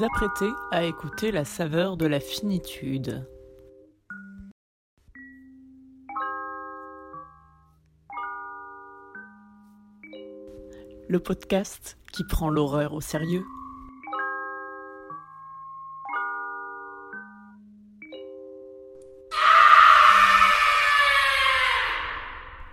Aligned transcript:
Vous 0.00 0.06
apprêtez 0.06 0.50
à 0.70 0.84
écouter 0.84 1.30
la 1.30 1.44
saveur 1.44 1.98
de 1.98 2.06
la 2.06 2.20
finitude. 2.20 3.28
Le 11.06 11.18
podcast 11.18 11.98
qui 12.14 12.24
prend 12.24 12.48
l'horreur 12.48 12.94
au 12.94 13.02
sérieux. 13.02 13.44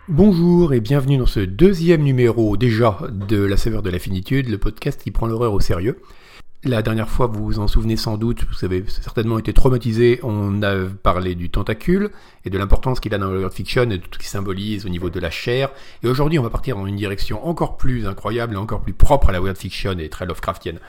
Bonjour 0.07 0.73
et 0.73 0.79
bienvenue 0.79 1.17
dans 1.17 1.25
ce 1.25 1.41
deuxième 1.41 2.03
numéro 2.03 2.55
déjà 2.55 2.97
de 3.11 3.43
La 3.43 3.57
saveur 3.57 3.81
de 3.81 3.89
la 3.89 3.99
finitude, 3.99 4.47
le 4.47 4.57
podcast 4.57 5.01
qui 5.03 5.11
prend 5.11 5.27
l'horreur 5.27 5.51
au 5.51 5.59
sérieux. 5.59 5.99
La 6.67 6.81
dernière 6.81 7.07
fois, 7.07 7.27
vous 7.27 7.45
vous 7.45 7.59
en 7.59 7.67
souvenez 7.69 7.95
sans 7.95 8.17
doute, 8.17 8.43
vous 8.43 8.65
avez 8.65 8.83
certainement 8.87 9.39
été 9.39 9.53
traumatisé, 9.53 10.19
on 10.21 10.61
a 10.63 10.85
parlé 11.01 11.33
du 11.33 11.49
tentacule 11.49 12.09
et 12.43 12.49
de 12.49 12.57
l'importance 12.57 12.99
qu'il 12.99 13.13
a 13.13 13.17
dans 13.17 13.31
le 13.31 13.49
fiction 13.49 13.83
et 13.83 13.85
de 13.85 13.95
tout 13.97 14.09
ce 14.11 14.19
qui 14.19 14.27
symbolise 14.27 14.85
au 14.85 14.89
niveau 14.89 15.09
de 15.09 15.19
la 15.21 15.29
chair. 15.29 15.69
Et 16.03 16.09
aujourd'hui, 16.09 16.39
on 16.39 16.43
va 16.43 16.49
partir 16.49 16.75
dans 16.75 16.85
une 16.85 16.97
direction 16.97 17.47
encore 17.47 17.77
plus 17.77 18.05
incroyable 18.05 18.55
et 18.55 18.57
encore 18.57 18.81
plus 18.81 18.91
propre 18.91 19.29
à 19.29 19.31
la 19.31 19.39
weird 19.39 19.57
fiction 19.57 19.97
et 19.97 20.09
très 20.09 20.25
Lovecraftienne 20.25 20.79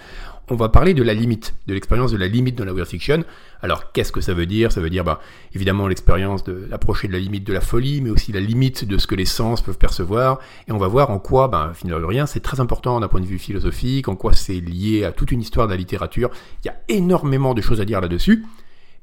on 0.51 0.57
va 0.57 0.69
parler 0.69 0.95
de 0.95 1.03
la 1.03 1.15
limite, 1.15 1.55
de 1.67 1.75
l'expérience 1.75 2.13
de 2.13 2.17
la 2.17 2.29
limite 2.29 2.57
dans 2.57 2.65
la 2.65 2.73
weird 2.73 2.89
fiction. 2.89 3.25
Alors, 3.63 3.93
qu'est-ce 3.93 4.13
que 4.13 4.21
ça 4.21 4.35
veut 4.35 4.47
dire? 4.47 4.73
Ça 4.73 4.81
veut 4.81 4.91
dire, 4.91 5.05
bah, 5.05 5.21
évidemment, 5.55 5.89
l'expérience 5.89 6.45
d'approcher 6.45 7.09
de 7.09 7.13
la 7.13 7.19
limite 7.19 7.45
de 7.45 7.53
la 7.53 7.61
folie, 7.61 8.01
mais 8.01 8.11
aussi 8.11 8.33
la 8.33 8.41
limite 8.41 8.85
de 8.85 8.99
ce 8.99 9.07
que 9.07 9.15
les 9.15 9.25
sens 9.25 9.63
peuvent 9.63 9.79
percevoir. 9.79 10.39
Et 10.69 10.73
on 10.73 10.79
va 10.79 10.89
voir 10.89 11.11
en 11.11 11.19
quoi, 11.19 11.49
bah, 11.49 11.73
finalement, 11.75 12.07
rien, 12.07 12.27
c'est 12.27 12.41
très 12.41 12.61
important 12.61 13.01
d'un 13.01 13.09
point 13.09 13.21
de 13.21 13.27
vue 13.27 13.39
philosophique, 13.39 14.09
en 14.09 14.17
quoi 14.17 14.33
c'est 14.33 14.61
lié 14.61 15.05
à 15.05 15.13
toute 15.13 15.33
une 15.33 15.41
histoire 15.41 15.67
de 15.67 15.73
la 15.73 15.79
littérature. 15.79 16.31
Il 16.65 16.69
y 16.69 16.71
a 16.71 16.77
énormément 16.89 17.55
de 17.55 17.61
choses 17.61 17.81
à 17.81 17.85
dire 17.85 18.01
là-dessus. 18.01 18.45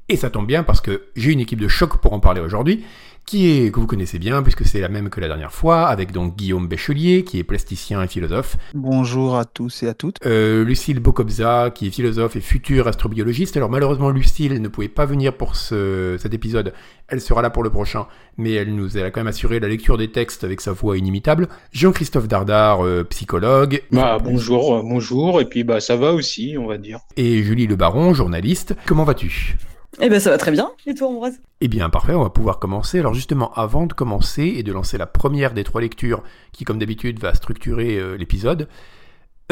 Et 0.08 0.16
ça 0.16 0.30
tombe 0.30 0.46
bien 0.46 0.62
parce 0.62 0.80
que 0.80 1.02
j'ai 1.16 1.32
une 1.32 1.40
équipe 1.40 1.60
de 1.60 1.68
choc 1.68 2.00
pour 2.00 2.12
en 2.12 2.20
parler 2.20 2.40
aujourd'hui 2.40 2.84
qui 3.26 3.50
est 3.50 3.72
que 3.72 3.80
vous 3.80 3.88
connaissez 3.88 4.20
bien 4.20 4.40
puisque 4.44 4.64
c'est 4.64 4.80
la 4.80 4.88
même 4.88 5.10
que 5.10 5.20
la 5.20 5.26
dernière 5.26 5.52
fois, 5.52 5.88
avec 5.88 6.12
donc 6.12 6.36
Guillaume 6.36 6.68
Béchelier 6.68 7.24
qui 7.24 7.40
est 7.40 7.44
plasticien 7.44 8.00
et 8.02 8.06
philosophe. 8.06 8.56
Bonjour 8.72 9.36
à 9.36 9.44
tous 9.44 9.82
et 9.82 9.88
à 9.88 9.94
toutes. 9.94 10.24
Euh, 10.24 10.64
Lucille 10.64 11.00
Bokobza 11.00 11.70
qui 11.74 11.88
est 11.88 11.90
philosophe 11.90 12.36
et 12.36 12.40
future 12.40 12.86
astrobiologiste. 12.86 13.56
Alors 13.56 13.68
malheureusement 13.68 14.10
Lucille 14.10 14.62
ne 14.62 14.68
pouvait 14.68 14.88
pas 14.88 15.06
venir 15.06 15.36
pour 15.36 15.56
ce, 15.56 16.16
cet 16.20 16.34
épisode. 16.34 16.72
Elle 17.08 17.20
sera 17.20 17.42
là 17.42 17.50
pour 17.50 17.64
le 17.64 17.70
prochain, 17.70 18.06
mais 18.36 18.52
elle 18.52 18.74
nous 18.74 18.96
a 18.96 19.10
quand 19.10 19.20
même 19.20 19.26
assuré 19.26 19.58
la 19.58 19.68
lecture 19.68 19.98
des 19.98 20.12
textes 20.12 20.44
avec 20.44 20.60
sa 20.60 20.70
voix 20.72 20.96
inimitable. 20.96 21.48
Jean-Christophe 21.72 22.28
Dardard, 22.28 22.84
euh, 22.84 23.02
psychologue. 23.04 23.82
Bah 23.90 24.18
bonjour, 24.22 24.76
euh, 24.76 24.82
bonjour, 24.82 25.40
et 25.40 25.46
puis 25.46 25.64
bah 25.64 25.80
ça 25.80 25.96
va 25.96 26.12
aussi, 26.12 26.56
on 26.58 26.66
va 26.66 26.78
dire. 26.78 27.00
Et 27.16 27.42
Julie 27.42 27.66
Le 27.66 27.74
Baron, 27.74 28.14
journaliste. 28.14 28.76
Comment 28.86 29.04
vas-tu? 29.04 29.56
Eh 30.00 30.08
ben 30.08 30.20
ça 30.20 30.30
va 30.30 30.38
très 30.38 30.50
bien. 30.50 30.70
Et 30.86 30.94
toi, 30.94 31.08
Ambroise? 31.08 31.40
Eh 31.60 31.68
bien 31.68 31.88
parfait, 31.88 32.14
on 32.14 32.22
va 32.22 32.30
pouvoir 32.30 32.58
commencer. 32.58 32.98
Alors 32.98 33.14
justement, 33.14 33.52
avant 33.54 33.86
de 33.86 33.92
commencer 33.92 34.54
et 34.56 34.62
de 34.62 34.72
lancer 34.72 34.98
la 34.98 35.06
première 35.06 35.54
des 35.54 35.64
trois 35.64 35.80
lectures 35.80 36.22
qui, 36.52 36.64
comme 36.64 36.78
d'habitude, 36.78 37.18
va 37.18 37.34
structurer 37.34 37.96
euh, 37.96 38.16
l'épisode, 38.16 38.68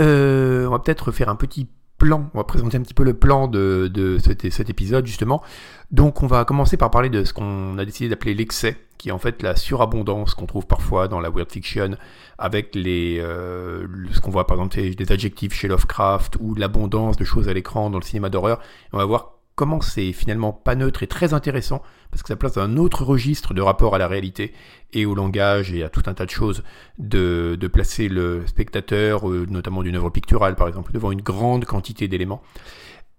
euh, 0.01 0.67
on 0.67 0.71
va 0.71 0.79
peut-être 0.79 1.13
faire 1.13 1.29
un 1.29 1.37
petit 1.37 1.69
plan. 1.99 2.29
On 2.35 2.39
va 2.39 2.45
présenter 2.45 2.77
un 2.77 2.83
petit 2.83 2.95
peu 2.95 3.05
le 3.05 3.15
plan 3.15 3.49
de, 3.49 3.91
de 3.93 4.19
cet, 4.19 4.51
cet, 4.51 4.69
épisode 4.69 5.07
justement. 5.07 5.43
Donc 5.91 6.23
on 6.23 6.27
va 6.27 6.45
commencer 6.45 6.77
par 6.77 6.91
parler 6.91 7.09
de 7.09 7.25
ce 7.25 7.33
qu'on 7.33 7.79
a 7.79 7.85
décidé 7.85 8.09
d'appeler 8.09 8.35
l'excès, 8.35 8.77
qui 8.99 9.09
est 9.09 9.13
en 9.13 9.19
fait 9.19 9.43
la 9.43 9.57
surabondance 9.57 10.35
qu'on 10.35 10.47
trouve 10.47 10.67
parfois 10.67 11.09
dans 11.09 11.21
la 11.21 11.31
weird 11.31 11.51
fiction, 11.51 11.97
avec 12.37 12.75
les 12.75 13.19
euh, 13.21 13.87
ce 14.13 14.21
qu'on 14.21 14.31
voit 14.31 14.47
par 14.47 14.57
exemple 14.57 14.95
des 14.95 15.13
adjectifs 15.13 15.55
chez 15.55 15.69
Lovecraft 15.69 16.37
ou 16.41 16.55
l'abondance 16.55 17.17
de 17.17 17.25
choses 17.25 17.49
à 17.49 17.55
l'écran 17.55 17.91
dans 17.91 17.99
le 17.99 18.05
cinéma 18.05 18.29
d'horreur. 18.29 18.61
On 18.93 18.99
va 18.99 19.05
voir 19.05 19.35
comment 19.55 19.81
c'est 19.81 20.13
finalement 20.13 20.53
pas 20.53 20.75
neutre 20.75 21.03
et 21.03 21.07
très 21.07 21.33
intéressant, 21.33 21.83
parce 22.11 22.23
que 22.23 22.29
ça 22.29 22.37
place 22.37 22.57
un 22.57 22.77
autre 22.77 23.05
registre 23.05 23.55
de 23.55 23.63
rapport 23.63 23.95
à 23.95 23.99
la 23.99 24.09
réalité 24.09 24.53
et 24.93 25.07
au 25.07 25.15
langage 25.15 25.73
et 25.73 25.83
à 25.83 25.89
tout 25.89 26.03
un 26.07 26.15
tas 26.15 26.27
de 26.27 26.31
choses, 26.31 26.63
de, 26.99 27.57
de 27.59 27.69
placer 27.69 28.09
le 28.09 28.47
spectateur, 28.47 29.29
euh, 29.29 29.47
notamment 29.49 29.83
d'une 29.83 29.97
œuvre 29.97 30.11
picturale 30.11 30.57
par 30.57 30.69
exemple, 30.69 30.93
devant 30.93 31.13
une 31.13 31.23
grande 31.23 31.65
quantité 31.65 32.09
d'éléments. 32.09 32.43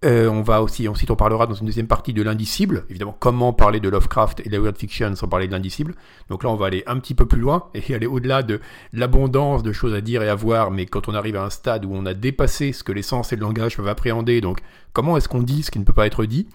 Euh, 0.04 0.28
on 0.28 0.42
va 0.42 0.62
aussi, 0.62 0.88
ensuite 0.88 1.10
on 1.10 1.16
parlera 1.16 1.46
dans 1.46 1.54
une 1.54 1.64
deuxième 1.64 1.86
partie 1.86 2.12
de 2.12 2.22
l'indicible, 2.22 2.84
évidemment 2.90 3.16
comment 3.18 3.54
parler 3.54 3.80
de 3.80 3.88
Lovecraft 3.88 4.40
et 4.40 4.50
de 4.50 4.54
la 4.54 4.60
weird 4.60 4.76
fiction 4.76 5.16
sans 5.16 5.26
parler 5.26 5.46
de 5.46 5.52
l'indicible. 5.52 5.94
Donc 6.28 6.44
là 6.44 6.50
on 6.50 6.54
va 6.54 6.66
aller 6.66 6.82
un 6.86 6.98
petit 6.98 7.14
peu 7.14 7.24
plus 7.24 7.40
loin 7.40 7.64
et 7.72 7.82
aller 7.94 8.06
au-delà 8.06 8.42
de 8.42 8.60
l'abondance 8.92 9.62
de 9.62 9.72
choses 9.72 9.94
à 9.94 10.02
dire 10.02 10.22
et 10.22 10.28
à 10.28 10.34
voir, 10.34 10.70
mais 10.70 10.84
quand 10.84 11.08
on 11.08 11.14
arrive 11.14 11.36
à 11.36 11.44
un 11.44 11.50
stade 11.50 11.86
où 11.86 11.94
on 11.94 12.04
a 12.04 12.12
dépassé 12.12 12.72
ce 12.72 12.84
que 12.84 12.92
les 12.92 13.02
sens 13.02 13.32
et 13.32 13.36
le 13.36 13.42
langage 13.42 13.76
peuvent 13.78 13.88
appréhender, 13.88 14.42
donc 14.42 14.60
comment 14.92 15.16
est-ce 15.16 15.28
qu'on 15.30 15.42
dit 15.42 15.62
ce 15.62 15.70
qui 15.70 15.78
ne 15.78 15.84
peut 15.84 15.94
pas 15.94 16.06
être 16.06 16.26
dit? 16.26 16.46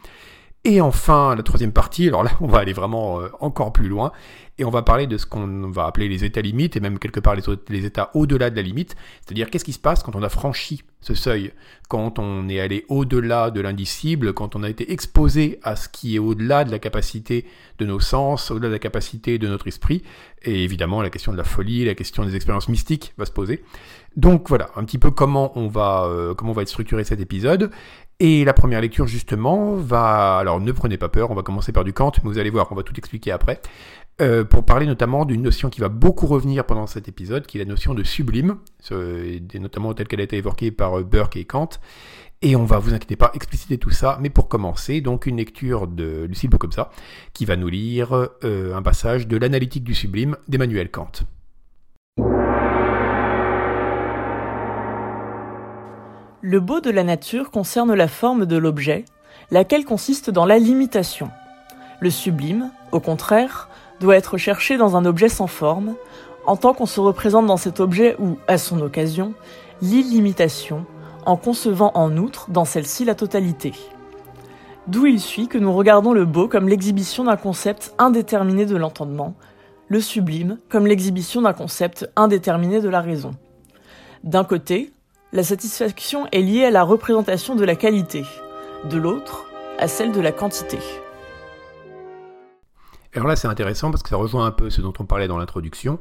Et 0.63 0.79
enfin, 0.79 1.35
la 1.35 1.41
troisième 1.41 1.72
partie, 1.72 2.07
alors 2.07 2.23
là, 2.23 2.31
on 2.39 2.47
va 2.47 2.59
aller 2.59 2.73
vraiment 2.73 3.19
euh, 3.19 3.29
encore 3.39 3.73
plus 3.73 3.88
loin, 3.88 4.11
et 4.59 4.63
on 4.63 4.69
va 4.69 4.83
parler 4.83 5.07
de 5.07 5.17
ce 5.17 5.25
qu'on 5.25 5.72
va 5.72 5.85
appeler 5.85 6.07
les 6.07 6.23
états 6.23 6.41
limites, 6.41 6.75
et 6.77 6.79
même 6.79 6.99
quelque 6.99 7.19
part 7.19 7.35
les, 7.35 7.85
états 7.85 8.11
au-delà 8.13 8.51
de 8.51 8.55
la 8.55 8.61
limite, 8.61 8.95
c'est-à-dire 9.21 9.50
qu'est-ce 9.50 9.66
qui 9.66 9.73
se 9.73 9.79
passe 9.79 10.03
quand 10.03 10.16
on 10.16 10.21
a 10.21 10.29
franchi 10.29 10.83
ce 11.00 11.16
seuil, 11.16 11.51
quand 11.89 12.19
on 12.19 12.47
est 12.47 12.59
allé 12.59 12.85
au-delà 12.89 13.50
de 13.50 13.59
l'indicible, 13.59 14.33
quand 14.33 14.55
on 14.55 14.61
a 14.61 14.69
été 14.69 14.91
exposé 14.91 15.59
à 15.63 15.75
ce 15.75 15.89
qui 15.89 16.16
est 16.16 16.19
au-delà 16.19 16.63
de 16.63 16.69
la 16.69 16.77
capacité 16.77 17.45
de 17.79 17.88
nos 17.88 18.00
sens, 18.00 18.51
au-delà 18.51 18.67
de 18.67 18.73
la 18.73 18.79
capacité 18.79 19.39
de 19.39 19.47
notre 19.47 19.67
esprit, 19.67 20.03
et 20.44 20.63
évidemment 20.63 21.01
la 21.01 21.09
question 21.09 21.31
de 21.31 21.38
la 21.38 21.44
folie, 21.44 21.85
la 21.85 21.95
question 21.95 22.23
des 22.23 22.35
expériences 22.35 22.69
mystiques 22.69 23.16
va 23.17 23.25
se 23.25 23.31
poser. 23.31 23.63
Donc 24.16 24.50
voilà, 24.50 24.69
un 24.75 24.83
petit 24.83 25.00
peu 25.00 25.09
comment 25.09 25.57
on 25.57 25.67
va, 25.67 26.03
euh, 26.05 26.35
comment 26.35 26.51
on 26.51 26.53
va 26.53 26.61
être 26.61 26.67
structuré 26.67 27.03
cet 27.03 27.19
épisode. 27.19 27.71
Et 28.23 28.45
la 28.45 28.53
première 28.53 28.81
lecture, 28.81 29.07
justement, 29.07 29.73
va... 29.73 30.37
Alors, 30.37 30.61
ne 30.61 30.71
prenez 30.71 30.95
pas 30.95 31.09
peur, 31.09 31.31
on 31.31 31.33
va 31.33 31.41
commencer 31.41 31.71
par 31.71 31.83
du 31.83 31.91
Kant, 31.91 32.11
mais 32.23 32.29
vous 32.29 32.37
allez 32.37 32.51
voir, 32.51 32.67
on 32.71 32.75
va 32.75 32.83
tout 32.83 32.93
expliquer 32.95 33.31
après. 33.31 33.59
Euh, 34.21 34.43
pour 34.43 34.63
parler 34.63 34.85
notamment 34.85 35.25
d'une 35.25 35.41
notion 35.41 35.71
qui 35.71 35.81
va 35.81 35.89
beaucoup 35.89 36.27
revenir 36.27 36.67
pendant 36.67 36.85
cet 36.85 37.07
épisode, 37.07 37.47
qui 37.47 37.57
est 37.57 37.63
la 37.63 37.67
notion 37.67 37.95
de 37.95 38.03
sublime, 38.03 38.57
notamment 38.91 39.95
telle 39.95 40.07
qu'elle 40.07 40.19
a 40.19 40.23
été 40.23 40.37
évoquée 40.37 40.69
par 40.69 40.99
euh, 40.99 41.03
Burke 41.03 41.35
et 41.35 41.45
Kant. 41.45 41.69
Et 42.43 42.55
on 42.55 42.63
va, 42.63 42.77
vous 42.77 42.93
inquiétez 42.93 43.15
pas, 43.15 43.31
expliciter 43.33 43.79
tout 43.79 43.89
ça. 43.89 44.19
Mais 44.21 44.29
pour 44.29 44.47
commencer, 44.47 45.01
donc 45.01 45.25
une 45.25 45.38
lecture 45.38 45.88
de 45.88 46.25
Lucille 46.25 46.51
ça, 46.75 46.91
qui 47.33 47.45
va 47.45 47.55
nous 47.55 47.69
lire 47.69 48.29
euh, 48.43 48.75
un 48.75 48.83
passage 48.83 49.27
de 49.27 49.35
l'analytique 49.35 49.83
du 49.83 49.95
sublime 49.95 50.38
d'Emmanuel 50.47 50.91
Kant. 50.91 51.23
Le 56.44 56.59
beau 56.59 56.79
de 56.81 56.90
la 56.90 57.03
nature 57.03 57.52
concerne 57.52 57.94
la 57.94 58.07
forme 58.07 58.47
de 58.47 58.57
l'objet, 58.57 59.06
laquelle 59.52 59.85
consiste 59.85 60.31
dans 60.31 60.46
la 60.46 60.57
limitation. 60.57 61.29
Le 62.00 62.09
sublime, 62.09 62.72
au 62.91 63.00
contraire, 63.00 63.69
doit 64.00 64.18
être 64.18 64.38
cherché 64.38 64.75
dans 64.75 64.97
un 64.97 65.06
objet 65.06 65.30
sans 65.30 65.46
forme, 65.46 65.94
en 66.47 66.56
tant 66.56 66.74
qu'on 66.74 66.88
se 66.88 67.00
représente 67.00 67.46
dans 67.46 67.57
cet 67.57 67.80
objet 67.80 68.16
ou, 68.18 68.40
à 68.47 68.57
son 68.57 68.81
occasion, 68.81 69.35
l'illimitation, 69.84 70.88
en 71.28 71.38
concevant 71.38 71.91
en 71.94 72.18
outre 72.18 72.50
dans 72.50 72.66
celle-ci 72.66 73.06
la 73.06 73.13
totalité. 73.13 73.74
D'où 74.88 75.06
il 75.06 75.19
suit 75.19 75.47
que 75.47 75.59
nous 75.59 75.72
regardons 75.72 76.12
le 76.12 76.25
beau 76.25 76.47
comme 76.47 76.68
l'exhibition 76.68 77.24
d'un 77.24 77.38
concept 77.38 77.94
indéterminé 78.00 78.66
de 78.66 78.75
l'entendement, 78.75 79.35
le 79.90 80.01
sublime 80.01 80.57
comme 80.69 80.88
l'exhibition 80.88 81.44
d'un 81.44 81.53
concept 81.53 82.09
indéterminé 82.16 82.81
de 82.81 82.90
la 82.90 83.01
raison. 83.01 83.35
D'un 84.24 84.44
côté, 84.44 84.92
la 85.33 85.44
satisfaction 85.44 86.28
est 86.33 86.42
liée 86.42 86.66
à 86.66 86.72
la 86.72 86.83
représentation 86.83 87.56
de 87.56 87.63
la 87.63 87.75
qualité, 87.75 88.25
de 88.89 88.98
l'autre, 88.98 89.45
à 89.80 89.88
celle 89.88 90.12
de 90.12 90.19
la 90.19 90.33
quantité. 90.33 90.78
Alors 93.16 93.28
là, 93.28 93.38
c'est 93.38 93.48
intéressant 93.48 93.92
parce 93.92 94.04
que 94.04 94.10
ça 94.10 94.18
rejoint 94.18 94.45
un 94.45 94.51
peu 94.51 94.69
ce 94.69 94.81
dont 94.81 94.94
on 95.00 95.06
parlait 95.06 95.30
dans 95.30 95.38
l'introduction, 95.38 96.00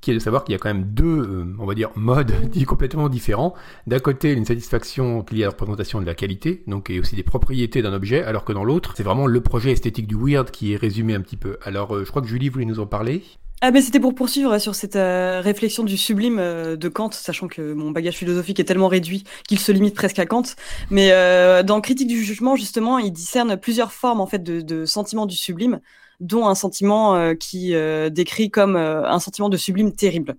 qui 0.00 0.12
est 0.12 0.14
de 0.14 0.20
savoir 0.20 0.44
qu'il 0.44 0.52
y 0.52 0.54
a 0.54 0.58
quand 0.58 0.68
même 0.68 0.84
deux, 0.84 1.04
euh, 1.04 1.56
on 1.58 1.66
va 1.66 1.74
dire, 1.74 1.90
modes 1.96 2.32
complètement 2.66 3.08
différents. 3.08 3.54
D'un 3.88 3.98
côté, 3.98 4.32
une 4.32 4.44
satisfaction 4.44 5.24
liée 5.32 5.42
à 5.42 5.46
la 5.46 5.50
représentation 5.50 6.00
de 6.00 6.06
la 6.06 6.14
qualité, 6.14 6.62
donc 6.68 6.88
et 6.88 7.00
aussi 7.00 7.16
des 7.16 7.24
propriétés 7.24 7.82
d'un 7.82 7.92
objet, 7.92 8.22
alors 8.22 8.44
que 8.44 8.52
dans 8.52 8.64
l'autre, 8.64 8.94
c'est 8.96 9.02
vraiment 9.02 9.26
le 9.26 9.40
projet 9.40 9.72
esthétique 9.72 10.06
du 10.06 10.16
weird 10.16 10.52
qui 10.52 10.72
est 10.72 10.76
résumé 10.76 11.14
un 11.14 11.20
petit 11.20 11.36
peu. 11.36 11.58
Alors, 11.64 11.96
euh, 11.96 12.04
je 12.04 12.10
crois 12.10 12.22
que 12.22 12.28
Julie 12.28 12.48
voulait 12.48 12.64
nous 12.64 12.78
en 12.78 12.86
parler. 12.86 13.24
Ah 13.60 13.72
ben 13.72 13.82
c'était 13.82 13.98
pour 13.98 14.14
poursuivre 14.14 14.56
sur 14.60 14.76
cette 14.76 14.94
euh, 14.94 15.40
réflexion 15.40 15.82
du 15.82 15.96
sublime 15.96 16.38
euh, 16.38 16.76
de 16.76 16.88
Kant, 16.88 17.10
sachant 17.10 17.48
que 17.48 17.72
mon 17.72 17.90
bagage 17.90 18.14
philosophique 18.14 18.60
est 18.60 18.64
tellement 18.64 18.86
réduit 18.86 19.24
qu'il 19.48 19.58
se 19.58 19.72
limite 19.72 19.96
presque 19.96 20.20
à 20.20 20.26
Kant. 20.26 20.44
Mais 20.90 21.10
euh, 21.10 21.64
dans 21.64 21.80
Critique 21.80 22.06
du 22.06 22.22
jugement, 22.22 22.54
justement, 22.54 22.98
il 22.98 23.10
discerne 23.12 23.56
plusieurs 23.56 23.90
formes 23.92 24.20
en 24.20 24.28
fait 24.28 24.44
de, 24.44 24.60
de 24.60 24.86
sentiments 24.86 25.26
du 25.26 25.36
sublime, 25.36 25.80
dont 26.20 26.46
un 26.46 26.54
sentiment 26.54 27.34
qui 27.36 27.74
décrit 28.10 28.50
comme 28.50 28.74
un 28.74 29.20
sentiment 29.20 29.48
de 29.48 29.56
sublime 29.56 29.92
terrible. 29.92 30.36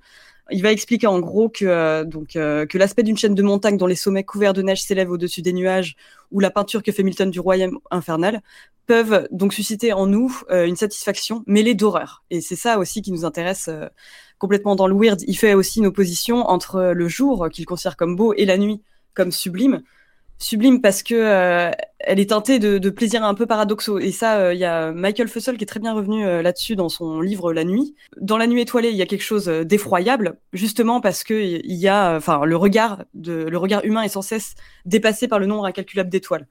Il 0.52 0.64
va 0.64 0.72
expliquer 0.72 1.08
en 1.08 1.20
gros 1.20 1.50
que 1.50 2.04
donc 2.04 2.30
que 2.30 2.78
l'aspect 2.78 3.04
d'une 3.04 3.18
chaîne 3.18 3.36
de 3.36 3.44
montagne 3.44 3.78
dont 3.78 3.88
les 3.88 3.96
sommets 3.96 4.24
couverts 4.24 4.54
de 4.54 4.62
neige 4.62 4.84
s'élèvent 4.84 5.12
au-dessus 5.12 5.42
des 5.42 5.54
nuages, 5.54 5.96
ou 6.32 6.40
la 6.40 6.50
peinture 6.50 6.84
que 6.84 6.92
fait 6.92 7.04
Milton 7.04 7.30
du 7.30 7.40
royaume 7.40 7.80
infernal, 7.92 8.42
peuvent 8.90 9.28
donc 9.30 9.54
susciter 9.54 9.94
en 9.94 10.08
nous 10.08 10.42
euh, 10.50 10.66
une 10.66 10.76
satisfaction 10.76 11.44
mêlée 11.46 11.76
d'horreur. 11.76 12.24
Et 12.32 12.42
c'est 12.42 12.56
ça 12.56 12.80
aussi 12.80 13.04
qui 13.04 13.12
nous 13.12 13.24
intéresse 13.24 13.68
euh, 13.68 13.88
complètement 14.40 14.76
dans 14.76 14.88
le 14.88 14.96
weird. 14.96 15.22
Il 15.28 15.38
fait 15.38 15.54
aussi 15.54 15.78
une 15.78 15.86
opposition 15.86 16.38
entre 16.50 16.94
le 16.96 17.08
jour 17.08 17.50
qu'il 17.52 17.68
considère 17.68 17.98
comme 17.98 18.16
beau 18.16 18.34
et 18.34 18.46
la 18.46 18.58
nuit 18.58 18.82
comme 19.14 19.32
sublime. 19.32 19.84
Sublime 20.40 20.82
parce 20.82 21.04
que 21.04 21.16
euh, 21.16 21.72
elle 22.00 22.20
est 22.20 22.30
teintée 22.30 22.60
de, 22.60 22.78
de 22.78 22.90
plaisirs 22.90 23.24
un 23.24 23.34
peu 23.34 23.46
paradoxaux. 23.46 24.00
Et 24.00 24.12
ça, 24.12 24.38
euh, 24.38 24.54
il 24.54 24.60
y 24.60 24.66
a 24.66 24.92
Michael 24.92 25.28
Fussell 25.28 25.58
qui 25.58 25.64
est 25.66 25.68
très 25.68 25.82
bien 25.82 25.94
revenu 25.94 26.26
euh, 26.26 26.42
là-dessus 26.42 26.76
dans 26.76 26.90
son 26.90 27.20
livre 27.20 27.54
La 27.54 27.66
Nuit. 27.66 27.94
Dans 28.20 28.38
La 28.38 28.48
Nuit 28.48 28.62
étoilée, 28.62 28.90
il 28.90 28.96
y 28.96 29.02
a 29.02 29.06
quelque 29.06 29.24
chose 29.24 29.46
d'effroyable, 29.48 30.40
justement 30.54 31.02
parce 31.02 31.24
que 31.24 31.34
il 31.34 31.76
y 31.76 31.88
a, 31.90 32.16
enfin, 32.16 32.46
le 32.46 32.56
regard 32.56 33.04
de, 33.14 33.34
le 33.34 33.58
regard 33.58 33.84
humain 33.84 34.02
est 34.02 34.10
sans 34.10 34.22
cesse 34.22 34.56
dépassé 34.86 35.28
par 35.28 35.40
le 35.40 35.46
nombre 35.46 35.66
incalculable 35.66 36.10
d'étoiles. 36.10 36.48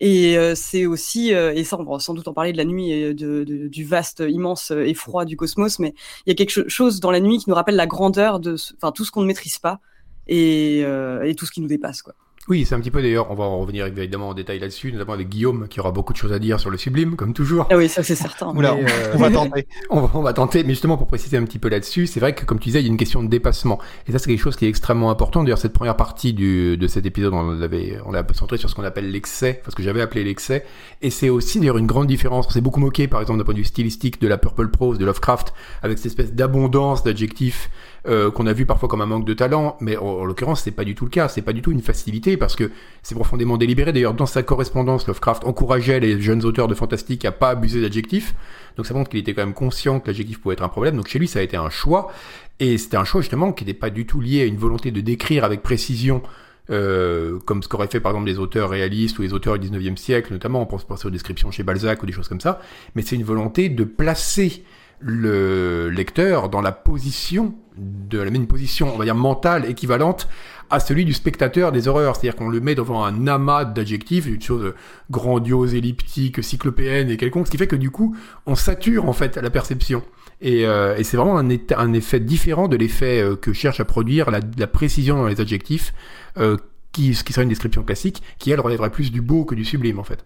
Et 0.00 0.36
c'est 0.54 0.86
aussi, 0.86 1.30
et 1.30 1.64
ça 1.64 1.76
on 1.76 1.82
va 1.82 1.98
sans 1.98 2.14
doute 2.14 2.28
en 2.28 2.32
parler 2.32 2.52
de 2.52 2.56
la 2.56 2.64
nuit 2.64 2.92
et 2.92 3.14
de, 3.14 3.42
de, 3.42 3.66
du 3.66 3.84
vaste, 3.84 4.22
immense 4.28 4.70
et 4.70 4.94
froid 4.94 5.24
du 5.24 5.36
cosmos, 5.36 5.80
mais 5.80 5.92
il 6.24 6.30
y 6.30 6.32
a 6.32 6.36
quelque 6.36 6.68
chose 6.68 7.00
dans 7.00 7.10
la 7.10 7.18
nuit 7.18 7.38
qui 7.38 7.50
nous 7.50 7.56
rappelle 7.56 7.74
la 7.74 7.88
grandeur 7.88 8.38
de, 8.38 8.54
enfin 8.76 8.92
tout 8.92 9.04
ce 9.04 9.10
qu'on 9.10 9.22
ne 9.22 9.26
maîtrise 9.26 9.58
pas 9.58 9.80
et, 10.28 10.82
et 10.82 11.34
tout 11.36 11.46
ce 11.46 11.50
qui 11.50 11.60
nous 11.60 11.66
dépasse, 11.66 12.02
quoi. 12.02 12.14
Oui, 12.48 12.64
c'est 12.64 12.74
un 12.74 12.80
petit 12.80 12.90
peu 12.90 13.02
d'ailleurs, 13.02 13.30
on 13.30 13.34
va 13.34 13.44
en 13.44 13.58
revenir 13.58 13.84
évidemment 13.84 14.30
en 14.30 14.34
détail 14.34 14.58
là-dessus, 14.58 14.90
notamment 14.90 15.12
avec 15.12 15.28
Guillaume 15.28 15.68
qui 15.68 15.80
aura 15.80 15.90
beaucoup 15.90 16.14
de 16.14 16.18
choses 16.18 16.32
à 16.32 16.38
dire 16.38 16.58
sur 16.58 16.70
le 16.70 16.78
sublime, 16.78 17.14
comme 17.14 17.34
toujours. 17.34 17.66
Ah 17.70 17.76
oui, 17.76 17.90
ça 17.90 18.02
c'est 18.02 18.14
certain. 18.14 18.48
Oula, 18.54 18.74
Mais, 18.74 18.90
euh, 18.90 19.12
on 19.14 19.18
va 19.18 19.30
tenter. 19.30 19.66
on, 19.90 20.00
va, 20.00 20.10
on 20.14 20.22
va 20.22 20.32
tenter, 20.32 20.64
mais 20.64 20.70
justement 20.70 20.96
pour 20.96 21.08
préciser 21.08 21.36
un 21.36 21.44
petit 21.44 21.58
peu 21.58 21.68
là-dessus, 21.68 22.06
c'est 22.06 22.20
vrai 22.20 22.34
que 22.34 22.46
comme 22.46 22.58
tu 22.58 22.70
disais, 22.70 22.80
il 22.80 22.84
y 22.84 22.88
a 22.88 22.90
une 22.90 22.96
question 22.96 23.22
de 23.22 23.28
dépassement. 23.28 23.78
Et 24.06 24.12
ça 24.12 24.18
c'est 24.18 24.30
quelque 24.30 24.40
chose 24.40 24.56
qui 24.56 24.64
est 24.64 24.68
extrêmement 24.70 25.10
important. 25.10 25.44
D'ailleurs, 25.44 25.58
cette 25.58 25.74
première 25.74 25.96
partie 25.96 26.32
du, 26.32 26.78
de 26.78 26.86
cet 26.86 27.04
épisode, 27.04 27.34
on 27.34 27.50
l'avait, 27.50 27.98
on 28.06 28.12
l'a 28.12 28.24
centré 28.32 28.56
sur 28.56 28.70
ce 28.70 28.74
qu'on 28.74 28.84
appelle 28.84 29.10
l'excès, 29.10 29.60
parce 29.62 29.74
que 29.74 29.82
j'avais 29.82 30.00
appelé 30.00 30.24
l'excès. 30.24 30.64
Et 31.02 31.10
c'est 31.10 31.28
aussi 31.28 31.60
d'ailleurs 31.60 31.76
une 31.76 31.86
grande 31.86 32.06
différence. 32.06 32.46
On 32.46 32.50
s'est 32.50 32.62
beaucoup 32.62 32.80
moqué, 32.80 33.08
par 33.08 33.20
exemple, 33.20 33.40
d'un 33.40 33.44
point 33.44 33.54
de 33.54 33.58
vue 33.58 33.64
stylistique 33.64 34.22
de 34.22 34.28
la 34.28 34.38
Purple 34.38 34.68
Prose, 34.68 34.96
de 34.96 35.04
Lovecraft, 35.04 35.52
avec 35.82 35.98
cette 35.98 36.06
espèce 36.06 36.32
d'abondance 36.32 37.04
d'adjectifs 37.04 37.68
euh, 38.06 38.30
qu'on 38.30 38.46
a 38.46 38.52
vu 38.52 38.66
parfois 38.66 38.88
comme 38.88 39.00
un 39.00 39.06
manque 39.06 39.24
de 39.24 39.34
talent, 39.34 39.76
mais 39.80 39.96
en, 39.96 40.06
en 40.06 40.24
l'occurrence, 40.24 40.62
c'est 40.62 40.70
pas 40.70 40.84
du 40.84 40.94
tout 40.94 41.04
le 41.04 41.10
cas. 41.10 41.28
C'est 41.28 41.42
pas 41.42 41.52
du 41.52 41.62
tout 41.62 41.72
une 41.72 41.82
facilité, 41.82 42.36
parce 42.36 42.56
que 42.56 42.70
c'est 43.02 43.14
profondément 43.14 43.56
délibéré. 43.56 43.92
D'ailleurs, 43.92 44.14
dans 44.14 44.26
sa 44.26 44.42
correspondance, 44.42 45.06
Lovecraft 45.06 45.44
encourageait 45.44 46.00
les 46.00 46.20
jeunes 46.20 46.44
auteurs 46.44 46.68
de 46.68 46.74
fantastique 46.74 47.24
à 47.24 47.32
pas 47.32 47.50
abuser 47.50 47.80
d'adjectifs. 47.80 48.34
Donc 48.76 48.86
ça 48.86 48.94
montre 48.94 49.10
qu'il 49.10 49.18
était 49.18 49.34
quand 49.34 49.42
même 49.42 49.54
conscient 49.54 49.98
que 50.00 50.06
l'adjectif 50.06 50.40
pouvait 50.40 50.54
être 50.54 50.62
un 50.62 50.68
problème. 50.68 50.96
Donc 50.96 51.08
chez 51.08 51.18
lui, 51.18 51.28
ça 51.28 51.40
a 51.40 51.42
été 51.42 51.56
un 51.56 51.70
choix. 51.70 52.12
Et 52.60 52.78
c'était 52.78 52.96
un 52.96 53.04
choix 53.04 53.20
justement 53.20 53.52
qui 53.52 53.64
n'était 53.64 53.78
pas 53.78 53.90
du 53.90 54.06
tout 54.06 54.20
lié 54.20 54.42
à 54.42 54.44
une 54.44 54.56
volonté 54.56 54.90
de 54.90 55.00
décrire 55.00 55.44
avec 55.44 55.62
précision 55.62 56.22
euh, 56.70 57.38
comme 57.46 57.62
ce 57.62 57.68
qu'auraient 57.68 57.88
fait 57.88 58.00
par 58.00 58.12
exemple 58.12 58.26
des 58.26 58.38
auteurs 58.38 58.68
réalistes 58.68 59.18
ou 59.18 59.22
les 59.22 59.32
auteurs 59.32 59.58
du 59.58 59.70
19e 59.70 59.96
siècle, 59.96 60.32
notamment 60.32 60.60
on 60.60 60.66
pense 60.66 60.84
penser 60.84 61.06
aux 61.06 61.10
descriptions 61.10 61.50
chez 61.50 61.62
Balzac 61.62 62.02
ou 62.02 62.06
des 62.06 62.12
choses 62.12 62.28
comme 62.28 62.42
ça, 62.42 62.60
mais 62.94 63.00
c'est 63.00 63.16
une 63.16 63.24
volonté 63.24 63.70
de 63.70 63.84
placer 63.84 64.64
le 65.00 65.88
lecteur 65.90 66.48
dans 66.48 66.60
la 66.60 66.72
position 66.72 67.54
de 67.76 68.18
la 68.18 68.30
même 68.30 68.46
position, 68.46 68.92
on 68.94 68.98
va 68.98 69.04
dire 69.04 69.14
mentale 69.14 69.64
équivalente 69.70 70.28
à 70.70 70.80
celui 70.80 71.04
du 71.04 71.12
spectateur 71.12 71.72
des 71.72 71.88
horreurs. 71.88 72.16
C'est-à-dire 72.16 72.36
qu'on 72.36 72.48
le 72.48 72.60
met 72.60 72.74
devant 72.74 73.04
un 73.04 73.26
amas 73.26 73.64
d'adjectifs, 73.64 74.26
une 74.26 74.42
chose 74.42 74.74
grandiose, 75.10 75.74
elliptique, 75.74 76.42
cyclopéenne 76.42 77.10
et 77.10 77.16
quelconque, 77.16 77.46
ce 77.46 77.50
qui 77.50 77.58
fait 77.58 77.66
que 77.66 77.76
du 77.76 77.90
coup, 77.90 78.16
on 78.46 78.54
sature 78.54 79.08
en 79.08 79.12
fait 79.12 79.36
la 79.36 79.50
perception. 79.50 80.02
Et, 80.40 80.66
euh, 80.66 80.96
et 80.96 81.04
c'est 81.04 81.16
vraiment 81.16 81.38
un, 81.38 81.92
effet 81.92 82.20
différent 82.20 82.68
de 82.68 82.76
l'effet 82.76 83.20
euh, 83.20 83.34
que 83.34 83.52
cherche 83.52 83.80
à 83.80 83.84
produire 83.84 84.30
la, 84.30 84.40
la 84.56 84.66
précision 84.66 85.16
dans 85.16 85.26
les 85.26 85.40
adjectifs, 85.40 85.92
euh, 86.36 86.56
qui, 86.92 87.14
ce 87.14 87.24
qui 87.24 87.32
serait 87.32 87.42
une 87.42 87.48
description 87.48 87.82
classique, 87.82 88.22
qui 88.38 88.50
elle 88.50 88.60
relèverait 88.60 88.90
plus 88.90 89.10
du 89.10 89.20
beau 89.20 89.44
que 89.44 89.54
du 89.54 89.64
sublime 89.64 89.98
en 89.98 90.04
fait. 90.04 90.24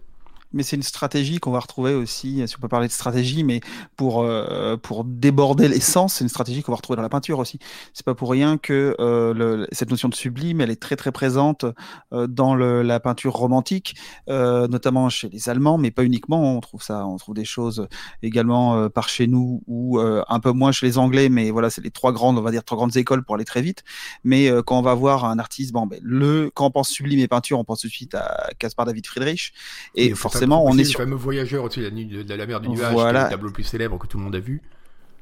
Mais 0.52 0.62
c'est 0.62 0.76
une 0.76 0.82
stratégie 0.82 1.38
qu'on 1.38 1.50
va 1.50 1.60
retrouver 1.60 1.94
aussi, 1.94 2.46
si 2.46 2.56
on 2.56 2.60
peut 2.60 2.69
parler 2.69 2.88
de 2.88 2.93
stratégie, 2.93 3.44
mais 3.44 3.60
pour, 3.96 4.22
euh, 4.22 4.76
pour 4.76 5.04
déborder 5.04 5.69
l'essence, 5.69 6.14
c'est 6.14 6.25
une 6.25 6.28
stratégie 6.28 6.62
qu'on 6.62 6.72
va 6.72 6.76
retrouver 6.76 6.96
dans 6.96 7.02
la 7.02 7.08
peinture 7.08 7.38
aussi. 7.38 7.58
C'est 7.94 8.04
pas 8.04 8.14
pour 8.14 8.31
rien 8.31 8.58
que 8.58 8.94
euh, 9.00 9.32
le- 9.34 9.66
cette 9.72 9.90
notion 9.90 10.08
de 10.08 10.14
sublime, 10.14 10.60
elle 10.60 10.70
est 10.70 10.81
très 10.81 10.96
très 10.96 11.12
présente 11.12 11.64
euh, 12.12 12.26
dans 12.26 12.54
le- 12.54 12.82
la 12.82 13.00
peinture 13.00 13.32
romantique, 13.34 13.94
euh, 14.28 14.69
notamment 14.69 15.08
chez 15.08 15.28
les 15.28 15.49
Allemands, 15.49 15.78
mais 15.78 15.90
pas 15.90 16.04
uniquement. 16.04 16.56
On 16.56 16.60
trouve 16.60 16.82
ça, 16.82 17.06
on 17.06 17.16
trouve 17.16 17.34
des 17.34 17.44
choses 17.44 17.87
également 18.22 18.76
euh, 18.76 18.88
par 18.88 19.08
chez 19.08 19.26
nous 19.26 19.62
ou 19.66 19.98
euh, 19.98 20.22
un 20.28 20.40
peu 20.40 20.52
moins 20.52 20.72
chez 20.72 20.87
les 20.87 20.98
Anglais, 20.98 21.28
mais 21.28 21.50
voilà, 21.50 21.70
c'est 21.70 21.82
les 21.82 21.90
trois 21.90 22.12
grandes, 22.12 22.38
on 22.38 22.43
va 22.43 22.50
dire 22.50 22.64
trois 22.64 22.76
grandes 22.76 22.96
écoles 22.96 23.25
pour 23.25 23.34
aller 23.37 23.44
très 23.44 23.62
vite. 23.62 23.84
Mais 24.25 24.50
quand 24.66 24.78
on 24.78 24.82
va 24.82 24.94
voir 24.94 25.25
un 25.25 25.38
artiste, 25.38 25.72
bon, 25.72 25.87
ben, 25.87 25.98
le, 26.02 26.50
quand 26.55 26.66
on 26.66 26.70
pense 26.70 26.88
sublime 26.90 27.20
et 27.20 27.28
peinture, 27.28 27.58
on 27.58 27.64
pense 27.64 27.81
tout 27.81 27.87
de 27.88 27.93
suite 27.93 28.14
à 28.14 28.50
Caspar 28.58 28.87
David 28.87 29.06
Friedrich. 29.06 29.52
Et 29.94 30.14
forcément, 30.14 30.42
pas 30.50 30.56
on 30.56 30.79
est 30.79 30.85
sur 30.85 31.00
Le 31.00 31.06
fameux 31.06 31.17
voyageur 31.17 31.65
au-dessus 31.65 31.81
de 31.81 31.85
la, 31.87 31.91
nuit- 31.91 32.25
de 32.25 32.35
la 32.35 32.47
mer 32.47 32.61
du 32.61 32.69
nuage, 32.69 32.93
Voilà. 32.93 33.25
le 33.25 33.31
tableau 33.31 33.49
le 33.49 33.53
plus 33.53 33.65
célèbre 33.65 33.99
que 33.99 34.06
tout 34.06 34.19
le 34.19 34.25
monde 34.25 34.35
a 34.37 34.41
vu. 34.41 34.62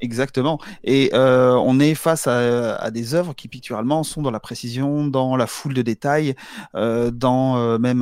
Exactement. 0.03 0.59
Et 0.83 1.11
euh, 1.13 1.53
on 1.53 1.79
est 1.79 1.93
face 1.93 2.25
à, 2.25 2.75
à 2.77 2.89
des 2.89 3.13
œuvres 3.13 3.35
qui 3.35 3.47
picturalement 3.47 4.01
sont 4.03 4.23
dans 4.23 4.31
la 4.31 4.39
précision, 4.39 5.05
dans 5.05 5.35
la 5.35 5.45
foule 5.45 5.75
de 5.75 5.83
détails, 5.83 6.33
euh, 6.73 7.11
dans 7.11 7.57
euh, 7.57 7.77
même 7.77 8.01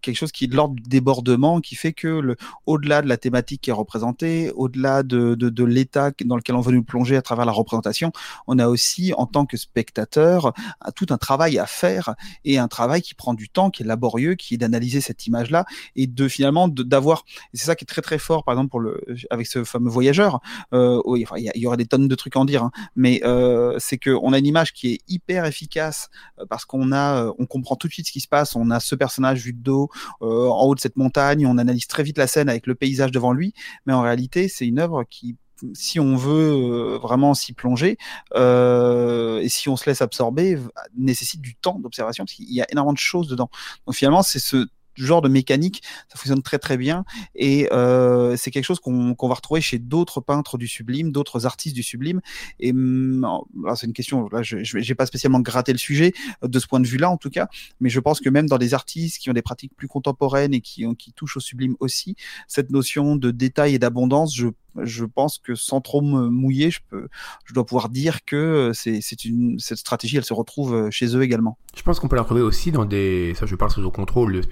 quelque 0.00 0.16
chose 0.16 0.32
qui 0.32 0.44
est 0.44 0.48
de 0.48 0.56
l'ordre 0.56 0.74
du 0.74 0.82
débordement, 0.82 1.60
qui 1.60 1.74
fait 1.74 1.92
que 1.92 2.08
le, 2.08 2.36
au-delà 2.66 3.02
de 3.02 3.08
la 3.08 3.16
thématique 3.16 3.62
qui 3.62 3.70
est 3.70 3.74
représentée, 3.74 4.50
au-delà 4.54 5.02
de, 5.02 5.34
de, 5.34 5.48
de 5.48 5.64
l'état 5.64 6.10
dans 6.24 6.36
lequel 6.36 6.56
on 6.56 6.60
veut 6.60 6.72
nous 6.72 6.84
plonger 6.84 7.16
à 7.16 7.22
travers 7.22 7.44
la 7.44 7.52
représentation, 7.52 8.12
on 8.46 8.58
a 8.58 8.68
aussi 8.68 9.12
en 9.16 9.26
tant 9.26 9.46
que 9.46 9.56
spectateur 9.56 10.52
tout 10.94 11.06
un 11.10 11.18
travail 11.18 11.58
à 11.58 11.66
faire 11.66 12.14
et 12.44 12.58
un 12.58 12.68
travail 12.68 13.02
qui 13.02 13.14
prend 13.14 13.34
du 13.34 13.48
temps, 13.48 13.70
qui 13.70 13.82
est 13.82 13.86
laborieux, 13.86 14.34
qui 14.34 14.54
est 14.54 14.58
d'analyser 14.58 15.00
cette 15.00 15.26
image-là 15.26 15.64
et 15.96 16.06
de 16.06 16.28
finalement 16.28 16.68
d'avoir. 16.68 17.24
C'est 17.54 17.66
ça 17.66 17.76
qui 17.76 17.84
est 17.84 17.86
très 17.86 18.02
très 18.02 18.18
fort, 18.18 18.44
par 18.44 18.54
exemple 18.54 18.70
pour 18.70 18.80
le 18.80 19.00
avec 19.30 19.46
ce 19.46 19.64
fameux 19.64 19.90
voyageur. 19.90 20.40
Euh, 20.72 21.00
oui, 21.04 21.24
enfin, 21.24 21.36
il 21.38 21.44
y, 21.44 21.50
il 21.54 21.62
y 21.62 21.66
aurait 21.66 21.76
des 21.76 21.86
tonnes 21.86 22.08
de 22.08 22.14
trucs 22.14 22.36
à 22.36 22.40
en 22.40 22.44
dire, 22.44 22.64
hein, 22.64 22.70
mais 22.96 23.20
euh, 23.24 23.76
c'est 23.78 23.98
que 23.98 24.10
on 24.22 24.32
a 24.32 24.38
une 24.38 24.46
image 24.46 24.72
qui 24.72 24.92
est 24.92 25.00
hyper 25.08 25.44
efficace 25.44 26.08
euh, 26.38 26.46
parce 26.48 26.64
qu'on 26.64 26.92
a, 26.92 27.24
euh, 27.24 27.32
on 27.38 27.46
comprend 27.46 27.76
tout 27.76 27.88
de 27.88 27.92
suite 27.92 28.06
ce 28.06 28.12
qui 28.12 28.20
se 28.20 28.28
passe. 28.28 28.56
On 28.56 28.70
a 28.70 28.80
ce 28.80 28.94
personnage 28.94 29.31
vu 29.40 29.52
de 29.52 29.62
dos 29.62 29.88
en 30.20 30.64
haut 30.64 30.74
de 30.74 30.80
cette 30.80 30.96
montagne, 30.96 31.46
on 31.46 31.58
analyse 31.58 31.86
très 31.86 32.02
vite 32.02 32.18
la 32.18 32.26
scène 32.26 32.48
avec 32.48 32.66
le 32.66 32.74
paysage 32.74 33.10
devant 33.10 33.32
lui, 33.32 33.54
mais 33.86 33.92
en 33.92 34.02
réalité, 34.02 34.48
c'est 34.48 34.66
une 34.66 34.78
œuvre 34.78 35.04
qui 35.08 35.36
si 35.74 36.00
on 36.00 36.16
veut 36.16 36.52
euh, 36.52 36.98
vraiment 36.98 37.34
s'y 37.34 37.52
plonger 37.52 37.96
euh, 38.34 39.40
et 39.40 39.48
si 39.48 39.68
on 39.68 39.76
se 39.76 39.88
laisse 39.88 40.02
absorber, 40.02 40.58
nécessite 40.96 41.40
du 41.40 41.54
temps 41.54 41.78
d'observation 41.78 42.24
parce 42.24 42.34
qu'il 42.34 42.52
y 42.52 42.60
a 42.60 42.66
énormément 42.70 42.92
de 42.92 42.98
choses 42.98 43.28
dedans. 43.28 43.50
Donc 43.86 43.94
finalement, 43.94 44.22
c'est 44.22 44.38
ce 44.38 44.66
genre 44.94 45.22
de 45.22 45.28
mécanique, 45.28 45.82
ça 46.08 46.16
fonctionne 46.16 46.42
très 46.42 46.58
très 46.58 46.76
bien 46.76 47.04
et 47.34 47.68
euh, 47.72 48.36
c'est 48.36 48.50
quelque 48.50 48.64
chose 48.64 48.80
qu'on 48.80 49.14
qu'on 49.14 49.28
va 49.28 49.34
retrouver 49.34 49.60
chez 49.60 49.78
d'autres 49.78 50.20
peintres 50.20 50.58
du 50.58 50.68
sublime, 50.68 51.12
d'autres 51.12 51.46
artistes 51.46 51.74
du 51.74 51.82
sublime. 51.82 52.20
Et 52.60 52.70
alors, 52.70 53.76
c'est 53.76 53.86
une 53.86 53.92
question, 53.92 54.28
là, 54.30 54.42
je 54.42 54.78
n'ai 54.78 54.94
pas 54.94 55.06
spécialement 55.06 55.40
gratté 55.40 55.72
le 55.72 55.78
sujet 55.78 56.12
euh, 56.42 56.48
de 56.48 56.58
ce 56.58 56.66
point 56.66 56.80
de 56.80 56.86
vue-là 56.86 57.10
en 57.10 57.16
tout 57.16 57.30
cas, 57.30 57.48
mais 57.80 57.88
je 57.88 58.00
pense 58.00 58.20
que 58.20 58.28
même 58.28 58.48
dans 58.48 58.58
des 58.58 58.74
artistes 58.74 59.18
qui 59.18 59.30
ont 59.30 59.34
des 59.34 59.42
pratiques 59.42 59.72
plus 59.76 59.88
contemporaines 59.88 60.54
et 60.54 60.60
qui, 60.60 60.84
qui 60.96 61.12
touchent 61.12 61.36
au 61.36 61.40
sublime 61.40 61.76
aussi, 61.80 62.16
cette 62.48 62.70
notion 62.70 63.16
de 63.16 63.30
détail 63.30 63.74
et 63.74 63.78
d'abondance, 63.78 64.34
je 64.34 64.48
je 64.80 65.04
pense 65.04 65.38
que 65.38 65.54
sans 65.54 65.80
trop 65.80 66.00
me 66.00 66.28
mouiller, 66.28 66.70
je 66.70 66.80
peux, 66.88 67.08
je 67.44 67.54
dois 67.54 67.64
pouvoir 67.64 67.88
dire 67.88 68.24
que 68.24 68.36
euh, 68.36 68.72
c'est, 68.72 69.24
une, 69.24 69.58
cette 69.58 69.78
stratégie, 69.78 70.16
elle 70.16 70.24
se 70.24 70.34
retrouve 70.34 70.74
euh, 70.74 70.90
chez 70.90 71.16
eux 71.16 71.22
également. 71.22 71.58
Je 71.76 71.82
pense 71.82 72.00
qu'on 72.00 72.08
peut 72.08 72.16
la 72.16 72.22
retrouver 72.22 72.42
aussi 72.42 72.72
dans 72.72 72.84
des, 72.84 73.34
ça 73.34 73.46
je 73.46 73.54
parle 73.54 73.70
sous 73.70 73.80
le 73.80 73.90
contrôle 73.90 74.32
de 74.32 74.42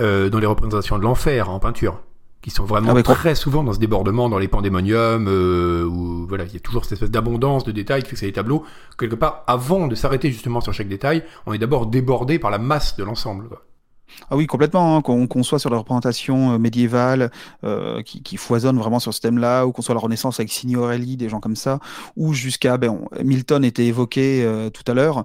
euh, 0.00 0.30
dans 0.30 0.38
les 0.38 0.46
représentations 0.46 0.98
de 0.98 1.02
l'enfer 1.02 1.50
en 1.50 1.58
peinture, 1.58 2.00
qui 2.42 2.50
sont 2.50 2.64
vraiment 2.64 2.94
Ah 2.96 3.02
très 3.02 3.34
souvent 3.34 3.64
dans 3.64 3.72
ce 3.72 3.78
débordement, 3.78 4.28
dans 4.28 4.38
les 4.38 4.48
pandémoniums, 4.48 5.26
euh, 5.28 5.84
où 5.84 6.26
voilà, 6.28 6.44
il 6.44 6.52
y 6.52 6.56
a 6.56 6.60
toujours 6.60 6.84
cette 6.84 6.92
espèce 6.92 7.10
d'abondance 7.10 7.64
de 7.64 7.72
détails 7.72 8.02
qui 8.02 8.10
fait 8.10 8.14
que 8.14 8.20
c'est 8.20 8.26
des 8.26 8.32
tableaux, 8.32 8.64
quelque 8.98 9.16
part, 9.16 9.44
avant 9.46 9.86
de 9.88 9.94
s'arrêter 9.94 10.30
justement 10.30 10.60
sur 10.60 10.72
chaque 10.72 10.88
détail, 10.88 11.24
on 11.46 11.52
est 11.52 11.58
d'abord 11.58 11.86
débordé 11.86 12.38
par 12.38 12.50
la 12.50 12.58
masse 12.58 12.96
de 12.96 13.04
l'ensemble. 13.04 13.48
quoi. 13.48 13.64
Ah 14.30 14.36
oui, 14.36 14.46
complètement. 14.46 14.96
hein, 14.96 15.02
qu'on 15.02 15.42
soit 15.42 15.58
sur 15.58 15.70
la 15.70 15.78
représentation 15.78 16.52
euh, 16.54 16.58
médiévale 16.58 17.30
euh, 17.64 18.02
qui, 18.02 18.36
foisonne 18.36 18.78
vraiment 18.78 18.98
sur 19.00 19.12
ce 19.14 19.20
thème-là, 19.20 19.64
ou 19.66 19.72
qu'on 19.72 19.82
soit 19.82 19.94
la 19.94 20.00
Renaissance 20.00 20.38
avec 20.40 20.52
Signorelli, 20.52 21.16
des 21.16 21.28
gens 21.28 21.40
comme 21.40 21.56
ça, 21.56 21.80
ou 22.16 22.32
jusqu'à 22.34 22.76
ben, 22.78 22.90
on- 22.90 23.24
Milton 23.24 23.64
était 23.64 23.86
évoqué 23.86 24.42
euh, 24.44 24.70
tout 24.70 24.84
à 24.90 24.94
l'heure, 24.94 25.24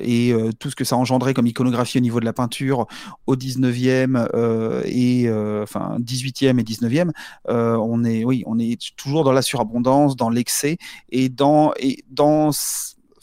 et 0.00 0.34
tout 0.58 0.70
ce 0.70 0.76
que 0.76 0.84
ça 0.84 0.96
engendrait 0.96 1.34
comme 1.34 1.46
iconographie 1.46 1.98
au 1.98 2.00
niveau 2.00 2.20
de 2.20 2.24
la 2.24 2.32
peinture 2.32 2.86
au 3.26 3.36
19e 3.36 4.28
euh, 4.34 4.82
et 4.84 5.28
enfin 5.62 5.96
18e 6.00 6.58
et 6.58 6.62
19e, 6.62 7.10
euh, 7.48 7.76
on 7.76 8.04
est 8.04 8.24
oui, 8.24 8.42
on 8.46 8.58
est 8.58 8.78
toujours 8.96 9.24
dans 9.24 9.32
la 9.32 9.42
surabondance, 9.42 10.16
dans 10.16 10.30
l'excès 10.30 10.78
et 11.10 11.28
dans 11.28 11.72
et 11.78 12.04
dans 12.10 12.50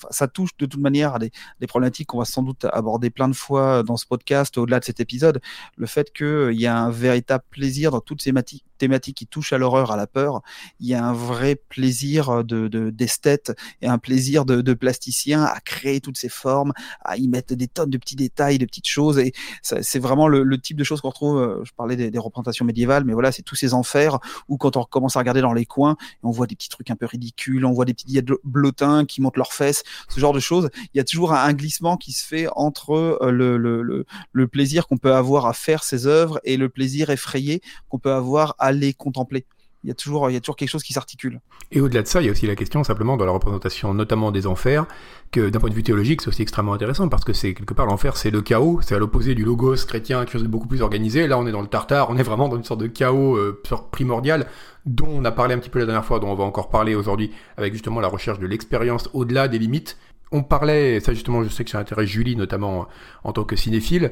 ça 0.09 0.27
touche 0.27 0.51
de 0.57 0.65
toute 0.65 0.79
manière 0.79 1.15
à 1.15 1.19
des, 1.19 1.31
problématiques 1.67 2.07
qu'on 2.07 2.19
va 2.19 2.25
sans 2.25 2.43
doute 2.43 2.65
aborder 2.65 3.09
plein 3.09 3.27
de 3.27 3.35
fois 3.35 3.83
dans 3.83 3.97
ce 3.97 4.05
podcast, 4.05 4.57
au-delà 4.57 4.79
de 4.79 4.85
cet 4.85 4.99
épisode, 4.99 5.41
le 5.77 5.85
fait 5.85 6.11
qu'il 6.13 6.59
y 6.59 6.67
a 6.67 6.77
un 6.77 6.89
véritable 6.89 7.43
plaisir 7.49 7.91
dans 7.91 8.01
toutes 8.01 8.21
ces 8.21 8.31
mati- 8.75 8.85
thématique 8.85 9.17
qui 9.17 9.27
touche 9.27 9.53
à 9.53 9.57
l'horreur, 9.57 9.91
à 9.91 9.97
la 9.97 10.07
peur, 10.07 10.41
il 10.79 10.87
y 10.87 10.93
a 10.93 11.03
un 11.03 11.13
vrai 11.13 11.55
plaisir 11.55 12.43
de 12.43 12.67
d'esthète 12.89 13.53
et 13.81 13.87
un 13.87 13.97
plaisir 13.97 14.45
de, 14.45 14.73
plasticien 14.73 15.43
à 15.43 15.59
créer 15.61 16.01
toutes 16.01 16.17
ces 16.17 16.29
formes, 16.29 16.73
à 17.03 17.17
y 17.17 17.27
mettre 17.27 17.55
des 17.55 17.67
tonnes 17.67 17.89
de 17.89 17.97
petits 17.97 18.15
détails, 18.15 18.57
de 18.57 18.65
petites 18.65 18.87
choses. 18.87 19.17
Et 19.19 19.33
c'est 19.61 19.99
vraiment 19.99 20.27
le, 20.27 20.57
type 20.59 20.77
de 20.77 20.83
choses 20.83 21.01
qu'on 21.01 21.09
retrouve. 21.09 21.37
Euh, 21.37 21.63
je 21.63 21.71
parlais 21.73 21.95
des, 21.95 22.19
représentations 22.19 22.65
médiévales, 22.65 23.03
mais 23.03 23.13
voilà, 23.13 23.31
c'est 23.31 23.41
tous 23.41 23.55
ces 23.55 23.73
enfers 23.73 24.19
où 24.47 24.57
quand 24.57 24.77
on 24.77 24.83
commence 24.83 25.15
à 25.15 25.19
regarder 25.19 25.41
dans 25.41 25.53
les 25.53 25.65
coins, 25.65 25.97
on 26.23 26.31
voit 26.31 26.47
des 26.47 26.55
petits 26.55 26.69
trucs 26.69 26.89
un 26.91 26.95
peu 26.95 27.05
ridicules, 27.05 27.65
on 27.65 27.73
voit 27.73 27.85
des 27.85 27.93
petits 27.93 28.21
blotins 28.43 29.05
qui 29.05 29.21
montent 29.21 29.37
leurs 29.37 29.53
fesses, 29.53 29.83
ce 30.09 30.19
genre 30.19 30.33
de 30.33 30.39
choses. 30.39 30.69
Il 30.93 30.97
y 30.97 30.99
a 30.99 31.03
toujours 31.03 31.33
un, 31.33 31.53
glissement 31.53 31.95
qui 31.95 32.11
se 32.11 32.25
fait 32.25 32.47
entre 32.55 33.19
euh, 33.21 34.05
le 34.31 34.47
plaisir 34.47 34.87
qu'on 34.87 34.97
peut 34.97 35.13
avoir 35.13 35.45
à 35.45 35.53
faire 35.53 35.83
ces 35.83 36.07
œuvres 36.07 36.39
et 36.43 36.57
le 36.57 36.69
plaisir 36.69 37.09
effrayé 37.09 37.61
qu'on 37.89 37.99
peut 37.99 38.11
avoir 38.11 38.55
à 38.59 38.64
les 38.71 38.93
contempler 38.93 39.45
il 39.85 39.89
y 39.89 39.91
a 39.91 39.93
toujours, 39.93 40.31
il 40.31 40.33
y 40.33 40.35
a 40.35 40.39
toujours 40.39 40.55
quelque 40.55 40.69
chose 40.69 40.81
qui 40.81 40.93
s'articule. 40.93 41.39
Et 41.71 41.79
au-delà 41.79 42.01
de 42.01 42.07
ça, 42.07 42.19
il 42.19 42.25
y 42.25 42.27
a 42.27 42.31
aussi 42.31 42.47
la 42.47 42.55
question 42.55 42.83
simplement 42.83 43.17
dans 43.17 43.25
la 43.25 43.31
représentation, 43.31 43.93
notamment 43.93 44.31
des 44.31 44.47
enfers, 44.47 44.87
que 45.31 45.49
d'un 45.49 45.59
point 45.59 45.69
de 45.69 45.75
vue 45.75 45.83
théologique, 45.83 46.21
c'est 46.21 46.27
aussi 46.27 46.41
extrêmement 46.41 46.73
intéressant 46.73 47.07
parce 47.07 47.23
que 47.23 47.33
c'est 47.33 47.53
quelque 47.53 47.75
part 47.75 47.85
l'enfer, 47.85 48.17
c'est 48.17 48.31
le 48.31 48.41
chaos, 48.41 48.79
c'est 48.81 48.95
à 48.95 48.97
l'opposé 48.97 49.35
du 49.35 49.45
logos 49.45 49.85
chrétien, 49.85 50.21
quelque 50.21 50.33
chose 50.33 50.43
de 50.43 50.47
beaucoup 50.47 50.67
plus 50.67 50.81
organisé. 50.81 51.27
Là, 51.27 51.37
on 51.37 51.45
est 51.45 51.51
dans 51.51 51.61
le 51.61 51.67
tartare, 51.67 52.09
on 52.09 52.17
est 52.17 52.23
vraiment 52.23 52.49
dans 52.49 52.57
une 52.57 52.63
sorte 52.63 52.79
de 52.79 52.87
chaos 52.87 53.37
euh, 53.37 53.61
primordial 53.91 54.47
dont 54.87 55.09
on 55.09 55.23
a 55.23 55.31
parlé 55.31 55.53
un 55.53 55.59
petit 55.59 55.69
peu 55.69 55.77
la 55.77 55.85
dernière 55.85 56.05
fois, 56.05 56.19
dont 56.19 56.29
on 56.29 56.35
va 56.35 56.45
encore 56.45 56.69
parler 56.69 56.95
aujourd'hui 56.95 57.31
avec 57.55 57.73
justement 57.73 57.99
la 57.99 58.07
recherche 58.07 58.39
de 58.39 58.47
l'expérience 58.47 59.07
au-delà 59.13 59.47
des 59.47 59.59
limites 59.59 59.97
on 60.31 60.43
parlait, 60.43 60.99
ça 60.99 61.13
justement, 61.13 61.43
je 61.43 61.49
sais 61.49 61.63
que 61.63 61.69
ça 61.69 61.79
intéresse 61.79 62.09
Julie 62.09 62.35
notamment 62.35 62.87
en 63.23 63.31
tant 63.31 63.43
que 63.43 63.55
cinéphile, 63.55 64.11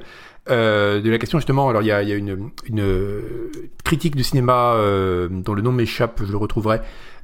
euh, 0.49 1.01
de 1.01 1.09
la 1.09 1.17
question 1.17 1.39
justement. 1.39 1.69
Alors 1.69 1.81
il 1.81 1.87
y 1.87 1.91
a, 1.91 2.01
une, 2.01 2.51
critique 3.83 4.15
du 4.15 4.23
cinéma 4.23 4.73
euh, 4.75 5.27
dont 5.29 5.53
le 5.53 5.61
nom 5.61 5.71
m'échappe, 5.71 6.21
je 6.23 6.31
le 6.31 6.37
retrouverai, 6.37 6.81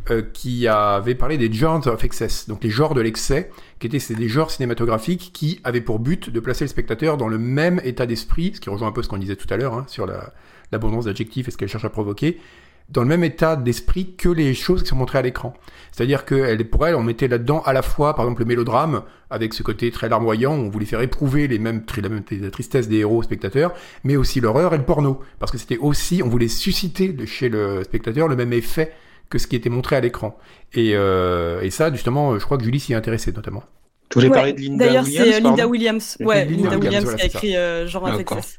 euh, 0.10 0.22
qui 0.34 0.68
avait 0.68 1.16
parlé 1.16 1.38
des 1.38 1.52
genres 1.52 1.86
of 1.88 2.04
excess, 2.04 2.48
donc 2.48 2.64
les 2.64 2.70
genres 2.70 2.94
de 2.96 3.02
l'excès, 3.02 3.52
qui 3.80 3.88
étaient 3.88 4.14
des 4.14 4.28
genres 4.28 4.52
cinématographiques 4.52 5.32
qui 5.34 5.60
avaient 5.64 5.82
pour 5.82 6.00
but 6.00 6.30
de 6.30 6.40
placer 6.40 6.64
le 6.64 6.70
spectateur 6.70 7.18
dans 7.18 7.28
le 7.28 7.38
même 7.38 7.82
état 7.84 8.06
d'esprit, 8.06 8.54
ce 8.56 8.62
qui 8.62 8.70
rejoint 8.70 8.88
un 8.88 8.92
peu 8.92 9.04
ce 9.04 9.10
qu'on 9.10 9.18
disait 9.18 9.36
tout 9.36 9.48
à 9.52 9.58
l'heure 9.58 9.74
hein, 9.74 9.86
sur 9.88 10.08
l'abondance 10.72 11.06
d'adjectifs 11.06 11.48
et 11.48 11.52
ce 11.52 11.58
qu'elle 11.58 11.70
cherche 11.70 11.86
à 11.86 11.90
provoquer, 11.90 12.40
dans 12.92 13.02
le 13.02 13.08
même 13.08 13.24
état 13.24 13.56
d'esprit 13.56 14.16
que 14.16 14.30
les 14.30 14.54
choses 14.54 14.84
qui 14.84 14.90
sont 14.90 14.96
montrées 14.96 15.20
à 15.20 15.22
l'écran. 15.22 15.54
C'est-à-dire 15.92 16.26
que 16.26 16.62
pour 16.64 16.88
elle, 16.88 16.96
on 16.96 17.04
mettait 17.04 17.28
là-dedans 17.28 17.62
à 17.66 17.74
la 17.74 17.82
fois, 17.82 18.16
par 18.16 18.26
exemple, 18.26 18.42
le 18.42 18.48
mélodrame, 18.48 19.04
avec 19.30 19.54
ce 19.54 19.64
côté 19.64 19.92
très 19.92 20.10
larmoyant, 20.10 20.54
on 20.54 20.70
voulait 20.70 20.86
faire 20.86 21.02
éprouver 21.02 21.48
les 21.48 21.60
mêmes, 21.60 21.84
la 22.02 22.10
même 22.10 22.24
tristesse 22.52 22.88
des 22.88 22.98
héros 22.98 23.18
aux 23.18 23.24
spectateurs, 23.24 23.74
mais 24.04 24.16
aussi 24.16 24.40
l'horreur 24.40 24.74
et 24.74 24.78
le 24.78 24.86
porno. 24.86 25.20
Parce 25.40 25.52
que 25.52 25.58
c'était 25.58 25.78
aussi, 25.78 26.22
on 26.24 26.30
voulait 26.30 26.48
susciter 26.48 27.16
chez 27.26 27.50
le 27.50 27.84
spectateur 27.84 28.28
le 28.28 28.36
même 28.36 28.54
effet 28.54 28.92
que 29.30 29.38
ce 29.38 29.46
qui 29.46 29.56
était 29.56 29.70
montré 29.70 29.96
à 29.96 30.00
l'écran. 30.00 30.38
Et, 30.74 30.92
euh, 30.96 31.62
et 31.62 31.70
ça, 31.70 31.92
justement, 31.92 32.40
je 32.40 32.46
crois 32.46 32.58
que 32.58 32.64
Julie 32.64 32.80
s'y 32.80 32.94
est 32.94 32.96
intéressée 32.96 33.32
notamment. 33.32 33.64
Tu 34.10 34.18
voulais 34.18 34.32
parler 34.32 34.54
de 34.54 34.62
Linda 34.62 34.86
Williams 34.86 35.14
D'ailleurs, 35.14 35.28
c'est 35.28 35.40
Linda 35.40 35.68
Williams. 35.68 36.18
Ouais, 36.20 36.46
Linda, 36.46 36.78
Williams, 36.78 37.16
qui 37.16 37.22
a 37.22 37.26
écrit 37.26 37.56
euh, 37.56 37.86
Genre 37.86 38.08
Infectious. 38.08 38.58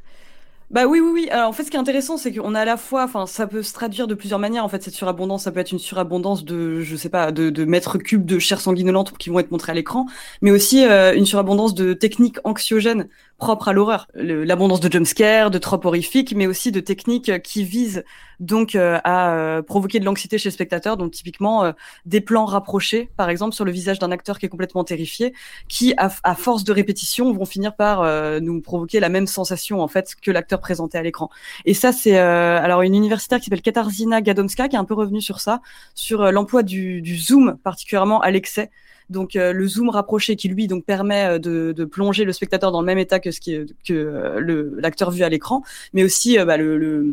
Bah 0.71 0.87
oui, 0.87 1.01
oui, 1.01 1.11
oui. 1.13 1.29
Alors, 1.31 1.49
en 1.49 1.53
fait, 1.53 1.65
ce 1.65 1.71
qui 1.71 1.77
est 1.77 1.81
intéressant, 1.81 2.17
c'est 2.17 2.33
qu'on 2.33 2.55
a 2.55 2.61
à 2.61 2.65
la 2.65 2.77
fois, 2.77 3.03
enfin, 3.03 3.27
ça 3.27 3.49
peut 3.49 3.61
se 3.61 3.73
traduire 3.73 4.07
de 4.07 4.15
plusieurs 4.15 4.39
manières. 4.39 4.65
En 4.65 4.69
fait, 4.69 4.81
cette 4.85 4.95
surabondance, 4.95 5.43
ça 5.43 5.51
peut 5.51 5.59
être 5.59 5.73
une 5.73 5.81
surabondance 5.81 6.45
de, 6.45 6.81
je 6.81 6.95
sais 6.95 7.09
pas, 7.09 7.33
de, 7.33 7.65
mètres 7.65 7.99
cubes 7.99 8.25
de 8.25 8.39
chair 8.39 8.61
sanguinolente 8.61 9.19
qui 9.19 9.31
vont 9.31 9.41
être 9.41 9.51
montrés 9.51 9.73
à 9.73 9.75
l'écran, 9.75 10.07
mais 10.43 10.53
aussi 10.53 10.87
euh, 10.87 11.13
une 11.17 11.27
surabondance 11.27 11.75
de 11.75 11.93
techniques 11.93 12.39
anxiogènes 12.45 13.09
propre 13.41 13.69
à 13.69 13.73
l'horreur. 13.73 14.07
L'abondance 14.15 14.81
de 14.81 14.93
jumpscares, 14.93 15.51
de 15.51 15.59
tropes 15.59 15.85
horrifiques, 15.85 16.35
mais 16.37 16.47
aussi 16.47 16.71
de 16.71 16.79
techniques 16.79 17.43
qui 17.43 17.65
visent 17.65 18.05
donc 18.39 18.75
euh, 18.75 18.99
à 19.05 19.35
euh, 19.35 19.63
provoquer 19.63 20.01
de 20.01 20.05
l'anxiété 20.05 20.39
chez 20.39 20.49
le 20.49 20.53
spectateur. 20.53 20.97
Donc 20.97 21.11
typiquement 21.13 21.65
euh, 21.65 21.73
des 22.07 22.21
plans 22.21 22.45
rapprochés, 22.45 23.11
par 23.17 23.29
exemple 23.29 23.55
sur 23.55 23.65
le 23.65 23.73
visage 23.73 23.99
d'un 23.99 24.11
acteur 24.11 24.39
qui 24.39 24.47
est 24.47 24.49
complètement 24.49 24.85
terrifié, 24.85 25.35
qui 25.69 25.95
à, 25.97 26.35
force 26.35 26.65
de 26.65 26.73
répétition 26.73 27.33
vont 27.33 27.45
finir 27.45 27.75
par 27.75 28.05
nous 28.41 28.61
provoquer 28.61 29.01
la 29.01 29.09
même 29.09 29.27
sensation 29.27 29.81
en 29.83 29.89
fait 29.89 30.15
que 30.21 30.31
l'acteur 30.31 30.61
présenté 30.61 30.97
à 30.97 31.03
l'écran. 31.03 31.29
Et 31.65 31.75
ça 31.75 31.93
c'est 31.93 32.17
alors 32.17 32.83
une 32.83 32.95
universitaire 32.95 33.39
qui 33.39 33.47
s'appelle 33.47 33.63
Katarzyna 33.63 34.21
Gadomska 34.21 34.69
qui 34.69 34.77
est 34.77 34.79
un 34.79 34.85
peu 34.85 34.95
revenue 34.95 35.21
sur 35.21 35.41
ça, 35.41 35.61
sur 35.95 36.31
l'emploi 36.33 36.63
du 36.63 37.19
zoom 37.19 37.57
particulièrement 37.63 38.21
à 38.21 38.31
l'excès 38.31 38.71
donc 39.11 39.37
euh, 39.37 39.53
le 39.53 39.67
zoom 39.67 39.91
rapproché 39.91 40.37
qui 40.37 40.49
lui 40.49 40.69
donc 40.69 40.85
permet 40.85 41.37
euh, 41.37 41.39
de, 41.39 41.73
de, 41.73 41.85
plonger 41.85 42.25
le 42.25 42.33
spectateur 42.33 42.73
dans 42.73 42.81
le 42.81 42.87
même 42.87 42.99
état 42.99 43.21
que 43.21 43.31
ce 43.31 43.41
qui 43.41 43.59
que 43.87 43.93
euh, 43.93 44.71
l'acteur 44.79 45.11
vu 45.11 45.23
à 45.25 45.29
l'écran, 45.29 45.63
mais 45.93 46.05
aussi 46.05 46.39
bah, 46.39 46.57
le, 46.57 46.79
le, 46.79 47.13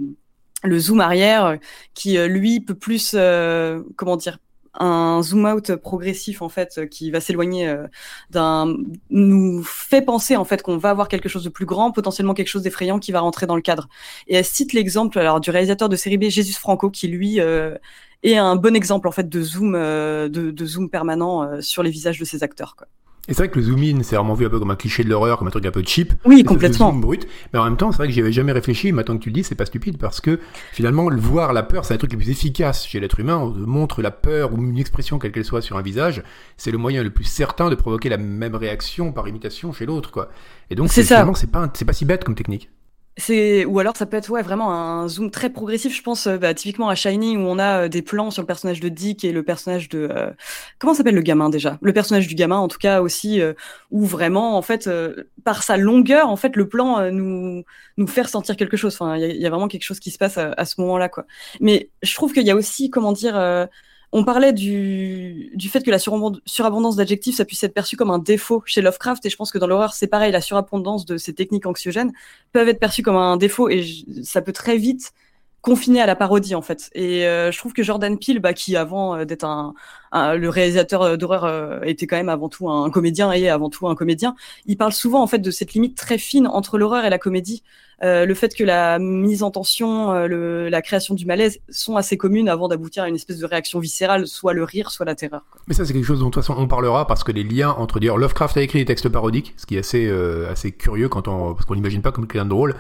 le 0.64 0.80
zoom 0.80 1.02
arrière 1.02 1.58
qui 1.94 2.18
lui 2.18 2.60
peut 2.60 2.76
plus 2.76 3.16
comment 3.96 4.18
dire 4.18 4.38
un 4.80 5.24
zoom 5.24 5.46
out 5.46 5.76
progressif 5.76 6.44
en 6.44 6.50
fait 6.50 6.88
qui 6.90 7.10
va 7.10 7.20
s'éloigner 7.20 7.76
d'un 8.30 8.76
nous 9.10 9.64
fait 9.64 10.04
penser 10.04 10.36
en 10.36 10.46
fait 10.46 10.62
qu'on 10.62 10.78
va 10.78 10.92
avoir 10.92 11.08
quelque 11.08 11.30
chose 11.30 11.44
de 11.44 11.50
plus 11.50 11.66
grand 11.66 11.92
potentiellement 11.92 12.36
quelque 12.36 12.50
chose 12.50 12.62
d'effrayant 12.62 13.00
qui 13.00 13.12
va 13.12 13.22
rentrer 13.22 13.48
dans 13.48 13.56
le 13.56 13.62
cadre. 13.64 13.90
Et 14.28 14.36
elle 14.36 14.46
cite 14.46 14.74
l'exemple 14.74 15.18
alors 15.18 15.40
du 15.40 15.50
réalisateur 15.50 15.90
de 15.90 15.96
série 15.96 16.18
B 16.18 16.26
Jésus 16.26 16.54
Franco 16.54 16.92
qui 16.92 17.08
lui 17.08 17.40
et 18.24 18.38
un 18.38 18.56
bon 18.56 18.76
exemple 18.76 19.08
en 19.08 19.12
fait 19.12 19.30
de 19.30 19.42
zoom, 19.42 19.76
euh, 19.76 20.30
de, 20.30 20.52
de, 20.52 20.66
zoom 20.66 20.90
permanent 20.90 21.44
euh, 21.44 21.62
sur 21.62 21.84
les 21.84 21.90
visages 21.90 22.20
de 22.20 22.26
ces 22.26 22.44
acteurs. 22.44 22.76
Quoi. 22.76 22.88
Et 23.30 23.34
c'est 23.34 23.44
vrai 23.44 23.50
que 23.50 23.60
le 23.60 23.66
zoom 23.66 23.84
in, 23.84 24.04
c'est 24.04 24.16
vraiment 24.16 24.36
vu 24.36 24.46
un 24.46 24.50
peu 24.50 24.58
comme 24.58 24.72
un 24.72 24.78
cliché 24.78 25.04
de 25.04 25.10
l'horreur, 25.10 25.38
comme 25.38 25.50
un 25.50 25.52
truc 25.52 25.66
un 25.66 25.72
peu 25.72 25.84
cheap. 25.86 26.14
Oui, 26.24 26.44
complètement. 26.44 26.92
Zoom 26.92 27.02
brut. 27.02 27.28
Mais 27.52 27.60
en 27.60 27.66
même 27.66 27.76
temps, 27.76 27.92
c'est 27.92 27.98
vrai 27.98 28.08
que 28.08 28.14
j'y 28.14 28.22
avais 28.22 28.32
jamais 28.32 28.54
réfléchi. 28.54 28.94
Maintenant 28.94 29.18
que 29.18 29.24
tu 29.24 29.30
le 29.30 29.34
dis, 29.34 29.44
c'est 29.44 29.56
pas 29.56 29.66
stupide 29.66 29.98
parce 29.98 30.22
que 30.22 30.40
finalement, 30.72 31.10
le 31.10 31.20
voir 31.20 31.52
la 31.52 31.64
peur, 31.64 31.84
c'est 31.84 31.94
un 31.94 31.98
truc 31.98 32.14
le 32.14 32.18
plus 32.18 32.30
efficace 32.30 32.88
chez 32.88 33.02
l'être 33.02 33.20
humain. 33.20 33.38
On 33.38 33.50
montre 33.50 34.02
la 34.02 34.12
peur 34.12 34.54
ou 34.54 34.58
une 34.64 34.78
expression 34.78 35.20
quelle 35.20 35.34
qu'elle 35.34 35.44
soit 35.44 35.62
sur 35.62 35.78
un 35.78 35.82
visage. 35.82 36.24
C'est 36.56 36.72
le 36.72 36.78
moyen 36.78 37.04
le 37.04 37.10
plus 37.10 37.26
certain 37.26 37.70
de 37.70 37.76
provoquer 37.76 38.08
la 38.08 38.18
même 38.18 38.56
réaction 38.56 39.12
par 39.12 39.28
imitation 39.28 39.74
chez 39.74 39.86
l'autre, 39.86 40.12
quoi. 40.12 40.30
Et 40.70 40.76
donc, 40.76 40.90
c'est 40.90 41.04
finalement, 41.04 41.34
c'est 41.34 41.52
pas, 41.52 41.70
c'est 41.74 41.86
pas 41.86 41.94
si 41.94 42.06
bête 42.06 42.24
comme 42.24 42.36
technique. 42.36 42.70
C'est 43.20 43.66
ou 43.66 43.80
alors 43.80 43.98
ça 43.98 44.06
peut 44.06 44.16
être 44.16 44.30
ouais 44.30 44.44
vraiment 44.44 44.72
un 44.72 45.08
zoom 45.08 45.32
très 45.32 45.50
progressif. 45.50 45.96
Je 45.96 46.04
pense 46.04 46.28
euh, 46.28 46.38
bah, 46.38 46.54
typiquement 46.54 46.88
à 46.88 46.94
Shining 46.94 47.40
où 47.40 47.48
on 47.48 47.58
a 47.58 47.86
euh, 47.86 47.88
des 47.88 48.04
plans 48.04 48.30
sur 48.30 48.44
le 48.44 48.46
personnage 48.46 48.80
de 48.80 48.90
Dick 48.90 49.26
et 49.26 49.32
le 49.32 49.42
personnage 49.42 49.90
de 49.90 50.08
euh, 50.12 50.30
comment 50.78 50.94
s'appelle 50.94 51.16
le 51.16 51.22
gamin 51.22 51.50
déjà? 51.50 51.80
Le 51.82 51.94
personnage 51.94 52.28
du 52.28 52.36
gamin 52.36 52.58
en 52.58 52.68
tout 52.68 52.78
cas 52.78 53.02
aussi 53.02 53.42
où 53.90 54.06
vraiment 54.06 54.56
en 54.56 54.62
fait 54.62 54.90
par 55.44 55.64
sa 55.64 55.78
longueur 55.78 56.30
en 56.30 56.36
fait 56.36 56.56
le 56.56 56.70
plan 56.70 57.12
nous 57.12 57.64
nous 57.98 58.08
fait 58.08 58.22
ressentir 58.22 58.56
quelque 58.56 58.78
chose. 58.78 58.94
Enfin 58.94 59.18
il 59.18 59.36
y, 59.36 59.46
a 59.48 59.50
vraiment 59.50 59.68
quelque 59.68 59.84
chose 59.84 60.00
qui 60.00 60.12
se 60.12 60.20
passe 60.20 60.38
à, 60.38 60.54
à 60.56 60.66
ce 60.66 60.80
moment-là 60.82 61.10
quoi. 61.10 61.26
Mais 61.60 61.90
je 62.04 62.14
trouve 62.14 62.34
qu'il 62.34 62.46
y 62.46 62.52
a 62.52 62.56
aussi 62.56 62.92
comment 62.92 63.14
dire 63.14 63.36
on 64.12 64.24
parlait 64.24 64.54
du, 64.54 65.52
du 65.54 65.70
fait 65.70 65.84
que 65.84 65.92
la 65.92 66.00
surabondance 66.00 66.96
d'adjectifs, 66.96 67.36
ça 67.36 67.46
puisse 67.46 67.64
être 67.64 67.74
perçu 67.74 67.98
comme 67.98 68.10
un 68.10 68.20
défaut 68.20 68.64
chez 68.66 68.82
Lovecraft, 68.82 69.26
et 69.26 69.30
je 69.30 69.36
pense 69.36 69.52
que 69.52 69.58
dans 69.58 69.68
l'horreur, 69.68 69.94
c'est 69.94 70.08
pareil, 70.08 70.32
la 70.32 70.42
surabondance 70.42 71.06
de 71.06 71.18
ces 71.18 71.34
techniques 71.34 71.66
anxiogènes 71.66 72.14
peuvent 72.54 72.70
être 72.70 72.80
perçues 72.80 73.04
comme 73.04 73.18
un 73.18 73.38
défaut, 73.38 73.70
et 73.70 73.86
ça 74.24 74.42
peut 74.42 74.54
très 74.54 74.78
vite 74.78 75.14
confiner 75.62 76.02
à 76.02 76.06
la 76.06 76.16
parodie, 76.16 76.56
en 76.56 76.62
fait. 76.62 76.90
Et 76.94 77.28
euh, 77.28 77.52
je 77.52 77.58
trouve 77.58 77.74
que 77.74 77.84
Jordan 77.84 78.18
Peele, 78.18 78.40
bah, 78.40 78.54
qui 78.54 78.78
avant 78.78 79.16
euh, 79.16 79.26
d'être 79.26 79.44
un, 79.44 79.74
le 80.14 80.48
réalisateur 80.48 81.02
euh, 81.02 81.18
d'horreur 81.18 81.84
était 81.86 82.08
quand 82.08 82.18
même 82.18 82.30
avant 82.30 82.50
tout 82.50 82.70
un 82.70 82.90
comédien 82.90 83.32
et 83.32 83.50
avant 83.50 83.70
tout 83.70 83.88
un 83.88 83.96
comédien, 83.96 84.36
il 84.66 84.78
parle 84.78 84.94
souvent, 84.94 85.22
en 85.22 85.28
fait, 85.28 85.40
de 85.40 85.52
cette 85.52 85.74
limite 85.74 85.96
très 85.96 86.18
fine 86.18 86.48
entre 86.48 86.78
l'horreur 86.78 87.06
et 87.06 87.10
la 87.10 87.20
comédie, 87.20 87.64
euh, 88.04 88.28
le 88.28 88.34
fait 88.36 88.54
que 88.54 88.64
la 88.64 89.00
mise 89.00 89.42
en 89.42 89.50
tension, 89.50 90.12
euh, 90.12 90.28
le, 90.28 90.70
la 90.70 90.84
création 90.84 91.16
du 91.16 91.26
malaise 91.26 91.60
sont 91.70 91.96
assez 91.96 92.16
communes 92.16 92.48
avant 92.48 92.68
d'aboutir 92.68 93.04
à 93.04 93.10
une 93.10 93.16
espèce 93.16 93.40
de 93.40 93.46
réaction 93.46 93.80
viscérale, 93.80 94.28
soit 94.28 94.54
le 94.54 94.64
rire, 94.64 94.92
soit 94.92 95.06
la 95.06 95.16
terreur. 95.16 95.46
Quoi. 95.52 95.62
Mais 95.68 95.74
ça, 95.74 95.84
c'est 95.84 95.94
quelque 95.94 96.06
chose 96.06 96.20
dont 96.20 96.28
de 96.28 96.32
toute 96.32 96.44
façon 96.44 96.56
on 96.60 96.68
parlera 96.68 97.08
parce 97.08 97.24
que 97.24 97.32
les 97.32 97.44
liens 97.44 97.72
entre 97.72 98.00
dire 98.00 98.18
Lovecraft 98.18 98.58
a 98.58 98.62
écrit 98.62 98.80
des 98.80 98.86
textes 98.86 99.10
parodiques, 99.10 99.56
ce 99.58 99.66
qui 99.66 99.78
est 99.78 99.80
assez 99.80 100.06
euh, 100.08 100.52
assez 100.52 100.72
curieux 100.72 101.10
quand 101.10 101.28
on 101.28 101.56
parce 101.56 101.66
qu'on 101.66 101.74
n'imagine 101.74 102.04
pas 102.04 102.12
comme 102.12 102.28
quelqu'un 102.28 102.46
de 102.46 102.50
drôle. 102.50 102.76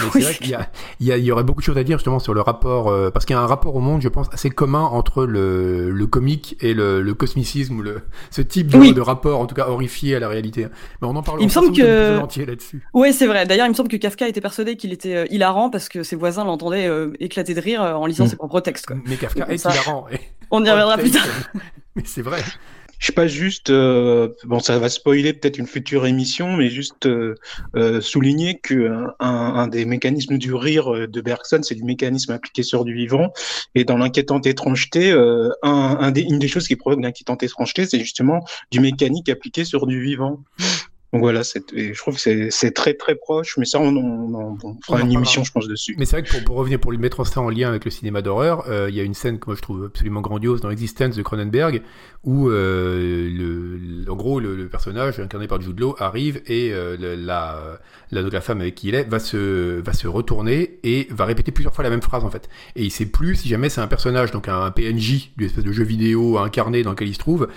Mais 0.00 0.06
c'est 0.10 0.20
vrai 0.20 0.34
qu'il 0.34 0.48
y, 0.48 0.54
a, 0.54 0.70
il 1.00 1.06
y, 1.06 1.12
a, 1.12 1.18
il 1.18 1.24
y 1.24 1.30
aurait 1.30 1.44
beaucoup 1.44 1.60
de 1.60 1.66
choses 1.66 1.76
à 1.76 1.84
dire 1.84 1.98
justement 1.98 2.18
sur 2.18 2.32
le 2.32 2.40
rapport 2.40 2.84
parce 3.12 3.26
qu'il 3.26 3.36
y 3.36 3.38
a 3.38 3.42
un 3.42 3.46
rapport 3.46 3.76
au 3.76 3.80
monde, 3.80 4.00
je 4.00 4.08
pense, 4.08 4.28
assez 4.32 4.48
commun 4.48 4.80
entre 4.80 5.26
le, 5.26 5.90
le 5.90 6.06
comique 6.06 6.56
et 6.60 6.71
le, 6.74 7.02
le 7.02 7.14
cosmicisme 7.14 7.78
ou 7.78 7.82
le 7.82 8.02
ce 8.30 8.42
type 8.42 8.68
de, 8.68 8.92
de, 8.92 9.00
rapport, 9.00 9.40
en 9.40 9.46
tout 9.46 9.54
cas 9.54 9.66
horrifié 9.68 10.16
à 10.16 10.20
la 10.20 10.28
réalité. 10.28 10.66
Mais 11.00 11.08
on 11.08 11.16
en 11.16 11.22
parlera. 11.22 11.42
Il 11.42 11.46
me 11.46 11.50
semble 11.50 11.72
que 11.72 12.44
là-dessus. 12.44 12.82
Oui, 12.94 13.12
c'est 13.12 13.26
vrai. 13.26 13.46
D'ailleurs, 13.46 13.66
il 13.66 13.70
me 13.70 13.74
semble 13.74 13.88
que 13.88 13.96
Kafka 13.96 14.28
était 14.28 14.40
persuadé 14.40 14.76
qu'il 14.76 14.92
était 14.92 15.14
euh, 15.14 15.26
hilarant 15.30 15.70
parce 15.70 15.88
que 15.88 16.02
ses 16.02 16.16
voisins 16.16 16.44
l'entendaient 16.44 16.86
euh, 16.86 17.12
éclater 17.20 17.54
de 17.54 17.60
rire 17.60 17.82
euh, 17.82 17.94
en 17.94 18.06
lisant 18.06 18.24
mm. 18.24 18.28
ses 18.28 18.36
propres 18.36 18.60
textes. 18.60 18.86
Quoi. 18.86 18.96
Mais 19.06 19.16
Kafka 19.16 19.46
est 19.48 19.64
hilarant. 19.64 20.06
On 20.50 20.64
y 20.64 20.70
reviendra 20.70 20.98
plus 20.98 21.10
tard. 21.10 21.26
mais 21.96 22.02
c'est 22.04 22.22
vrai. 22.22 22.42
Je 23.02 23.08
sais 23.08 23.12
pas 23.12 23.26
juste, 23.26 23.72
bon, 23.72 24.60
ça 24.60 24.78
va 24.78 24.88
spoiler 24.88 25.32
peut-être 25.32 25.58
une 25.58 25.66
future 25.66 26.06
émission, 26.06 26.56
mais 26.56 26.70
juste 26.70 27.08
souligner 28.00 28.60
que 28.60 28.92
un, 28.92 29.14
un, 29.18 29.66
des 29.66 29.84
mécanismes 29.84 30.38
du 30.38 30.54
rire 30.54 31.08
de 31.08 31.20
Bergson, 31.20 31.58
c'est 31.64 31.74
du 31.74 31.82
mécanisme 31.82 32.30
appliqué 32.30 32.62
sur 32.62 32.84
du 32.84 32.94
vivant. 32.94 33.32
Et 33.74 33.82
dans 33.82 33.98
l'inquiétante 33.98 34.46
étrangeté, 34.46 35.10
un, 35.62 36.12
des, 36.12 36.20
une 36.20 36.38
des 36.38 36.46
choses 36.46 36.68
qui 36.68 36.76
provoque 36.76 37.02
l'inquiétante 37.02 37.42
étrangeté, 37.42 37.86
c'est 37.86 37.98
justement 37.98 38.44
du 38.70 38.78
mécanique 38.78 39.28
appliqué 39.28 39.64
sur 39.64 39.88
du 39.88 40.00
vivant. 40.00 40.38
Donc 41.12 41.20
voilà, 41.20 41.42
je 41.42 41.98
trouve 41.98 42.16
que 42.16 42.48
c'est 42.50 42.70
très 42.70 42.94
très 42.94 43.14
proche, 43.14 43.58
mais 43.58 43.66
ça 43.66 43.78
on, 43.78 43.94
on, 43.94 44.56
on 44.62 44.76
fera 44.82 45.02
une 45.02 45.12
émission, 45.12 45.44
je 45.44 45.52
pense, 45.52 45.68
dessus. 45.68 45.94
Mais 45.98 46.06
c'est 46.06 46.16
vrai 46.16 46.22
que 46.22 46.30
pour, 46.30 46.44
pour, 46.44 46.56
revenir, 46.56 46.80
pour 46.80 46.90
lui 46.90 46.96
mettre 46.96 47.26
ça 47.26 47.42
en 47.42 47.50
lien 47.50 47.68
avec 47.68 47.84
le 47.84 47.90
cinéma 47.90 48.22
d'horreur, 48.22 48.64
euh, 48.68 48.88
il 48.88 48.94
y 48.94 49.00
a 49.00 49.02
une 49.02 49.12
scène 49.12 49.38
que 49.38 49.44
moi 49.46 49.54
je 49.54 49.60
trouve 49.60 49.84
absolument 49.84 50.22
grandiose 50.22 50.62
dans 50.62 50.70
Existence 50.70 51.14
de 51.14 51.22
Cronenberg, 51.22 51.82
où 52.24 52.48
euh, 52.48 53.28
le, 53.30 54.10
en 54.10 54.16
gros 54.16 54.40
le, 54.40 54.68
personnage 54.68 55.20
incarné 55.20 55.48
par 55.48 55.60
Jude 55.60 55.78
Law 55.78 55.94
arrive 55.98 56.40
et 56.46 56.72
euh, 56.72 56.96
la, 56.98 57.78
la, 58.10 58.22
la 58.22 58.40
femme 58.40 58.62
avec 58.62 58.76
qui 58.76 58.88
il 58.88 58.94
est 58.94 59.04
va 59.04 59.18
se, 59.18 59.80
va 59.80 59.92
se 59.92 60.08
retourner 60.08 60.78
et 60.82 61.08
va 61.10 61.26
répéter 61.26 61.52
plusieurs 61.52 61.74
fois 61.74 61.84
la 61.84 61.90
même 61.90 62.00
phrase 62.00 62.24
en 62.24 62.30
fait. 62.30 62.48
Et 62.74 62.84
il 62.84 62.90
sait 62.90 63.04
plus 63.04 63.36
si 63.36 63.48
jamais 63.48 63.68
c'est 63.68 63.82
un 63.82 63.86
personnage, 63.86 64.30
donc 64.30 64.48
un, 64.48 64.62
un 64.62 64.70
PNJ 64.70 65.32
du 65.36 65.44
espèce 65.44 65.64
de 65.64 65.72
jeu 65.72 65.84
vidéo 65.84 66.38
incarné 66.38 66.82
dans 66.82 66.92
lequel 66.92 67.08
il 67.08 67.14
se 67.14 67.18
trouve, 67.18 67.48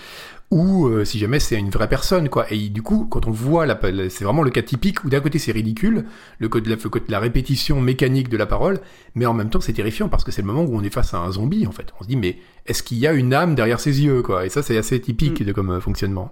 ou 0.52 0.88
euh, 0.88 1.06
si 1.06 1.18
jamais 1.18 1.40
c'est 1.40 1.58
une 1.58 1.70
vraie 1.70 1.90
personne, 1.90 2.30
quoi. 2.30 2.46
Et 2.52 2.70
du 2.70 2.82
coup, 2.82 3.08
quand 3.10 3.28
on 3.28 3.32
voit, 3.32 3.66
la, 3.66 3.80
c'est 4.10 4.24
vraiment 4.24 4.44
le 4.44 4.52
cas 4.52 4.62
typique 4.62 5.04
où 5.04 5.10
d'un 5.10 5.20
côté 5.20 5.40
c'est 5.40 5.52
ridicule, 5.52 6.06
le 6.40 6.50
côté, 6.50 6.70
de 6.70 6.76
la, 6.76 7.02
la 7.10 7.20
répétition 7.20 7.82
mécanique 7.82 8.30
de 8.30 8.38
la 8.38 8.46
parole, 8.46 8.80
mais 9.16 9.26
en 9.26 9.34
même 9.34 9.50
temps 9.50 9.62
c'est 9.62 9.74
terrifiant 9.74 10.08
parce 10.08 10.24
que 10.24 10.32
c'est 10.32 10.42
le 10.42 10.48
moment 10.48 10.64
où 10.64 10.76
on 10.76 10.84
est 10.84 10.94
face 10.94 11.14
à 11.14 11.18
un 11.18 11.32
zombie, 11.32 11.66
en 11.68 11.72
fait. 11.72 11.94
On 12.00 12.04
se 12.04 12.08
dit, 12.08 12.18
mais 12.18 12.38
est-ce 12.66 12.84
qu'il 12.84 12.98
y 12.98 13.08
a 13.08 13.14
une 13.14 13.34
âme 13.34 13.56
derrière 13.56 13.80
ses 13.80 14.04
yeux, 14.04 14.22
quoi? 14.22 14.46
Et 14.46 14.50
ça, 14.50 14.62
c'est 14.62 14.78
assez 14.78 15.00
typique 15.00 15.42
mm. 15.42 15.46
de 15.46 15.52
comme 15.52 15.72
euh, 15.72 15.80
fonctionnement. 15.80 16.32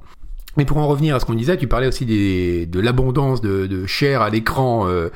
Mais 0.57 0.65
pour 0.65 0.77
en 0.77 0.87
revenir 0.87 1.15
à 1.15 1.19
ce 1.19 1.25
qu'on 1.25 1.33
disait, 1.33 1.57
tu 1.57 1.67
parlais 1.67 1.87
aussi 1.87 2.05
des, 2.05 2.65
de 2.67 2.79
l'abondance 2.79 3.41
de, 3.41 3.65
de, 3.65 3.85
chair 3.87 4.21
à 4.21 4.29
l'écran, 4.29 4.87
euh, 4.87 5.09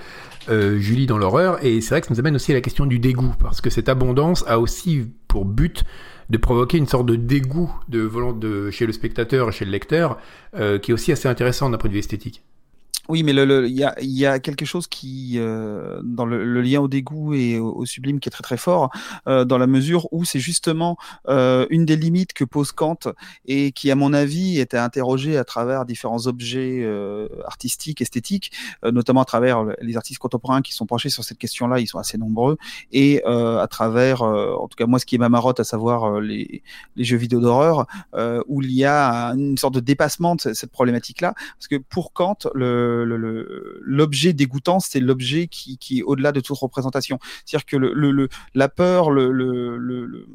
euh, 0.49 0.79
Julie, 0.79 1.05
dans 1.05 1.17
l'horreur, 1.17 1.63
et 1.63 1.81
c'est 1.81 1.89
vrai 1.89 2.01
que 2.01 2.07
ça 2.07 2.13
nous 2.13 2.19
amène 2.19 2.35
aussi 2.35 2.51
à 2.51 2.55
la 2.55 2.61
question 2.61 2.85
du 2.85 2.99
dégoût, 2.99 3.33
parce 3.39 3.61
que 3.61 3.69
cette 3.69 3.89
abondance 3.89 4.43
a 4.47 4.59
aussi 4.59 5.07
pour 5.27 5.45
but 5.45 5.83
de 6.29 6.37
provoquer 6.37 6.77
une 6.77 6.87
sorte 6.87 7.05
de 7.05 7.15
dégoût 7.15 7.73
de, 7.87 8.09
de 8.33 8.71
chez 8.71 8.85
le 8.85 8.93
spectateur 8.93 9.49
et 9.49 9.51
chez 9.51 9.65
le 9.65 9.71
lecteur, 9.71 10.17
euh, 10.55 10.79
qui 10.79 10.91
est 10.91 10.93
aussi 10.93 11.11
assez 11.11 11.27
intéressant 11.27 11.69
d'un 11.69 11.77
point 11.77 11.89
de 11.89 11.93
vue 11.93 11.99
esthétique. 11.99 12.43
Oui, 13.09 13.23
mais 13.23 13.31
il 13.31 13.37
le, 13.37 13.69
y, 13.69 13.83
a, 13.83 13.95
y, 14.01 14.25
a, 14.25 14.39
quelque 14.39 14.65
chose 14.65 14.87
qui, 14.87 15.35
euh, 15.37 16.01
dans 16.03 16.25
le, 16.25 16.61
lien 16.61 16.81
au 16.81 16.87
dégoût 16.87 17.33
et 17.33 17.57
au, 17.57 17.85
sublime, 17.85 18.19
qui 18.19 18.27
est 18.27 18.31
très 18.31 18.43
très 18.43 18.57
fort, 18.57 18.89
euh, 19.27 19.45
dans 19.45 19.57
la 19.57 19.67
mesure 19.67 20.07
où 20.11 20.25
c'est 20.25 20.39
justement 20.39 20.97
euh, 21.29 21.65
une 21.69 21.85
des 21.85 21.95
limites 21.95 22.33
que 22.33 22.43
pose 22.43 22.71
Kant 22.71 22.99
et 23.45 23.71
qui, 23.71 23.91
à 23.91 23.95
mon 23.95 24.13
avis, 24.13 24.59
était 24.59 24.77
interrogée 24.77 25.37
à 25.37 25.45
travers 25.45 25.85
différents 25.85 26.27
objets 26.27 26.81
euh, 26.83 27.27
artistiques, 27.45 28.01
esthétiques, 28.01 28.51
euh, 28.83 28.91
notamment 28.91 29.21
à 29.21 29.25
travers 29.25 29.65
les 29.81 29.95
artistes 29.95 30.19
contemporains 30.19 30.61
qui 30.61 30.73
sont 30.73 30.85
penchés 30.85 31.09
sur 31.09 31.23
cette 31.23 31.37
question-là, 31.37 31.79
ils 31.79 31.87
sont 31.87 31.99
assez 31.99 32.17
nombreux, 32.17 32.57
et 32.91 33.21
euh, 33.25 33.59
à 33.59 33.67
travers, 33.67 34.21
en 34.21 34.67
tout 34.67 34.75
cas 34.75 34.85
moi, 34.85 34.99
ce 34.99 35.05
qui 35.05 35.15
est 35.15 35.19
ma 35.19 35.29
marotte, 35.29 35.59
à 35.59 35.63
savoir 35.63 36.19
les, 36.19 36.61
les, 36.95 37.03
jeux 37.03 37.17
vidéo 37.17 37.39
d'horreur, 37.39 37.87
où 38.47 38.61
il 38.61 38.71
y 38.71 38.83
a 38.83 39.29
une 39.29 39.57
sorte 39.57 39.73
de 39.75 39.79
dépassement 39.79 40.35
de 40.35 40.53
cette 40.53 40.71
problématique-là, 40.71 41.33
parce 41.57 41.67
que 41.67 41.77
pour 41.77 42.13
Kant, 42.13 42.37
le 42.53 42.96
l'objet 43.05 44.33
dégoûtant, 44.33 44.79
c'est 44.79 44.99
l'objet 44.99 45.47
qui, 45.47 45.77
est 45.97 46.03
au-delà 46.03 46.31
de 46.31 46.39
toute 46.39 46.57
représentation. 46.57 47.19
C'est-à-dire 47.45 47.65
que 47.65 47.77
le, 47.77 48.29
la 48.55 48.69
peur, 48.69 49.11
le, 49.11 49.31
le 49.31 50.27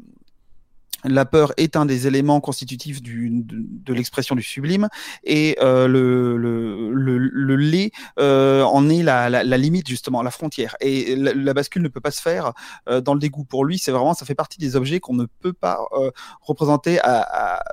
la 1.03 1.25
peur 1.25 1.53
est 1.57 1.75
un 1.75 1.85
des 1.85 2.07
éléments 2.07 2.39
constitutifs 2.39 3.01
du, 3.01 3.29
de, 3.31 3.93
l'expression 3.93 4.35
du 4.35 4.41
sublime 4.41 4.89
et 5.23 5.57
euh, 5.61 5.87
le, 5.87 6.37
le, 6.37 7.17
le, 7.17 7.55
lait 7.55 7.91
euh, 8.19 8.63
en 8.63 8.89
est 8.89 9.03
la, 9.03 9.29
la, 9.29 9.43
la, 9.43 9.57
limite 9.57 9.87
justement, 9.87 10.21
la 10.21 10.31
frontière. 10.31 10.75
Et 10.81 11.15
la, 11.15 11.53
bascule 11.53 11.81
ne 11.81 11.87
peut 11.87 12.01
pas 12.01 12.11
se 12.11 12.21
faire 12.21 12.53
euh, 12.89 13.01
dans 13.01 13.13
le 13.13 13.19
dégoût. 13.19 13.43
Pour 13.43 13.65
lui, 13.65 13.77
c'est 13.77 13.91
vraiment, 13.91 14.13
ça 14.13 14.25
fait 14.25 14.35
partie 14.35 14.57
des 14.57 14.75
objets 14.75 14.99
qu'on 14.99 15.13
ne 15.13 15.25
peut 15.25 15.53
pas 15.53 15.79
euh, 15.93 16.11
représenter 16.41 16.99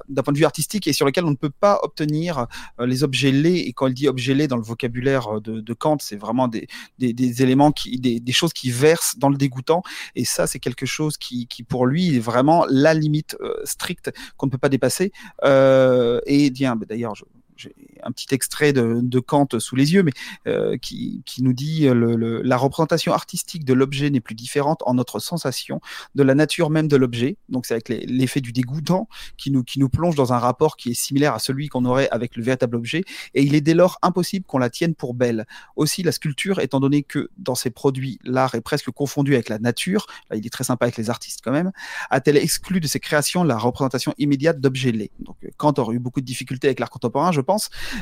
d'un 0.08 0.22
point 0.22 0.32
de 0.32 0.38
vue 0.38 0.44
artistique 0.44 0.86
et 0.86 0.92
sur 0.92 1.06
lesquels 1.06 1.24
on 1.24 1.30
ne 1.30 1.36
peut 1.36 1.50
pas 1.50 1.80
obtenir 1.82 2.46
euh, 2.80 2.86
les 2.86 3.02
objets 3.02 3.32
laids. 3.32 3.60
Et 3.66 3.72
quand 3.72 3.86
il 3.86 3.94
dit 3.94 4.08
objets 4.08 4.34
laids 4.34 4.48
dans 4.48 4.56
le 4.56 4.62
vocabulaire 4.62 5.40
de, 5.40 5.60
de 5.60 5.72
Kant, 5.72 5.98
c'est 6.00 6.16
vraiment 6.16 6.48
des, 6.48 6.66
des, 6.98 7.12
des, 7.12 7.42
éléments 7.42 7.72
qui, 7.72 7.98
des, 7.98 8.20
des 8.20 8.32
choses 8.32 8.52
qui 8.52 8.70
versent 8.70 9.16
dans 9.18 9.28
le 9.28 9.36
dégoûtant. 9.36 9.82
Et 10.14 10.24
ça, 10.24 10.46
c'est 10.46 10.58
quelque 10.58 10.86
chose 10.86 11.16
qui, 11.16 11.46
qui 11.46 11.62
pour 11.62 11.86
lui 11.86 12.16
est 12.16 12.20
vraiment 12.20 12.66
la 12.68 12.94
limite 12.94 13.19
euh, 13.40 13.60
stricte 13.64 14.10
qu'on 14.36 14.46
ne 14.46 14.50
peut 14.50 14.58
pas 14.58 14.68
dépasser. 14.68 15.12
Euh, 15.44 16.20
et 16.26 16.50
d'ailleurs, 16.50 17.14
j'ai 17.60 17.74
un 18.02 18.12
petit 18.12 18.34
extrait 18.34 18.72
de, 18.72 19.00
de, 19.02 19.20
Kant 19.20 19.48
sous 19.58 19.76
les 19.76 19.92
yeux, 19.92 20.02
mais 20.02 20.12
euh, 20.46 20.78
qui, 20.78 21.22
qui, 21.26 21.42
nous 21.42 21.52
dit 21.52 21.86
le, 21.86 22.16
le, 22.16 22.40
la 22.42 22.56
représentation 22.56 23.12
artistique 23.12 23.64
de 23.64 23.74
l'objet 23.74 24.10
n'est 24.10 24.20
plus 24.20 24.34
différente 24.34 24.82
en 24.86 24.94
notre 24.94 25.18
sensation 25.18 25.80
de 26.14 26.22
la 26.22 26.34
nature 26.34 26.70
même 26.70 26.88
de 26.88 26.96
l'objet. 26.96 27.36
Donc 27.48 27.66
c'est 27.66 27.74
avec 27.74 27.88
l'effet 27.88 28.40
du 28.40 28.52
dégoûtant 28.52 29.08
qui 29.36 29.50
nous, 29.50 29.62
qui 29.62 29.78
nous 29.78 29.88
plonge 29.88 30.14
dans 30.14 30.32
un 30.32 30.38
rapport 30.38 30.76
qui 30.76 30.90
est 30.90 30.94
similaire 30.94 31.34
à 31.34 31.38
celui 31.38 31.68
qu'on 31.68 31.84
aurait 31.84 32.08
avec 32.10 32.36
le 32.36 32.42
véritable 32.42 32.76
objet, 32.76 33.04
et 33.34 33.42
il 33.42 33.54
est 33.54 33.60
dès 33.60 33.74
lors 33.74 33.98
impossible 34.02 34.46
qu'on 34.46 34.58
la 34.58 34.70
tienne 34.70 34.94
pour 34.94 35.14
belle. 35.14 35.46
Aussi 35.76 36.02
la 36.02 36.12
sculpture, 36.12 36.60
étant 36.60 36.80
donné 36.80 37.02
que 37.02 37.30
dans 37.36 37.54
ses 37.54 37.70
produits 37.70 38.18
l'art 38.24 38.54
est 38.54 38.60
presque 38.60 38.90
confondu 38.90 39.34
avec 39.34 39.48
la 39.48 39.58
nature, 39.58 40.06
là 40.30 40.36
il 40.36 40.46
est 40.46 40.50
très 40.50 40.64
sympa 40.64 40.86
avec 40.86 40.96
les 40.96 41.10
artistes 41.10 41.40
quand 41.44 41.52
même, 41.52 41.72
a-t-elle 42.08 42.36
exclu 42.38 42.80
de 42.80 42.86
ses 42.86 43.00
créations 43.00 43.44
la 43.44 43.58
représentation 43.58 44.14
immédiate 44.18 44.60
d'objets 44.60 44.92
laids? 44.92 45.10
Donc 45.20 45.36
Kant 45.56 45.74
aurait 45.78 45.96
eu 45.96 45.98
beaucoup 45.98 46.20
de 46.20 46.26
difficultés 46.26 46.68
avec 46.68 46.80
l'art 46.80 46.90
contemporain, 46.90 47.32
je 47.32 47.40
pense, 47.40 47.49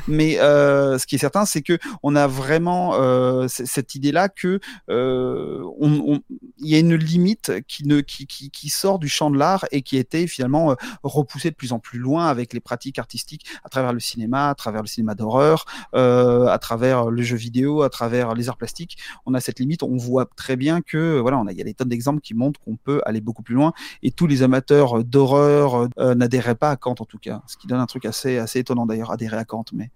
mais 0.07 0.39
euh, 0.39 0.97
ce 0.97 1.07
qui 1.07 1.15
est 1.15 1.19
certain, 1.19 1.45
c'est 1.45 1.61
que 1.61 1.77
on 2.03 2.15
a 2.15 2.27
vraiment 2.27 2.95
euh, 2.95 3.47
cette 3.47 3.95
idée-là 3.95 4.29
que 4.29 4.59
euh, 4.89 5.63
il 5.81 6.67
y 6.67 6.75
a 6.75 6.79
une 6.79 6.95
limite 6.95 7.51
qui 7.67 8.69
sort 8.69 8.99
du 8.99 9.07
champ 9.07 9.31
de 9.31 9.37
l'art 9.37 9.65
et 9.71 9.81
qui 9.81 9.97
été 9.97 10.27
finalement 10.27 10.75
repoussée 11.03 11.49
de 11.51 11.55
plus 11.55 11.71
en 11.71 11.79
plus 11.79 11.99
loin 11.99 12.27
avec 12.27 12.53
les 12.53 12.59
pratiques 12.59 12.99
artistiques 12.99 13.45
à 13.63 13.69
travers 13.69 13.93
le 13.93 13.99
cinéma, 13.99 14.49
à 14.49 14.55
travers 14.55 14.81
le 14.81 14.87
cinéma 14.87 15.15
d'horreur, 15.15 15.65
à 15.93 16.57
travers 16.59 17.09
le 17.09 17.21
jeu 17.21 17.37
vidéo, 17.37 17.81
à 17.81 17.89
travers 17.89 18.33
les 18.35 18.49
arts 18.49 18.57
plastiques. 18.57 18.97
On 19.25 19.33
a 19.33 19.39
cette 19.39 19.59
limite. 19.59 19.83
On 19.83 19.97
voit 19.97 20.27
très 20.35 20.55
bien 20.55 20.81
que 20.81 21.19
voilà, 21.19 21.37
on 21.37 21.47
a 21.47 21.51
il 21.51 21.57
y 21.57 21.61
a 21.61 21.65
des 21.65 21.73
tonnes 21.73 21.89
d'exemples 21.89 22.21
qui 22.21 22.33
montrent 22.33 22.59
qu'on 22.59 22.75
peut 22.75 23.01
aller 23.05 23.21
beaucoup 23.21 23.43
plus 23.43 23.55
loin 23.55 23.73
et 24.03 24.11
tous 24.11 24.27
les 24.27 24.43
amateurs 24.43 25.03
d'horreur 25.03 25.87
n'adhéraient 25.97 26.55
pas 26.55 26.71
à 26.71 26.75
Kant 26.75 26.95
en 26.99 27.05
tout 27.05 27.19
cas, 27.19 27.41
ce 27.47 27.57
qui 27.57 27.67
donne 27.67 27.79
un 27.79 27.85
truc 27.85 28.05
assez 28.05 28.37
assez 28.37 28.59
étonnant 28.59 28.85
d'ailleurs 28.85 29.11
adhérer 29.11 29.37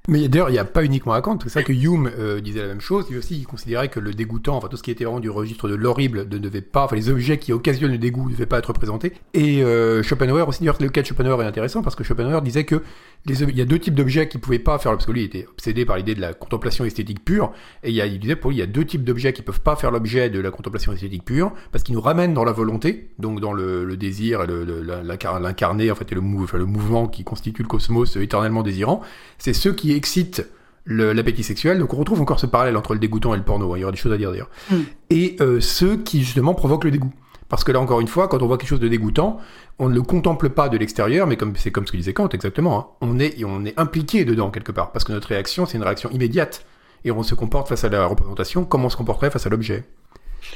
Mais, 0.08 0.27
d'ailleurs, 0.27 0.49
il 0.49 0.53
n'y 0.53 0.60
a 0.60 0.65
pas 0.65 0.84
uniquement 0.84 1.13
à 1.13 1.21
Kant. 1.21 1.39
C'est 1.43 1.49
ça 1.49 1.63
que 1.63 1.73
Hume 1.73 2.10
euh, 2.17 2.41
disait 2.41 2.62
la 2.62 2.67
même 2.67 2.82
chose. 2.82 3.10
Lui 3.10 3.17
aussi, 3.17 3.38
il 3.38 3.45
considérait 3.45 3.89
que 3.89 3.99
le 3.99 4.13
dégoûtant, 4.13 4.58
enfin 4.58 4.67
tout 4.67 4.77
ce 4.77 4.84
qui 4.84 4.91
était 4.91 5.03
vraiment 5.03 5.19
du 5.19 5.29
registre 5.29 5.67
de 5.67 5.75
l'horrible, 5.75 6.27
ne 6.29 6.38
devait 6.38 6.62
pas, 6.62 6.86
enfin 6.86 6.95
les 6.95 7.10
objets 7.10 7.38
qui 7.38 7.53
occasionnent 7.53 7.91
le 7.91 7.97
dégoût 7.97 8.25
ne 8.27 8.34
devaient 8.34 8.45
pas 8.45 8.60
être 8.60 8.67
représentés. 8.67 9.13
Et 9.34 9.63
euh, 9.63 10.03
Schopenhauer 10.03 10.47
aussi, 10.47 10.60
d'ailleurs, 10.60 10.77
le 10.79 10.89
cas 10.89 11.01
de 11.01 11.08
Schopenhauer 11.08 11.41
est 11.43 11.47
intéressant 11.47 11.82
parce 11.82 11.95
que 11.95 12.03
Schopenhauer 12.03 12.41
disait 12.41 12.65
que 12.65 12.82
il 13.25 13.58
y 13.58 13.62
a 13.62 13.65
deux 13.65 13.79
types 13.79 13.95
d'objets 13.95 14.27
qui 14.27 14.38
pouvaient 14.38 14.60
pas 14.60 14.77
faire, 14.79 14.91
parce 14.91 15.06
que 15.06 15.12
il 15.12 15.23
était 15.23 15.45
obsédé 15.47 15.86
par 15.86 15.95
l'idée 15.95 16.15
de 16.15 16.19
la 16.21 16.34
contemplation 16.34 16.84
esthétique 16.84 17.23
pure. 17.23 17.53
Et 17.84 17.91
il, 17.91 18.19
disait 18.19 18.36
pour 18.36 18.49
lui, 18.49 18.58
il 18.58 18.60
y 18.60 18.63
a 18.63 18.67
deux 18.67 18.86
types 18.86 19.03
d'objets 19.03 19.32
qui 19.32 19.41
peuvent 19.41 19.62
pas 19.62 19.75
faire 19.75 19.91
l'objet 19.91 20.29
de 20.29 20.39
la 20.39 20.51
contemplation 20.51 20.91
esthétique 20.91 21.23
pure 21.23 21.53
parce 21.71 21.84
qu'ils 21.84 21.95
nous 21.95 22.01
ramènent 22.01 22.34
dans 22.34 22.43
la 22.43 22.51
volonté, 22.51 23.12
donc 23.19 23.39
dans 23.39 23.53
le, 23.53 23.95
désir 23.95 24.45
l'incarné, 24.45 25.89
en 25.91 25.95
fait, 25.95 26.12
et 26.12 26.15
le 26.15 26.21
mouvement 26.21 27.08
qui 27.08 27.23
constitue 27.23 27.62
le 27.62 27.67
cosmos 27.67 28.17
éternellement 28.17 28.63
désirant. 28.63 29.01
C'est 29.38 29.54
ceux 29.54 29.74
qui 29.74 29.94
excitent 29.94 30.46
l'appétit 30.86 31.44
sexuel. 31.44 31.80
Donc 31.80 31.94
on 31.94 31.98
retrouve 31.98 32.22
encore 32.22 32.40
ce 32.40 32.46
parallèle 32.46 32.78
entre 32.78 32.94
le 32.94 33.00
dégoûtant 33.00 33.34
et 33.34 33.38
le 33.38 33.44
porno. 33.44 33.74
Hein. 33.74 33.78
Il 33.78 33.82
y 33.82 33.84
aura 33.84 33.92
des 33.92 33.98
choses 33.98 34.14
à 34.14 34.18
dire 34.18 34.32
d'ailleurs. 34.32 34.50
Mm. 34.70 34.76
Et 35.10 35.36
euh, 35.42 35.60
ceux 35.60 35.98
qui 35.98 36.24
justement 36.24 36.54
provoquent 36.54 36.86
le 36.86 36.92
dégoût. 36.92 37.14
Parce 37.50 37.64
que 37.64 37.72
là 37.72 37.80
encore 37.80 38.00
une 38.00 38.08
fois, 38.08 38.28
quand 38.28 38.42
on 38.42 38.48
voit 38.48 38.58
quelque 38.58 38.70
chose 38.70 38.80
de 38.80 38.88
dégoûtant, 38.88 39.40
on 39.80 39.90
ne 39.90 39.94
le 39.94 40.02
contemple 40.02 40.50
pas 40.50 40.70
de 40.70 40.78
l'extérieur, 40.78 41.28
mais 41.28 41.38
comme 41.38 41.56
c'est 41.56 41.72
comme 41.72 41.86
ce 41.86 41.92
que 41.92 41.98
disait 41.98 42.14
Kant 42.14 42.30
exactement. 42.30 42.80
Hein. 42.80 42.88
On 43.02 43.20
est 43.20 43.44
on 43.44 43.66
est 43.66 43.78
impliqué 43.80 44.26
dedans 44.26 44.50
quelque 44.50 44.72
part 44.72 44.92
parce 44.92 45.06
que 45.06 45.12
notre 45.12 45.28
réaction 45.28 45.66
c'est 45.66 45.78
une 45.78 45.84
réaction 45.84 46.10
immédiate 46.10 46.66
et 47.06 47.12
on 47.12 47.22
se 47.22 47.36
comporte 47.36 47.68
face 47.68 47.84
à 47.84 47.90
la 47.90 48.06
représentation 48.06 48.66
comme 48.66 48.86
on 48.86 48.90
se 48.90 48.98
comporterait 48.98 49.30
face 49.30 49.46
à 49.46 49.50
l'objet. 49.50 49.84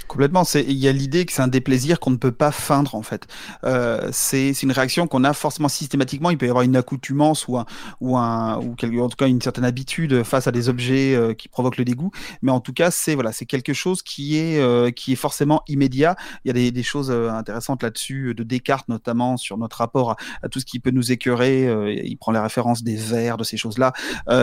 Complètement. 0.08 0.44
Il 0.56 0.74
y 0.74 0.88
a 0.88 0.92
l'idée 0.92 1.26
que 1.26 1.34
c'est 1.34 1.42
un 1.42 1.48
déplaisir 1.48 2.00
qu'on 2.00 2.12
ne 2.12 2.18
peut 2.18 2.32
pas 2.32 2.52
feindre 2.52 2.96
en 2.96 3.02
fait. 3.02 3.28
Euh, 3.64 4.10
c'est 4.12 4.52
une 4.64 4.72
réaction 4.72 5.08
qu'on 5.08 5.24
a 5.24 5.34
forcément 5.34 5.68
systématiquement. 5.68 6.30
Il 6.30 6.38
peut 6.38 6.46
y 6.46 6.50
avoir 6.50 6.64
une 6.64 6.76
accoutumance 6.76 7.48
ou 7.48 7.58
un 7.58 7.66
ou 8.02 8.18
un 8.18 8.60
ou 8.60 8.76
quelque, 8.76 9.00
en 9.00 9.10
tout 9.10 9.18
cas 9.18 9.28
une 9.28 9.42
certaine 9.42 9.66
habitude 9.66 10.24
face 10.24 10.48
à 10.48 10.52
des 10.52 10.70
objets 10.70 11.16
euh, 11.16 11.34
qui 11.34 11.48
provoquent 11.50 11.78
le 11.78 11.86
dégoût. 11.86 12.12
Mais 12.42 12.52
en 12.52 12.60
tout 12.60 12.74
cas, 12.74 12.92
c'est 12.92 13.16
voilà, 13.16 13.32
quelque 13.32 13.74
chose 13.74 14.02
qui 14.02 14.38
est 14.38 14.60
euh, 14.60 14.92
qui 14.92 15.14
est 15.14 15.18
forcément 15.18 15.62
immédiat. 15.68 16.16
Il 16.44 16.50
y 16.50 16.52
a 16.52 16.54
des, 16.54 16.72
des 16.72 16.84
choses 16.84 17.12
intéressantes 17.12 17.84
là-dessus 17.84 18.34
de 18.36 18.44
Descartes 18.44 18.88
notamment 18.90 19.38
sur 19.38 19.58
notre 19.58 19.78
rapport 19.78 20.16
à, 20.42 20.50
tout 20.50 20.60
ce 20.60 20.66
qui 20.66 20.80
peut 20.80 20.92
nous 20.92 21.12
écœurer. 21.12 21.68
il 22.04 22.18
prend 22.18 22.32
les 22.32 22.40
références 22.40 22.84
des 22.84 22.96
vers, 22.96 23.38
de 23.38 23.44
ces 23.44 23.58
choses-là, 23.58 23.94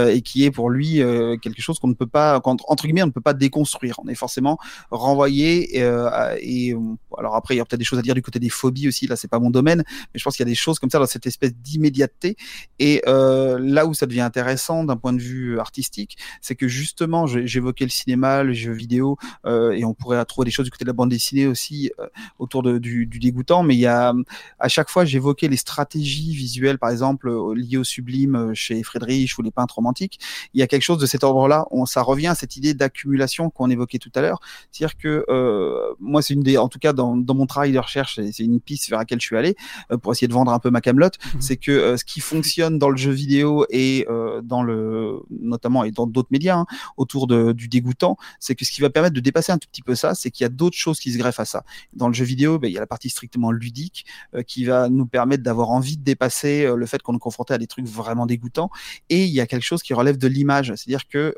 et 0.08 0.22
qui 0.22 0.44
est 0.44 0.50
pour 0.50 0.70
lui 0.70 0.96
quelque 1.42 1.62
chose 1.62 1.78
qu'on 1.78 1.88
ne 1.88 1.94
peut 1.94 2.06
pas 2.06 2.40
entre 2.44 2.84
guillemets 2.84 3.02
on 3.02 3.06
ne 3.06 3.12
peut 3.12 3.20
pas 3.20 3.34
déconstruire. 3.34 3.96
On 4.04 4.08
est 4.08 4.14
forcément 4.14 4.58
renvoyé 4.90 5.33
voyez, 5.34 5.78
et, 5.78 6.74
alors 7.18 7.34
après 7.36 7.54
il 7.54 7.58
y 7.58 7.60
a 7.60 7.64
peut-être 7.64 7.78
des 7.78 7.84
choses 7.84 7.98
à 7.98 8.02
dire 8.02 8.14
du 8.14 8.22
côté 8.22 8.38
des 8.38 8.48
phobies 8.48 8.88
aussi. 8.88 9.06
Là, 9.06 9.16
c'est 9.16 9.28
pas 9.28 9.38
mon 9.38 9.50
domaine, 9.50 9.84
mais 9.86 10.18
je 10.18 10.24
pense 10.24 10.36
qu'il 10.36 10.44
y 10.44 10.48
a 10.48 10.50
des 10.50 10.54
choses 10.54 10.78
comme 10.78 10.90
ça 10.90 10.98
dans 10.98 11.06
cette 11.06 11.26
espèce 11.26 11.54
d'immédiateté. 11.54 12.36
Et 12.78 13.02
là 13.06 13.86
où 13.86 13.94
ça 13.94 14.06
devient 14.06 14.20
intéressant 14.20 14.84
d'un 14.84 14.96
point 14.96 15.12
de 15.12 15.20
vue 15.20 15.58
artistique, 15.58 16.16
c'est 16.40 16.54
que 16.54 16.68
justement, 16.68 17.26
j'évoquais 17.26 17.84
le 17.84 17.90
cinéma, 17.90 18.42
le 18.42 18.52
jeu 18.52 18.72
vidéo, 18.72 19.16
et 19.46 19.84
on 19.84 19.94
pourrait 19.94 20.24
trouver 20.24 20.46
des 20.46 20.50
choses 20.50 20.64
du 20.64 20.70
côté 20.70 20.84
de 20.84 20.90
la 20.90 20.94
bande 20.94 21.10
dessinée 21.10 21.46
aussi 21.46 21.90
autour 22.38 22.62
de, 22.62 22.78
du, 22.78 23.06
du, 23.06 23.18
dégoûtant. 23.18 23.62
Mais 23.62 23.74
il 23.74 23.80
y 23.80 23.86
a 23.86 24.14
à 24.58 24.68
chaque 24.68 24.88
fois, 24.88 25.04
j'évoquais 25.04 25.48
les 25.48 25.56
stratégies 25.56 26.34
visuelles, 26.34 26.78
par 26.78 26.90
exemple 26.90 27.30
liées 27.54 27.76
au 27.76 27.84
sublime 27.84 28.54
chez 28.54 28.82
Friedrich 28.82 29.38
ou 29.38 29.42
les 29.42 29.50
peintres 29.50 29.76
romantiques. 29.76 30.18
Il 30.52 30.60
y 30.60 30.62
a 30.62 30.66
quelque 30.66 30.82
chose 30.82 30.98
de 30.98 31.06
cet 31.06 31.24
ordre-là. 31.24 31.66
Ça 31.86 32.02
revient 32.02 32.28
à 32.28 32.34
cette 32.34 32.56
idée 32.56 32.74
d'accumulation 32.74 33.50
qu'on 33.50 33.70
évoquait 33.70 33.98
tout 33.98 34.12
à 34.14 34.20
l'heure. 34.20 34.40
C'est-à-dire 34.70 34.96
que 34.96 35.23
euh, 35.28 35.94
moi, 36.00 36.22
c'est 36.22 36.34
une 36.34 36.42
des, 36.42 36.58
en 36.58 36.68
tout 36.68 36.78
cas 36.78 36.92
dans, 36.92 37.16
dans 37.16 37.34
mon 37.34 37.46
travail 37.46 37.72
de 37.72 37.78
recherche, 37.78 38.20
c'est 38.32 38.42
une 38.42 38.60
piste 38.60 38.88
vers 38.88 38.98
laquelle 38.98 39.20
je 39.20 39.26
suis 39.26 39.36
allé 39.36 39.56
euh, 39.90 39.98
pour 39.98 40.12
essayer 40.12 40.28
de 40.28 40.32
vendre 40.32 40.52
un 40.52 40.58
peu 40.58 40.70
ma 40.70 40.80
camelote. 40.80 41.18
Mhm. 41.34 41.40
C'est 41.40 41.56
que 41.56 41.70
euh, 41.70 41.96
ce 41.96 42.04
qui 42.04 42.20
fonctionne 42.20 42.78
dans 42.78 42.90
le 42.90 42.96
jeu 42.96 43.10
vidéo 43.10 43.66
et 43.70 44.06
euh, 44.08 44.40
dans 44.42 44.62
le, 44.62 45.20
notamment 45.30 45.84
et 45.84 45.90
dans 45.90 46.06
d'autres 46.06 46.28
médias 46.30 46.58
hein, 46.58 46.66
autour 46.96 47.26
de, 47.26 47.52
du 47.52 47.68
dégoûtant, 47.68 48.16
c'est 48.40 48.54
que 48.54 48.64
ce 48.64 48.70
qui 48.70 48.80
va 48.80 48.90
permettre 48.90 49.14
de 49.14 49.20
dépasser 49.20 49.52
un 49.52 49.58
tout 49.58 49.68
petit 49.70 49.82
peu 49.82 49.94
ça, 49.94 50.14
c'est 50.14 50.30
qu'il 50.30 50.44
y 50.44 50.46
a 50.46 50.50
d'autres 50.50 50.76
choses 50.76 51.00
qui 51.00 51.12
se 51.12 51.18
greffent 51.18 51.40
à 51.40 51.44
ça. 51.44 51.64
Dans 51.92 52.08
le 52.08 52.14
jeu 52.14 52.24
vidéo, 52.24 52.58
ben, 52.58 52.68
il 52.68 52.74
y 52.74 52.76
a 52.76 52.80
la 52.80 52.86
partie 52.86 53.10
strictement 53.10 53.50
ludique 53.50 54.06
qui 54.46 54.64
va 54.64 54.88
nous 54.88 55.06
permettre 55.06 55.42
d'avoir 55.42 55.70
envie 55.70 55.96
de 55.96 56.02
dépasser 56.02 56.66
le 56.74 56.86
fait 56.86 57.02
qu'on 57.02 57.14
est 57.16 57.18
confronté 57.18 57.54
à 57.54 57.58
des 57.58 57.66
trucs 57.66 57.86
vraiment 57.86 58.26
dégoûtants. 58.26 58.70
Et 59.08 59.24
il 59.24 59.30
y 59.30 59.40
a 59.40 59.46
quelque 59.46 59.62
chose 59.62 59.82
qui 59.82 59.94
relève 59.94 60.18
de 60.18 60.28
l'image, 60.28 60.72
c'est-à-dire 60.76 61.08
que 61.08 61.34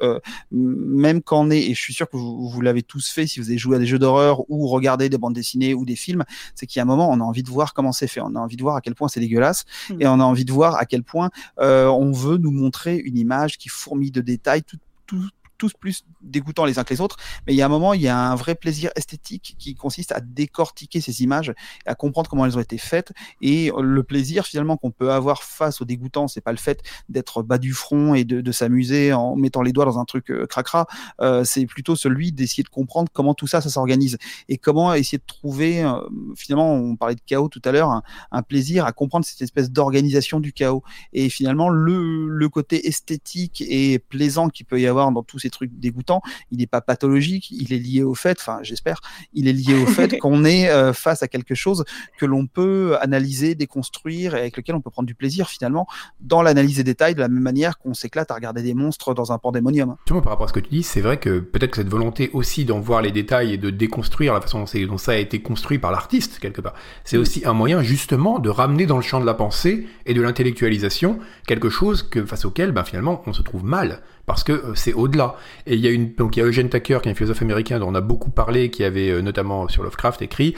même 0.51 1.23
quand 1.23 1.47
on 1.47 1.51
est, 1.51 1.63
et 1.63 1.75
je 1.75 1.81
suis 1.81 1.95
sûr 1.95 2.09
que 2.09 2.17
vous, 2.17 2.49
vous 2.49 2.61
l'avez 2.61 2.83
tous 2.83 3.11
fait 3.11 3.27
si 3.27 3.41
vous 3.41 3.49
avez 3.49 3.59
joué 3.59 3.76
à 3.77 3.79
des 3.79 3.87
jeux 3.87 3.99
d'horreur 3.99 4.49
ou 4.51 4.67
regardé 4.67 5.09
des 5.09 5.19
bandes 5.19 5.35
dessinées 5.35 5.75
ou 5.75 5.85
des 5.85 5.97
films, 5.97 6.25
c'est 6.55 6.67
qu'il 6.67 6.79
y 6.79 6.81
a 6.81 6.83
un 6.83 6.87
moment, 6.87 7.11
on 7.11 7.21
a 7.21 7.25
envie 7.25 7.43
de 7.43 7.51
voir 7.51 7.75
comment 7.75 7.93
c'est 7.93 8.09
fait, 8.09 8.21
on 8.21 8.35
a 8.35 8.41
envie 8.41 8.57
de 8.57 8.63
voir 8.63 8.77
à 8.77 8.81
quel 8.81 8.95
point 8.95 9.09
c'est 9.09 9.21
dégueulasse 9.21 9.65
mmh. 9.91 10.03
et 10.03 10.07
on 10.07 10.21
a 10.21 10.25
envie 10.25 10.45
de 10.45 10.53
voir 10.53 10.77
à 10.77 10.87
quel 10.87 11.03
point 11.03 11.31
euh, 11.61 11.87
on 11.87 12.13
veut 12.13 12.37
nous 12.37 12.51
montrer 12.51 12.97
une 12.97 13.17
image 13.17 13.59
qui 13.59 13.69
fourmille 13.69 14.11
de 14.11 14.21
détails, 14.21 14.63
tout, 14.63 14.79
tout, 15.07 15.29
tous 15.57 15.73
plus 15.73 16.05
dégoûtants 16.23 16.65
les 16.65 16.79
uns 16.79 16.85
que 16.85 16.93
les 16.95 17.01
autres, 17.01 17.17
mais 17.47 17.55
il 17.55 17.57
y 17.57 17.63
a 17.63 17.67
un 17.67 17.71
moment, 17.71 17.95
il 17.95 18.03
y 18.03 18.09
a 18.09 18.19
un 18.19 18.35
vrai 18.35 18.55
plaisir 18.55 18.91
esthétique 18.97 19.57
qui 19.59 19.75
consiste 19.75 20.13
à 20.13 20.21
décortiquer 20.21 21.01
ces 21.01 21.23
images, 21.23 21.53
à 21.87 21.95
comprendre 21.95 22.29
comment 22.29 22.47
elles 22.47 22.57
ont 22.57 22.63
été 22.63 22.79
faites, 22.79 23.13
et 23.41 23.71
le 23.79 24.03
plaisir 24.03 24.47
finalement 24.47 24.77
qu'on 24.77 24.91
peut 24.91 25.13
avoir 25.13 25.43
face 25.43 25.81
au 25.81 25.85
dégoûtant, 25.85 26.29
c'est 26.29 26.41
pas 26.41 26.53
le 26.53 26.59
fait 26.59 26.83
d'être 27.09 27.43
bas 27.43 27.59
du 27.59 27.73
front 27.73 28.15
et 28.15 28.25
de, 28.25 28.53
s'amuser 28.53 29.13
en 29.13 29.37
mettant 29.37 29.61
les 29.61 29.73
doigts 29.73 29.85
dans 29.85 29.99
un 29.99 30.05
truc 30.05 30.31
euh, 30.31 30.47
cracra, 30.47 30.87
euh, 31.21 31.45
c'est 31.45 31.67
plutôt 31.67 31.95
celui 31.95 32.33
d'essayer 32.33 32.63
de 32.63 32.69
comprendre 32.69 33.11
comment 33.13 33.35
tout 33.35 33.47
ça, 33.47 33.61
ça 33.61 33.69
s'organise, 33.69 34.17
et 34.49 34.57
comment 34.57 34.95
essayer 34.95 35.19
de 35.19 35.27
trouver, 35.27 35.83
euh, 35.83 36.01
finalement, 36.37 36.73
on 36.73 36.97
parlait 36.97 37.17
de 37.17 37.21
chaos 37.27 37.49
tout 37.49 37.61
à 37.65 37.73
l'heure, 37.73 37.91
un, 37.91 38.03
un, 38.31 38.43
plaisir 38.43 38.87
à 38.87 38.93
comprendre 38.93 39.27
cette 39.27 39.43
espèce 39.43 39.71
d'organisation 39.71 40.41
du 40.41 40.53
chaos, 40.53 40.83
et 41.13 41.29
finalement 41.29 41.69
le, 41.69 42.29
le 42.29 42.49
côté 42.49 42.87
esthétique 42.87 43.63
et 43.67 43.99
plaisant 43.99 44.49
qu'il 44.49 44.65
peut 44.67 44.81
y 44.81 44.87
avoir 44.87 45.11
dans 45.13 45.23
tous 45.23 45.39
ces 45.39 45.46
trucs 45.51 45.71
dégoûtants, 45.79 46.23
il 46.51 46.59
n'est 46.59 46.67
pas 46.67 46.81
pathologique, 46.81 47.51
il 47.51 47.73
est 47.73 47.79
lié 47.79 48.03
au 48.03 48.15
fait, 48.15 48.39
enfin 48.41 48.59
j'espère, 48.63 49.01
il 49.33 49.49
est 49.49 49.53
lié 49.53 49.75
au 49.75 49.87
fait 49.87 50.19
qu'on 50.21 50.45
est 50.45 50.69
euh, 50.71 50.93
face 50.93 51.23
à 51.23 51.29
quelque 51.29 51.55
chose 51.55 51.85
que 52.19 52.27
l'on 52.27 52.47
peut 52.47 52.97
analyser, 53.01 53.55
déconstruire 53.55 54.35
et 54.35 54.41
avec 54.41 54.57
lequel 54.57 54.75
on 54.75 54.81
peut 54.81 54.91
prendre 54.91 55.07
du 55.07 55.15
plaisir 55.15 55.49
finalement 55.49 55.87
dans 56.21 56.43
l'analyse 56.43 56.77
des 56.77 56.85
détails 56.85 57.15
de 57.15 57.21
la 57.21 57.29
même 57.29 57.43
manière 57.43 57.79
qu'on 57.79 57.95
s'éclate 57.95 58.31
à 58.31 58.35
regarder 58.35 58.63
des 58.63 58.75
monstres 58.75 59.15
dans 59.15 59.33
un 59.33 59.39
pandémonium. 59.39 59.97
Justement 60.01 60.23
par 60.23 60.33
rapport 60.33 60.47
à 60.47 60.49
ce 60.49 60.53
que 60.53 60.61
tu 60.61 60.71
dis, 60.71 60.83
c'est 60.83 61.01
vrai 61.01 61.19
que 61.19 61.39
peut-être 61.39 61.71
que 61.71 61.77
cette 61.77 61.89
volonté 61.89 62.31
aussi 62.33 62.65
d'en 62.65 62.81
voir 62.81 63.03
les 63.03 63.13
détails 63.13 63.53
et 63.53 63.59
de 63.59 63.71
déconstruire 63.71 64.35
la 64.35 64.41
façon 64.41 64.65
dont, 64.65 64.99
ça 64.99 65.13
a 65.13 65.17
été 65.17 65.41
construit 65.41 65.79
par 65.79 65.93
l'artiste 65.93 66.39
quelque 66.39 66.61
part, 66.61 66.75
c'est 67.05 67.17
aussi 67.17 67.43
un 67.45 67.53
moyen 67.53 67.83
justement 67.83 68.39
de 68.39 68.49
ramener 68.49 68.87
dans 68.87 68.97
le 68.97 69.03
champ 69.03 69.21
de 69.21 69.27
la 69.27 69.35
pensée 69.35 69.87
et 70.07 70.15
de 70.15 70.23
l'intellectualisation 70.23 71.19
quelque 71.47 71.69
chose 71.69 72.03
que 72.03 72.25
face 72.25 72.45
auquel 72.45 72.73
ben, 72.73 72.85
finalement 72.85 73.23
on 73.27 73.33
se 73.33 73.43
trouve 73.43 73.65
mal 73.65 74.03
parce 74.27 74.43
que 74.43 74.53
euh, 74.53 74.75
c'est 74.75 74.93
au-delà. 74.93 75.36
Et 75.67 75.75
il 75.75 75.81
y 75.81 75.87
a 75.87 75.91
une, 75.91 76.13
donc 76.15 76.37
il 76.37 76.41
y 76.41 76.43
a 76.43 76.47
Eugene 76.47 76.69
Tucker, 76.69 76.99
qui 77.03 77.09
est 77.09 77.13
un 77.13 77.15
philosophe 77.15 77.43
américain 77.43 77.79
dont 77.79 77.89
on 77.89 77.95
a 77.95 78.01
beaucoup 78.01 78.31
parlé, 78.31 78.71
qui 78.71 78.85
avait 78.85 79.11
euh, 79.11 79.23
notamment 79.23 79.69
sur 79.69 79.83
Lovecraft 79.83 80.23
écrit, 80.23 80.55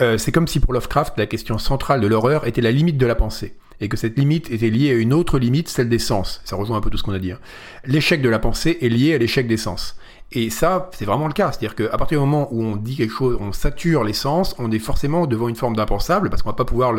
euh, 0.00 0.18
c'est 0.18 0.32
comme 0.32 0.46
si 0.46 0.60
pour 0.60 0.72
Lovecraft 0.74 1.14
la 1.16 1.26
question 1.26 1.58
centrale 1.58 2.00
de 2.00 2.06
l'horreur 2.06 2.46
était 2.46 2.60
la 2.60 2.70
limite 2.70 2.98
de 2.98 3.06
la 3.06 3.14
pensée 3.14 3.54
et 3.80 3.88
que 3.88 3.96
cette 3.96 4.18
limite 4.18 4.50
était 4.50 4.70
liée 4.70 4.90
à 4.90 4.94
une 4.94 5.12
autre 5.12 5.38
limite, 5.38 5.68
celle 5.68 5.88
des 5.88 5.98
sens. 5.98 6.40
Ça 6.44 6.56
rejoint 6.56 6.78
un 6.78 6.80
peu 6.80 6.90
tout 6.90 6.98
ce 6.98 7.02
qu'on 7.02 7.12
a 7.12 7.18
dit. 7.18 7.32
Hein. 7.32 7.38
L'échec 7.84 8.22
de 8.22 8.28
la 8.28 8.38
pensée 8.38 8.78
est 8.80 8.88
lié 8.88 9.14
à 9.14 9.18
l'échec 9.18 9.46
des 9.46 9.56
sens. 9.56 9.96
Et 10.32 10.50
ça, 10.50 10.90
c'est 10.92 11.04
vraiment 11.04 11.28
le 11.28 11.32
cas. 11.32 11.52
C'est-à-dire 11.52 11.74
qu'à 11.76 11.96
partir 11.96 12.18
du 12.20 12.26
moment 12.26 12.48
où 12.50 12.62
on 12.62 12.76
dit 12.76 12.96
quelque 12.96 13.12
chose, 13.12 13.38
on 13.40 13.52
sature 13.52 14.02
les 14.02 14.12
sens, 14.12 14.56
on 14.58 14.72
est 14.72 14.78
forcément 14.78 15.26
devant 15.26 15.48
une 15.48 15.56
forme 15.56 15.76
d'impensable 15.76 16.30
parce 16.30 16.42
qu'on 16.42 16.50
va 16.50 16.56
pas 16.56 16.64
pouvoir 16.64 16.92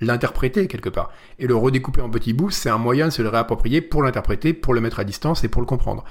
l'interpréter 0.00 0.66
quelque 0.66 0.88
part. 0.88 1.10
Et 1.38 1.46
le 1.46 1.54
redécouper 1.54 2.00
en 2.00 2.10
petits 2.10 2.32
bouts, 2.32 2.50
c'est 2.50 2.70
un 2.70 2.78
moyen 2.78 3.06
de 3.06 3.12
se 3.12 3.22
le 3.22 3.28
réapproprier 3.28 3.80
pour 3.80 4.02
l'interpréter, 4.02 4.52
pour 4.52 4.74
le 4.74 4.80
mettre 4.80 4.98
à 4.98 5.04
distance 5.04 5.44
et 5.44 5.48
pour 5.48 5.62
le 5.62 5.66
comprendre. 5.66 6.04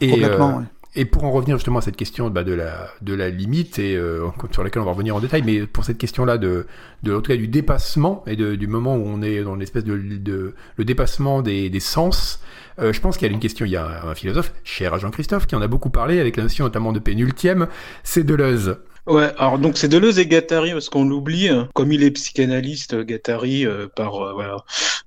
Et, 0.00 0.24
euh, 0.24 0.60
et 0.94 1.04
pour 1.04 1.24
en 1.24 1.30
revenir 1.30 1.56
justement 1.56 1.78
à 1.78 1.82
cette 1.82 1.96
question 1.96 2.28
bah, 2.30 2.44
de, 2.44 2.52
la, 2.52 2.88
de 3.00 3.14
la 3.14 3.30
limite, 3.30 3.78
et 3.78 3.96
euh, 3.96 4.26
sur 4.50 4.62
laquelle 4.62 4.82
on 4.82 4.84
va 4.84 4.92
revenir 4.92 5.16
en 5.16 5.20
détail, 5.20 5.42
mais 5.42 5.66
pour 5.66 5.84
cette 5.84 5.98
question-là 5.98 6.38
de, 6.38 6.66
de, 7.02 7.14
en 7.14 7.20
tout 7.20 7.30
cas, 7.30 7.36
du 7.36 7.48
dépassement 7.48 8.24
et 8.26 8.36
de, 8.36 8.54
du 8.56 8.66
moment 8.66 8.96
où 8.96 9.04
on 9.06 9.22
est 9.22 9.42
dans 9.42 9.54
l'espèce 9.54 9.84
de, 9.84 9.96
de, 9.96 10.54
le 10.76 10.84
dépassement 10.84 11.42
des, 11.42 11.70
des 11.70 11.80
sens, 11.80 12.40
euh, 12.78 12.92
je 12.92 13.00
pense 13.00 13.16
qu'il 13.16 13.26
y 13.26 13.30
a 13.30 13.34
une 13.34 13.40
question, 13.40 13.64
il 13.64 13.72
y 13.72 13.76
a 13.76 14.06
un 14.06 14.14
philosophe, 14.14 14.52
cher 14.64 14.94
à 14.94 14.98
Jean-Christophe, 14.98 15.46
qui 15.46 15.54
en 15.54 15.62
a 15.62 15.68
beaucoup 15.68 15.90
parlé 15.90 16.20
avec 16.20 16.36
la 16.36 16.44
notion 16.44 16.64
notamment 16.64 16.92
de 16.92 16.98
pénultième, 16.98 17.68
c'est 18.02 18.24
Deleuze. 18.24 18.76
Ouais, 19.06 19.32
alors 19.36 19.58
donc 19.58 19.78
c'est 19.78 19.88
Deleuze 19.88 20.20
et 20.20 20.26
Gattari 20.26 20.72
parce 20.72 20.88
qu'on 20.88 21.04
l'oublie, 21.04 21.48
hein. 21.48 21.68
comme 21.74 21.90
il 21.90 22.04
est 22.04 22.12
psychanalyste, 22.12 22.94
Gattari 22.94 23.66
euh, 23.66 23.88
par 23.96 24.14
euh, 24.14 24.32
voilà, 24.32 24.58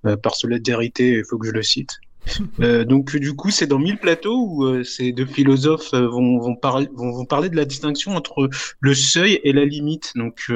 euh, 0.05 0.17
par 0.17 0.35
solidarité, 0.35 1.11
il 1.11 1.23
faut 1.23 1.37
que 1.37 1.47
je 1.47 1.53
le 1.53 1.63
cite. 1.63 1.99
Euh, 2.59 2.85
donc 2.85 3.15
du 3.15 3.35
coup, 3.35 3.51
c'est 3.51 3.67
dans 3.67 3.79
Mille 3.79 3.97
plateaux 3.97 4.47
où 4.47 4.65
euh, 4.65 4.83
ces 4.83 5.11
deux 5.11 5.25
philosophes 5.25 5.93
euh, 5.93 6.07
vont, 6.07 6.39
vont, 6.39 6.55
parler, 6.55 6.87
vont, 6.93 7.11
vont, 7.11 7.25
parler 7.25 7.49
de 7.49 7.55
la 7.55 7.65
distinction 7.65 8.15
entre 8.15 8.49
le 8.79 8.95
seuil 8.95 9.39
et 9.43 9.53
la 9.53 9.65
limite. 9.65 10.13
Donc 10.15 10.51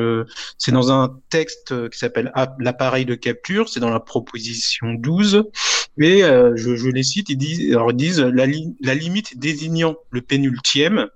c'est 0.57 0.71
dans 0.71 0.91
un 0.91 1.19
texte 1.29 1.89
qui 1.89 1.97
s'appelle 1.97 2.31
l'appareil 2.59 3.05
de 3.05 3.15
capture, 3.15 3.69
c'est 3.69 3.79
dans 3.79 3.89
la 3.89 3.99
proposition 3.99 4.93
12. 4.93 5.43
Et 6.01 6.21
je, 6.21 6.75
je, 6.75 6.89
les 6.89 7.03
cite, 7.03 7.29
ils 7.29 7.37
disent, 7.37 7.59
ils 7.59 7.95
disent 7.95 8.19
la 8.19 8.95
limite 8.95 9.37
désignant 9.37 9.95
le 10.11 10.21
pénultième, 10.21 11.07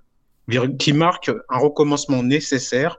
qui 0.78 0.92
marque 0.92 1.30
un 1.48 1.58
recommencement 1.58 2.22
nécessaire, 2.22 2.98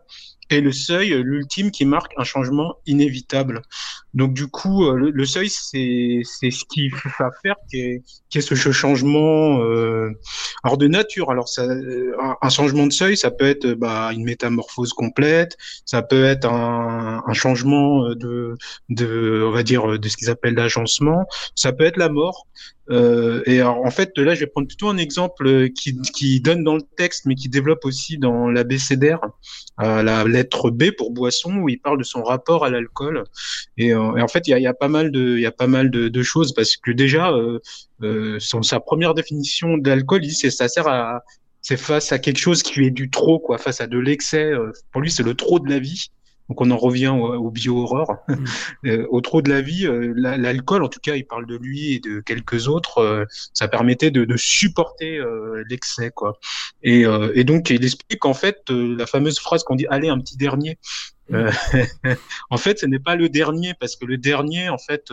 et 0.49 0.61
le 0.61 0.71
seuil, 0.71 1.09
l'ultime, 1.23 1.71
qui 1.71 1.85
marque 1.85 2.13
un 2.17 2.23
changement 2.23 2.75
inévitable. 2.85 3.61
Donc 4.13 4.33
du 4.33 4.47
coup, 4.47 4.85
euh, 4.85 5.11
le, 5.11 5.25
seuil, 5.25 5.49
c'est 5.49 6.21
ce 6.23 6.65
qui 6.65 6.89
va 7.19 7.31
faire 7.41 7.55
qui 7.69 7.79
est, 7.79 8.03
est 8.33 8.41
ce, 8.41 8.55
changement 8.71 9.61
euh, 9.61 10.11
hors 10.63 10.77
de 10.77 10.87
nature. 10.87 11.31
Alors 11.31 11.49
ça, 11.49 11.67
un, 12.41 12.49
changement 12.49 12.87
de 12.87 12.93
seuil, 12.93 13.17
ça 13.17 13.31
peut 13.31 13.45
être 13.45 13.73
bah, 13.73 14.11
une 14.13 14.23
métamorphose 14.23 14.93
complète, 14.93 15.57
ça 15.85 16.01
peut 16.01 16.23
être 16.23 16.45
un, 16.47 17.23
un 17.25 17.33
changement 17.33 18.09
de 18.09 18.55
de 18.89 19.43
on 19.45 19.51
va 19.51 19.63
dire 19.63 19.99
de 19.99 20.09
ce 20.09 20.15
qu'ils 20.15 20.29
appellent 20.29 20.55
l'agencement, 20.55 21.25
ça 21.55 21.73
peut 21.73 21.83
être 21.85 21.97
la 21.97 22.09
mort. 22.09 22.47
Euh, 22.89 23.41
et 23.45 23.61
en 23.63 23.89
fait, 23.89 24.17
là, 24.17 24.35
je 24.35 24.41
vais 24.41 24.47
prendre 24.47 24.67
plutôt 24.67 24.89
un 24.89 24.97
exemple 24.97 25.69
qui, 25.69 25.99
qui 26.01 26.39
donne 26.41 26.63
dans 26.63 26.75
le 26.75 26.83
texte, 26.97 27.25
mais 27.25 27.35
qui 27.35 27.49
développe 27.49 27.83
aussi 27.85 28.17
dans 28.17 28.49
l'abécédaire, 28.49 29.19
euh, 29.81 30.03
la 30.03 30.23
lettre 30.25 30.69
B 30.69 30.91
pour 30.91 31.11
boisson, 31.11 31.55
où 31.57 31.69
il 31.69 31.79
parle 31.79 31.97
de 31.97 32.03
son 32.03 32.23
rapport 32.23 32.63
à 32.63 32.69
l'alcool. 32.69 33.23
Et, 33.77 33.93
euh, 33.93 34.21
en 34.21 34.27
fait, 34.27 34.47
il 34.47 34.51
y 34.51 34.53
a, 34.53 34.59
y 34.59 34.67
a, 34.67 34.73
pas 34.73 34.87
mal 34.87 35.11
de, 35.11 35.37
y 35.37 35.45
a 35.45 35.51
pas 35.51 35.67
mal 35.67 35.89
de, 35.89 36.07
de 36.07 36.23
choses 36.23 36.53
parce 36.53 36.77
que 36.77 36.91
déjà, 36.91 37.31
euh, 37.31 37.59
euh 38.03 38.37
son, 38.39 38.61
sa 38.61 38.79
première 38.79 39.13
définition 39.13 39.77
d'alcool, 39.77 40.23
il 40.25 40.33
c'est 40.33 40.51
ça 40.51 40.67
sert 40.67 40.87
à 40.87 41.23
c'est 41.65 41.77
face 41.77 42.11
à 42.11 42.19
quelque 42.19 42.37
chose 42.37 42.61
qui 42.61 42.81
est 42.81 42.91
du 42.91 43.09
trop, 43.09 43.39
quoi, 43.39 43.57
face 43.57 43.81
à 43.81 43.87
de 43.87 43.97
l'excès. 43.97 44.51
Euh, 44.51 44.71
pour 44.91 45.01
lui, 45.01 45.09
c'est 45.09 45.23
le 45.23 45.33
trop 45.33 45.57
de 45.57 45.67
la 45.67 45.79
vie. 45.79 46.11
Donc 46.49 46.61
on 46.61 46.69
en 46.71 46.77
revient 46.77 47.07
au, 47.07 47.49
bio-horreur. 47.51 48.07
Mm. 48.27 48.35
Euh, 48.85 49.07
au 49.09 49.21
trop 49.21 49.41
de 49.41 49.49
la 49.49 49.61
vie, 49.61 49.87
euh, 49.87 50.13
l'alcool, 50.15 50.83
en 50.83 50.89
tout 50.89 50.99
cas, 50.99 51.15
il 51.15 51.25
parle 51.25 51.47
de 51.47 51.55
lui 51.55 51.93
et 51.93 51.99
de 51.99 52.19
quelques 52.19 52.67
autres, 52.67 52.99
euh, 52.99 53.25
ça 53.53 53.67
permettait 53.67 54.11
de, 54.11 54.25
de 54.25 54.37
supporter 54.37 55.19
l'excès, 55.67 56.11
quoi. 56.11 56.37
Et, 56.83 57.03
et, 57.33 57.43
donc 57.43 57.69
il 57.69 57.83
explique 57.83 58.19
qu'en 58.19 58.33
fait, 58.33 58.69
la 58.69 59.05
fameuse 59.05 59.39
phrase 59.39 59.63
qu'on 59.63 59.75
dit 59.75 59.87
"allez 59.89 60.09
un 60.09 60.19
petit 60.19 60.37
dernier", 60.37 60.77
mm. 61.29 61.47
en 62.49 62.57
fait, 62.57 62.79
ce 62.79 62.85
n'est 62.85 62.99
pas 62.99 63.15
le 63.15 63.29
dernier 63.29 63.73
parce 63.79 63.95
que 63.95 64.05
le 64.05 64.17
dernier, 64.17 64.69
en 64.69 64.77
fait, 64.77 65.11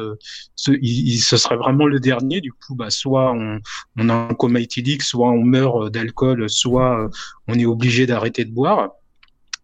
ce, 0.54 0.72
il, 0.82 1.18
ce 1.20 1.36
serait 1.36 1.56
vraiment 1.56 1.86
le 1.86 1.98
dernier. 2.00 2.40
Du 2.40 2.52
coup, 2.52 2.74
bah, 2.74 2.90
soit 2.90 3.32
on, 3.32 3.58
on 3.96 4.08
a 4.08 4.14
un 4.14 4.34
coma 4.34 4.60
éthylique, 4.60 5.02
soit 5.02 5.30
on 5.30 5.42
meurt 5.42 5.90
d'alcool, 5.90 6.50
soit 6.50 7.08
on 7.48 7.54
est 7.54 7.66
obligé 7.66 8.06
d'arrêter 8.06 8.44
de 8.44 8.52
boire 8.52 8.90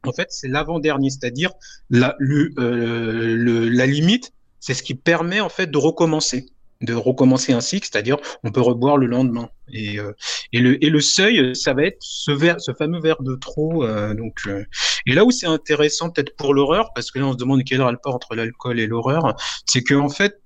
en 0.07 0.13
fait, 0.13 0.29
c'est 0.31 0.49
l'avant-dernier, 0.49 1.11
c'est-à-dire 1.11 1.53
euh, 1.93 3.71
la 3.71 3.87
limite, 3.87 4.33
c'est 4.61 4.75
ce 4.75 4.83
qui 4.83 4.95
permet 4.95 5.41
en 5.41 5.49
fait 5.49 5.67
de 5.67 5.79
recommencer. 5.79 6.47
De 6.81 6.95
recommencer 6.95 7.53
un 7.53 7.61
cycle, 7.61 7.89
c'est-à-dire 7.91 8.19
on 8.45 8.53
peut 8.53 8.61
reboire 8.61 8.97
le 8.97 9.07
lendemain. 9.07 9.51
Et, 9.71 9.99
euh, 9.99 10.13
et, 10.53 10.61
le, 10.61 10.83
et 10.83 10.91
le 10.91 11.01
seuil, 11.01 11.55
ça 11.55 11.75
va 11.75 11.85
être 11.85 11.99
ce, 12.01 12.31
verre, 12.31 12.61
ce 12.61 12.73
fameux 12.73 13.01
verre 13.01 13.23
de 13.23 13.35
trop. 13.35 13.85
Euh, 13.85 14.15
donc, 14.15 14.39
euh, 14.47 14.65
et 15.07 15.15
là 15.15 15.25
où 15.25 15.31
c'est 15.31 15.47
intéressant 15.47 16.11
peut-être 16.11 16.37
pour 16.37 16.55
l'horreur, 16.55 16.93
parce 16.95 17.11
que 17.11 17.19
là 17.19 17.27
on 17.27 17.33
se 17.33 17.37
demande 17.37 17.65
quel 17.65 17.83
rapport 17.83 18.15
entre 18.15 18.35
l'alcool 18.35 18.81
et 18.81 18.87
l'horreur, 18.87 19.37
c'est 19.67 19.83
que 19.83 19.95
en 19.95 20.09
fait 20.09 20.41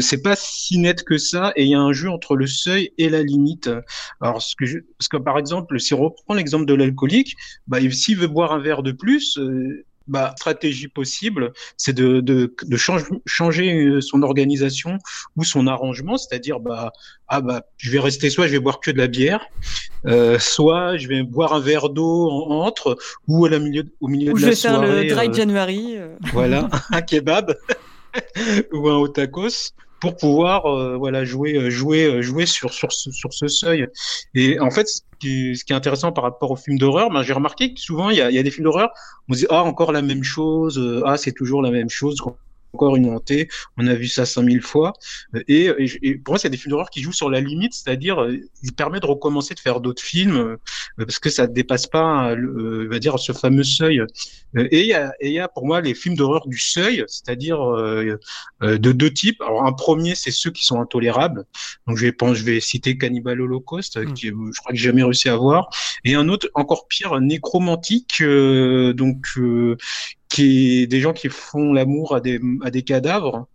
c'est 0.00 0.22
pas 0.22 0.36
si 0.36 0.78
net 0.78 1.04
que 1.04 1.18
ça, 1.18 1.52
et 1.56 1.64
il 1.64 1.70
y 1.70 1.74
a 1.74 1.80
un 1.80 1.92
jeu 1.92 2.10
entre 2.10 2.36
le 2.36 2.46
seuil 2.46 2.92
et 2.98 3.08
la 3.08 3.22
limite. 3.22 3.70
Alors 4.20 4.42
ce 4.42 4.54
que 4.56 4.66
je, 4.66 4.78
parce 4.98 5.08
que 5.08 5.16
par 5.16 5.38
exemple, 5.38 5.78
si 5.80 5.94
on 5.94 6.00
reprend 6.00 6.34
l'exemple 6.34 6.66
de 6.66 6.74
l'alcoolique, 6.74 7.36
bah, 7.66 7.78
s'il 7.90 8.18
veut 8.18 8.26
boire 8.26 8.52
un 8.52 8.60
verre 8.60 8.82
de 8.82 8.92
plus, 8.92 9.38
bah, 10.06 10.34
stratégie 10.36 10.88
possible, 10.88 11.52
c'est 11.76 11.92
de, 11.92 12.20
de, 12.20 12.54
de 12.62 12.76
changer 13.26 13.74
euh, 13.74 14.00
son 14.00 14.22
organisation 14.22 14.98
ou 15.36 15.44
son 15.44 15.66
arrangement, 15.66 16.16
c'est-à-dire 16.16 16.60
bah 16.60 16.92
ah 17.28 17.40
bah 17.40 17.62
je 17.76 17.90
vais 17.90 18.00
rester 18.00 18.28
soit 18.30 18.46
je 18.46 18.52
vais 18.52 18.58
boire 18.58 18.80
que 18.80 18.90
de 18.90 18.98
la 18.98 19.06
bière, 19.06 19.44
euh, 20.06 20.38
soit 20.38 20.96
je 20.96 21.06
vais 21.08 21.22
boire 21.22 21.52
un 21.52 21.60
verre 21.60 21.90
d'eau 21.90 22.28
entre 22.30 22.96
ou 23.28 23.44
à 23.44 23.50
la 23.50 23.58
milieu, 23.58 23.84
au 24.00 24.08
milieu 24.08 24.32
ou 24.32 24.34
de 24.34 24.40
je 24.40 24.44
la 24.46 24.50
vais 24.50 24.56
faire 24.56 24.74
soirée. 24.76 25.04
le 25.04 25.14
dry 25.14 25.28
euh, 25.28 25.32
January. 25.32 25.96
euh. 25.96 26.16
voilà, 26.32 26.68
un 26.90 27.02
kebab 27.02 27.56
ou 28.72 28.88
un 28.88 28.96
otakos 28.98 29.72
pour 30.00 30.16
pouvoir 30.16 30.66
euh, 30.66 30.96
voilà 30.96 31.24
jouer 31.24 31.54
euh, 31.56 31.70
jouer 31.70 32.04
euh, 32.04 32.22
jouer 32.22 32.46
sur 32.46 32.72
sur 32.72 32.92
ce, 32.92 33.10
sur 33.10 33.32
ce 33.32 33.48
seuil. 33.48 33.86
Et 34.34 34.58
en 34.58 34.70
fait 34.70 34.88
ce 34.88 35.02
qui 35.20 35.56
ce 35.56 35.64
qui 35.64 35.72
est 35.72 35.76
intéressant 35.76 36.10
par 36.12 36.24
rapport 36.24 36.50
aux 36.50 36.56
films 36.56 36.78
d'horreur 36.78 37.10
ben, 37.10 37.22
j'ai 37.22 37.34
remarqué 37.34 37.74
que 37.74 37.80
souvent 37.80 38.10
il 38.10 38.16
y 38.16 38.22
a, 38.22 38.30
y 38.30 38.38
a 38.38 38.42
des 38.42 38.50
films 38.50 38.64
d'horreur 38.64 38.90
on 39.28 39.34
se 39.34 39.40
dit 39.40 39.46
ah 39.50 39.62
encore 39.62 39.92
la 39.92 40.02
même 40.02 40.24
chose 40.24 40.78
euh, 40.78 41.02
ah 41.06 41.16
c'est 41.16 41.32
toujours 41.32 41.62
la 41.62 41.70
même 41.70 41.90
chose 41.90 42.16
encore 42.72 42.96
une 42.96 43.10
montée 43.10 43.48
on 43.76 43.86
a 43.86 43.94
vu 43.94 44.08
ça 44.08 44.26
5000 44.26 44.62
fois. 44.62 44.92
Et, 45.48 45.66
et, 45.66 45.90
et 46.02 46.14
pour 46.16 46.32
moi 46.32 46.38
c'est 46.38 46.50
des 46.50 46.56
films 46.56 46.70
d'horreur 46.70 46.90
qui 46.90 47.02
jouent 47.02 47.12
sur 47.12 47.30
la 47.30 47.40
limite 47.40 47.74
c'est-à-dire 47.74 48.22
euh, 48.22 48.36
ils 48.62 48.72
permettent 48.72 49.02
de 49.02 49.08
recommencer 49.08 49.54
de 49.54 49.60
faire 49.60 49.80
d'autres 49.80 50.02
films 50.02 50.36
euh, 50.36 50.56
parce 50.98 51.18
que 51.18 51.30
ça 51.30 51.46
dépasse 51.46 51.86
pas 51.86 52.32
euh, 52.32 52.86
on 52.86 52.90
va 52.90 52.98
dire 52.98 53.18
ce 53.18 53.32
fameux 53.32 53.64
seuil. 53.64 54.00
Euh, 54.00 54.68
et 54.70 54.80
il 54.80 54.86
y 54.86 54.94
a, 54.94 55.12
et 55.20 55.28
il 55.28 55.32
y 55.32 55.38
a 55.38 55.48
pour 55.48 55.66
moi 55.66 55.80
les 55.80 55.94
films 55.94 56.16
d'horreur 56.16 56.46
du 56.46 56.58
seuil 56.58 57.04
c'est-à-dire 57.06 57.60
euh, 57.60 58.18
euh, 58.62 58.78
de 58.78 58.92
deux 58.92 59.12
types. 59.12 59.40
Alors 59.42 59.64
un 59.64 59.72
premier 59.72 60.14
c'est 60.14 60.30
ceux 60.30 60.50
qui 60.50 60.64
sont 60.64 60.80
intolérables. 60.80 61.44
Donc 61.86 61.96
je 61.96 62.04
vais 62.04 62.12
pense 62.12 62.36
je 62.36 62.44
vais 62.44 62.60
citer 62.60 62.98
Cannibal 62.98 63.40
Holocaust 63.40 64.00
Mm. 64.04 64.14
qui 64.14 64.28
euh, 64.28 64.50
je 64.54 64.60
crois 64.60 64.72
que 64.72 64.78
j'ai 64.78 64.86
jamais 64.88 65.02
réussi 65.02 65.28
à 65.28 65.36
voir. 65.36 65.68
Et 66.04 66.14
un 66.14 66.28
autre 66.28 66.48
encore 66.54 66.86
pire 66.88 67.20
nécromantique 67.20 68.20
euh, 68.20 68.92
donc 68.92 69.26
euh, 69.38 69.76
qui 70.30 70.82
est 70.82 70.86
des 70.86 71.00
gens 71.00 71.12
qui 71.12 71.28
font 71.28 71.72
l'amour 71.72 72.14
à 72.14 72.20
des 72.20 72.40
à 72.62 72.70
des 72.70 72.82
cadavres 72.82 73.46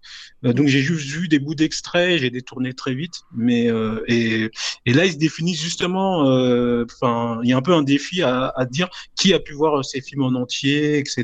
Euh, 0.46 0.54
donc 0.54 0.68
j'ai 0.68 0.82
juste 0.82 1.08
vu 1.10 1.28
des 1.28 1.40
bouts 1.40 1.56
d'extraits, 1.56 2.20
j'ai 2.22 2.30
détourné 2.30 2.74
très 2.74 2.94
vite, 2.94 3.16
mais 3.34 3.72
euh, 3.72 4.04
et 4.08 4.52
et 4.86 4.94
là 4.94 5.06
ils 5.06 5.14
se 5.14 5.18
définissent 5.18 5.62
justement. 5.70 6.30
euh, 6.30 6.86
Enfin, 7.02 7.40
il 7.44 7.50
y 7.50 7.54
a 7.54 7.58
un 7.58 7.62
peu 7.62 7.74
un 7.74 7.82
défi 7.82 8.22
à, 8.22 8.54
à 8.56 8.66
dire 8.66 8.90
qui 9.20 9.34
a 9.34 9.40
pu 9.40 9.54
voir 9.54 9.84
ces 9.84 10.02
films 10.02 10.24
en 10.24 10.34
entier, 10.44 10.98
etc. 11.00 11.24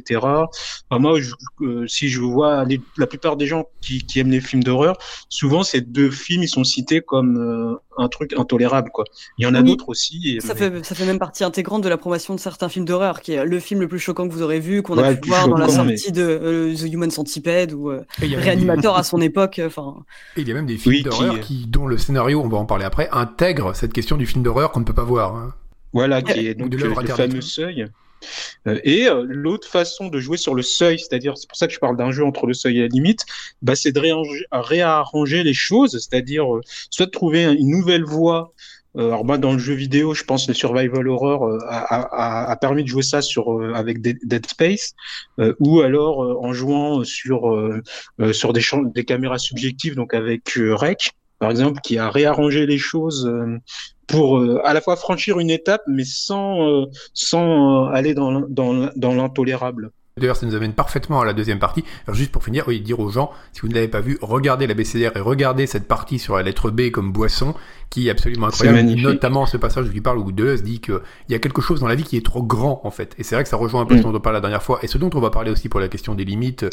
Enfin, 0.90 1.00
moi, 1.06 1.20
je- 1.22 1.36
euh, 1.62 1.86
si 1.88 2.08
je 2.10 2.20
vois 2.22 2.66
les- 2.66 2.82
la 2.98 3.06
plupart 3.06 3.36
des 3.38 3.46
gens 3.48 3.66
qui, 3.82 3.96
qui 4.08 4.20
aiment 4.20 4.32
les 4.32 4.42
films 4.42 4.64
d'horreur, 4.64 4.96
souvent 5.30 5.62
ces 5.64 5.82
deux 5.82 6.10
films 6.10 6.44
ils 6.44 6.48
sont 6.58 6.64
cités 6.64 7.02
comme 7.02 7.38
euh, 7.38 7.76
un 7.98 8.08
truc 8.08 8.34
intolérable, 8.44 8.90
quoi. 8.94 9.06
Il 9.38 9.44
y 9.44 9.48
en 9.48 9.54
a 9.54 9.60
Oui. 9.62 9.68
d'autres 9.68 9.90
aussi. 9.90 10.18
et- 10.38 10.40
Ça 10.42 10.54
mais- 10.56 10.60
fait, 10.60 10.86
ça 10.86 10.96
fait 10.96 11.06
même 11.06 11.20
partie 11.20 11.44
intégrante 11.44 11.84
de 11.84 11.90
la 11.90 11.98
promotion 11.98 12.34
de 12.34 12.40
certains 12.40 12.70
films 12.70 12.86
d'horreur, 12.86 13.22
qui 13.22 13.34
est 13.34 13.46
le 13.46 13.60
film 13.60 13.82
le 13.82 13.88
plus 13.88 14.00
choquant 14.00 14.28
que 14.28 14.34
vous 14.34 14.42
aurez 14.42 14.60
vu, 14.62 14.82
qu'on 14.82 14.98
Ouais, 14.98 15.04
a 15.04 15.14
pu 15.14 15.22
plus 15.30 15.32
voir 15.48 15.60
dans 15.60 15.66
la 15.66 15.68
sortie 15.96 16.12
de 16.12 16.22
euh, 16.24 16.76
The 16.76 16.92
Human 16.94 17.12
Centipede 17.12 17.74
ou 17.74 17.90
euh, 17.92 18.04
Réanimateur 18.22 18.96
à 18.96 19.04
son 19.04 19.22
époque. 19.22 19.60
euh, 19.60 19.68
Enfin, 19.68 20.04
il 20.38 20.48
y 20.48 20.52
a 20.52 20.54
même 20.54 20.66
des 20.66 20.78
films 20.78 20.94
Oui, 20.96 20.98
qui- 21.00 21.04
d'horreur 21.04 21.40
qui, 21.40 21.66
dont 21.68 21.88
le 21.88 21.98
scénario, 21.98 22.42
on 22.42 22.48
va 22.50 22.58
en 22.58 22.66
parler 22.66 22.86
après, 22.86 23.10
intègre 23.12 23.76
cette 23.76 23.94
question 23.94 24.18
du 24.18 24.26
film 24.26 24.44
d'horreur 24.44 24.72
qu'on 24.72 24.80
ne 24.82 24.86
peut 24.86 24.94
pas 24.94 25.04
voir. 25.04 25.36
hein. 25.36 25.54
Voilà, 25.94 26.22
qui 26.22 26.48
est 26.48 26.54
donc 26.54 26.70
de 26.70 26.78
le 26.78 26.94
fameux 26.94 27.42
seuil. 27.42 27.86
Euh, 28.68 28.80
et 28.84 29.08
euh, 29.10 29.26
l'autre 29.28 29.68
façon 29.68 30.08
de 30.08 30.20
jouer 30.20 30.38
sur 30.38 30.54
le 30.54 30.62
seuil, 30.62 31.00
c'est-à-dire, 31.00 31.36
c'est 31.38 31.48
pour 31.50 31.58
ça 31.58 31.66
que 31.68 31.74
je 31.74 31.80
parle 31.80 31.98
d'un 31.98 32.12
jeu 32.12 32.24
entre 32.24 32.46
le 32.46 32.54
seuil 32.54 32.78
et 32.78 32.82
la 32.82 32.88
limite, 32.88 33.26
bah, 33.64 33.76
c'est 33.76 33.92
de 33.92 34.00
réarranger, 34.00 34.46
réarranger 34.52 35.44
les 35.44 35.56
choses, 35.56 35.92
c'est-à-dire 36.00 36.56
euh, 36.56 36.62
soit 36.92 37.08
de 37.08 37.12
trouver 37.12 37.44
une 37.46 37.70
nouvelle 37.72 38.04
voie. 38.04 38.54
Euh, 38.98 39.08
alors 39.08 39.24
moi, 39.26 39.38
dans 39.38 39.54
le 39.54 39.60
jeu 39.60 39.74
vidéo, 39.74 40.14
je 40.14 40.24
pense 40.24 40.46
que 40.46 40.52
le 40.52 40.56
survival 40.56 41.08
horror 41.08 41.46
euh, 41.48 41.58
a, 41.70 42.52
a- 42.52 42.56
permis 42.58 42.84
de 42.84 42.88
jouer 42.90 43.04
ça 43.04 43.22
sur 43.22 43.54
euh, 43.54 43.74
avec 43.74 44.02
Dead 44.02 44.46
Space, 44.46 44.94
ou 45.60 45.80
alors 45.82 46.44
en 46.44 46.54
jouant 46.54 47.04
sur 47.04 47.42
sur 48.34 48.54
des 48.54 48.62
des 48.94 49.06
caméras 49.06 49.40
subjectives, 49.40 49.96
donc 49.96 50.14
avec 50.14 50.44
Rec, 50.58 51.12
par 51.40 51.52
exemple, 51.52 51.80
qui 51.82 51.98
a 51.98 52.10
réarrangé 52.10 52.66
les 52.66 52.78
choses. 52.78 53.32
pour 54.08 54.42
à 54.66 54.74
la 54.74 54.82
fois 54.82 54.96
franchir 54.98 55.40
une 55.40 55.50
étape, 55.50 55.82
mais 55.88 56.04
sans, 56.06 56.86
sans 57.14 57.86
aller 57.88 58.14
dans, 58.14 58.42
dans, 58.42 58.90
dans 58.96 59.14
l'intolérable. 59.14 59.92
D'ailleurs, 60.18 60.36
ça 60.36 60.46
nous 60.46 60.56
amène 60.56 60.74
parfaitement 60.74 61.22
à 61.22 61.26
la 61.26 61.32
deuxième 61.34 61.60
partie. 61.60 61.86
Alors, 62.06 62.16
juste 62.16 62.32
pour 62.34 62.44
finir, 62.44 62.66
oui, 62.68 62.82
dire 62.82 63.00
aux 63.00 63.10
gens, 63.10 63.32
si 63.54 63.62
vous 63.62 63.70
ne 63.70 63.74
l'avez 63.74 63.88
pas 63.88 64.02
vu, 64.02 64.18
regardez 64.22 64.68
la 64.68 64.74
BCDR 64.74 65.16
et 65.16 65.22
regardez 65.22 65.66
cette 65.68 65.88
partie 65.88 66.20
sur 66.20 66.36
la 66.36 66.44
lettre 66.44 66.70
B 66.70 66.92
comme 66.92 67.14
boisson, 67.14 67.56
qui 67.92 68.08
est 68.08 68.12
absolument 68.12 68.48
incroyable. 68.48 68.78
magnifique. 68.78 69.04
Notamment 69.04 69.46
ce 69.46 69.58
passage 69.58 69.86
où 69.88 69.92
il 69.94 70.02
parle 70.02 70.18
où 70.18 70.32
Deleuze 70.32 70.64
dit 70.64 70.80
qu'il 70.80 71.00
y 71.30 71.36
a 71.36 71.40
quelque 71.40 71.62
chose 71.62 71.82
dans 71.82 71.88
la 71.88 71.96
vie 71.96 72.04
qui 72.04 72.16
est 72.18 72.26
trop 72.26 72.42
grand, 72.42 72.82
en 72.86 72.90
fait. 72.90 73.14
Et 73.20 73.24
c'est 73.24 73.36
vrai 73.36 73.44
que 73.44 73.50
ça 73.50 73.58
rejoint 73.58 73.82
un 73.82 73.86
peu 73.86 73.96
Mm. 73.96 73.98
ce 74.00 74.04
dont 74.04 74.16
on 74.16 74.20
parlait 74.20 74.38
la 74.38 74.42
dernière 74.42 74.64
fois, 74.64 74.80
et 74.82 74.88
ce 74.88 74.98
dont 74.98 75.10
on 75.14 75.20
va 75.20 75.30
parler 75.30 75.52
aussi 75.52 75.68
pour 75.68 75.82
la 75.82 75.90
question 75.90 76.16
des 76.16 76.24
limites. 76.26 76.66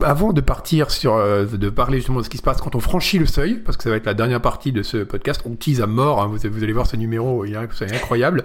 Avant 0.00 0.32
de 0.32 0.40
partir 0.40 0.90
sur, 0.92 1.14
euh, 1.16 1.44
de 1.44 1.68
parler 1.70 1.98
justement 1.98 2.20
de 2.20 2.24
ce 2.24 2.30
qui 2.30 2.38
se 2.38 2.42
passe 2.42 2.60
quand 2.60 2.74
on 2.76 2.80
franchit 2.80 3.18
le 3.18 3.26
seuil, 3.26 3.54
parce 3.56 3.76
que 3.76 3.82
ça 3.82 3.90
va 3.90 3.96
être 3.96 4.06
la 4.06 4.14
dernière 4.14 4.40
partie 4.40 4.70
de 4.70 4.82
ce 4.82 4.98
podcast, 4.98 5.42
on 5.44 5.56
tease 5.56 5.80
à 5.82 5.86
mort, 5.88 6.22
hein, 6.22 6.30
vous, 6.32 6.38
vous 6.48 6.62
allez 6.62 6.72
voir 6.72 6.86
ce 6.86 6.96
numéro, 6.96 7.44
il 7.44 7.54
est 7.54 7.58
c'est 7.72 7.92
incroyable. 7.92 8.44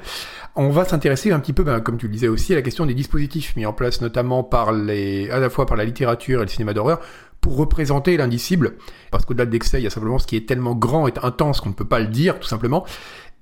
On 0.56 0.70
va 0.70 0.84
s'intéresser 0.84 1.32
un 1.32 1.40
petit 1.40 1.54
peu, 1.54 1.64
ben, 1.64 1.80
comme 1.80 1.98
tu 1.98 2.08
le 2.08 2.12
disais 2.14 2.28
aussi, 2.28 2.54
à 2.54 2.56
la 2.56 2.62
question 2.64 2.86
des 2.88 2.94
dispositifs 2.96 3.56
mis 3.56 3.66
en 3.66 3.74
place 3.74 4.02
notamment 4.02 4.44
par 4.44 4.72
les, 4.72 5.30
à 5.30 5.40
la 5.40 5.50
fois 5.52 5.66
par 5.66 5.78
la 5.78 5.86
littérature 5.86 6.40
et 6.42 6.46
le 6.46 6.50
cinéma 6.50 6.74
d'horreur 6.74 7.00
pour 7.46 7.58
représenter 7.58 8.18
l'indicible. 8.18 8.74
Parce 9.12 9.24
qu'au-delà 9.24 9.46
de 9.46 9.52
l'excès, 9.52 9.80
il 9.80 9.84
y 9.84 9.88
a 9.88 9.92
simplement 9.92 10.18
ce 10.18 10.26
qui 10.26 10.36
est 10.36 10.48
tellement 10.48 10.74
grand 10.74 11.08
et 11.08 11.14
intense 11.22 11.62
qu'on 11.62 11.70
ne 11.70 11.76
peut 11.76 11.86
pas 11.86 12.00
le 12.00 12.08
dire, 12.08 12.40
tout 12.40 12.48
simplement. 12.48 12.88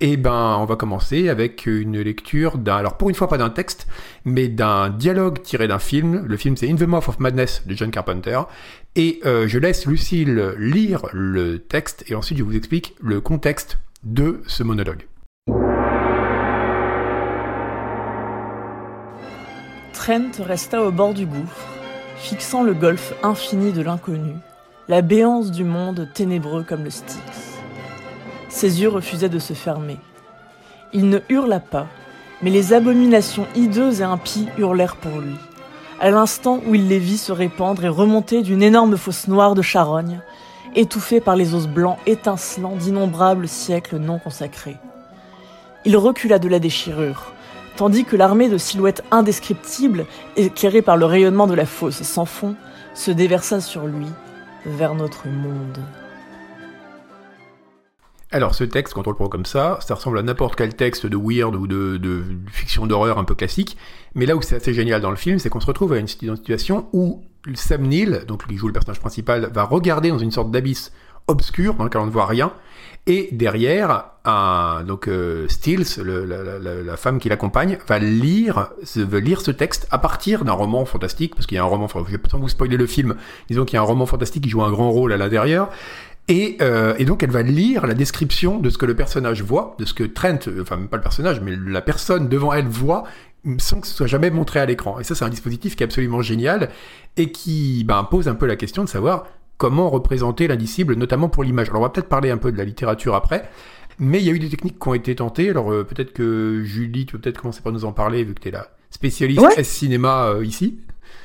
Et 0.01 0.17
ben, 0.17 0.57
on 0.59 0.65
va 0.65 0.75
commencer 0.75 1.29
avec 1.29 1.65
une 1.67 2.01
lecture 2.01 2.57
d'un, 2.57 2.75
alors 2.75 2.97
pour 2.97 3.07
une 3.07 3.15
fois 3.15 3.29
pas 3.29 3.37
d'un 3.37 3.49
texte, 3.49 3.87
mais 4.25 4.49
d'un 4.49 4.89
dialogue 4.89 5.41
tiré 5.41 5.69
d'un 5.69 5.79
film. 5.79 6.25
Le 6.25 6.35
film 6.35 6.57
c'est 6.57 6.69
In 6.69 6.75
the 6.75 6.81
Mouth 6.81 7.07
of 7.07 7.21
Madness 7.21 7.65
de 7.65 7.75
John 7.75 7.91
Carpenter. 7.91 8.41
Et 8.97 9.21
euh, 9.25 9.47
je 9.47 9.57
laisse 9.57 9.85
Lucille 9.85 10.53
lire 10.57 11.03
le 11.13 11.59
texte 11.59 12.03
et 12.07 12.15
ensuite 12.15 12.37
je 12.37 12.43
vous 12.43 12.57
explique 12.57 12.95
le 13.01 13.21
contexte 13.21 13.77
de 14.03 14.41
ce 14.47 14.63
monologue. 14.63 15.07
Trent 19.93 20.43
resta 20.45 20.83
au 20.83 20.91
bord 20.91 21.13
du 21.13 21.25
gouffre, 21.25 21.82
fixant 22.23 22.63
le 22.63 22.73
golfe 22.73 23.13
infini 23.21 23.73
de 23.73 23.81
l'inconnu, 23.81 24.35
la 24.87 25.01
béance 25.01 25.51
du 25.51 25.65
monde 25.65 26.07
ténébreux 26.13 26.63
comme 26.63 26.85
le 26.85 26.89
Styx. 26.89 27.59
Ses 28.47 28.81
yeux 28.81 28.87
refusaient 28.87 29.27
de 29.27 29.39
se 29.39 29.51
fermer. 29.51 29.97
Il 30.93 31.09
ne 31.09 31.19
hurla 31.27 31.59
pas, 31.59 31.85
mais 32.41 32.49
les 32.49 32.71
abominations 32.71 33.45
hideuses 33.55 33.99
et 33.99 34.05
impies 34.05 34.47
hurlèrent 34.57 34.95
pour 34.95 35.19
lui. 35.19 35.35
À 35.99 36.11
l'instant 36.11 36.61
où 36.65 36.75
il 36.75 36.87
les 36.87 36.97
vit 36.97 37.17
se 37.17 37.33
répandre 37.33 37.83
et 37.83 37.89
remonter 37.89 38.41
d'une 38.41 38.63
énorme 38.63 38.95
fosse 38.95 39.27
noire 39.27 39.53
de 39.53 39.61
charogne, 39.61 40.21
étouffée 40.75 41.19
par 41.19 41.35
les 41.35 41.53
os 41.53 41.67
blancs 41.67 41.97
étincelants 42.05 42.77
d'innombrables 42.77 43.49
siècles 43.49 43.97
non 43.97 44.17
consacrés. 44.17 44.77
Il 45.83 45.97
recula 45.97 46.39
de 46.39 46.47
la 46.47 46.59
déchirure, 46.59 47.32
tandis 47.75 48.05
que 48.05 48.15
l'armée 48.15 48.49
de 48.49 48.57
silhouettes 48.57 49.03
indescriptibles, 49.11 50.05
éclairée 50.35 50.81
par 50.81 50.97
le 50.97 51.05
rayonnement 51.05 51.47
de 51.47 51.53
la 51.53 51.65
fosse 51.65 52.01
sans 52.01 52.25
fond, 52.25 52.55
se 52.93 53.11
déversa 53.11 53.61
sur 53.61 53.85
lui, 53.85 54.07
vers 54.65 54.95
notre 54.95 55.27
monde. 55.27 55.79
Alors 58.33 58.55
ce 58.55 58.63
texte, 58.63 58.95
quand 58.95 59.05
on 59.05 59.11
le 59.11 59.15
prend 59.15 59.29
comme 59.29 59.45
ça, 59.45 59.77
ça 59.81 59.93
ressemble 59.93 60.17
à 60.17 60.23
n'importe 60.23 60.55
quel 60.55 60.75
texte 60.75 61.05
de 61.05 61.15
weird 61.15 61.55
ou 61.55 61.67
de, 61.67 62.23
fiction 62.51 62.87
d'horreur 62.87 63.19
un 63.19 63.25
peu 63.25 63.35
classique. 63.35 63.77
Mais 64.15 64.25
là 64.25 64.35
où 64.35 64.41
c'est 64.41 64.55
assez 64.55 64.73
génial 64.73 65.01
dans 65.01 65.11
le 65.11 65.15
film, 65.15 65.37
c'est 65.37 65.49
qu'on 65.49 65.59
se 65.59 65.67
retrouve 65.67 65.93
à 65.93 65.99
une 65.99 66.07
situation 66.07 66.87
où 66.93 67.21
Sam 67.53 67.83
Neill, 67.83 68.23
donc 68.27 68.47
qui 68.47 68.57
joue 68.57 68.65
le 68.65 68.73
personnage 68.73 68.99
principal, 68.99 69.51
va 69.53 69.65
regarder 69.65 70.09
dans 70.09 70.17
une 70.17 70.31
sorte 70.31 70.49
d'abysse 70.49 70.91
obscur 71.27 71.75
dans 71.75 71.83
lequel 71.83 72.01
on 72.01 72.05
ne 72.05 72.11
voit 72.11 72.25
rien. 72.25 72.53
Et 73.05 73.27
derrière, 73.33 74.05
un, 74.23 74.83
donc 74.87 75.09
euh, 75.09 75.47
Stills, 75.49 76.01
le, 76.01 76.23
la, 76.23 76.59
la, 76.59 76.97
femme 76.97 77.19
qui 77.19 77.27
l'accompagne, 77.27 77.77
va 77.85 77.99
lire, 77.99 78.69
va 78.95 79.19
lire 79.19 79.41
ce 79.41 79.51
texte 79.51 79.87
à 79.91 79.97
partir 79.97 80.45
d'un 80.45 80.53
roman 80.53 80.85
fantastique, 80.85 81.35
parce 81.35 81.45
qu'il 81.45 81.57
y 81.57 81.59
a 81.59 81.63
un 81.63 81.67
roman, 81.67 81.87
je 81.89 82.11
vais 82.11 82.17
pas 82.17 82.37
vous 82.37 82.47
spoiler 82.47 82.77
le 82.77 82.87
film, 82.87 83.15
disons 83.49 83.65
qu'il 83.65 83.75
y 83.75 83.77
a 83.77 83.81
un 83.81 83.85
roman 83.85 84.05
fantastique 84.05 84.43
qui 84.43 84.49
joue 84.49 84.63
un 84.63 84.71
grand 84.71 84.89
rôle 84.89 85.11
à 85.11 85.17
l'intérieur. 85.17 85.69
Et, 86.29 86.55
euh, 86.61 86.95
et, 86.97 87.03
donc 87.03 87.21
elle 87.21 87.31
va 87.31 87.41
lire 87.41 87.85
la 87.85 87.93
description 87.93 88.59
de 88.59 88.69
ce 88.69 88.77
que 88.77 88.85
le 88.85 88.95
personnage 88.95 89.43
voit, 89.43 89.75
de 89.79 89.83
ce 89.83 89.93
que 89.93 90.05
Trent, 90.05 90.39
enfin 90.61 90.79
pas 90.85 90.95
le 90.95 91.03
personnage, 91.03 91.41
mais 91.41 91.53
la 91.67 91.81
personne 91.81 92.29
devant 92.29 92.53
elle 92.53 92.67
voit, 92.67 93.03
sans 93.57 93.81
que 93.81 93.87
ce 93.87 93.93
soit 93.93 94.07
jamais 94.07 94.29
montré 94.29 94.61
à 94.61 94.65
l'écran. 94.65 95.01
Et 95.01 95.03
ça 95.03 95.15
c'est 95.15 95.25
un 95.25 95.29
dispositif 95.29 95.75
qui 95.75 95.83
est 95.83 95.85
absolument 95.85 96.21
génial 96.21 96.69
et 97.17 97.33
qui 97.33 97.83
ben, 97.83 98.05
pose 98.05 98.29
un 98.29 98.35
peu 98.35 98.45
la 98.45 98.55
question 98.55 98.85
de 98.85 98.89
savoir 98.89 99.25
comment 99.63 99.89
représenter 99.89 100.47
l'indicible, 100.47 100.95
notamment 100.95 101.29
pour 101.29 101.43
l'image. 101.45 101.69
Alors 101.69 101.79
on 101.81 101.85
va 101.85 101.89
peut-être 101.89 102.09
parler 102.09 102.29
un 102.31 102.37
peu 102.37 102.51
de 102.51 102.57
la 102.57 102.65
littérature 102.65 103.15
après, 103.15 103.49
mais 103.97 104.19
il 104.19 104.25
y 104.25 104.29
a 104.29 104.33
eu 104.33 104.39
des 104.39 104.49
techniques 104.49 104.77
qui 104.77 104.87
ont 104.89 104.93
été 104.93 105.15
tentées. 105.15 105.49
Alors 105.49 105.71
euh, 105.71 105.85
peut-être 105.85 106.11
que 106.11 106.61
Julie, 106.65 107.05
tu 107.05 107.13
peux 107.13 107.21
peut-être 107.21 107.39
commencer 107.41 107.61
par 107.61 107.71
nous 107.71 107.85
en 107.85 107.93
parler, 107.93 108.25
vu 108.25 108.33
que 108.33 108.41
tu 108.41 108.49
es 108.49 108.51
la 108.51 108.67
spécialiste 108.89 109.39
Ouais. 109.41 109.63
cinéma 109.63 110.27
euh, 110.33 110.45
ici. 110.45 110.79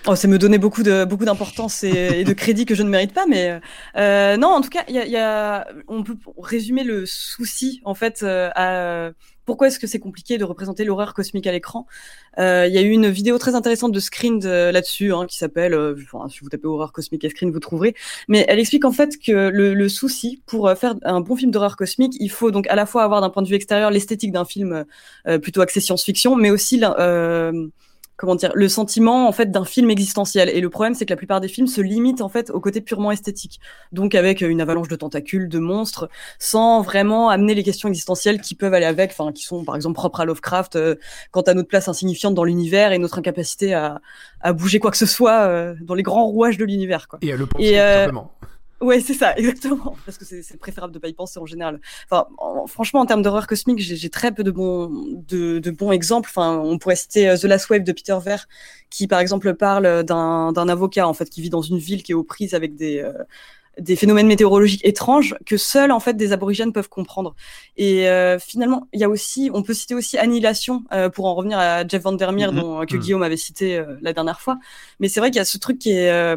Oh, 0.07 0.15
c'est 0.15 0.29
me 0.29 0.39
donner 0.39 0.59
beaucoup 0.59 0.85
de 0.85 1.05
beaucoup 1.05 1.25
d'importance 1.25 1.83
et, 1.83 2.21
et 2.21 2.25
de 2.25 2.33
crédit 2.33 2.65
que 2.65 2.77
je 2.77 2.85
ne 2.85 2.89
mérite 2.89 3.13
pas, 3.13 3.27
mais 3.27 3.61
euh, 3.97 4.37
non, 4.37 4.49
en 4.49 4.61
tout 4.61 4.71
cas, 4.71 4.85
il 4.89 4.95
y 4.95 4.99
a, 5.01 5.05
il 5.05 5.11
y 5.11 5.17
a- 5.17 5.67
on 5.89 6.05
peut 6.05 6.17
résumer 6.41 6.85
le 6.85 7.05
souci 7.07 7.81
en 7.85 7.95
fait 7.95 8.21
euh, 8.23 8.51
à 8.55 9.11
pourquoi 9.49 9.69
est-ce 9.69 9.79
que 9.79 9.87
c'est 9.87 9.99
compliqué 9.99 10.37
de 10.37 10.45
représenter 10.45 10.85
l'horreur 10.85 11.15
cosmique 11.15 11.47
à 11.47 11.53
l'écran? 11.53 11.87
Euh, 12.39 12.67
Il 12.69 12.75
y 12.75 12.77
a 12.77 12.83
eu 12.83 12.91
une 12.91 13.09
vidéo 13.09 13.39
très 13.39 13.55
intéressante 13.55 13.93
de 13.93 13.99
Screen 13.99 14.39
de- 14.39 14.71
là-dessus 14.71 15.15
hein, 15.15 15.25
qui 15.27 15.39
s'appelle, 15.39 15.73
euh, 15.73 15.97
enfin, 16.13 16.29
si 16.29 16.41
vous 16.41 16.51
tapez 16.51 16.67
horreur 16.67 16.93
cosmique 16.93 17.25
et 17.25 17.31
Screen, 17.31 17.51
vous 17.51 17.59
trouverez. 17.59 17.95
Mais 18.29 18.45
elle 18.47 18.59
explique 18.59 18.85
en 18.85 18.93
fait 18.93 19.17
que 19.19 19.49
le, 19.49 19.89
souci 19.89 20.43
pour 20.45 20.69
euh, 20.69 20.75
faire 20.75 20.97
un 21.03 21.23
bon 21.23 21.35
film 21.35 21.51
d'horreur 21.51 21.77
cosmique, 21.77 22.15
il 22.21 22.31
faut 22.31 22.51
donc 22.51 22.67
à 22.67 22.75
la 22.75 22.85
fois 22.85 23.05
avoir 23.05 23.23
d'un 23.23 23.31
point 23.31 23.43
de 23.43 23.49
vue 23.49 23.55
extérieur 23.55 23.91
l'esthétique 23.91 24.33
d'un 24.33 24.45
film 24.45 24.85
euh, 25.27 25.39
plutôt 25.39 25.63
axé 25.63 25.81
science-fiction, 25.81 26.37
mais 26.37 26.51
aussi 26.51 26.83
euh, 26.85 27.69
comment 28.19 28.35
dire, 28.35 28.51
le 28.55 28.69
sentiment 28.69 29.29
en 29.29 29.33
fait 29.33 29.51
d'un 29.51 29.65
film 29.65 29.91
existentiel. 29.91 30.51
Et 30.51 30.61
le 30.61 30.69
problème, 30.69 30.95
c'est 30.95 31.07
que 31.07 31.13
la 31.13 31.17
plupart 31.17 31.41
des 31.41 31.49
films 31.49 31.69
se 31.69 31.81
limitent 31.81 32.21
en 32.21 32.29
fait 32.29 32.51
au 32.51 32.61
côté 32.61 32.81
purement 32.81 33.13
esthétique. 33.13 33.61
Donc 33.93 34.15
avec 34.15 34.43
une 34.43 34.61
avalanche 34.61 34.89
de 34.89 34.97
tentacules, 34.97 35.49
de 35.49 35.59
monstres, 35.61 36.11
sans 36.39 36.83
vraiment 36.83 37.31
amener 37.31 37.55
les 37.55 37.63
questions 37.63 37.89
existentielles 37.89 38.41
qui 38.41 38.57
peuvent 38.57 38.75
aller 38.75 38.87
avec, 38.87 39.13
enfin 39.13 39.33
qui 39.33 39.45
sont 39.45 39.65
par 39.65 39.77
exemple 39.77 39.95
propres 39.95 40.21
à 40.21 40.25
Lovecraft, 40.25 40.75
euh, 40.75 40.97
quant 41.31 41.43
à 41.43 41.55
notre 41.55 41.69
place 41.69 41.89
insignifiante 41.89 42.35
dans 42.35 42.45
l'univers 42.45 42.91
et 42.91 42.99
notre 42.99 43.21
incapacité 43.21 43.73
à, 43.73 44.01
à 44.41 44.53
bouger 44.53 44.81
quoi 44.81 44.91
que 44.91 44.97
ce 44.97 45.07
soit 45.07 45.47
euh, 45.47 45.75
dans 45.81 45.95
les 45.95 46.03
grands 46.03 46.27
rouages 46.27 46.59
de 46.59 46.65
l'univers. 46.65 47.07
Quoi. 47.07 47.21
Et 47.23 47.33
à 47.33 47.37
le 47.37 47.47
penser, 47.47 47.67
Et, 47.67 47.71
tout 47.71 47.79
simplement. 47.79 48.33
Ouais, 48.81 49.01
c'est 49.01 49.15
ça, 49.15 49.35
exactement. 49.37 49.97
Parce 50.07 50.19
que 50.19 50.25
c'est 50.25 50.57
préférable 50.57 50.93
de 50.93 50.99
pas 51.01 51.09
y 51.09 51.13
penser 51.13 51.39
en 51.41 51.47
général. 51.47 51.81
Enfin, 52.09 52.29
en- 52.39 52.67
franchement, 52.69 53.01
en 53.01 53.07
termes 53.07 53.23
d'horreur 53.23 53.47
cosmique, 53.49 53.81
j'ai 53.81 54.11
très 54.11 54.31
peu 54.33 54.45
de 54.45 54.51
bons, 54.53 54.89
de, 55.29 55.59
de 55.59 55.71
bons 55.73 55.91
exemples. 55.91 56.29
Enfin, 56.31 56.59
on 56.63 56.79
pourrait 56.79 56.97
citer 56.97 57.29
euh, 57.29 57.37
The 57.37 57.45
Last 57.45 57.69
Wave 57.71 57.83
de 57.83 57.93
Peter 57.93 58.17
Ver, 58.25 58.47
qui 58.91 59.07
par 59.09 59.19
exemple 59.21 59.53
parle 59.55 60.05
d'un 60.05 60.53
d'un 60.53 60.69
avocat 60.69 61.09
en 61.09 61.15
fait 61.15 61.29
qui 61.29 61.43
vit 61.43 61.51
dans 61.51 61.63
une 61.63 61.79
ville 61.79 62.03
qui 62.05 62.13
est 62.13 62.15
aux 62.15 62.23
prises 62.25 62.55
avec 62.55 62.77
des 62.77 63.01
euh, 63.01 63.13
des 63.79 63.95
phénomènes 63.97 64.27
météorologiques 64.27 64.85
étranges 64.85 65.37
que 65.47 65.57
seuls 65.57 65.93
en 65.93 66.01
fait 66.01 66.15
des 66.15 66.33
aborigènes 66.33 66.73
peuvent 66.73 66.89
comprendre. 66.89 67.37
Et 67.77 68.09
euh, 68.09 68.39
finalement, 68.41 68.89
il 68.93 69.01
y 69.01 69.05
a 69.05 69.09
aussi, 69.09 69.51
on 69.55 69.63
peut 69.63 69.75
citer 69.75 69.95
aussi 69.95 70.19
Annihilation 70.19 70.85
euh, 70.93 71.09
pour 71.11 71.27
en 71.27 71.35
revenir 71.37 71.59
à 71.59 71.87
Jeff 71.87 72.03
Vandermeer 72.03 72.53
Mhm. 72.53 72.61
dont 72.61 72.87
que. 72.87 72.97
Guillaume 72.97 73.23
avait 73.23 73.37
cité 73.37 73.77
euh, 73.79 73.97
la 74.03 74.13
dernière 74.13 74.41
fois. 74.41 74.59
Mais 75.01 75.09
c'est 75.09 75.21
vrai 75.21 75.31
qu'il 75.31 75.39
y 75.39 75.41
a 75.41 75.45
ce 75.45 75.59
truc 75.59 75.79
qui 75.79 75.93
est 75.93 76.11
euh, 76.11 76.37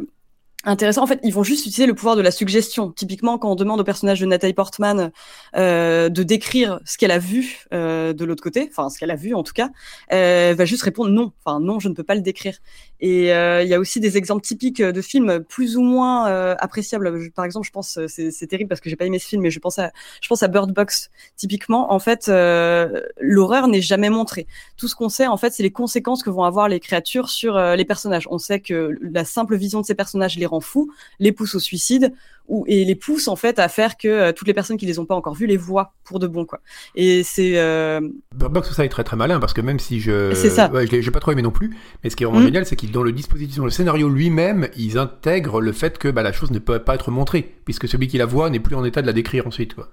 intéressant. 0.63 1.03
En 1.03 1.07
fait, 1.07 1.19
ils 1.23 1.33
vont 1.33 1.43
juste 1.43 1.65
utiliser 1.65 1.85
le 1.85 1.93
pouvoir 1.93 2.15
de 2.15 2.21
la 2.21 2.31
suggestion. 2.31 2.91
Typiquement, 2.91 3.37
quand 3.37 3.51
on 3.51 3.55
demande 3.55 3.79
au 3.79 3.83
personnage 3.83 4.19
de 4.19 4.25
Nathalie 4.25 4.53
Portman 4.53 5.11
euh, 5.55 6.09
de 6.09 6.23
décrire 6.23 6.79
ce 6.85 6.97
qu'elle 6.97 7.11
a 7.11 7.19
vu 7.19 7.65
euh, 7.73 8.13
de 8.13 8.25
l'autre 8.25 8.43
côté, 8.43 8.67
enfin 8.69 8.89
ce 8.89 8.99
qu'elle 8.99 9.11
a 9.11 9.15
vu 9.15 9.33
en 9.33 9.43
tout 9.43 9.53
cas, 9.53 9.69
euh, 10.13 10.51
elle 10.51 10.55
va 10.55 10.65
juste 10.65 10.83
répondre 10.83 11.09
non. 11.09 11.31
Enfin 11.43 11.59
non, 11.59 11.79
je 11.79 11.89
ne 11.89 11.93
peux 11.93 12.03
pas 12.03 12.15
le 12.15 12.21
décrire. 12.21 12.57
Et 12.99 13.33
euh, 13.33 13.63
il 13.63 13.69
y 13.69 13.73
a 13.73 13.79
aussi 13.79 13.99
des 13.99 14.17
exemples 14.17 14.43
typiques 14.43 14.81
de 14.81 15.01
films 15.01 15.43
plus 15.43 15.77
ou 15.77 15.81
moins 15.81 16.29
euh, 16.29 16.55
appréciables. 16.59 17.31
Par 17.31 17.45
exemple, 17.45 17.65
je 17.65 17.71
pense 17.71 17.99
c'est 18.07 18.47
terrible 18.47 18.69
parce 18.69 18.81
que 18.81 18.89
j'ai 18.89 18.95
pas 18.95 19.05
aimé 19.05 19.17
ce 19.19 19.27
film, 19.27 19.41
mais 19.41 19.49
je 19.51 19.59
pense 19.59 19.79
à 19.79 19.91
je 20.21 20.27
pense 20.27 20.43
à 20.43 20.47
Bird 20.47 20.71
Box. 20.71 21.09
Typiquement, 21.35 21.91
en 21.91 21.99
fait, 21.99 22.27
euh, 22.29 23.01
l'horreur 23.19 23.67
n'est 23.67 23.81
jamais 23.81 24.09
montrée. 24.09 24.45
Tout 24.77 24.87
ce 24.87 24.95
qu'on 24.95 25.09
sait, 25.09 25.27
en 25.27 25.37
fait, 25.37 25.51
c'est 25.51 25.63
les 25.63 25.71
conséquences 25.71 26.21
que 26.21 26.29
vont 26.29 26.43
avoir 26.43 26.69
les 26.69 26.79
créatures 26.79 27.29
sur 27.29 27.59
les 27.59 27.85
personnages. 27.85 28.27
On 28.29 28.37
sait 28.37 28.59
que 28.59 28.91
la 29.01 29.25
simple 29.25 29.55
vision 29.55 29.81
de 29.81 29.85
ces 29.85 29.95
personnages 29.95 30.37
les 30.37 30.45
rend 30.51 30.61
fous, 30.61 30.91
les 31.19 31.31
pousse 31.31 31.55
au 31.55 31.59
suicide, 31.59 32.13
ou, 32.47 32.65
et 32.67 32.83
les 32.85 32.95
pousse 32.95 33.27
en 33.27 33.35
fait 33.35 33.59
à 33.59 33.67
faire 33.69 33.97
que 33.97 34.07
euh, 34.07 34.31
toutes 34.33 34.47
les 34.47 34.53
personnes 34.53 34.77
qui 34.77 34.85
les 34.85 34.99
ont 34.99 35.05
pas 35.05 35.15
encore 35.15 35.33
vus 35.35 35.47
les 35.47 35.57
voient 35.57 35.93
pour 36.03 36.19
de 36.19 36.27
bon, 36.27 36.45
quoi. 36.45 36.59
Et 36.95 37.23
c'est 37.23 37.57
euh, 37.57 38.01
Bird 38.35 38.51
Box, 38.53 38.71
ça 38.73 38.83
est 38.85 38.89
très 38.89 39.03
très 39.03 39.15
malin 39.15 39.39
parce 39.39 39.53
que 39.53 39.61
même 39.61 39.79
si 39.79 39.99
je. 40.01 40.33
C'est 40.33 40.49
ça. 40.49 40.69
Ouais, 40.71 40.85
je 40.85 40.95
l'ai 40.95 41.11
pas 41.11 41.19
trop 41.19 41.31
aimé 41.31 41.41
non 41.41 41.51
plus, 41.51 41.71
mais 42.03 42.09
ce 42.09 42.15
qui 42.15 42.23
est 42.23 42.25
vraiment 42.25 42.39
Mhm. 42.41 42.47
génial, 42.47 42.65
c'est 42.65 42.75
qu'ils, 42.75 42.91
dans 42.91 43.03
le 43.03 43.11
dispositif, 43.11 43.57
dans 43.57 43.65
le 43.65 43.71
scénario 43.71 44.09
lui-même, 44.09 44.67
ils 44.75 44.97
intègrent 44.97 45.61
le 45.61 45.71
fait 45.71 45.97
que 45.97 46.09
bah, 46.09 46.23
la 46.23 46.33
chose 46.33 46.51
ne 46.51 46.59
peut 46.59 46.79
pas 46.79 46.95
être 46.95 47.09
montrée, 47.11 47.55
puisque 47.65 47.87
celui 47.87 48.07
qui 48.07 48.17
la 48.17 48.25
voit 48.25 48.49
n'est 48.49 48.59
plus 48.59 48.75
en 48.75 48.83
état 48.83 49.01
de 49.01 49.07
la 49.07 49.13
décrire 49.13 49.47
ensuite. 49.47 49.73
Quoi. 49.75 49.89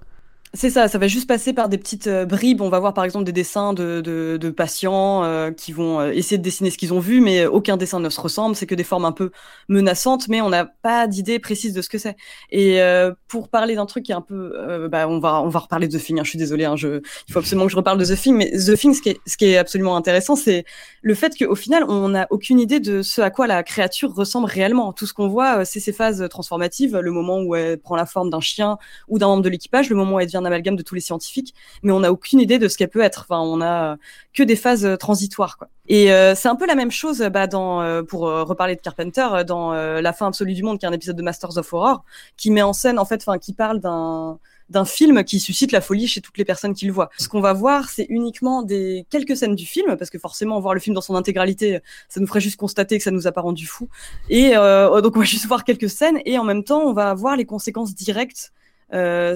C'est 0.55 0.71
ça, 0.71 0.87
ça 0.87 0.97
va 0.97 1.07
juste 1.07 1.27
passer 1.27 1.53
par 1.53 1.69
des 1.69 1.77
petites 1.77 2.07
euh, 2.07 2.25
bribes. 2.25 2.61
On 2.61 2.69
va 2.69 2.79
voir 2.79 2.95
par 2.95 3.03
exemple 3.03 3.23
des 3.23 3.31
dessins 3.31 3.71
de, 3.73 4.01
de, 4.01 4.35
de 4.41 4.49
patients 4.49 5.23
euh, 5.23 5.51
qui 5.51 5.71
vont 5.71 5.99
euh, 5.99 6.11
essayer 6.11 6.39
de 6.39 6.43
dessiner 6.43 6.71
ce 6.71 6.77
qu'ils 6.79 6.91
ont 6.91 6.99
vu, 6.99 7.21
mais 7.21 7.45
aucun 7.45 7.77
dessin 7.77 7.99
ne 7.99 8.09
se 8.09 8.19
ressemble. 8.19 8.55
C'est 8.55 8.65
que 8.65 8.73
des 8.73 8.83
formes 8.83 9.05
un 9.05 9.11
peu 9.11 9.29
menaçantes, 9.67 10.27
mais 10.27 10.41
on 10.41 10.49
n'a 10.49 10.65
pas 10.65 11.05
d'idée 11.05 11.37
précise 11.37 11.71
de 11.73 11.83
ce 11.83 11.89
que 11.89 11.99
c'est. 11.99 12.15
Et 12.49 12.81
euh, 12.81 13.13
pour 13.27 13.49
parler 13.49 13.75
d'un 13.75 13.85
truc 13.85 14.05
qui 14.05 14.11
est 14.11 14.15
un 14.15 14.21
peu, 14.21 14.87
bah, 14.89 15.07
on 15.07 15.19
va 15.19 15.43
on 15.43 15.49
va 15.49 15.59
reparler 15.59 15.87
de 15.87 15.95
The 15.95 16.01
Thing. 16.03 16.19
hein, 16.19 16.23
je 16.23 16.29
suis 16.31 16.39
désolée, 16.39 16.65
hein, 16.65 16.75
je, 16.75 16.99
il 17.27 17.31
faut 17.31 17.37
absolument 17.37 17.65
que 17.67 17.71
je 17.71 17.77
reparle 17.77 17.99
de 17.99 18.05
The 18.05 18.19
Thing. 18.19 18.35
Mais 18.35 18.49
The 18.49 18.75
Thing, 18.75 18.95
ce 18.95 19.03
qui 19.03 19.09
est, 19.09 19.19
ce 19.27 19.37
qui 19.37 19.45
est 19.45 19.57
absolument 19.57 19.95
intéressant, 19.95 20.35
c'est 20.35 20.65
le 21.03 21.13
fait 21.13 21.37
qu'au 21.37 21.55
final, 21.55 21.83
on 21.87 22.09
n'a 22.09 22.25
aucune 22.31 22.59
idée 22.59 22.79
de 22.79 23.03
ce 23.03 23.21
à 23.21 23.29
quoi 23.29 23.45
la 23.45 23.61
créature 23.61 24.15
ressemble 24.15 24.47
réellement. 24.47 24.93
Tout 24.93 25.05
ce 25.05 25.13
qu'on 25.13 25.27
voit, 25.27 25.63
c'est 25.63 25.79
ses 25.79 25.93
phases 25.93 26.25
transformatives, 26.27 26.97
le 26.97 27.11
moment 27.11 27.39
où 27.39 27.53
elle 27.53 27.77
prend 27.79 27.95
la 27.95 28.07
forme 28.07 28.31
d'un 28.31 28.41
chien 28.41 28.79
ou 29.07 29.19
d'un 29.19 29.27
membre 29.27 29.43
de 29.43 29.49
l'équipage, 29.49 29.91
le 29.91 29.95
moment 29.95 30.15
où 30.15 30.19
elle 30.19 30.25
devient 30.25 30.38
un 30.39 30.45
amalgame 30.45 30.75
de 30.75 30.83
tous 30.83 30.95
les 30.95 31.01
scientifiques, 31.01 31.53
mais 31.83 31.91
on 31.91 31.99
n'a 31.99 32.11
aucune 32.11 32.39
idée 32.39 32.59
de 32.59 32.67
ce 32.67 32.77
qu'elle 32.77 32.89
peut 32.89 33.01
être. 33.01 33.25
Enfin, 33.29 33.39
on 33.41 33.61
a 33.61 33.97
que 34.33 34.43
des 34.43 34.55
phases 34.55 34.85
euh, 34.85 34.95
transitoires, 34.95 35.57
quoi. 35.57 35.69
Et 35.87 36.11
euh, 36.11 36.35
c'est 36.35 36.47
un 36.47 36.55
peu 36.55 36.67
la 36.67 36.75
même 36.75 36.91
chose, 36.91 37.19
bah, 37.33 37.47
dans, 37.47 37.81
euh, 37.81 38.03
pour 38.03 38.27
euh, 38.27 38.43
reparler 38.43 38.75
de 38.75 38.81
Carpenter, 38.81 39.27
euh, 39.31 39.43
dans 39.43 39.73
euh, 39.73 40.01
La 40.01 40.13
fin 40.13 40.27
absolue 40.27 40.53
du 40.53 40.61
monde, 40.61 40.77
qui 40.77 40.85
est 40.85 40.89
un 40.89 40.93
épisode 40.93 41.15
de 41.15 41.23
Masters 41.23 41.57
of 41.57 41.73
Horror, 41.73 42.03
qui 42.37 42.51
met 42.51 42.61
en 42.61 42.73
scène, 42.73 42.99
en 42.99 43.05
fait, 43.05 43.25
qui 43.41 43.53
parle 43.53 43.79
d'un 43.79 44.39
d'un 44.69 44.85
film 44.85 45.23
qui 45.23 45.39
suscite 45.39 45.71
la 45.71 45.81
folie 45.81 46.07
chez 46.07 46.21
toutes 46.21 46.37
les 46.37 46.45
personnes 46.45 46.75
qui 46.75 46.85
le 46.85 46.93
voient. 46.93 47.09
Ce 47.17 47.27
qu'on 47.27 47.41
va 47.41 47.53
voir, 47.53 47.89
c'est 47.89 48.05
uniquement 48.07 48.61
des 48.61 49.03
quelques 49.09 49.35
scènes 49.35 49.55
du 49.55 49.65
film, 49.65 49.97
parce 49.97 50.11
que 50.11 50.19
forcément, 50.19 50.59
voir 50.59 50.75
le 50.75 50.79
film 50.79 50.93
dans 50.93 51.01
son 51.01 51.15
intégralité, 51.15 51.79
ça 52.07 52.19
nous 52.19 52.27
ferait 52.27 52.39
juste 52.39 52.57
constater 52.57 52.99
que 52.99 53.03
ça 53.03 53.09
nous 53.09 53.25
a 53.25 53.31
pas 53.31 53.41
rendu 53.41 53.65
fou. 53.65 53.89
Et 54.29 54.55
euh, 54.55 55.01
donc, 55.01 55.15
on 55.15 55.19
va 55.21 55.25
juste 55.25 55.47
voir 55.47 55.63
quelques 55.63 55.89
scènes, 55.89 56.19
et 56.23 56.37
en 56.37 56.43
même 56.43 56.63
temps, 56.63 56.81
on 56.81 56.93
va 56.93 57.15
voir 57.15 57.35
les 57.35 57.45
conséquences 57.45 57.95
directes 57.95 58.51
euh, 58.51 58.53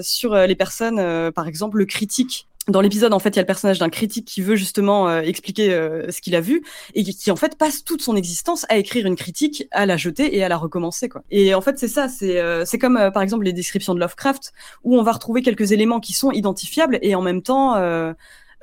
sur 0.02 0.34
euh, 0.34 0.46
les 0.46 0.56
personnes, 0.56 0.98
euh, 0.98 1.30
par 1.30 1.48
exemple 1.48 1.78
le 1.78 1.86
critique. 1.86 2.48
Dans 2.66 2.80
l'épisode, 2.80 3.12
en 3.12 3.18
fait, 3.18 3.30
il 3.30 3.36
y 3.36 3.38
a 3.40 3.42
le 3.42 3.46
personnage 3.46 3.78
d'un 3.78 3.90
critique 3.90 4.26
qui 4.26 4.40
veut 4.40 4.56
justement 4.56 5.06
euh, 5.06 5.20
expliquer 5.20 5.74
euh, 5.74 6.10
ce 6.10 6.22
qu'il 6.22 6.34
a 6.34 6.40
vu 6.40 6.62
et 6.94 7.04
qui, 7.04 7.30
en 7.30 7.36
fait 7.36 7.58
passe 7.58 7.84
toute 7.84 8.00
son 8.00 8.16
existence 8.16 8.64
à 8.70 8.78
écrire 8.78 9.06
une 9.06 9.16
critique, 9.16 9.68
à 9.70 9.84
la 9.84 9.98
jeter 9.98 10.34
et 10.34 10.42
à 10.42 10.48
la 10.48 10.56
recommencer 10.56 11.10
quoi. 11.10 11.22
Et 11.30 11.54
en 11.54 11.60
fait, 11.60 11.78
c'est 11.78 11.88
ça, 11.88 12.08
c'est 12.08 12.40
euh, 12.40 12.64
c'est 12.64 12.78
comme 12.78 12.96
euh, 12.96 13.10
par 13.10 13.22
exemple 13.22 13.44
les 13.44 13.52
descriptions 13.52 13.94
de 13.94 14.00
Lovecraft 14.00 14.54
où 14.82 14.96
on 14.98 15.02
va 15.02 15.12
retrouver 15.12 15.42
quelques 15.42 15.72
éléments 15.72 16.00
qui 16.00 16.14
sont 16.14 16.30
identifiables 16.30 16.98
et 17.02 17.14
en 17.14 17.20
même 17.20 17.42
temps 17.42 17.74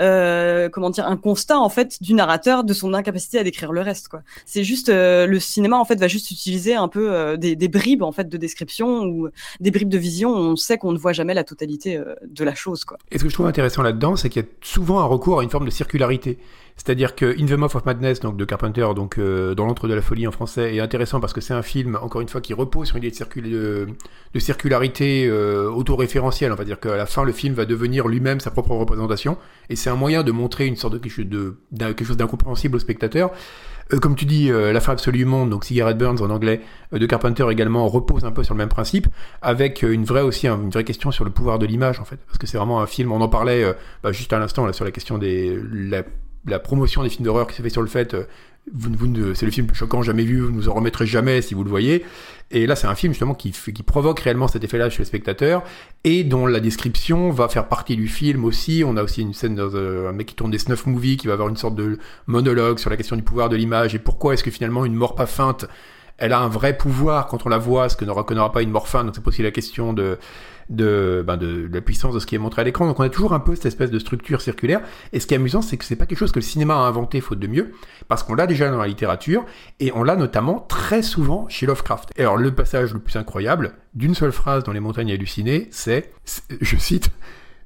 euh, 0.02 0.70
comment 0.70 0.90
dire 0.90 1.06
un 1.06 1.18
constat 1.18 1.60
en 1.60 1.70
fait 1.70 2.02
du 2.02 2.14
narrateur 2.14 2.64
de 2.64 2.74
son 2.74 2.94
incapacité 2.94 3.38
à 3.40 3.44
décrire 3.44 3.72
le 3.72 3.82
reste. 3.82 4.10
C'est 4.46 4.64
juste 4.64 4.90
euh, 4.90 5.28
le 5.28 5.40
cinéma 5.40 5.78
en 5.78 5.86
fait 5.86 5.96
va 5.96 6.08
juste 6.08 6.32
utiliser 6.32 6.76
un 6.76 6.88
peu 6.88 7.14
euh, 7.14 7.38
des, 7.38 7.56
bribes 7.68 8.02
en 8.02 8.12
fait 8.12 8.28
de 8.28 8.38
description 8.38 9.04
ou 9.04 9.30
des 9.60 9.72
bribes 9.72 9.90
de 9.90 9.98
vision. 9.98 10.32
On 10.32 10.56
sait 10.56 10.78
qu'on 10.78 10.92
ne 10.92 10.98
voit 10.98 11.14
jamais 11.14 11.34
la 11.34 11.44
totalité 11.44 12.02
de 12.24 12.44
la 12.44 12.56
chose. 12.56 12.84
Et 13.12 13.20
ce 13.20 13.24
que 13.24 13.30
je 13.30 13.34
trouve 13.34 13.46
intéressant 13.46 13.84
là-dedans, 13.84 14.16
c'est 14.16 14.30
qu'il 14.30 14.42
y 14.42 14.46
a 14.46 14.48
souvent 14.62 15.00
un 15.00 15.06
recours 15.06 15.40
à 15.40 15.44
une 15.44 15.50
forme 15.50 15.66
de 15.66 15.72
circularité. 15.72 16.40
C'est-à-dire 16.84 17.14
que 17.14 17.40
In 17.40 17.46
the 17.46 17.52
Mouth 17.52 17.76
of 17.76 17.86
Madness, 17.86 18.22
donc 18.22 18.38
de 18.38 18.46
Carpenter, 18.46 18.88
donc 18.96 19.20
euh, 19.20 19.54
dans 19.54 19.68
l'antre 19.68 19.88
de 19.88 19.94
la 19.94 20.02
folie 20.02 20.28
en 20.28 20.32
français, 20.32 20.76
est 20.76 20.80
intéressant 20.80 21.20
parce 21.20 21.32
que 21.32 21.40
c'est 21.40 21.54
un 21.54 21.62
film, 21.62 21.96
encore 22.02 22.22
une 22.22 22.28
fois, 22.28 22.42
qui 22.42 22.56
repose 22.56 22.88
sur 22.88 22.98
une 22.98 23.04
idée 23.04 23.12
de, 23.12 23.16
circul 23.16 23.52
de, 23.52 23.88
de 24.34 24.40
circularité 24.40 25.28
euh, 25.28 25.70
autoréférentielle. 25.70 26.52
On 26.52 26.56
va 26.56 26.64
dire 26.64 26.80
qu'à 26.80 26.98
la 26.98 27.06
fin, 27.06 27.24
le 27.24 27.34
film 27.34 27.54
va 27.54 27.66
devenir 27.66 28.08
lui-même 28.08 28.40
sa 28.40 28.50
propre 28.50 28.72
représentation, 28.72 29.38
et 29.70 29.76
c'est 29.76 29.92
un 29.92 29.96
moyen 29.96 30.24
de 30.24 30.32
montrer 30.32 30.66
une 30.66 30.76
sorte 30.76 30.96
de 30.96 30.98
quelque 31.78 32.04
chose 32.04 32.18
d'incompréhensible 32.18 32.76
au 32.78 32.80
spectateur. 32.80 33.32
Euh, 33.94 34.00
comme 34.00 34.16
tu 34.16 34.26
dis, 34.26 34.50
euh, 34.50 34.74
La 34.74 34.80
fin 34.80 34.94
absolue 34.94 35.26
monde, 35.26 35.50
donc 35.50 35.66
Cigarette 35.66 35.98
Burns 35.98 36.22
en 36.22 36.30
anglais, 36.30 36.62
euh, 36.94 37.00
de 37.00 37.06
Carpenter 37.06 37.46
également, 37.52 37.88
repose 37.88 38.26
un 38.26 38.32
peu 38.32 38.44
sur 38.44 38.54
le 38.54 38.58
même 38.58 38.70
principe, 38.70 39.08
avec 39.42 39.84
euh, 39.84 39.92
une 39.92 40.04
vraie 40.04 40.22
aussi, 40.22 40.48
une 40.48 40.70
vraie 40.70 40.84
question 40.84 41.12
sur 41.12 41.26
le 41.26 41.32
pouvoir 41.32 41.60
de 41.60 41.66
l'image, 41.66 42.00
en 42.00 42.06
fait. 42.06 42.18
Parce 42.26 42.38
que 42.38 42.48
c'est 42.48 42.58
vraiment 42.58 42.82
un 42.82 42.88
film, 42.88 43.12
on 43.12 43.22
en 43.22 43.30
parlait 43.30 43.64
bah, 44.04 44.12
juste 44.12 44.34
à 44.34 44.40
l'instant, 44.40 44.66
là, 44.66 44.74
sur 44.74 44.86
la 44.86 44.92
question 44.92 45.18
des... 45.18 45.60
La, 45.72 46.04
la 46.46 46.60
promotion 46.60 47.04
des 47.04 47.10
films 47.10 47.26
d'horreur 47.26 47.48
qui 47.48 47.56
s'est 47.56 47.64
fait 47.64 47.70
sur 47.70 47.82
le 47.82 47.88
fait, 47.88 48.14
euh, 48.14 48.24
vous, 48.74 48.92
vous 48.94 49.36
c'est 49.36 49.46
le 49.46 49.52
film 49.52 49.66
le 49.66 49.72
plus 49.72 49.78
choquant 49.78 50.02
jamais 50.02 50.24
vu, 50.24 50.42
vous 50.42 50.52
ne 50.52 50.56
nous 50.56 50.70
en 50.70 50.74
remettrez 50.74 51.06
jamais 51.06 51.42
si 51.42 51.54
vous 51.54 51.64
le 51.64 51.70
voyez. 51.70 52.06
Et 52.52 52.68
là, 52.68 52.76
c'est 52.76 52.88
un 52.88 52.96
film 52.96 53.14
justement 53.14 53.34
qui, 53.34 53.52
qui 53.52 53.84
provoque 53.84 54.20
réellement 54.20 54.48
cet 54.48 54.64
effet-là 54.64 54.90
chez 54.90 55.00
le 55.00 55.06
spectateur 55.06 55.64
et 56.04 56.24
dont 56.24 56.46
la 56.46 56.60
description 56.60 57.32
va 57.32 57.48
faire 57.48 57.68
partie 57.68 57.96
du 57.96 58.08
film 58.08 58.46
aussi. 58.46 58.84
On 58.86 58.98
a 58.98 59.04
aussi 59.04 59.22
une 59.22 59.34
scène 59.34 59.56
dans 59.56 59.74
euh, 59.74 60.10
un 60.10 60.12
mec 60.12 60.28
qui 60.28 60.36
tourne 60.36 60.52
des 60.52 60.60
snuff 60.60 60.86
movies 60.86 61.18
qui 61.18 61.28
va 61.28 61.34
avoir 61.34 61.50
une 61.50 61.58
sorte 61.58 61.76
de 61.76 61.98
monologue 62.28 62.78
sur 62.78 62.90
la 62.90 62.98
question 62.98 63.16
du 63.16 63.24
pouvoir 63.24 63.50
de 63.50 63.56
l'image 63.56 63.96
et 63.96 64.00
pourquoi 64.00 64.34
est-ce 64.34 64.44
que 64.44 64.52
finalement 64.52 64.86
une 64.86 64.96
mort 64.96 65.16
pas 65.16 65.26
feinte 65.26 65.66
elle 66.22 66.34
a 66.34 66.40
un 66.40 66.50
vrai 66.50 66.78
pouvoir 66.78 67.26
quand 67.26 67.48
on 67.48 67.50
la 67.50 67.58
voit, 67.58 67.90
ce 67.90 67.96
que 67.98 68.06
ne 68.06 68.12
reconnaîtra 68.12 68.52
pas 68.52 68.62
une 68.62 68.70
morphine. 68.70 69.06
Donc 69.06 69.16
c'est 69.16 69.28
aussi 69.28 69.42
la 69.42 69.50
question 69.50 69.92
de 69.92 70.20
de, 70.70 71.24
ben 71.26 71.38
de, 71.38 71.70
la 71.72 71.82
puissance 71.82 72.14
de 72.14 72.20
ce 72.20 72.26
qui 72.26 72.36
est 72.36 72.40
montré 72.40 72.62
à 72.62 72.66
l'écran. 72.66 72.86
Donc 72.88 73.00
on 73.00 73.04
a 73.04 73.10
toujours 73.10 73.34
un 73.34 73.40
peu 73.40 73.56
cette 73.56 73.66
espèce 73.66 73.92
de 73.92 74.00
structure 74.00 74.42
circulaire. 74.42 74.82
Et 75.14 75.20
ce 75.20 75.28
qui 75.28 75.34
est 75.34 75.38
amusant, 75.38 75.62
c'est 75.62 75.78
que 75.78 75.86
c'est 75.86 75.96
pas 75.96 76.06
quelque 76.06 76.18
chose 76.18 76.32
que 76.32 76.40
le 76.40 76.44
cinéma 76.46 76.76
a 76.76 76.80
inventé 76.80 77.22
faute 77.22 77.40
de 77.40 77.48
mieux, 77.48 77.74
parce 78.08 78.24
qu'on 78.24 78.36
l'a 78.36 78.48
déjà 78.48 78.70
dans 78.70 78.80
la 78.80 78.88
littérature, 78.88 79.46
et 79.80 79.92
on 79.96 80.04
l'a 80.04 80.16
notamment 80.16 80.60
très 80.60 81.02
souvent 81.02 81.48
chez 81.50 81.66
Lovecraft. 81.66 82.12
Et 82.18 82.22
alors 82.22 82.38
le 82.38 82.54
passage 82.54 82.94
le 82.94 83.00
plus 83.00 83.16
incroyable, 83.16 83.74
d'une 83.94 84.16
seule 84.16 84.32
phrase 84.32 84.64
dans 84.64 84.72
Les 84.72 84.80
Montagnes 84.80 85.12
hallucinées, 85.12 85.68
c'est, 85.72 86.12
je 86.62 86.78
cite, 86.78 87.12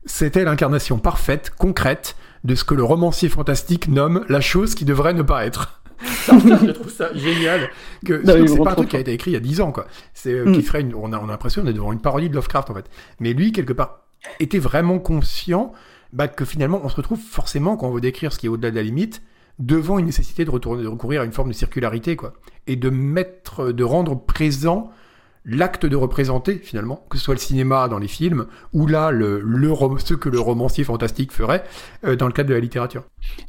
c'était 0.06 0.44
l'incarnation 0.44 0.98
parfaite, 1.00 1.52
concrète, 1.58 2.16
de 2.44 2.56
ce 2.56 2.64
que 2.64 2.76
le 2.76 2.84
romancier 2.84 3.28
fantastique 3.28 3.88
nomme 3.88 4.24
la 4.30 4.40
chose 4.40 4.76
qui 4.76 4.86
devrait 4.86 5.14
ne 5.14 5.24
pas 5.24 5.46
être. 5.46 5.82
je 6.28 6.72
trouve 6.72 6.92
ça 6.92 7.14
génial. 7.14 7.70
Que 8.06 8.22
c'est 8.26 8.58
pas 8.58 8.72
un 8.72 8.76
truc 8.76 8.90
qui 8.90 8.96
a 8.96 9.00
été 9.00 9.14
écrit 9.14 9.32
il 9.32 9.34
y 9.36 9.38
a 9.38 9.42
10 9.42 9.62
ans, 9.62 9.72
quoi. 9.72 9.88
C'est 10.14 10.34
euh, 10.34 10.52
qui 10.52 10.60
mm. 10.60 10.64
ferait 10.64 10.82
une, 10.82 10.96
on 10.96 11.14
a, 11.14 11.20
on 11.20 11.26
a 11.26 11.32
l'impression 11.32 11.64
d'être 11.64 11.76
devant 11.76 11.94
une 11.94 12.02
parodie 12.02 12.30
de 12.30 12.36
Lovecraft, 12.36 12.70
en 12.70 12.74
fait. 12.74 12.90
Mais 13.20 13.34
lui, 13.34 13.52
quelque 13.52 13.74
part, 13.74 14.02
était 14.40 14.60
vraiment 14.60 15.00
conscient 15.00 15.72
bah, 16.14 16.28
que 16.28 16.46
finalement, 16.46 16.82
on 16.84 16.90
se 16.90 16.96
retrouve 16.96 17.20
forcément, 17.20 17.78
quand 17.78 17.88
on 17.88 17.92
veut 17.92 18.02
décrire 18.02 18.32
ce 18.32 18.40
qui 18.40 18.46
est 18.46 18.50
au-delà 18.50 18.72
de 18.72 18.76
la 18.76 18.84
limite, 18.84 19.22
devant 19.60 20.00
une 20.00 20.06
nécessité 20.06 20.46
de, 20.46 20.50
retourner, 20.50 20.84
de 20.84 20.88
recourir 20.88 21.22
à 21.22 21.26
une 21.26 21.32
forme 21.32 21.50
de 21.50 21.54
circularité, 21.54 22.16
quoi. 22.16 22.34
Et 22.68 22.76
de 22.76 22.90
mettre, 22.90 23.72
de 23.72 23.84
rendre 23.84 24.16
présent 24.16 24.92
l'acte 25.46 25.86
de 25.86 25.96
représenter 25.96 26.60
finalement, 26.64 27.06
que 27.10 27.18
ce 27.18 27.24
soit 27.24 27.36
le 27.36 27.40
cinéma 27.40 27.88
dans 27.88 28.00
les 28.00 28.08
films, 28.08 28.48
ou 28.74 28.88
là 28.88 29.12
le, 29.12 29.44
ce 30.04 30.14
que 30.14 30.30
le 30.30 30.40
romancier 30.40 30.84
fantastique 30.84 31.32
ferait 31.32 31.64
euh, 32.04 32.16
dans 32.16 32.28
le 32.28 32.34
cadre 32.34 32.50
de 32.50 32.56
la 32.56 32.60
littérature. 32.60 33.04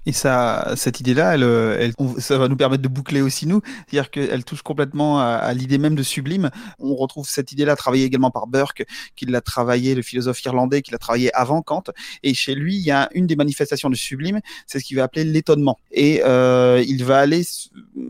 Et 0.07 0.13
ça, 0.13 0.73
cette 0.77 1.01
idée-là, 1.01 1.35
elle, 1.35 1.43
elle, 1.43 1.93
ça 2.19 2.39
va 2.39 2.49
nous 2.49 2.57
permettre 2.57 2.83
de 2.83 2.89
boucler 2.89 3.21
aussi 3.21 3.47
nous, 3.47 3.61
c'est-à-dire 3.89 4.11
qu'elle 4.11 4.45
touche 4.45 4.63
complètement 4.63 5.21
à, 5.21 5.53
l'idée 5.53 5.79
même 5.79 5.95
de 5.95 6.03
sublime. 6.03 6.51
On 6.79 6.95
retrouve 6.95 7.29
cette 7.29 7.53
idée-là 7.53 7.77
travaillée 7.77 8.05
également 8.05 8.31
par 8.31 8.47
Burke, 8.47 8.85
qui 9.17 9.27
l'a 9.27 9.41
travaillé, 9.41 9.95
le 9.95 10.03
philosophe 10.03 10.43
irlandais, 10.45 10.83
qui 10.83 10.93
l'a 10.93 10.99
travaillé 10.99 11.33
avant 11.35 11.63
Kant. 11.63 11.85
Et 12.23 12.35
chez 12.35 12.55
lui, 12.55 12.77
il 12.77 12.83
y 12.83 12.91
a 12.91 13.09
une 13.15 13.27
des 13.27 13.37
manifestations 13.37 13.91
du 13.91 13.97
sublime, 13.97 14.41
c'est 14.67 14.79
ce 14.79 14.85
qu'il 14.85 14.97
va 14.97 15.05
appeler 15.05 15.25
l'étonnement. 15.25 15.79
Et 15.93 16.23
euh, 16.25 16.83
il 16.87 17.05
va 17.05 17.19
aller 17.19 17.43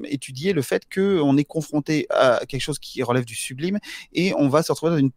étudier 0.04 0.52
le 0.52 0.62
fait 0.62 0.82
qu'on 0.92 1.36
est 1.36 1.44
confronté 1.44 2.06
à 2.10 2.40
quelque 2.48 2.60
chose 2.62 2.78
qui 2.78 3.02
relève 3.02 3.24
du 3.24 3.34
sublime 3.34 3.75
et 4.12 4.32
on 4.34 4.48
va 4.48 4.62
se 4.62 4.72
retrouver 4.72 4.92
dans 4.92 4.98
une, 4.98 5.10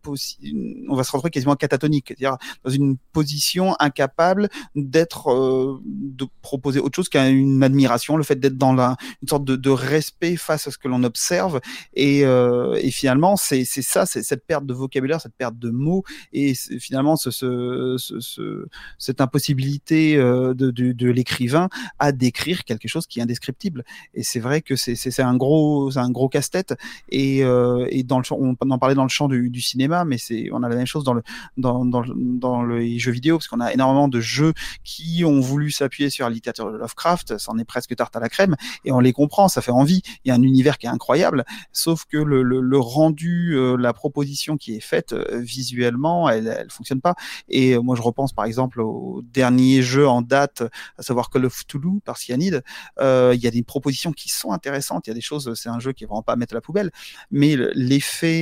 on 0.89 0.95
va 0.95 1.03
se 1.03 1.11
retrouver 1.11 1.29
quasiment 1.29 1.55
catatonique, 1.55 2.05
c'est-à-dire 2.07 2.37
dans 2.63 2.71
une 2.71 2.97
position 3.13 3.75
incapable 3.79 4.49
d'être, 4.75 5.31
euh, 5.31 5.79
de 5.85 6.25
proposer 6.41 6.79
autre 6.79 6.95
chose 6.95 7.09
qu'une 7.09 7.63
admiration, 7.63 8.17
le 8.17 8.23
fait 8.23 8.35
d'être 8.35 8.57
dans 8.57 8.73
la, 8.73 8.95
une 9.21 9.27
sorte 9.27 9.45
de, 9.45 9.69
respect 9.69 10.35
face 10.35 10.67
à 10.67 10.71
ce 10.71 10.77
que 10.77 10.87
l'on 10.87 11.03
observe 11.03 11.61
et, 11.93 12.25
euh, 12.25 12.77
finalement 12.89 13.37
c'est 13.37 13.63
ça, 13.65 14.05
c'est 14.05 14.23
cette 14.23 14.45
perte 14.45 14.65
de 14.65 14.73
vocabulaire, 14.73 15.21
cette 15.21 15.35
perte 15.35 15.57
de 15.57 15.69
mots 15.69 16.03
et 16.33 16.53
finalement 16.55 17.15
ce, 17.15 17.29
ce, 17.29 17.95
ce, 17.97 18.65
cette 18.97 19.21
impossibilité 19.21 20.17
euh, 20.17 20.53
de, 20.53 21.09
l'écrivain 21.09 21.69
à 21.99 22.11
décrire 22.11 22.63
quelque 22.63 22.87
chose 22.87 23.07
qui 23.07 23.19
est 23.19 23.21
indescriptible. 23.21 23.83
Et 24.13 24.23
c'est 24.23 24.39
vrai 24.39 24.61
que 24.61 24.75
c'est 24.75 25.19
un 25.19 25.35
gros 25.35 25.97
un 25.97 26.11
gros 26.11 26.29
casse-tête 26.29 26.73
et, 27.09 27.39
et 27.39 28.03
dans 28.03 28.17
le 28.17 28.23
on, 28.31 28.48
on 28.61 28.71
en 28.71 28.79
parlait 28.79 28.95
dans 28.95 29.03
le 29.03 29.09
champ 29.09 29.27
du, 29.27 29.61
cinéma 29.61 30.05
mais 30.05 30.17
c'est 30.17 30.49
on 30.53 30.63
a 30.63 30.69
la 30.69 30.75
même 30.75 30.85
chose 30.85 31.03
dans 31.03 31.13
le 31.13 31.21
dans 31.57 31.85
dans, 31.85 32.03
dans 32.15 32.63
les 32.63 32.97
jeux 32.97 33.11
vidéo 33.11 33.37
parce 33.37 33.47
qu'on 33.47 33.59
a 33.59 33.73
énormément 33.73 34.07
de 34.07 34.19
jeux 34.19 34.53
qui 34.83 35.23
ont 35.25 35.39
voulu 35.39 35.71
s'appuyer 35.71 36.09
sur 36.09 36.29
littérature 36.29 36.71
de 36.71 36.77
Lovecraft, 36.77 37.37
c'en 37.37 37.57
est 37.57 37.65
presque 37.65 37.95
tarte 37.95 38.15
à 38.15 38.19
la 38.19 38.29
crème, 38.29 38.55
et 38.85 38.91
on 38.91 38.99
les 38.99 39.13
comprend, 39.13 39.47
ça 39.47 39.61
fait 39.61 39.71
envie. 39.71 40.01
Il 40.23 40.29
y 40.29 40.31
a 40.31 40.35
un 40.35 40.41
univers 40.41 40.77
qui 40.77 40.85
est 40.85 40.89
incroyable, 40.89 41.45
sauf 41.71 42.05
que 42.05 42.17
le, 42.17 42.79
rendu, 42.79 43.55
euh, 43.55 43.75
la 43.75 43.93
proposition 43.93 44.57
qui 44.57 44.75
est 44.75 44.79
faite 44.79 45.13
euh, 45.13 45.39
visuellement, 45.39 46.29
elle, 46.29 46.47
elle 46.47 46.69
fonctionne 46.69 47.01
pas. 47.01 47.15
Et 47.49 47.73
euh, 47.73 47.81
moi, 47.81 47.95
je 47.95 48.01
repense 48.01 48.33
par 48.33 48.45
exemple 48.45 48.81
au 48.81 49.21
dernier 49.23 49.81
jeu 49.81 50.07
en 50.07 50.21
date, 50.21 50.63
à 50.97 51.01
savoir 51.01 51.29
Call 51.29 51.45
of 51.45 51.65
Toulouse 51.65 51.99
par 52.05 52.17
Cyanide. 52.17 52.63
il 52.99 53.39
y 53.39 53.47
a 53.47 53.51
des 53.51 53.63
propositions 53.63 54.13
qui 54.13 54.29
sont 54.29 54.51
intéressantes. 54.51 55.07
Il 55.07 55.09
y 55.09 55.11
a 55.11 55.15
des 55.15 55.21
choses, 55.21 55.53
c'est 55.55 55.69
un 55.69 55.79
jeu 55.79 55.91
qui 55.91 56.03
est 56.03 56.07
vraiment 56.07 56.23
pas 56.23 56.33
à 56.33 56.35
mettre 56.35 56.53
à 56.53 56.57
la 56.57 56.61
poubelle, 56.61 56.91
mais 57.31 57.55
l'effet, 57.73 58.38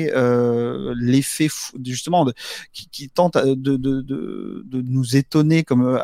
l'effet 0.95 1.50
justement 1.84 2.26
qui, 2.74 3.10
tente 3.10 3.38
de, 3.38 3.76
de, 3.78 4.82
nous 4.82 5.16
étonner 5.16 5.64
comme 5.64 6.00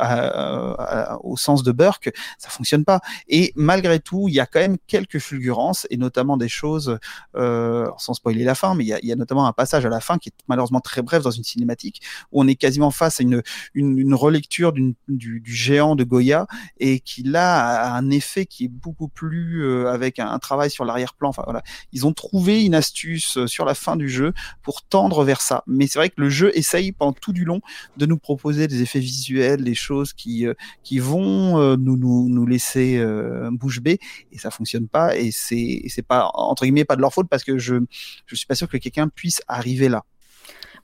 au 1.22 1.36
sens 1.36 1.62
de 1.62 1.72
Burke, 1.72 2.12
ça 2.38 2.48
fonctionne 2.48 2.84
pas. 2.84 3.00
Et 3.28 3.52
malgré 3.56 4.00
tout, 4.00 4.26
il 4.28 4.34
y 4.34 4.40
a 4.40 4.46
quand 4.46 4.60
même 4.60 4.76
quelques 4.86 5.18
fulgurances 5.18 5.86
et 5.90 5.96
notamment 5.96 6.36
des 6.36 6.48
choses, 6.48 6.98
euh, 7.36 7.88
sans 7.98 8.14
spoiler 8.14 8.44
la 8.44 8.54
fin, 8.54 8.74
mais 8.74 8.84
il 8.84 8.88
y, 9.02 9.12
a, 9.12 9.16
notamment 9.16 9.46
un 9.46 9.52
passage 9.52 9.86
à 9.86 9.88
la 9.88 10.00
fin 10.00 10.18
qui 10.18 10.28
est 10.28 10.32
malheureusement 10.48 10.80
très 10.80 11.02
bref 11.02 11.22
dans 11.22 11.30
une 11.30 11.44
cinématique 11.44 12.02
où 12.32 12.42
on 12.42 12.46
est 12.46 12.54
quasiment 12.54 12.90
face 12.90 13.20
à 13.20 13.22
une, 13.22 13.42
une, 13.74 14.14
relecture 14.14 14.72
du, 14.72 14.94
du, 15.08 15.42
géant 15.44 15.96
de 15.96 16.04
Goya 16.04 16.46
et 16.78 17.00
qui 17.00 17.22
là 17.22 17.92
a 17.92 17.96
un 17.96 18.10
effet 18.10 18.46
qui 18.46 18.66
est 18.66 18.68
beaucoup 18.68 19.08
plus 19.08 19.64
euh, 19.64 19.90
avec 19.90 20.18
un, 20.18 20.38
travail 20.38 20.70
sur 20.70 20.84
l'arrière-plan. 20.84 21.30
Enfin 21.30 21.42
voilà, 21.44 21.62
ils 21.92 22.06
ont 22.06 22.12
trouvé 22.12 22.64
une 22.64 22.74
astuce 22.74 23.38
euh, 23.38 23.46
sur 23.46 23.64
la 23.64 23.73
fin 23.74 23.96
du 23.96 24.08
jeu 24.08 24.32
pour 24.62 24.82
tendre 24.82 25.24
vers 25.24 25.40
ça. 25.40 25.62
Mais 25.66 25.86
c'est 25.86 25.98
vrai 25.98 26.10
que 26.10 26.20
le 26.20 26.28
jeu 26.28 26.50
essaye 26.56 26.92
pendant 26.92 27.12
tout 27.12 27.32
du 27.32 27.44
long 27.44 27.60
de 27.96 28.06
nous 28.06 28.18
proposer 28.18 28.68
des 28.68 28.82
effets 28.82 29.00
visuels, 29.00 29.64
des 29.64 29.74
choses 29.74 30.12
qui 30.12 30.46
euh, 30.46 30.54
qui 30.82 30.98
vont 30.98 31.58
euh, 31.58 31.76
nous, 31.76 31.96
nous, 31.96 32.28
nous 32.28 32.46
laisser 32.46 32.96
euh, 32.98 33.50
bouche 33.52 33.80
bée 33.80 33.98
et 34.32 34.38
ça 34.38 34.50
fonctionne 34.50 34.88
pas 34.88 35.16
et 35.16 35.30
c'est 35.30 35.82
c'est 35.88 36.06
pas 36.06 36.30
entre 36.34 36.64
guillemets 36.64 36.84
pas 36.84 36.96
de 36.96 37.00
leur 37.00 37.12
faute 37.12 37.28
parce 37.28 37.44
que 37.44 37.58
je 37.58 37.76
je 38.26 38.34
suis 38.34 38.46
pas 38.46 38.54
sûr 38.54 38.68
que 38.68 38.76
quelqu'un 38.78 39.08
puisse 39.08 39.42
arriver 39.48 39.88
là. 39.88 40.04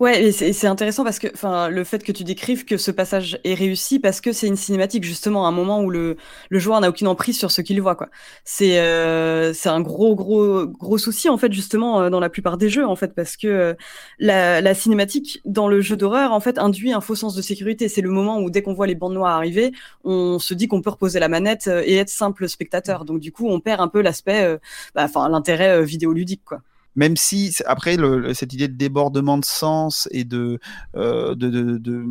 Ouais, 0.01 0.32
c'est 0.32 0.66
intéressant 0.66 1.05
parce 1.05 1.18
que, 1.18 1.26
enfin, 1.34 1.68
le 1.68 1.84
fait 1.84 2.03
que 2.03 2.11
tu 2.11 2.24
décrives 2.24 2.64
que 2.64 2.78
ce 2.78 2.90
passage 2.90 3.38
est 3.44 3.53
réussi 3.53 3.98
parce 3.98 4.22
que 4.22 4.32
c'est 4.32 4.46
une 4.46 4.57
cinématique 4.57 5.05
justement, 5.05 5.46
un 5.46 5.53
moment 5.53 5.82
où 5.82 5.90
le, 5.90 6.16
le 6.48 6.59
joueur 6.59 6.80
n'a 6.80 6.88
aucune 6.88 7.07
emprise 7.07 7.38
sur 7.38 7.51
ce 7.51 7.61
qu'il 7.61 7.82
voit, 7.82 7.96
quoi. 7.96 8.09
C'est 8.42 8.80
euh, 8.80 9.53
un 9.66 9.80
gros 9.82 10.14
gros 10.14 10.66
gros 10.66 10.96
souci 10.96 11.28
en 11.28 11.36
fait 11.36 11.53
justement 11.53 12.01
euh, 12.01 12.09
dans 12.09 12.18
la 12.18 12.30
plupart 12.30 12.57
des 12.57 12.70
jeux 12.70 12.86
en 12.86 12.96
fait 12.96 13.14
parce 13.14 13.36
que 13.36 13.46
euh, 13.46 13.74
la, 14.18 14.62
la 14.62 14.72
cinématique 14.74 15.42
dans 15.44 15.68
le 15.68 15.82
jeu 15.82 15.98
d'horreur 15.98 16.32
en 16.32 16.40
fait 16.40 16.59
induit 16.59 16.94
un 16.94 17.03
faux 17.03 17.14
sens 17.14 17.34
de 17.34 17.42
sécurité. 17.42 17.90
C'est 17.90 18.01
le 18.01 18.11
moment 18.11 18.38
où 18.38 18.48
dès 18.48 18.62
qu'on 18.62 18.72
voit 18.72 18.86
les 18.86 18.94
bandes 18.94 19.12
noires 19.12 19.36
arriver, 19.36 19.70
on 20.05 20.38
se 20.38 20.55
dit 20.55 20.66
qu'on 20.66 20.80
peut 20.80 20.90
reposer 20.90 21.20
la 21.20 21.28
manette 21.28 21.66
et 21.68 21.96
être 21.96 22.09
simple 22.09 22.48
spectateur. 22.48 23.05
Donc 23.05 23.20
du 23.20 23.32
coup, 23.32 23.48
on 23.51 23.61
perd 23.61 23.82
un 23.82 23.88
peu 23.88 24.01
l'aspect, 24.01 24.59
bah, 24.94 25.05
enfin 25.05 25.28
l'intérêt 25.28 25.84
vidéoludique, 25.84 26.42
quoi 26.46 26.62
même 26.97 27.16
si 27.16 27.55
après 27.66 27.97
cette 28.34 28.53
idée 28.53 28.68
de 28.68 28.76
débordement 28.76 29.38
de 29.38 29.45
sens 29.45 30.09
et 30.11 30.24
de, 30.24 30.59
euh, 30.97 31.34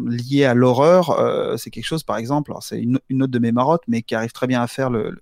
lié 0.08 0.46
à 0.46 0.54
l'horreur, 0.54 1.12
euh, 1.12 1.58
c'est 1.58 1.70
quelque 1.70 1.86
chose 1.86 2.04
par 2.04 2.18
exemple, 2.18 2.54
c'est 2.62 2.80
une, 2.80 3.00
une, 3.10 3.24
autre 3.24 3.32
de 3.32 3.40
mes 3.40 3.52
marottes, 3.52 3.84
mais 3.88 4.02
qui 4.02 4.16
arrive 4.16 4.32
très 4.32 4.48
bien 4.48 4.62
à 4.62 4.68
faire 4.68 4.90
le, 4.90 5.20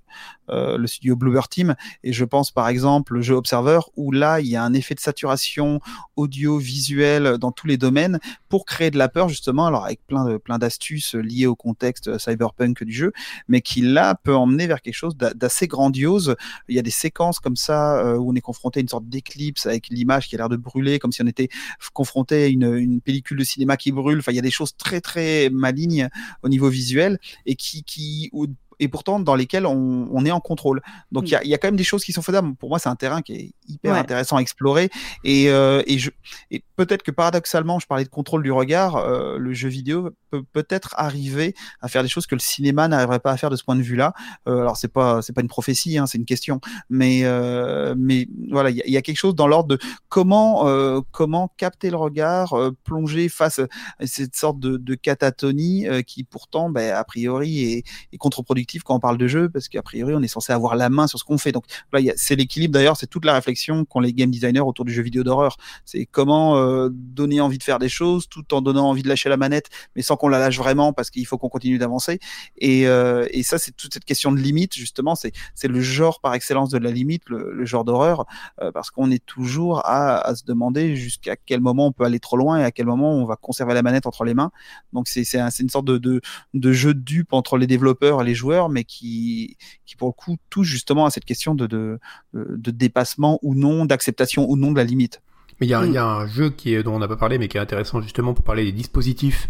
euh, 0.50 0.86
studio 0.88 1.16
Bluebird 1.16 1.50
Team. 1.50 1.76
Et 2.04 2.14
je 2.14 2.24
pense 2.24 2.52
par 2.52 2.68
exemple 2.68 3.16
le 3.16 3.22
jeu 3.22 3.36
Observer 3.36 3.80
où 3.96 4.12
là 4.12 4.40
il 4.40 4.48
y 4.48 4.56
a 4.56 4.64
un 4.64 4.74
effet 4.74 4.96
de 4.96 5.00
saturation 5.00 5.82
audio-visuel 6.16 7.38
dans 7.38 7.52
tous 7.52 7.68
les 7.68 7.78
domaines 7.78 8.20
pour 8.50 8.66
créer 8.66 8.90
de 8.90 8.98
la 8.98 9.10
peur 9.10 9.28
justement, 9.28 9.68
alors 9.68 9.86
avec 9.86 10.00
plein 10.08 10.26
de 10.26 10.38
plein 10.38 10.58
d'astuces 10.58 11.16
liées 11.16 11.48
au 11.48 11.56
contexte 11.56 12.18
cyberpunk 12.18 12.84
du 12.84 12.94
jeu, 12.94 13.12
mais 13.48 13.62
qui 13.62 13.82
là 13.82 14.16
peut 14.16 14.36
emmener 14.36 14.68
vers 14.68 14.82
quelque 14.82 14.96
chose 14.96 15.18
d'assez 15.18 15.68
grandiose. 15.68 16.36
Il 16.70 16.76
y 16.76 16.80
a 16.80 16.84
des 16.84 16.92
séquences 16.92 17.40
comme 17.40 17.56
ça 17.56 18.00
euh, 18.00 18.18
où 18.18 18.32
on 18.32 18.36
est 18.36 18.42
confronté 18.42 18.80
à 18.80 18.82
une 18.82 18.88
sorte 18.88 19.08
d'éclipse 19.08 19.47
avec 19.66 19.88
l'image 19.90 20.28
qui 20.28 20.36
a 20.36 20.38
l'air 20.38 20.50
de 20.50 20.58
brûler, 20.58 21.00
comme 21.00 21.12
si 21.12 21.22
on 21.22 21.28
était 21.28 21.50
confronté 21.94 22.44
à 22.44 22.48
une, 22.48 22.76
une 22.76 23.02
pellicule 23.02 23.38
de 23.38 23.44
cinéma 23.44 23.78
qui 23.78 23.92
brûle. 23.92 24.20
Enfin, 24.20 24.32
il 24.32 24.36
y 24.36 24.40
a 24.40 24.44
des 24.44 24.52
choses 24.52 24.76
très 24.76 25.02
très 25.02 25.50
malignes 25.50 26.10
au 26.44 26.50
niveau 26.50 26.70
visuel 26.70 27.20
et 27.46 27.56
qui 27.56 27.84
qui 27.84 28.32
et 28.80 28.88
pourtant 28.88 29.20
dans 29.20 29.36
lesquels 29.36 29.66
on, 29.66 30.08
on 30.12 30.26
est 30.26 30.32
en 30.32 30.40
contrôle. 30.40 30.82
Donc 31.12 31.28
il 31.28 31.32
y, 31.32 31.36
a, 31.36 31.44
y, 31.44 31.54
a, 31.54 31.58
quand 31.58 31.68
même 31.68 31.78
des 31.78 31.84
choses 31.84 32.04
qui 32.04 32.14
sont 32.14 32.22
faisables. 32.22 32.56
Pour 32.56 32.70
moi, 32.70 32.80
c'est 32.80 32.90
un 32.90 32.96
terrain 32.96 33.22
qui 33.22 33.34
est 33.34 33.54
hyper 33.68 33.96
intéressant 33.96 34.38
à 34.38 34.42
explorer. 34.42 34.90
Et, 35.24 35.50
euh, 35.50 35.82
et, 35.88 36.00
je, 36.00 36.10
et 36.52 36.64
peut-être 36.76 37.04
que 37.04 37.12
paradoxalement, 37.12 37.80
je 37.80 37.88
parlais 37.88 38.04
de 38.04 38.10
contrôle 38.10 38.44
du 38.44 38.52
regard, 38.52 38.96
euh, 38.96 39.38
le 39.38 39.54
jeu 39.54 39.70
vidéo 39.70 40.10
peut 40.30 40.44
peut-être 40.54 40.94
arriver 40.98 41.54
à 41.82 41.88
faire 41.88 42.04
des 42.04 42.10
choses 42.10 42.28
que 42.28 42.36
le 42.36 42.40
cinéma 42.40 42.88
n'arriverait 42.88 43.20
pas 43.20 43.32
à 43.32 43.38
faire 43.38 43.50
de 43.50 43.56
ce 43.56 43.64
point 43.64 43.76
de 43.76 43.82
vue-là. 43.82 44.14
Euh, 44.48 44.62
alors 44.62 44.78
c'est 44.78 44.88
pas 44.88 45.22
c'est 45.22 45.34
pas 45.34 45.42
une 45.42 45.48
prophétie, 45.48 45.98
hein, 45.98 46.06
c'est 46.06 46.18
une 46.18 46.26
question, 46.26 46.60
mais 46.90 47.22
euh, 47.24 47.96
mais 47.98 48.28
voilà, 48.50 48.70
il 48.70 48.82
y, 48.86 48.92
y, 48.92 48.98
a 48.98 49.02
quelque 49.02 49.18
chose 49.18 49.36
dans 49.36 49.48
l'ordre 49.48 49.70
de 49.70 49.80
comment 50.10 50.68
euh, 50.68 51.02
comment 51.12 51.52
capter 51.58 51.90
le 51.90 51.98
regard, 51.98 52.54
euh, 52.54 52.72
plonger 52.84 53.30
face 53.30 53.60
à 53.60 54.08
cette 54.08 54.36
sorte 54.36 54.60
de, 54.60 54.78
de 54.78 54.96
catatonie 54.96 55.86
qui 56.06 56.24
pourtant, 56.24 56.70
ben, 56.70 56.94
a 56.94 57.04
priori, 57.04 57.64
est, 57.64 57.84
est 58.14 58.18
contre-productive 58.18 58.84
quand 58.84 58.96
on 58.96 59.00
parle 59.00 59.18
de 59.18 59.28
jeu, 59.28 59.50
parce 59.50 59.68
qu'a 59.68 59.82
priori, 59.82 60.14
on 60.16 60.22
est 60.22 60.28
censé 60.28 60.54
avoir 60.54 60.76
la 60.76 60.90
main 60.90 61.08
sur 61.08 61.20
ce 61.20 61.24
qu'on 61.24 61.38
fait. 61.38 61.52
Donc 61.52 61.66
là, 61.92 62.00
c'est 62.16 62.36
l'équilibre. 62.36 62.74
D'ailleurs, 62.74 62.98
c'est 62.98 63.08
toute 63.08 63.26
la 63.26 63.34
réflexion 63.34 63.57
qu'ont 63.86 64.00
les 64.00 64.14
game 64.14 64.32
designers 64.32 64.62
autour 64.62 64.86
du 64.86 64.94
jeu 64.94 65.02
vidéo 65.02 65.24
d'horreur. 65.24 65.58
C'est 65.86 66.06
comment 66.06 66.58
euh, 66.58 66.90
donner 66.92 67.42
envie 67.42 67.58
de 67.58 67.64
faire 67.64 67.80
des 67.80 67.90
choses, 67.90 68.28
tout 68.30 68.54
en 68.54 68.62
donnant 68.62 68.90
envie 68.90 69.04
de 69.04 69.10
lâcher 69.10 69.30
la 69.30 69.38
manette, 69.38 69.70
mais 69.96 70.02
sans 70.02 70.16
qu'on 70.16 70.28
la 70.28 70.40
lâche 70.40 70.58
vraiment, 70.58 70.94
parce 70.94 71.10
qu'il 71.10 71.26
faut 71.26 71.38
qu'on 71.38 71.50
continue 71.50 71.78
d'avancer. 71.78 72.20
Et, 72.58 72.88
euh, 72.88 73.26
ça, 73.44 73.58
c'est 73.58 73.72
toute 73.72 73.94
cette 73.94 74.04
question 74.04 74.32
de 74.32 74.40
limite, 74.40 74.76
justement. 74.76 75.16
C'est 75.16 75.68
le 75.68 75.80
genre 75.80 76.20
par 76.20 76.34
excellence 76.34 76.70
de 76.70 76.78
la 76.78 76.92
limite, 76.92 77.24
le, 77.30 77.66
genre 77.66 77.86
d'horreur, 77.86 78.26
euh, 78.62 78.72
parce 78.72 78.92
qu'on 78.92 79.10
est 79.10 79.26
toujours 79.26 79.82
à, 79.86 80.36
se 80.36 80.44
demander 80.44 80.96
jusqu'à 80.96 81.36
quel 81.38 81.62
moment 81.62 81.88
on 81.88 81.92
peut 81.92 82.04
aller 82.04 82.20
trop 82.20 82.36
loin 82.36 82.60
et 82.60 82.64
à 82.64 82.72
quel 82.72 82.86
moment 82.86 83.14
on 83.16 83.26
va 83.26 83.36
conserver 83.38 83.74
la 83.74 83.82
manette 83.82 84.06
entre 84.06 84.26
les 84.26 84.34
mains. 84.34 84.52
Donc 84.92 85.08
c'est 85.08 85.24
c'est 85.24 85.40
un, 85.40 85.50
une 85.50 85.70
sorte 85.70 85.86
de, 85.86 86.22
jeu 86.54 86.94
de 86.94 87.00
dupe 87.00 87.34
entre 87.34 87.58
les 87.58 87.68
développeurs 87.68 88.22
et 88.22 88.26
les 88.26 88.36
joueurs, 88.36 88.70
mais 88.70 88.84
qui, 88.84 89.58
pour 89.98 90.10
le 90.10 90.14
coup 90.14 90.38
touche 90.50 90.68
justement 90.68 91.06
à 91.06 91.10
cette 91.10 91.26
question 91.26 91.56
de 91.56 92.00
dépassement 92.34 93.40
ou 93.48 93.56
non, 93.56 93.86
d'acceptation 93.86 94.42
ou 94.50 94.56
non 94.58 94.72
de 94.72 94.78
la 94.78 94.84
limite. 94.84 95.22
Mais 95.60 95.68
il 95.68 95.70
y, 95.72 95.74
a, 95.74 95.84
y 95.86 95.98
a 95.98 96.06
un 96.06 96.28
jeu 96.28 96.50
qui 96.52 96.74
est, 96.76 96.84
dont 96.84 96.94
on 96.96 97.00
n'a 97.00 97.08
pas 97.08 97.16
parlé, 97.16 97.38
mais 97.40 97.48
qui 97.48 97.58
est 97.58 97.60
intéressant 97.60 98.02
justement 98.02 98.34
pour 98.36 98.44
parler 98.44 98.64
des 98.64 98.72
dispositifs 98.72 99.50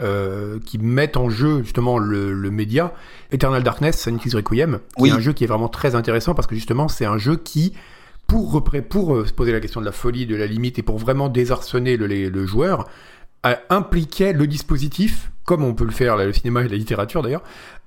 euh, 0.00 0.58
qui 0.64 0.76
mettent 0.78 1.16
en 1.16 1.30
jeu 1.30 1.62
justement 1.62 1.98
le, 1.98 2.32
le 2.32 2.50
média. 2.50 2.92
Eternal 3.32 3.62
Darkness, 3.62 3.96
Sanity's 3.98 4.34
Requiem, 4.34 4.80
qui 4.96 5.02
Oui. 5.02 5.08
est 5.08 5.12
un 5.12 5.20
jeu 5.20 5.32
qui 5.32 5.44
est 5.44 5.46
vraiment 5.46 5.68
très 5.68 5.94
intéressant 5.94 6.34
parce 6.34 6.46
que 6.46 6.54
justement 6.54 6.86
c'est 6.88 7.06
un 7.06 7.18
jeu 7.18 7.36
qui, 7.36 7.72
pour, 8.26 8.62
pour 8.90 9.14
euh, 9.14 9.24
se 9.26 9.32
poser 9.32 9.52
la 9.52 9.60
question 9.60 9.80
de 9.80 9.86
la 9.86 9.92
folie, 9.92 10.26
de 10.26 10.36
la 10.36 10.46
limite 10.46 10.78
et 10.78 10.82
pour 10.82 10.98
vraiment 10.98 11.28
désarçonner 11.30 11.96
le, 11.96 12.06
le, 12.06 12.28
le 12.28 12.46
joueur, 12.46 12.86
impliquait 13.70 14.32
le 14.34 14.46
dispositif, 14.46 15.30
comme 15.44 15.64
on 15.64 15.72
peut 15.74 15.84
le 15.84 15.90
faire, 15.92 16.16
là, 16.16 16.26
le 16.26 16.32
cinéma 16.34 16.62
et 16.62 16.68
la 16.68 16.76
littérature 16.76 17.22
d'ailleurs, 17.22 17.42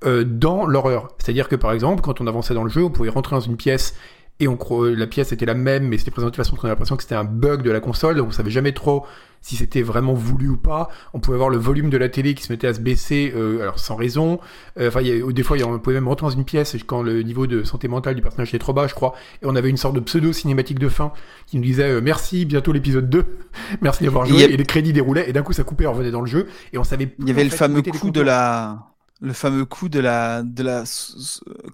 euh, 0.05 0.23
dans 0.23 0.65
l'horreur. 0.65 1.09
C'est-à-dire 1.19 1.47
que 1.47 1.55
par 1.55 1.71
exemple, 1.71 2.01
quand 2.01 2.19
on 2.21 2.27
avançait 2.27 2.53
dans 2.55 2.63
le 2.63 2.69
jeu, 2.69 2.83
on 2.83 2.89
pouvait 2.89 3.09
rentrer 3.09 3.35
dans 3.35 3.41
une 3.41 3.57
pièce 3.57 3.95
et 4.41 4.47
on 4.47 4.57
la 4.83 5.07
pièce 5.07 5.31
était 5.31 5.45
la 5.45 5.53
même, 5.53 5.87
mais 5.87 5.97
c'était 5.97 6.11
présenté 6.11 6.31
de 6.31 6.35
façon 6.37 6.55
qu'on 6.55 6.65
a 6.67 6.69
l'impression 6.71 6.97
que 6.97 7.03
c'était 7.03 7.15
un 7.15 7.23
bug 7.23 7.61
de 7.61 7.71
la 7.71 7.79
console, 7.79 8.15
donc 8.17 8.27
on 8.29 8.31
savait 8.31 8.51
jamais 8.51 8.73
trop 8.73 9.05
si 9.43 9.55
c'était 9.55 9.81
vraiment 9.81 10.13
voulu 10.13 10.49
ou 10.49 10.57
pas. 10.57 10.89
On 11.13 11.19
pouvait 11.19 11.37
voir 11.37 11.49
le 11.49 11.57
volume 11.57 11.89
de 11.89 11.97
la 11.97 12.09
télé 12.09 12.35
qui 12.35 12.43
se 12.43 12.51
mettait 12.53 12.67
à 12.67 12.73
se 12.75 12.79
baisser, 12.79 13.33
euh, 13.35 13.61
alors 13.61 13.79
sans 13.79 13.95
raison. 13.95 14.39
Euh, 14.79 14.87
Enfin, 14.89 14.99
a- 14.99 15.31
des 15.31 15.41
fois, 15.43 15.57
il 15.57 15.61
y 15.61 15.63
a- 15.63 15.67
on 15.67 15.79
pouvait 15.79 15.95
même 15.95 16.07
rentrer 16.07 16.25
dans 16.27 16.31
une 16.31 16.45
pièce 16.45 16.75
quand 16.85 17.01
le 17.01 17.23
niveau 17.23 17.47
de 17.47 17.63
santé 17.63 17.87
mentale 17.87 18.13
du 18.15 18.21
personnage 18.21 18.49
était 18.49 18.59
trop 18.59 18.73
bas, 18.73 18.85
je 18.87 18.93
crois, 18.93 19.13
et 19.41 19.45
on 19.47 19.55
avait 19.55 19.69
une 19.69 19.77
sorte 19.77 19.95
de 19.95 19.99
pseudo 19.99 20.31
cinématique 20.33 20.77
de 20.79 20.89
fin 20.89 21.11
qui 21.47 21.57
nous 21.57 21.63
disait 21.63 21.89
euh, 21.89 22.01
merci, 22.03 22.45
bientôt 22.45 22.71
l'épisode 22.71 23.09
2, 23.09 23.25
merci 23.81 24.03
d'avoir 24.03 24.25
joué, 24.27 24.43
et 24.43 24.57
les 24.57 24.65
crédits 24.65 24.93
déroulaient, 24.93 25.27
et 25.29 25.33
d'un 25.33 25.41
coup 25.43 25.53
ça 25.53 25.63
coupait, 25.63 25.87
on 25.87 25.93
revenait 25.93 26.11
dans 26.11 26.21
le 26.21 26.27
jeu, 26.27 26.47
et 26.73 26.77
on 26.77 26.83
savait. 26.83 27.09
Il 27.19 27.27
y 27.27 27.31
avait 27.31 27.43
le 27.43 27.49
fameux 27.49 27.81
coup 27.81 28.11
de 28.11 28.21
la 28.21 28.90
le 29.21 29.33
fameux 29.33 29.65
coup 29.65 29.87
de 29.89 29.99
la 29.99 30.41
de 30.43 30.63
la 30.63 30.83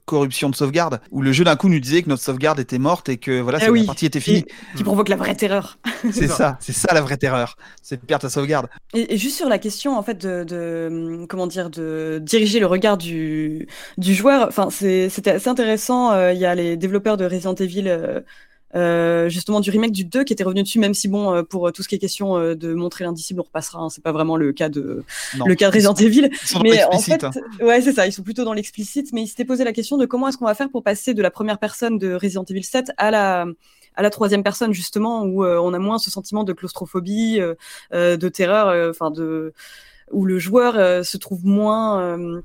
corruption 0.06 0.50
de 0.50 0.56
sauvegarde 0.56 1.00
où 1.12 1.22
le 1.22 1.32
jeu 1.32 1.44
d'un 1.44 1.56
coup 1.56 1.70
nous 1.70 1.80
disait 1.80 2.04
que 2.04 2.10
notre 2.10 2.24
sauvegarde 2.24 2.60
était 2.60 2.78
morte 2.80 3.10
et 3.10 3.18
que 3.18 3.40
voilà 3.40 3.60
oui. 3.72 3.82
la 3.82 3.86
partie 3.86 4.06
était 4.06 4.20
finie. 4.20 4.46
qui 4.76 4.84
provoque 4.84 5.10
la 5.10 5.16
vraie 5.16 5.36
terreur. 5.36 5.78
C'est 6.12 6.28
ça, 6.28 6.58
c'est 6.60 6.74
ça 6.74 6.94
la 6.94 7.02
vraie 7.02 7.18
terreur, 7.18 7.56
c'est 7.82 8.00
de 8.02 8.06
perdre 8.06 8.22
ta 8.24 8.30
sauvegarde. 8.30 8.68
Et, 8.94 9.14
et 9.14 9.18
juste 9.18 9.36
sur 9.38 9.50
la 9.50 9.60
question 9.60 9.98
en 9.98 10.04
fait 10.04 10.18
de, 10.18 10.44
de 10.44 11.26
comment 11.28 11.48
dire 11.48 11.70
de 11.70 12.20
diriger 12.24 12.60
le 12.60 12.66
regard 12.68 12.98
du 12.98 13.68
du 13.98 14.14
joueur, 14.14 14.48
enfin 14.48 14.70
c'est 14.70 15.10
c'était 15.10 15.32
assez 15.32 15.50
intéressant. 15.50 16.12
euh, 16.14 16.34
Il 16.34 16.40
y 16.40 16.46
a 16.46 16.56
les 16.56 16.78
développeurs 16.78 17.18
de 17.18 17.26
Resident 17.26 17.56
Evil. 17.56 17.88
euh, 17.88 18.22
euh, 18.78 19.28
justement 19.28 19.60
du 19.60 19.70
remake 19.72 19.92
du 19.92 20.06
2 20.06 20.24
qui 20.24 20.34
était 20.34 20.44
revenu 20.44 20.64
dessus 20.64 20.80
même 20.80 20.94
si 20.94 21.08
bon 21.08 21.34
euh, 21.34 21.44
pour 21.44 21.72
tout 21.74 21.84
ce 21.84 21.88
qui 21.88 21.96
est 21.96 22.00
question 22.00 22.38
euh, 22.38 22.56
de 22.56 22.74
montrer 22.74 23.04
l'indicible 23.04 23.42
on 23.42 23.44
repassera 23.44 23.80
hein, 23.80 23.90
c'est 23.90 24.04
pas 24.04 24.12
vraiment 24.12 24.38
le 24.38 24.54
cas 24.54 24.70
de 24.70 25.04
Non. 25.38 25.46
le 25.46 25.56
cas 25.56 25.70
de 25.70 25.76
Resident 25.76 25.94
Evil 25.96 26.30
Ils 26.32 26.48
sont 26.48 26.60
dans 26.60 26.64
mais 26.64 26.84
en 26.84 27.00
fait 27.00 27.24
hein. 27.24 27.32
ouais 27.60 27.82
c'est 27.82 27.94
ça 27.94 28.08
ils 28.08 28.14
sont 28.14 28.24
plutôt 28.24 28.44
dans 28.46 28.54
l'explicite 28.54 29.12
mais 29.14 29.24
ils 29.24 29.28
s'étaient 29.28 29.46
posé 29.46 29.64
la 29.64 29.74
question 29.74 29.98
de 29.98 30.06
comment 30.06 30.28
est-ce 30.28 30.38
qu'on 30.38 30.46
va 30.46 30.56
faire 30.56 30.70
pour 30.70 30.84
passer 30.84 31.14
de 31.14 31.22
la 31.22 31.32
première 31.32 31.58
personne 31.60 31.98
de 31.98 32.14
Resident 32.14 32.46
Evil 32.46 32.64
7 32.64 32.92
à 32.98 33.12
la 33.12 33.46
à 33.96 34.04
la 34.04 34.10
troisième 34.12 34.44
personne 34.44 34.74
justement 34.74 35.24
où 35.24 35.44
euh, 35.44 35.58
on 35.58 35.74
a 35.74 35.80
moins 35.80 35.98
ce 35.98 36.12
sentiment 36.12 36.44
de 36.44 36.54
claustrophobie 36.54 37.40
euh, 37.40 37.56
euh, 37.94 38.16
de 38.16 38.30
terreur 38.30 38.68
euh, 38.68 38.92
enfin 38.92 39.12
de 39.12 39.54
où 40.12 40.26
le 40.26 40.40
joueur 40.40 40.78
euh, 40.78 41.04
se 41.04 41.18
trouve 41.18 41.46
moins 41.46 42.00
euh, 42.00 42.42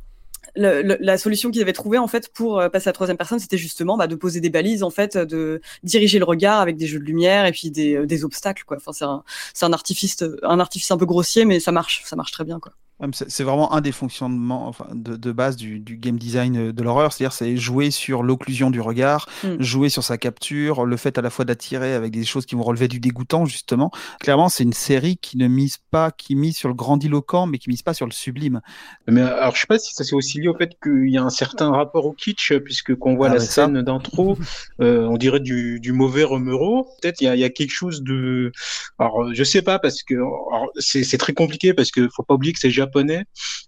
le- 0.56 0.96
la 1.00 1.18
solution 1.18 1.50
qu'ils 1.50 1.62
avaient 1.62 1.72
trouvée 1.72 1.98
en 1.98 2.06
fait 2.08 2.28
pour 2.32 2.60
euh, 2.60 2.68
passer 2.68 2.88
à 2.88 2.90
la 2.90 2.94
troisième 2.94 3.16
personne, 3.16 3.38
c'était 3.38 3.58
justement 3.58 3.96
bah, 3.96 4.06
de 4.06 4.14
poser 4.16 4.40
des 4.40 4.50
balises 4.50 4.82
en 4.82 4.90
fait, 4.90 5.16
de 5.16 5.60
diriger 5.82 6.18
le 6.18 6.24
regard 6.24 6.60
avec 6.60 6.76
des 6.76 6.86
jeux 6.86 6.98
de 6.98 7.04
lumière 7.04 7.46
et 7.46 7.52
puis 7.52 7.70
des, 7.70 7.94
euh, 7.96 8.06
des 8.06 8.24
obstacles 8.24 8.64
quoi. 8.64 8.76
Enfin 8.78 8.92
c'est 8.92 9.04
un 9.04 9.24
un 9.62 9.72
artifice 9.72 10.22
un 10.42 10.60
artifice 10.60 10.90
un 10.90 10.98
peu 10.98 11.06
grossier 11.06 11.44
mais 11.44 11.60
ça 11.60 11.72
marche 11.72 12.02
ça 12.04 12.16
marche 12.16 12.32
très 12.32 12.44
bien 12.44 12.60
quoi. 12.60 12.72
C'est 13.12 13.44
vraiment 13.44 13.72
un 13.72 13.80
des 13.80 13.92
fonctionnements 13.92 14.68
enfin, 14.68 14.86
de, 14.92 15.16
de 15.16 15.32
base 15.32 15.56
du, 15.56 15.80
du 15.80 15.96
game 15.96 16.18
design 16.18 16.56
euh, 16.56 16.72
de 16.72 16.82
l'horreur, 16.82 17.12
c'est-à-dire 17.12 17.32
c'est 17.32 17.56
jouer 17.56 17.90
sur 17.90 18.22
l'occlusion 18.22 18.70
du 18.70 18.80
regard, 18.80 19.26
Mm. 19.44 19.60
jouer 19.60 19.88
sur 19.88 20.04
sa 20.04 20.18
capture, 20.18 20.84
le 20.84 20.96
fait 20.96 21.18
à 21.18 21.22
la 21.22 21.30
fois 21.30 21.44
d'attirer 21.44 21.94
avec 21.94 22.12
des 22.12 22.24
choses 22.24 22.46
qui 22.46 22.54
vont 22.54 22.62
relever 22.62 22.88
du 22.88 23.00
dégoûtant 23.00 23.44
justement. 23.44 23.90
Clairement, 24.20 24.48
c'est 24.48 24.62
une 24.62 24.72
série 24.72 25.16
qui 25.16 25.36
ne 25.36 25.48
mise 25.48 25.78
pas, 25.90 26.10
qui 26.10 26.36
mise 26.36 26.56
sur 26.56 26.68
le 26.68 26.74
grandiloquent, 26.74 27.46
mais 27.46 27.58
qui 27.58 27.70
mise 27.70 27.82
pas 27.82 27.94
sur 27.94 28.06
le 28.06 28.12
sublime. 28.12 28.60
Mais 29.08 29.22
alors, 29.22 29.54
je 29.54 29.60
sais 29.60 29.66
pas 29.66 29.78
si 29.78 29.94
ça 29.94 30.04
c'est 30.04 30.14
aussi 30.14 30.40
lié 30.40 30.48
au 30.48 30.56
fait 30.56 30.76
qu'il 30.82 31.08
y 31.08 31.18
a 31.18 31.22
un 31.22 31.30
certain 31.30 31.70
rapport 31.70 32.06
au 32.06 32.12
kitsch, 32.12 32.52
puisque 32.64 32.94
quand 32.96 33.10
on 33.10 33.16
voit 33.16 33.30
Ah 33.30 33.34
la 33.34 33.40
scène 33.40 33.82
d'intro, 33.82 34.38
euh, 34.80 35.06
on 35.06 35.16
dirait 35.16 35.40
du, 35.40 35.80
du 35.80 35.92
mauvais 35.92 36.24
Romero. 36.24 36.88
Peut-être 37.00 37.20
il 37.20 37.24
y 37.24 37.28
a, 37.28 37.34
il 37.34 37.40
y 37.40 37.44
a 37.44 37.50
quelque 37.50 37.72
chose 37.72 38.02
de. 38.02 38.52
Alors, 38.98 39.24
euh, 39.24 39.30
je 39.34 39.44
sais 39.44 39.62
pas 39.62 39.78
parce 39.78 40.02
que 40.02 40.14
alors, 40.14 40.70
c'est 40.78 41.04
c'est 41.04 41.18
très 41.18 41.32
compliqué 41.32 41.74
parce 41.74 41.90
que 41.90 42.08
faut 42.14 42.22
pas 42.22 42.34
oublier 42.34 42.52
que 42.52 42.58
c'est 42.58 42.70
japonais 42.92 43.24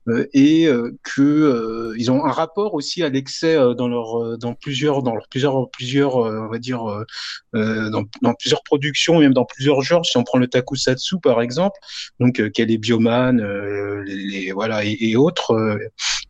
euh, 0.09 0.27
et 0.35 0.66
euh, 0.66 0.97
que 1.03 1.22
euh, 1.22 1.95
ils 1.97 2.11
ont 2.11 2.25
un 2.25 2.31
rapport 2.31 2.75
aussi 2.75 3.03
à 3.03 3.09
l'excès 3.09 3.57
dans 3.77 3.89
leur 3.89 4.39
dans 4.39 4.55
plusieurs 4.55 5.03
dans 5.03 5.14
leurs 5.14 5.29
plusieurs 5.29 5.70
plusieurs 5.70 6.16
on 6.16 6.49
va 6.49 6.59
dire 6.59 6.83
dans, 7.55 8.05
dans 8.22 8.35
plusieurs 8.35 8.62
productions 8.62 9.18
même 9.20 9.33
dans 9.35 9.45
plusieurs 9.45 9.81
genres. 9.83 10.05
Si 10.05 10.16
on 10.16 10.25
prend 10.25 10.39
le 10.39 10.47
takusatsu 10.49 11.18
par 11.22 11.41
exemple, 11.41 11.79
donc 12.20 12.41
euh, 12.41 12.51
quel 12.53 12.70
est 12.70 12.79
Bioman, 12.79 13.41
les, 14.05 14.16
les- 14.16 14.53
voilà 14.53 14.85
et, 14.85 14.97
et 15.01 15.16
autres. 15.16 15.79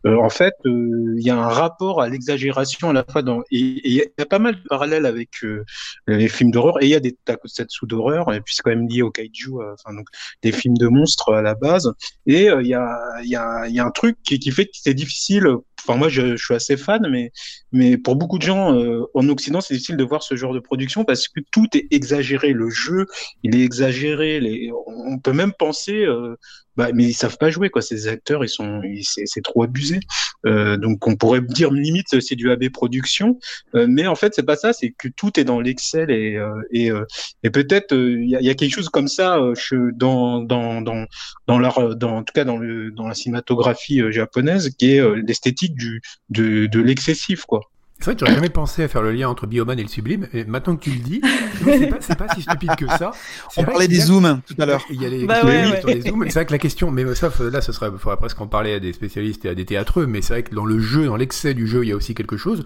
Euh, 0.05 0.15
euh, 0.15 0.17
en 0.17 0.29
fait, 0.29 0.53
euh, 0.65 1.15
il 1.17 1.25
y 1.25 1.29
a 1.29 1.37
un 1.37 1.47
rapport 1.47 2.01
à 2.01 2.09
l'exagération 2.09 2.89
à 2.89 2.93
la 2.93 3.03
fois 3.03 3.21
dans 3.21 3.41
et 3.51 3.59
il 3.83 3.93
y 3.93 4.01
a 4.19 4.25
pas 4.25 4.39
mal 4.39 4.55
de 4.55 4.67
parallèles 4.67 5.05
avec 5.05 5.29
euh, 5.43 5.63
les 6.07 6.27
films 6.27 6.51
d'horreur 6.51 6.81
et 6.81 6.85
il 6.85 6.89
y 6.89 6.95
a 6.95 6.99
des 6.99 7.17
takusatsu 7.25 7.85
d'horreur 7.87 8.33
et 8.33 8.41
puis 8.41 8.55
c'est 8.55 8.63
quand 8.63 8.71
même 8.71 8.87
lié 8.87 9.01
au 9.01 9.11
kaiju, 9.11 9.59
euh, 9.59 9.73
enfin 9.73 9.95
donc 9.95 10.07
des 10.41 10.51
films 10.51 10.77
de 10.77 10.87
monstres 10.87 11.33
à 11.33 11.41
la 11.41 11.55
base. 11.55 11.91
Et 12.25 12.49
euh, 12.49 12.61
il 12.61 12.67
y 12.67 12.73
a 12.73 12.97
il 13.23 13.29
y 13.29 13.35
a 13.35 13.67
y 13.67 13.79
a 13.79 13.85
un 13.85 13.91
truc 13.91 14.17
qui, 14.23 14.39
qui 14.39 14.51
fait 14.51 14.65
que 14.65 14.71
c'est 14.73 14.93
difficile. 14.93 15.47
Enfin 15.87 15.97
moi 15.97 16.09
je, 16.09 16.35
je 16.35 16.43
suis 16.43 16.53
assez 16.55 16.77
fan, 16.77 17.07
mais 17.09 17.31
mais 17.71 17.97
pour 17.97 18.15
beaucoup 18.15 18.37
de 18.37 18.43
gens 18.43 18.73
euh, 18.75 19.03
en 19.13 19.27
Occident 19.29 19.61
c'est 19.61 19.73
difficile 19.75 19.97
de 19.97 20.03
voir 20.03 20.23
ce 20.23 20.35
genre 20.35 20.53
de 20.53 20.59
production 20.59 21.03
parce 21.05 21.27
que 21.27 21.39
tout 21.51 21.67
est 21.75 21.87
exagéré. 21.91 22.53
Le 22.53 22.69
jeu 22.69 23.05
il 23.43 23.55
est 23.55 23.61
exagéré. 23.63 24.39
Les, 24.39 24.71
on 24.87 25.19
peut 25.19 25.33
même 25.33 25.53
penser 25.53 26.05
euh, 26.05 26.35
bah, 26.75 26.89
mais 26.93 27.05
ils 27.05 27.13
savent 27.13 27.37
pas 27.37 27.49
jouer 27.51 27.69
quoi. 27.69 27.81
Ces 27.81 28.07
acteurs, 28.07 28.43
ils 28.43 28.49
sont, 28.49 28.81
c'est 29.03 29.41
trop 29.43 29.63
abusé. 29.63 29.99
Euh, 30.45 30.77
donc 30.77 31.07
on 31.07 31.15
pourrait 31.15 31.41
dire 31.41 31.71
limite 31.71 32.19
c'est 32.21 32.35
du 32.35 32.51
AB 32.51 32.69
production, 32.69 33.39
Euh, 33.75 33.87
mais 33.89 34.07
en 34.07 34.15
fait 34.15 34.33
c'est 34.35 34.43
pas 34.45 34.55
ça. 34.55 34.73
C'est 34.73 34.91
que 34.91 35.07
tout 35.07 35.39
est 35.39 35.43
dans 35.43 35.59
l'excel 35.59 36.11
et 36.11 36.35
euh, 36.35 36.61
et, 36.71 36.91
euh, 36.91 37.05
et 37.43 37.49
peut-être 37.49 37.95
il 37.95 38.29
y, 38.29 38.35
a, 38.35 38.41
y 38.41 38.49
a 38.49 38.53
quelque 38.55 38.73
chose 38.73 38.89
comme 38.89 39.07
ça 39.07 39.37
che- 39.55 39.91
dans 39.95 40.41
dans 40.41 40.81
dans 40.81 41.05
dans 41.47 41.59
leur 41.59 41.95
dans 41.95 42.17
en 42.17 42.23
tout 42.23 42.33
cas 42.33 42.43
dans 42.43 42.57
le 42.57 42.91
dans 42.91 43.07
la 43.07 43.13
cinématographie 43.13 44.01
japonaise 44.11 44.69
qui 44.77 44.93
est 44.95 44.99
euh, 44.99 45.21
du 45.73 46.01
de 46.29 46.65
de 46.67 46.79
l'excessif 46.81 47.45
quoi. 47.45 47.61
C'est 47.99 48.07
vrai 48.07 48.15
que 48.15 48.19
j'aurais 48.19 48.35
jamais 48.35 48.49
pensé 48.49 48.83
à 48.83 48.89
faire 48.89 49.01
le 49.01 49.13
lien 49.13 49.29
entre 49.29 49.47
Bioman 49.47 49.79
et 49.79 49.81
le 49.81 49.87
sublime, 49.87 50.27
et 50.33 50.43
maintenant 50.43 50.75
que 50.75 50.83
tu 50.83 50.89
le 50.89 50.97
dis, 50.99 51.21
c'est 51.63 51.87
pas, 51.87 51.95
c'est 52.01 52.17
pas 52.17 52.27
si 52.35 52.41
stupide 52.41 52.75
que 52.75 52.87
ça. 52.87 53.11
On 53.55 53.63
parlait 53.63 53.87
des 53.87 54.01
a- 54.01 54.05
zooms 54.07 54.41
tout 54.45 54.53
à 54.59 54.65
l'heure. 54.65 54.83
Il 54.89 55.01
y 55.01 55.05
a 55.05 55.09
les 55.09 55.25
Bah 55.25 55.45
ouais, 55.45 55.63
de 55.65 55.71
ouais. 55.71 55.79
sur 55.79 55.87
les 55.87 56.01
zooms. 56.01 56.23
C'est 56.25 56.33
vrai 56.33 56.45
que 56.45 56.51
la 56.51 56.57
question, 56.57 56.91
mais 56.91 57.15
ça, 57.15 57.31
là, 57.39 57.61
ce 57.61 57.71
serait, 57.71 57.89
faudrait 57.97 58.17
presque 58.17 58.41
en 58.41 58.47
parler 58.47 58.73
à 58.73 58.81
des 58.81 58.91
spécialistes 58.91 59.45
et 59.45 59.49
à 59.49 59.55
des 59.55 59.63
théâtreux, 59.63 60.07
mais 60.07 60.21
c'est 60.21 60.33
vrai 60.33 60.43
que 60.43 60.53
dans 60.53 60.65
le 60.65 60.77
jeu, 60.77 61.05
dans 61.05 61.15
l'excès 61.15 61.53
du 61.53 61.67
jeu, 61.67 61.85
il 61.85 61.87
y 61.87 61.93
a 61.93 61.95
aussi 61.95 62.13
quelque 62.15 62.35
chose, 62.35 62.65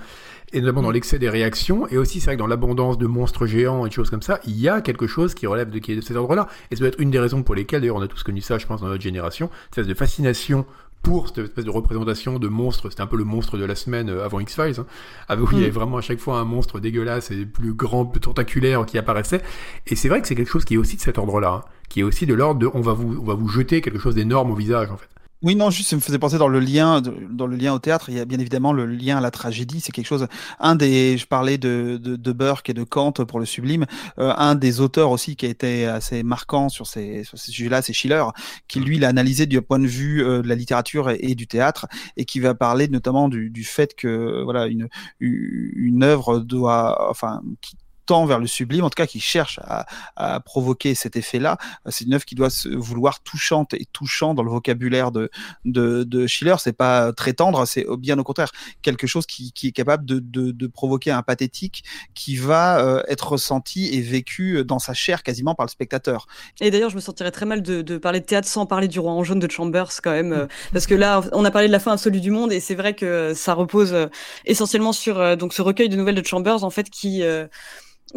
et 0.51 0.61
notamment 0.61 0.81
Mm. 0.81 0.85
dans 0.85 0.91
l'excès 0.91 1.19
des 1.19 1.29
réactions, 1.29 1.87
et 1.89 1.99
aussi, 1.99 2.19
c'est 2.21 2.25
vrai 2.25 2.35
que 2.35 2.39
dans 2.39 2.47
l'abondance 2.47 2.97
de 2.97 3.05
monstres 3.05 3.45
géants 3.45 3.85
et 3.85 3.89
de 3.89 3.93
choses 3.93 4.09
comme 4.09 4.23
ça, 4.23 4.39
il 4.47 4.59
y 4.59 4.67
a 4.67 4.81
quelque 4.81 5.05
chose 5.05 5.35
qui 5.35 5.45
relève 5.45 5.69
de, 5.69 5.77
qui 5.77 5.91
est 5.91 5.95
de 5.95 6.01
cet 6.01 6.17
ordre-là. 6.17 6.47
Et 6.71 6.75
ça 6.75 6.79
doit 6.79 6.87
être 6.87 6.99
une 6.99 7.11
des 7.11 7.19
raisons 7.19 7.43
pour 7.43 7.53
lesquelles, 7.53 7.81
d'ailleurs, 7.81 7.97
on 7.97 8.01
a 8.01 8.07
tous 8.07 8.23
connu 8.23 8.41
ça, 8.41 8.57
je 8.57 8.65
pense, 8.65 8.81
dans 8.81 8.87
notre 8.87 9.03
génération, 9.03 9.51
cette 9.69 9.77
espèce 9.77 9.87
de 9.87 9.93
fascination 9.93 10.65
pour 11.01 11.27
cette 11.29 11.37
espèce 11.39 11.65
de 11.65 11.69
représentation 11.69 12.39
de 12.39 12.47
monstre, 12.49 12.89
c'était 12.89 13.01
un 13.01 13.07
peu 13.07 13.15
le 13.17 13.23
monstre 13.23 13.57
de 13.57 13.63
la 13.65 13.75
semaine 13.75 14.09
euh, 14.09 14.25
avant 14.25 14.39
X-Files, 14.39 14.79
hein, 14.79 14.85
avec- 15.27 15.45
où 15.45 15.49
il 15.53 15.57
y 15.57 15.61
Mm. 15.61 15.63
avait 15.63 15.71
vraiment 15.71 15.97
à 15.97 16.01
chaque 16.01 16.19
fois 16.19 16.39
un 16.39 16.43
monstre 16.43 16.79
dégueulasse 16.79 17.31
et 17.31 17.45
plus 17.45 17.73
grand, 17.73 18.05
plus 18.05 18.19
tentaculaire 18.19 18.85
qui 18.85 18.97
apparaissait. 18.97 19.41
Et 19.87 19.95
c'est 19.95 20.09
vrai 20.09 20.21
que 20.21 20.27
c'est 20.27 20.35
quelque 20.35 20.51
chose 20.51 20.65
qui 20.65 20.73
est 20.73 20.77
aussi 20.77 20.97
de 20.97 21.01
cet 21.01 21.17
ordre-là, 21.17 21.63
hein, 21.65 21.69
qui 21.87 22.01
est 22.01 22.03
aussi 22.03 22.25
de 22.25 22.33
l'ordre 22.33 22.59
de 22.59 22.69
on 22.73 22.81
va 22.81 22.93
vous, 22.93 23.17
on 23.21 23.25
va 23.25 23.33
vous 23.33 23.47
jeter 23.47 23.81
quelque 23.81 23.99
chose 23.99 24.15
d'énorme 24.15 24.51
au 24.51 24.55
visage 24.55 24.91
en 24.91 24.97
fait. 24.97 25.09
Oui, 25.41 25.55
non, 25.55 25.69
juste, 25.69 25.89
ça 25.89 25.95
me 25.95 26.01
faisait 26.01 26.19
penser 26.19 26.37
dans 26.37 26.49
le 26.49 26.59
lien, 26.59 26.99
dans 27.01 27.47
le 27.47 27.55
lien 27.55 27.73
au 27.73 27.79
théâtre, 27.79 28.09
il 28.09 28.15
y 28.17 28.19
a 28.19 28.25
bien 28.25 28.39
évidemment 28.39 28.73
le 28.73 28.85
lien 28.85 29.19
à 29.19 29.21
la 29.21 29.31
tragédie. 29.31 29.79
C'est 29.79 29.93
quelque 29.93 30.05
chose. 30.05 30.27
Un 30.59 30.75
des, 30.75 31.17
je 31.17 31.25
parlais 31.27 31.57
de, 31.57 31.97
de, 32.01 32.17
de 32.17 32.31
Burke 32.33 32.69
et 32.69 32.73
de 32.73 32.83
Kant 32.83 33.13
pour 33.13 33.39
le 33.39 33.45
sublime. 33.45 33.85
Euh, 34.19 34.33
un 34.35 34.55
des 34.55 34.81
auteurs 34.81 35.11
aussi 35.11 35.37
qui 35.37 35.45
a 35.45 35.49
été 35.49 35.85
assez 35.85 36.23
marquant 36.23 36.67
sur 36.67 36.87
ces, 36.87 37.23
sur 37.23 37.37
ces 37.37 37.51
sujets-là, 37.51 37.81
c'est 37.81 37.93
Schiller, 37.93 38.23
qui 38.67 38.81
lui 38.81 38.99
l'a 38.99 39.07
analysé 39.07 39.45
du 39.45 39.61
point 39.61 39.79
de 39.79 39.87
vue 39.87 40.25
euh, 40.25 40.41
de 40.41 40.47
la 40.49 40.55
littérature 40.55 41.09
et, 41.09 41.35
du 41.35 41.47
théâtre, 41.47 41.87
et 42.17 42.25
qui 42.25 42.41
va 42.41 42.53
parler 42.53 42.89
notamment 42.89 43.29
du, 43.29 43.49
du 43.49 43.63
fait 43.63 43.95
que 43.95 44.43
voilà 44.43 44.67
une 44.67 44.89
une 45.21 46.03
œuvre 46.03 46.39
doit, 46.39 47.09
enfin, 47.09 47.41
qui 47.61 47.77
vers 48.25 48.39
le 48.39 48.47
sublime, 48.47 48.83
en 48.83 48.89
tout 48.89 48.95
cas 48.95 49.05
qui 49.05 49.19
cherche 49.19 49.59
à, 49.63 50.39
provoquer 50.41 50.95
cet 50.95 51.15
effet-là. 51.15 51.57
C'est 51.87 52.05
une 52.05 52.13
œuvre 52.13 52.25
qui 52.25 52.35
doit 52.35 52.49
se 52.49 52.69
vouloir 52.69 53.21
touchante 53.21 53.73
et 53.73 53.85
touchant 53.91 54.33
dans 54.33 54.43
le 54.43 54.49
vocabulaire 54.49 55.11
de, 55.11 55.29
de, 55.65 56.03
de 56.03 56.27
Schiller. 56.27 56.55
C'est 56.59 56.73
pas 56.73 57.13
très 57.13 57.33
tendre, 57.33 57.65
c'est 57.65 57.85
bien 57.97 58.17
au 58.17 58.23
contraire 58.23 58.51
quelque 58.81 59.07
chose 59.07 59.25
qui, 59.25 59.53
est 59.63 59.71
capable 59.71 60.05
de, 60.05 60.67
provoquer 60.67 61.11
un 61.11 61.23
pathétique 61.23 61.83
qui 62.13 62.35
va 62.35 62.79
euh, 62.79 63.03
être 63.07 63.29
ressenti 63.29 63.93
et 63.93 64.01
vécu 64.01 64.63
dans 64.63 64.79
sa 64.79 64.93
chair 64.93 65.23
quasiment 65.23 65.55
par 65.55 65.65
le 65.65 65.69
spectateur. 65.69 66.27
Et 66.61 66.71
d'ailleurs, 66.71 66.89
je 66.89 66.95
me 66.95 67.01
sentirais 67.01 67.31
très 67.31 67.45
mal 67.45 67.61
de, 67.61 67.97
parler 67.97 68.19
de 68.19 68.25
théâtre 68.25 68.47
sans 68.47 68.65
parler 68.65 68.87
du 68.87 68.99
roi 68.99 69.11
en 69.11 69.23
jaune 69.23 69.39
de 69.39 69.49
Chambers 69.49 69.89
quand 70.03 70.11
même, 70.11 70.33
euh, 70.33 70.47
parce 70.71 70.87
que 70.87 70.95
là, 70.95 71.21
on 71.33 71.45
a 71.45 71.51
parlé 71.51 71.67
de 71.67 71.71
la 71.71 71.79
fin 71.79 71.91
absolue 71.91 72.21
du 72.21 72.31
monde 72.31 72.51
et 72.51 72.59
c'est 72.59 72.75
vrai 72.75 72.93
que 72.93 73.33
ça 73.33 73.53
repose 73.53 73.93
euh, 73.93 74.07
essentiellement 74.45 74.93
sur 74.93 75.37
donc 75.37 75.53
ce 75.53 75.61
recueil 75.61 75.89
de 75.89 75.95
nouvelles 75.95 76.15
de 76.15 76.25
Chambers 76.25 76.63
en 76.63 76.69
fait 76.69 76.89
qui 76.89 77.23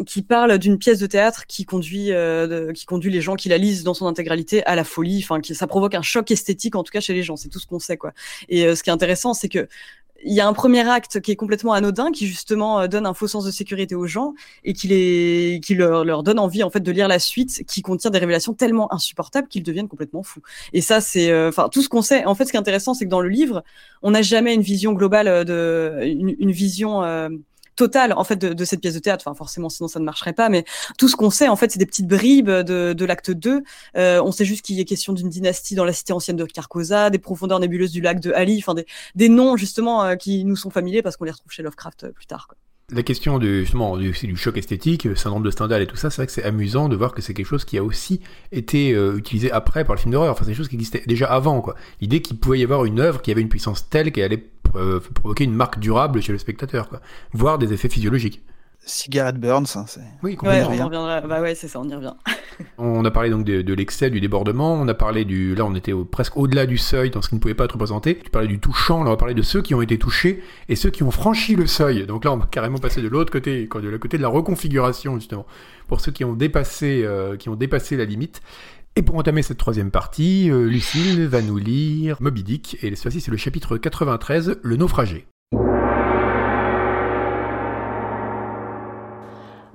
qui 0.05 0.21
parle 0.21 0.57
d'une 0.57 0.77
pièce 0.77 0.99
de 0.99 1.07
théâtre 1.07 1.45
qui 1.47 1.65
conduit, 1.65 2.11
euh, 2.11 2.71
qui 2.73 2.85
conduit 2.85 3.11
les 3.11 3.21
gens 3.21 3.35
qui 3.35 3.49
la 3.49 3.57
lisent 3.57 3.83
dans 3.83 3.93
son 3.93 4.07
intégralité 4.07 4.63
à 4.65 4.75
la 4.75 4.83
folie. 4.83 5.21
Enfin, 5.23 5.39
qui, 5.41 5.55
ça 5.55 5.67
provoque 5.67 5.95
un 5.95 6.01
choc 6.01 6.31
esthétique, 6.31 6.75
en 6.75 6.83
tout 6.83 6.91
cas 6.91 6.99
chez 6.99 7.13
les 7.13 7.23
gens. 7.23 7.35
C'est 7.35 7.49
tout 7.49 7.59
ce 7.59 7.67
qu'on 7.67 7.79
sait, 7.79 7.97
quoi. 7.97 8.13
Et 8.49 8.65
euh, 8.65 8.75
ce 8.75 8.83
qui 8.83 8.89
est 8.89 8.93
intéressant, 8.93 9.33
c'est 9.33 9.49
que 9.49 9.67
il 10.25 10.33
y 10.33 10.39
a 10.39 10.47
un 10.47 10.53
premier 10.53 10.87
acte 10.87 11.19
qui 11.19 11.31
est 11.31 11.35
complètement 11.35 11.73
anodin, 11.73 12.11
qui 12.11 12.27
justement 12.27 12.79
euh, 12.79 12.87
donne 12.87 13.05
un 13.05 13.13
faux 13.13 13.27
sens 13.27 13.45
de 13.45 13.51
sécurité 13.51 13.95
aux 13.95 14.07
gens 14.07 14.33
et 14.63 14.73
qui, 14.73 14.87
les, 14.87 15.59
qui 15.61 15.75
leur, 15.75 16.05
leur 16.05 16.23
donne 16.23 16.39
envie 16.39 16.63
en 16.63 16.69
fait 16.69 16.79
de 16.79 16.91
lire 16.91 17.07
la 17.07 17.19
suite, 17.19 17.63
qui 17.67 17.81
contient 17.81 18.09
des 18.09 18.19
révélations 18.19 18.53
tellement 18.53 18.93
insupportables 18.93 19.47
qu'ils 19.47 19.63
deviennent 19.63 19.89
complètement 19.89 20.23
fous. 20.23 20.41
Et 20.71 20.81
ça, 20.81 21.01
c'est, 21.01 21.29
euh, 21.29 21.49
enfin, 21.49 21.69
tout 21.69 21.81
ce 21.81 21.89
qu'on 21.89 22.01
sait. 22.01 22.25
En 22.25 22.35
fait, 22.35 22.45
ce 22.45 22.51
qui 22.51 22.57
est 22.57 22.59
intéressant, 22.59 22.93
c'est 22.93 23.05
que 23.05 23.09
dans 23.09 23.21
le 23.21 23.29
livre, 23.29 23.63
on 24.01 24.11
n'a 24.11 24.21
jamais 24.21 24.53
une 24.53 24.61
vision 24.61 24.93
globale 24.93 25.45
de, 25.45 25.99
une, 26.03 26.35
une 26.39 26.51
vision 26.51 27.01
total 27.75 28.13
en 28.13 28.23
fait 28.23 28.35
de, 28.35 28.53
de, 28.53 28.65
cette 28.65 28.81
pièce 28.81 28.93
de 28.93 28.99
théâtre. 28.99 29.23
Enfin, 29.27 29.35
forcément, 29.35 29.69
sinon 29.69 29.87
ça 29.87 29.99
ne 29.99 30.05
marcherait 30.05 30.33
pas. 30.33 30.49
Mais 30.49 30.65
tout 30.97 31.07
ce 31.07 31.15
qu'on 31.15 31.29
sait, 31.29 31.47
en 31.47 31.55
fait, 31.55 31.71
c'est 31.71 31.79
des 31.79 31.85
petites 31.85 32.07
bribes 32.07 32.49
de, 32.49 32.93
de 32.93 33.05
l'acte 33.05 33.31
2. 33.31 33.63
Euh, 33.97 34.21
on 34.23 34.31
sait 34.31 34.45
juste 34.45 34.63
qu'il 34.63 34.75
y 34.75 34.81
est 34.81 34.85
question 34.85 35.13
d'une 35.13 35.29
dynastie 35.29 35.75
dans 35.75 35.85
la 35.85 35.93
cité 35.93 36.13
ancienne 36.13 36.37
de 36.37 36.45
Carcosa, 36.45 37.09
des 37.09 37.19
profondeurs 37.19 37.59
nébuleuses 37.59 37.91
du 37.91 38.01
lac 38.01 38.19
de 38.19 38.31
Ali, 38.31 38.59
enfin 38.59 38.73
des, 38.73 38.85
des 39.15 39.29
noms 39.29 39.57
justement 39.57 40.03
euh, 40.03 40.15
qui 40.15 40.45
nous 40.45 40.55
sont 40.55 40.69
familiers 40.69 41.01
parce 41.01 41.17
qu'on 41.17 41.25
les 41.25 41.31
retrouve 41.31 41.51
chez 41.51 41.63
Lovecraft 41.63 42.05
euh, 42.05 42.11
plus 42.11 42.25
tard. 42.25 42.47
Quoi 42.47 42.57
la 42.91 43.01
question 43.01 43.39
du, 43.39 43.61
justement 43.61 43.97
du, 43.97 44.11
du 44.11 44.35
choc 44.35 44.57
esthétique, 44.57 45.07
syndrome 45.15 45.41
de 45.41 45.49
Stendhal 45.49 45.81
et 45.81 45.87
tout 45.87 45.95
ça, 45.95 46.11
c'est 46.11 46.17
vrai 46.17 46.25
que 46.27 46.33
c'est 46.33 46.43
amusant 46.43 46.89
de 46.89 46.95
voir 46.95 47.13
que 47.13 47.21
c'est 47.23 47.33
quelque 47.33 47.47
chose 47.47 47.65
qui 47.65 47.77
a 47.77 47.83
aussi 47.83 48.19
été 48.51 48.89
utilisé 48.89 49.51
après 49.51 49.83
par 49.83 49.95
le 49.95 50.01
film 50.01 50.11
d'horreur. 50.11 50.33
Enfin, 50.33 50.43
c'est 50.43 50.51
quelque 50.51 50.57
chose 50.57 50.67
qui 50.67 50.75
existait 50.75 51.01
déjà 51.07 51.25
avant, 51.27 51.61
quoi. 51.61 51.75
L'idée 52.01 52.21
qu'il 52.21 52.37
pouvait 52.37 52.59
y 52.59 52.63
avoir 52.63 52.85
une 52.85 52.99
œuvre 52.99 53.21
qui 53.21 53.31
avait 53.31 53.41
une 53.41 53.49
puissance 53.49 53.89
telle 53.89 54.11
qu'elle 54.11 54.25
allait 54.25 54.45
euh, 54.75 54.99
provoquer 54.99 55.43
une 55.43 55.55
marque 55.55 55.79
durable 55.79 56.21
chez 56.21 56.31
le 56.31 56.37
spectateur, 56.37 56.89
quoi. 56.89 57.01
voire 57.33 57.57
des 57.57 57.73
effets 57.73 57.89
physiologiques. 57.89 58.43
Cigarette 58.85 59.37
Burns, 59.37 59.65
hein, 59.75 59.85
c'est. 59.87 60.01
Oui, 60.23 60.37
ouais, 60.43 60.61
on 60.63 60.69
reviendra. 60.69 61.21
Bah 61.21 61.41
ouais, 61.41 61.55
c'est 61.55 61.69
ça, 61.69 61.79
on 61.79 61.87
y 61.87 61.95
revient. 61.95 62.13
on 62.77 63.05
a 63.05 63.11
parlé 63.11 63.29
donc 63.29 63.45
de, 63.45 63.73
l'excès, 63.73 64.09
du 64.09 64.19
débordement. 64.19 64.73
On 64.73 64.87
a 64.89 64.93
parlé 64.93 65.23
du. 65.23 65.55
Là, 65.55 65.65
on 65.65 65.73
était 65.73 65.93
presque 66.11 66.35
au-delà 66.35 66.65
du 66.65 66.77
seuil 66.77 67.09
dans 67.09 67.21
ce 67.21 67.29
qui 67.29 67.35
ne 67.35 67.39
pouvait 67.39 67.53
pas 67.53 67.63
être 67.63 67.73
représenté. 67.73 68.19
Tu 68.21 68.29
parlais 68.29 68.49
du 68.49 68.59
touchant. 68.59 69.03
Là, 69.03 69.09
on 69.09 69.13
va 69.13 69.17
parler 69.17 69.35
de 69.35 69.41
ceux 69.41 69.61
qui 69.61 69.73
ont 69.73 69.81
été 69.81 69.97
touchés 69.97 70.43
et 70.67 70.75
ceux 70.75 70.89
qui 70.89 71.03
ont 71.03 71.11
franchi 71.11 71.55
le 71.55 71.65
seuil. 71.65 72.05
Donc 72.05 72.25
là, 72.25 72.33
on 72.33 72.37
va 72.37 72.45
carrément 72.45 72.77
passer 72.77 73.01
de 73.01 73.07
l'autre 73.07 73.31
côté, 73.31 73.69
de 73.73 73.89
la 73.89 73.97
côté 73.97 74.17
de 74.17 74.21
la 74.21 74.27
reconfiguration 74.27 75.15
justement, 75.15 75.45
pour 75.87 76.01
ceux 76.01 76.11
qui 76.11 76.25
ont 76.25 76.33
dépassé, 76.33 77.03
euh, 77.05 77.37
qui 77.37 77.47
ont 77.47 77.55
dépassé 77.55 77.95
la 77.95 78.05
limite. 78.05 78.41
Et 78.95 79.01
pour 79.01 79.15
entamer 79.15 79.41
cette 79.41 79.57
troisième 79.57 79.89
partie, 79.89 80.51
euh, 80.51 80.67
Lucille 80.67 81.25
va 81.25 81.41
nous 81.41 81.57
lire 81.57 82.17
Moby 82.19 82.43
Dick, 82.43 82.77
et 82.83 82.95
fois-ci 82.95 83.21
c'est 83.21 83.31
le 83.31 83.37
chapitre 83.37 83.77
93, 83.77 84.59
Le 84.61 84.75
naufragé. 84.75 85.25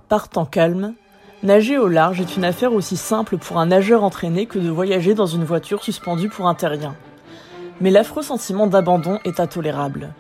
Par 0.08 0.28
temps 0.28 0.46
calme, 0.46 0.94
nager 1.42 1.78
au 1.78 1.88
large 1.88 2.20
est 2.20 2.36
une 2.36 2.44
affaire 2.44 2.72
aussi 2.72 2.96
simple 2.96 3.38
pour 3.38 3.58
un 3.58 3.66
nageur 3.66 4.04
entraîné 4.04 4.46
que 4.46 4.60
de 4.60 4.68
voyager 4.68 5.14
dans 5.14 5.26
une 5.26 5.44
voiture 5.44 5.82
suspendue 5.82 6.28
pour 6.28 6.46
un 6.46 6.54
terrien. 6.54 6.94
Mais 7.80 7.90
l'affreux 7.90 8.22
sentiment 8.22 8.68
d'abandon 8.68 9.18
est 9.24 9.40
intolérable. 9.40 10.14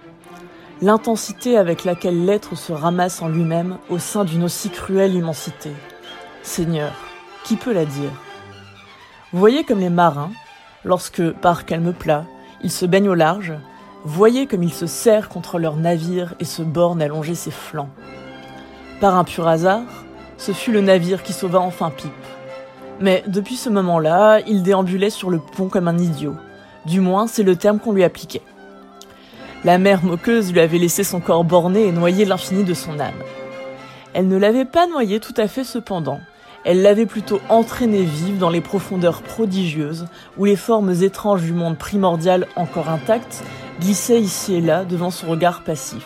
L'intensité 0.82 1.56
avec 1.56 1.84
laquelle 1.84 2.24
l'être 2.24 2.56
se 2.56 2.72
ramasse 2.72 3.22
en 3.22 3.28
lui-même 3.28 3.78
au 3.90 3.98
sein 3.98 4.24
d'une 4.24 4.42
aussi 4.42 4.70
cruelle 4.70 5.14
immensité. 5.14 5.70
Seigneur, 6.42 6.92
qui 7.44 7.54
peut 7.54 7.72
la 7.72 7.84
dire? 7.84 8.10
Voyez 9.32 9.62
comme 9.62 9.80
les 9.80 9.90
marins, 9.90 10.30
lorsque, 10.84 11.30
par 11.32 11.66
calme 11.66 11.92
plat, 11.92 12.24
ils 12.62 12.70
se 12.70 12.86
baignent 12.86 13.10
au 13.10 13.14
large, 13.14 13.52
voyez 14.04 14.46
comme 14.46 14.62
ils 14.62 14.72
se 14.72 14.86
serrent 14.86 15.28
contre 15.28 15.58
leur 15.58 15.76
navire 15.76 16.34
et 16.40 16.46
se 16.46 16.62
bornent 16.62 17.02
à 17.02 17.08
longer 17.08 17.34
ses 17.34 17.50
flancs. 17.50 17.90
Par 19.00 19.16
un 19.16 19.24
pur 19.24 19.46
hasard, 19.46 19.82
ce 20.38 20.52
fut 20.52 20.72
le 20.72 20.80
navire 20.80 21.22
qui 21.22 21.34
sauva 21.34 21.60
enfin 21.60 21.90
Pipe. 21.90 22.12
Mais 23.00 23.22
depuis 23.26 23.56
ce 23.56 23.68
moment-là, 23.68 24.40
il 24.46 24.62
déambulait 24.62 25.10
sur 25.10 25.28
le 25.28 25.38
pont 25.38 25.68
comme 25.68 25.88
un 25.88 25.98
idiot. 25.98 26.34
Du 26.86 27.00
moins, 27.00 27.26
c'est 27.26 27.42
le 27.42 27.54
terme 27.54 27.80
qu'on 27.80 27.92
lui 27.92 28.04
appliquait. 28.04 28.42
La 29.62 29.76
mer 29.76 30.04
moqueuse 30.04 30.52
lui 30.52 30.60
avait 30.60 30.78
laissé 30.78 31.04
son 31.04 31.20
corps 31.20 31.44
borné 31.44 31.86
et 31.86 31.92
noyé 31.92 32.24
l'infini 32.24 32.64
de 32.64 32.74
son 32.74 32.98
âme. 32.98 33.12
Elle 34.14 34.28
ne 34.28 34.38
l'avait 34.38 34.64
pas 34.64 34.86
noyé 34.86 35.20
tout 35.20 35.34
à 35.36 35.48
fait 35.48 35.64
cependant, 35.64 36.20
elle 36.64 36.82
l'avait 36.82 37.06
plutôt 37.06 37.40
entraîné 37.48 38.02
vive 38.02 38.38
dans 38.38 38.50
les 38.50 38.60
profondeurs 38.60 39.22
prodigieuses 39.22 40.06
où 40.36 40.44
les 40.44 40.56
formes 40.56 40.92
étranges 41.02 41.42
du 41.42 41.52
monde 41.52 41.78
primordial 41.78 42.46
encore 42.56 42.88
intactes 42.88 43.42
glissaient 43.80 44.20
ici 44.20 44.56
et 44.56 44.60
là 44.60 44.84
devant 44.84 45.10
son 45.10 45.28
regard 45.28 45.62
passif. 45.62 46.04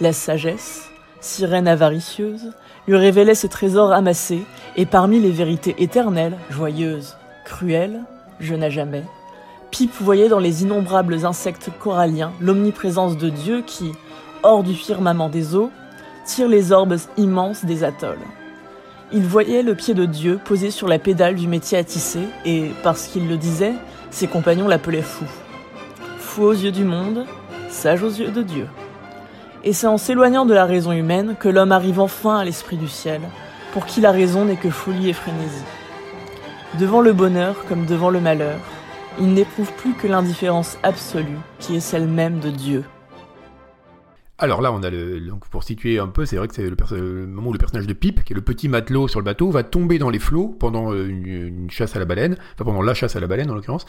La 0.00 0.12
sagesse, 0.12 0.90
sirène 1.20 1.68
avaricieuse, 1.68 2.52
lui 2.86 2.96
révélait 2.96 3.34
ses 3.34 3.48
trésors 3.48 3.92
amassés 3.92 4.44
et 4.76 4.86
parmi 4.86 5.20
les 5.20 5.30
vérités 5.30 5.74
éternelles, 5.78 6.36
joyeuses, 6.50 7.16
cruelles, 7.44 8.02
je 8.38 8.54
n'ai 8.54 8.70
jamais, 8.70 9.04
Pipe 9.70 9.92
voyait 10.00 10.28
dans 10.28 10.38
les 10.38 10.62
innombrables 10.62 11.26
insectes 11.26 11.70
coralliens 11.80 12.32
l'omniprésence 12.40 13.16
de 13.16 13.28
Dieu 13.28 13.62
qui, 13.66 13.92
hors 14.42 14.62
du 14.62 14.74
firmament 14.74 15.28
des 15.28 15.54
eaux, 15.54 15.70
tire 16.24 16.48
les 16.48 16.72
orbes 16.72 16.96
immenses 17.16 17.64
des 17.64 17.84
atolls. 17.84 18.18
Il 19.12 19.22
voyait 19.22 19.62
le 19.62 19.76
pied 19.76 19.94
de 19.94 20.04
Dieu 20.04 20.40
posé 20.44 20.72
sur 20.72 20.88
la 20.88 20.98
pédale 20.98 21.36
du 21.36 21.46
métier 21.46 21.78
à 21.78 21.84
tisser, 21.84 22.26
et, 22.44 22.72
parce 22.82 23.06
qu'il 23.06 23.28
le 23.28 23.36
disait, 23.36 23.74
ses 24.10 24.26
compagnons 24.26 24.66
l'appelaient 24.66 25.00
fou. 25.00 25.24
Fou 26.18 26.42
aux 26.42 26.52
yeux 26.52 26.72
du 26.72 26.82
monde, 26.82 27.24
sage 27.68 28.02
aux 28.02 28.10
yeux 28.10 28.32
de 28.32 28.42
Dieu. 28.42 28.66
Et 29.62 29.72
c'est 29.72 29.86
en 29.86 29.96
s'éloignant 29.96 30.44
de 30.44 30.54
la 30.54 30.64
raison 30.64 30.90
humaine 30.90 31.36
que 31.38 31.48
l'homme 31.48 31.70
arrive 31.70 32.00
enfin 32.00 32.38
à 32.38 32.44
l'esprit 32.44 32.76
du 32.76 32.88
ciel, 32.88 33.20
pour 33.72 33.86
qui 33.86 34.00
la 34.00 34.10
raison 34.10 34.44
n'est 34.44 34.56
que 34.56 34.70
folie 34.70 35.08
et 35.08 35.12
frénésie. 35.12 35.64
Devant 36.80 37.00
le 37.00 37.12
bonheur 37.12 37.54
comme 37.68 37.86
devant 37.86 38.10
le 38.10 38.20
malheur, 38.20 38.58
il 39.20 39.32
n'éprouve 39.32 39.72
plus 39.74 39.92
que 39.92 40.08
l'indifférence 40.08 40.78
absolue, 40.82 41.38
qui 41.60 41.76
est 41.76 41.80
celle 41.80 42.08
même 42.08 42.40
de 42.40 42.50
Dieu. 42.50 42.84
Alors 44.38 44.60
là, 44.60 44.70
on 44.70 44.82
a 44.82 44.90
le, 44.90 45.18
donc 45.20 45.48
pour 45.48 45.64
situer 45.64 45.98
un 45.98 46.08
peu, 46.08 46.26
c'est 46.26 46.36
vrai 46.36 46.46
que 46.46 46.54
c'est 46.54 46.68
le, 46.68 47.26
moment 47.26 47.48
où 47.48 47.52
le 47.54 47.58
personnage 47.58 47.86
de 47.86 47.94
Pip, 47.94 48.22
qui 48.22 48.34
est 48.34 48.36
le 48.36 48.42
petit 48.42 48.68
matelot 48.68 49.08
sur 49.08 49.18
le 49.18 49.24
bateau, 49.24 49.50
va 49.50 49.62
tomber 49.62 49.98
dans 49.98 50.10
les 50.10 50.18
flots 50.18 50.48
pendant 50.48 50.92
euh, 50.92 51.08
une, 51.08 51.70
chasse 51.70 51.96
à 51.96 51.98
la 51.98 52.04
baleine, 52.04 52.36
enfin 52.54 52.64
pendant 52.64 52.82
la 52.82 52.92
chasse 52.92 53.16
à 53.16 53.20
la 53.20 53.28
baleine 53.28 53.50
en 53.50 53.54
l'occurrence, 53.54 53.86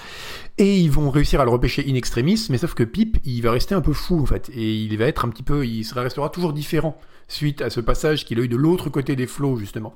et 0.58 0.80
ils 0.80 0.90
vont 0.90 1.10
réussir 1.10 1.42
à 1.42 1.44
le 1.44 1.52
repêcher 1.52 1.84
in 1.90 1.96
extremis, 1.96 2.48
mais 2.50 2.58
sauf 2.58 2.76
que 2.76 2.84
Pip, 2.84 3.18
il 3.26 3.42
va 3.42 3.52
rester 3.52 3.76
un 3.76 3.82
peu 3.82 3.92
fou 3.92 4.22
en 4.22 4.26
fait, 4.26 4.50
et 4.54 4.76
il 4.76 4.98
va 4.98 5.06
être 5.06 5.26
un 5.26 5.30
petit 5.30 5.44
peu, 5.44 5.66
il 5.66 5.86
restera 5.94 6.30
toujours 6.30 6.54
différent 6.54 6.98
suite 7.28 7.62
à 7.62 7.70
ce 7.70 7.82
passage 7.82 8.24
qu'il 8.24 8.40
a 8.40 8.44
eu 8.44 8.48
de 8.48 8.56
l'autre 8.56 8.90
côté 8.90 9.18
des 9.18 9.28
flots 9.28 9.58
justement. 9.58 9.94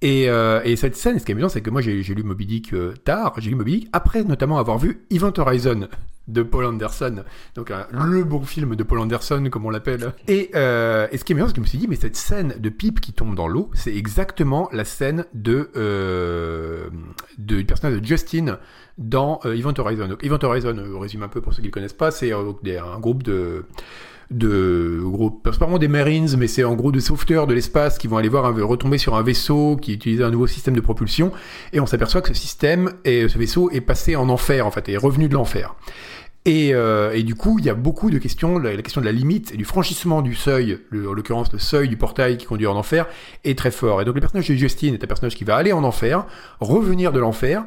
Et, 0.00 0.28
euh, 0.28 0.60
et, 0.64 0.76
cette 0.76 0.96
scène, 0.96 1.18
ce 1.18 1.24
qui 1.24 1.32
est 1.32 1.34
amusant, 1.34 1.48
c'est 1.48 1.60
que 1.60 1.70
moi 1.70 1.82
j'ai 1.82 2.02
lu 2.02 2.22
Moby 2.24 2.46
Dick 2.46 2.72
euh, 2.72 2.94
tard, 3.04 3.34
j'ai 3.38 3.50
lu 3.50 3.56
Moby 3.56 3.78
Dick 3.78 3.88
après 3.92 4.24
notamment 4.24 4.58
avoir 4.58 4.78
vu 4.78 5.04
Event 5.10 5.32
Horizon 5.36 5.88
de 6.28 6.42
Paul 6.42 6.66
Anderson, 6.66 7.24
donc 7.54 7.72
le 7.92 8.22
bon 8.24 8.42
film 8.42 8.76
de 8.76 8.82
Paul 8.82 9.00
Anderson 9.00 9.48
comme 9.50 9.66
on 9.66 9.70
l'appelle. 9.70 10.12
Et, 10.28 10.50
euh, 10.54 11.08
ce 11.12 11.24
qui 11.24 11.32
est 11.32 11.34
amusant, 11.34 11.48
c'est 11.48 11.54
que 11.54 11.56
je 11.56 11.62
me 11.62 11.66
suis 11.66 11.78
dit, 11.78 11.88
mais 11.88 11.96
cette 11.96 12.16
scène 12.16 12.54
de 12.58 12.68
Pipe 12.68 13.00
qui 13.00 13.12
tombe 13.12 13.34
dans 13.34 13.48
l'eau, 13.48 13.70
c'est 13.74 13.94
exactement 13.94 14.68
la 14.72 14.84
scène 14.84 15.24
de, 15.34 15.70
euh, 15.76 16.88
de 17.38 17.56
du 17.58 17.64
personnage 17.64 18.00
de 18.00 18.06
Justin 18.06 18.58
dans 18.98 19.40
Event 19.44 19.74
Horizon. 19.78 20.08
Donc, 20.08 20.22
Event 20.22 20.38
Horizon, 20.42 20.76
on 20.94 21.00
résume 21.00 21.22
un 21.22 21.28
peu 21.28 21.40
pour 21.40 21.54
ceux 21.54 21.62
qui 21.62 21.68
ne 21.68 21.72
connaissent 21.72 21.92
pas, 21.92 22.10
c'est 22.10 22.32
un 22.32 22.98
groupe 23.00 23.22
de 23.22 23.64
de 24.30 25.00
gros, 25.02 25.40
des 25.78 25.88
Marines, 25.88 26.36
mais 26.36 26.48
c'est 26.48 26.64
en 26.64 26.74
gros 26.74 26.92
de 26.92 27.00
sauveteurs 27.00 27.46
de 27.46 27.54
l'espace 27.54 27.98
qui 27.98 28.08
vont 28.08 28.18
aller 28.18 28.28
voir 28.28 28.44
un, 28.44 28.64
retomber 28.64 28.98
sur 28.98 29.16
un 29.16 29.22
vaisseau 29.22 29.76
qui 29.76 29.94
utilisait 29.94 30.24
un 30.24 30.30
nouveau 30.30 30.46
système 30.46 30.74
de 30.74 30.80
propulsion, 30.80 31.32
et 31.72 31.80
on 31.80 31.86
s'aperçoit 31.86 32.20
que 32.20 32.28
ce 32.28 32.34
système 32.34 32.92
et 33.04 33.28
ce 33.28 33.38
vaisseau 33.38 33.70
est 33.70 33.80
passé 33.80 34.16
en 34.16 34.28
enfer 34.28 34.66
en 34.66 34.70
fait, 34.70 34.88
est 34.88 34.96
revenu 34.96 35.28
de 35.28 35.34
l'enfer. 35.34 35.74
Et, 36.48 36.72
euh, 36.72 37.12
et, 37.12 37.24
du 37.24 37.34
coup, 37.34 37.58
il 37.58 37.66
y 37.66 37.68
a 37.68 37.74
beaucoup 37.74 38.08
de 38.08 38.16
questions. 38.16 38.58
La, 38.58 38.74
question 38.78 39.02
de 39.02 39.06
la 39.06 39.12
limite 39.12 39.52
et 39.52 39.58
du 39.58 39.66
franchissement 39.66 40.22
du 40.22 40.34
seuil, 40.34 40.78
en 40.94 41.12
l'occurrence 41.12 41.52
le 41.52 41.58
seuil 41.58 41.90
du 41.90 41.98
portail 41.98 42.38
qui 42.38 42.46
conduit 42.46 42.66
en 42.66 42.74
enfer, 42.74 43.06
est 43.44 43.56
très 43.56 43.70
fort. 43.70 44.00
Et 44.00 44.06
donc 44.06 44.14
le 44.14 44.22
personnage 44.22 44.48
de 44.48 44.54
Justine 44.54 44.94
est 44.94 45.04
un 45.04 45.06
personnage 45.06 45.36
qui 45.36 45.44
va 45.44 45.56
aller 45.56 45.74
en 45.74 45.84
enfer, 45.84 46.24
revenir 46.60 47.12
de 47.12 47.20
l'enfer, 47.20 47.66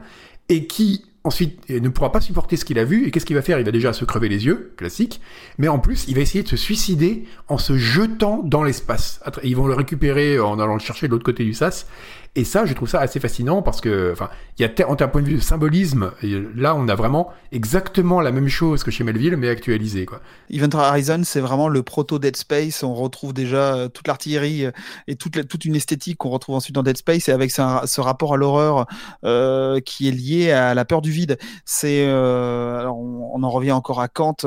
et 0.50 0.66
qui 0.66 1.06
ensuite 1.24 1.70
ne 1.70 1.90
pourra 1.90 2.12
pas 2.12 2.22
supporter 2.22 2.58
ce 2.58 2.66
qu'il 2.66 2.80
a 2.80 2.84
vu 2.84 3.06
et 3.06 3.12
qu'est-ce 3.12 3.28
qu'il 3.28 3.36
va 3.36 3.44
faire? 3.44 3.60
Il 3.60 3.66
va 3.66 3.72
déjà 3.72 3.94
se 3.94 4.04
crever 4.06 4.28
les 4.28 4.48
yeux, 4.48 4.74
classique, 4.76 5.22
mais 5.60 5.68
en 5.68 5.78
plus 5.78 6.06
il 6.08 6.16
va 6.16 6.22
essayer 6.22 6.44
de 6.44 6.50
se 6.50 6.58
suicider 6.58 7.26
en 7.48 7.60
se 7.60 7.78
jetant 7.78 8.42
dans 8.44 8.64
l'espace. 8.64 9.22
Ils 9.44 9.56
vont 9.56 9.68
le 9.68 9.76
récupérer 9.76 10.40
en 10.40 10.60
allant 10.60 10.74
le 10.74 10.80
chercher 10.80 11.06
de 11.08 11.12
l'autre 11.12 11.24
côté 11.24 11.44
du 11.44 11.54
sas 11.54 11.86
et 12.34 12.46
ça, 12.46 12.66
je 12.66 12.74
trouve 12.74 12.88
ça 12.88 13.02
assez 13.02 13.20
fascinant 13.20 13.62
parce 13.62 13.82
que, 13.82 14.14
enfin, 14.14 14.30
il 14.58 14.62
y 14.62 14.66
a 14.66 14.90
en 14.90 14.94
un 14.94 15.08
point 15.10 15.22
de 15.22 15.28
vue 15.28 15.36
de 15.36 15.42
symbolisme, 15.42 16.12
là, 16.56 16.76
on 16.76 16.88
a 16.88 16.96
vraiment 16.96 17.30
exactement 17.52 18.22
la 18.22 18.32
même 18.32 18.48
chose 18.48 18.86
que 18.86 18.92
chez 18.92 19.04
Melville, 19.04 19.36
mais 19.36 19.50
actualisé, 19.50 20.06
quoi. 20.06 20.22
Event 20.50 20.70
Horizon, 20.74 21.24
c'est 21.26 21.42
vraiment 21.42 21.68
le 21.68 21.84
proto 21.84 22.20
Dead 22.20 22.38
Space. 22.38 22.84
On 22.84 22.94
retrouve 22.94 23.34
déjà 23.34 23.76
euh, 23.76 23.88
toute 23.90 24.08
l'artillerie 24.08 24.66
euh, 24.66 24.72
et 25.08 25.18
toute, 25.18 25.66
une 25.66 25.76
esthétique 25.76 26.18
qu'on 26.18 26.30
retrouve 26.30 26.56
ensuite 26.56 26.74
dans 26.74 26.84
Dead 26.84 26.96
Space, 26.96 27.28
et 27.28 27.34
avec 27.34 27.52
ce, 27.52 28.00
rapport 28.00 28.36
à 28.36 28.38
l'horreur 28.38 28.86
euh, 29.26 29.82
qui 29.82 30.08
est 30.08 30.12
lié 30.12 30.52
à 30.54 30.74
la 30.74 30.86
peur 30.86 31.02
du 31.02 31.12
vide. 31.12 31.38
C'est, 31.66 32.06
alors 32.06 32.98
on, 32.98 33.44
en 33.44 33.50
revient 33.50 33.74
encore 33.74 34.00
à 34.00 34.08
Kant 34.08 34.38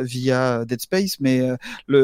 via 0.00 0.64
Dead 0.64 0.80
Space, 0.80 1.16
mais 1.20 1.42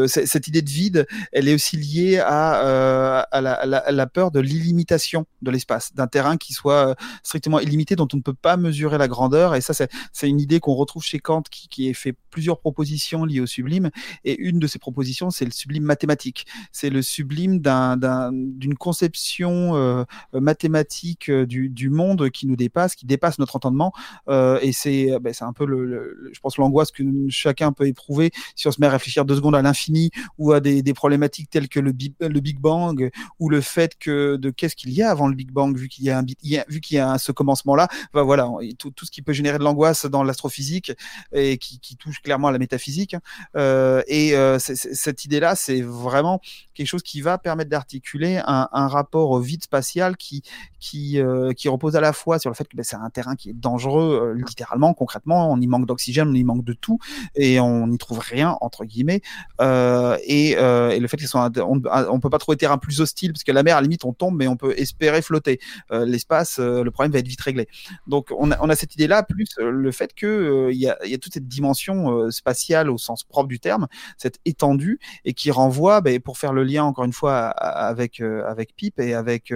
cette 0.06 0.48
idée 0.48 0.60
de 0.60 0.68
vide, 0.68 1.06
elle 1.32 1.48
est 1.48 1.54
aussi 1.54 1.78
liée 1.78 2.18
à 2.18 3.26
la 3.32 4.06
peur 4.06 4.30
de 4.30 4.40
l'illimitation 4.40 5.24
de 5.42 5.50
l'espace, 5.50 5.94
d'un 5.94 6.06
terrain 6.06 6.36
qui 6.36 6.52
soit 6.52 6.90
euh, 6.90 6.94
strictement 7.22 7.60
illimité, 7.60 7.96
dont 7.96 8.08
on 8.12 8.16
ne 8.16 8.22
peut 8.22 8.34
pas 8.34 8.56
mesurer 8.56 8.98
la 8.98 9.08
grandeur. 9.08 9.54
Et 9.54 9.60
ça, 9.60 9.74
c'est 9.74 10.28
une 10.28 10.40
idée 10.40 10.60
qu'on 10.60 10.74
retrouve 10.74 11.02
chez 11.02 11.18
Kant, 11.18 11.42
qui, 11.50 11.68
qui 11.68 11.92
fait 11.94 12.14
plusieurs 12.30 12.58
propositions 12.60 13.24
liées 13.24 13.40
au 13.40 13.46
sublime. 13.46 13.90
Et 14.24 14.38
une 14.38 14.58
de 14.58 14.66
ces 14.66 14.78
propositions, 14.78 15.30
c'est 15.30 15.44
le 15.44 15.50
sublime 15.50 15.84
mathématique. 15.84 16.46
C'est 16.72 16.90
le 16.90 17.02
sublime 17.02 17.60
d'une 17.60 18.74
conception 18.76 19.76
euh, 19.76 20.04
mathématique 20.32 21.28
euh, 21.28 21.46
du, 21.46 21.90
monde 21.90 22.30
qui 22.30 22.46
nous 22.46 22.56
dépasse, 22.56 22.94
qui 22.94 23.06
dépasse 23.06 23.38
notre 23.38 23.56
entendement. 23.56 23.92
et 24.28 24.72
c'est 24.72 25.18
ben, 25.20 25.34
un 25.40 25.52
peu, 25.52 25.66
le, 25.66 26.30
je 26.32 26.40
pense, 26.40 26.56
l'angoisse 26.56 26.90
que 26.92 27.02
chacun 27.28 27.72
peut 27.72 27.86
éprouver 27.86 28.30
si 28.54 28.68
on 28.68 28.70
se 28.70 28.80
met 28.80 28.86
à 28.86 28.90
réfléchir 28.90 29.24
deux 29.24 29.36
secondes 29.36 29.56
à 29.56 29.62
l'infini 29.62 30.10
ou 30.38 30.52
à 30.52 30.60
des, 30.60 30.82
problématiques 30.94 31.50
telles 31.50 31.68
que 31.68 31.80
le, 31.80 31.92
le 32.20 32.40
Big 32.40 32.58
Bang 32.58 33.10
ou 33.38 33.48
le 33.48 33.60
fait 33.60 33.96
que 33.98 34.36
de 34.36 34.50
qu'est-ce 34.50 34.76
qu'il 34.76 34.92
y 34.92 35.02
a 35.02 35.10
avant 35.10 35.28
le 35.28 35.34
Big 35.34 35.50
Bang, 35.50 35.76
vu 35.76 35.88
qu'il 35.88 36.04
y 36.04 36.10
a 36.10 36.18
un, 36.18 36.24
vu 36.68 36.80
qu'il 36.80 36.96
y 36.96 36.98
a 36.98 37.18
ce 37.18 37.32
commencement-là, 37.32 37.88
bah 38.12 38.22
voilà, 38.22 38.50
tout, 38.78 38.90
tout, 38.90 39.06
ce 39.06 39.10
qui 39.10 39.22
peut 39.22 39.32
générer 39.32 39.58
de 39.58 39.64
l'angoisse 39.64 40.06
dans 40.06 40.22
l'astrophysique 40.22 40.92
et 41.32 41.58
qui, 41.58 41.80
touche 41.96 42.19
clairement 42.22 42.48
à 42.48 42.52
la 42.52 42.58
métaphysique. 42.58 43.16
Euh, 43.56 44.02
et 44.06 44.36
euh, 44.36 44.58
cette 44.58 45.24
idée-là, 45.24 45.54
c'est 45.54 45.82
vraiment 45.82 46.40
quelque 46.74 46.86
chose 46.86 47.02
qui 47.02 47.20
va 47.20 47.38
permettre 47.38 47.70
d'articuler 47.70 48.40
un, 48.44 48.68
rapport 48.72 49.30
au 49.30 49.40
vide 49.40 49.62
spatial 49.62 50.16
qui, 50.16 50.42
qui, 50.78 51.20
euh, 51.20 51.52
qui 51.52 51.68
repose 51.68 51.94
à 51.96 52.00
la 52.00 52.12
fois 52.12 52.38
sur 52.38 52.50
le 52.50 52.54
fait 52.54 52.66
que 52.66 52.76
bah, 52.76 52.82
c'est 52.82 52.96
un 52.96 53.10
terrain 53.10 53.36
qui 53.36 53.50
est 53.50 53.52
dangereux, 53.52 54.34
littéralement, 54.34 54.94
concrètement, 54.94 55.50
on 55.52 55.60
y 55.60 55.66
manque 55.66 55.86
d'oxygène, 55.86 56.28
on 56.28 56.34
y 56.34 56.44
manque 56.44 56.64
de 56.64 56.72
tout, 56.72 56.98
et 57.34 57.60
on 57.60 57.86
n'y 57.86 57.98
trouve 57.98 58.18
rien 58.18 58.56
entre 58.60 58.84
guillemets. 58.84 59.20
Et, 59.60 60.50
et, 60.52 61.00
le 61.00 61.08
fait 61.08 61.18
soit, 61.26 61.50
on, 61.58 61.82
on 61.84 62.20
peut 62.20 62.30
pas 62.30 62.38
trouver 62.38 62.56
terrain 62.56 62.78
plus 62.78 63.00
hostile 63.00 63.32
parce 63.32 63.44
que 63.44 63.52
la 63.52 63.62
mer, 63.62 63.76
à 63.76 63.80
la 63.80 63.82
limite, 63.82 64.04
on 64.04 64.12
tombe, 64.12 64.36
mais 64.36 64.48
on 64.48 64.56
peut 64.56 64.74
espérer 64.78 65.22
flotter. 65.22 65.60
L'espace, 65.90 66.58
le 66.58 66.90
problème 66.90 67.12
va 67.12 67.18
être 67.18 67.28
vite 67.28 67.40
réglé. 67.40 67.68
Donc 68.06 68.28
on 68.36 68.50
a, 68.50 68.76
cette 68.76 68.94
idée-là, 68.94 69.22
plus 69.22 69.48
le 69.58 69.92
fait 69.92 70.14
que 70.14 70.70
il 70.72 70.78
y, 70.78 70.88
a, 70.88 70.96
toute 71.18 71.34
cette 71.34 71.48
dimension 71.48 72.09
spatiale 72.30 72.90
au 72.90 72.98
sens 72.98 73.24
propre 73.24 73.48
du 73.48 73.60
terme, 73.60 73.86
cette 74.16 74.38
étendue, 74.44 74.98
et 75.24 75.34
qui 75.34 75.50
renvoie, 75.50 76.00
ben, 76.00 76.20
pour 76.20 76.38
faire 76.38 76.52
le 76.52 76.64
lien 76.64 76.84
encore 76.84 77.04
une 77.04 77.12
fois 77.12 77.48
avec 77.48 78.20
avec 78.20 78.74
Pip 78.76 78.98
et 79.00 79.14
avec 79.14 79.52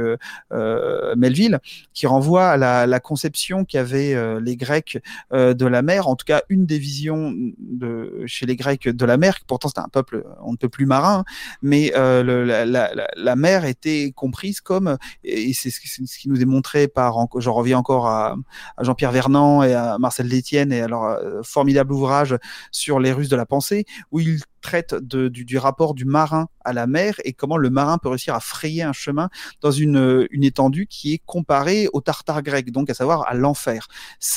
Melville, 0.51 1.61
qui 1.93 2.07
renvoie 2.07 2.49
à 2.49 2.57
la, 2.87 3.01
conception 3.01 3.65
qu'avaient 3.65 4.17
les 4.41 4.57
Grecs 4.57 4.99
de 5.33 5.67
la 5.67 5.83
mer, 5.83 6.09
en 6.09 6.17
tout 6.17 6.25
cas 6.25 6.43
une 6.49 6.67
des 6.67 6.79
visions 6.79 7.35
de, 7.59 8.23
chez 8.27 8.47
les 8.47 8.57
Grecs 8.57 8.89
de 8.89 9.05
la 9.05 9.17
mer, 9.17 9.39
pourtant 9.47 9.69
c'était 9.69 9.81
un 9.81 9.89
peuple 9.89 10.25
on 10.43 10.53
ne 10.53 10.57
peut 10.57 10.69
plus 10.69 10.87
marin, 10.87 11.25
mais 11.63 11.93
la, 11.95 13.37
mer 13.37 13.65
était 13.65 14.13
comprise 14.15 14.61
comme, 14.61 14.97
et 15.23 15.53
c'est 15.55 15.71
ce, 15.71 15.81
qui 15.81 16.29
nous 16.29 16.41
est 16.41 16.47
montré 16.47 16.89
par, 16.89 17.17
j'en 17.37 17.55
reviens 17.55 17.79
encore 17.79 18.07
à, 18.07 18.37
Jean-Pierre 18.81 19.13
Vernant 19.13 19.63
et 19.63 19.75
à 19.75 19.99
Marcel 19.99 20.29
Détienne 20.29 20.73
et 20.73 20.81
à 20.81 20.89
leur 20.89 21.05
euh, 21.05 21.43
formidable 21.43 21.93
ouvrage 21.93 22.37
sur 22.71 23.01
les 23.01 23.13
Russes 23.13 23.29
de 23.29 23.37
la 23.37 23.47
pensée, 23.47 23.85
où 24.11 24.21
ils 24.21 24.41
traite 24.65 24.95
de, 24.95 25.29
du, 25.29 25.45
du, 25.45 25.59
rapport 25.59 25.95
du 25.95 26.07
marin 26.07 26.49
à 26.65 26.73
la 26.73 26.87
mer 26.87 27.15
et 27.25 27.35
comment 27.35 27.59
le 27.59 27.71
marin 27.71 27.99
peut 27.99 28.09
réussir 28.09 28.35
à 28.35 28.41
frayer 28.41 28.83
un 28.83 28.95
chemin 28.95 29.29
dans 29.61 29.71
une, 29.71 30.27
une 30.31 30.43
étendue 30.43 30.87
qui 30.87 31.13
est 31.13 31.21
comparée 31.25 31.89
au 31.93 32.01
tartare 32.01 32.43
grec, 32.43 32.73
donc 32.73 32.89
à 32.91 32.95
savoir 32.95 33.29
à 33.29 33.35
l'enfer. 33.35 33.87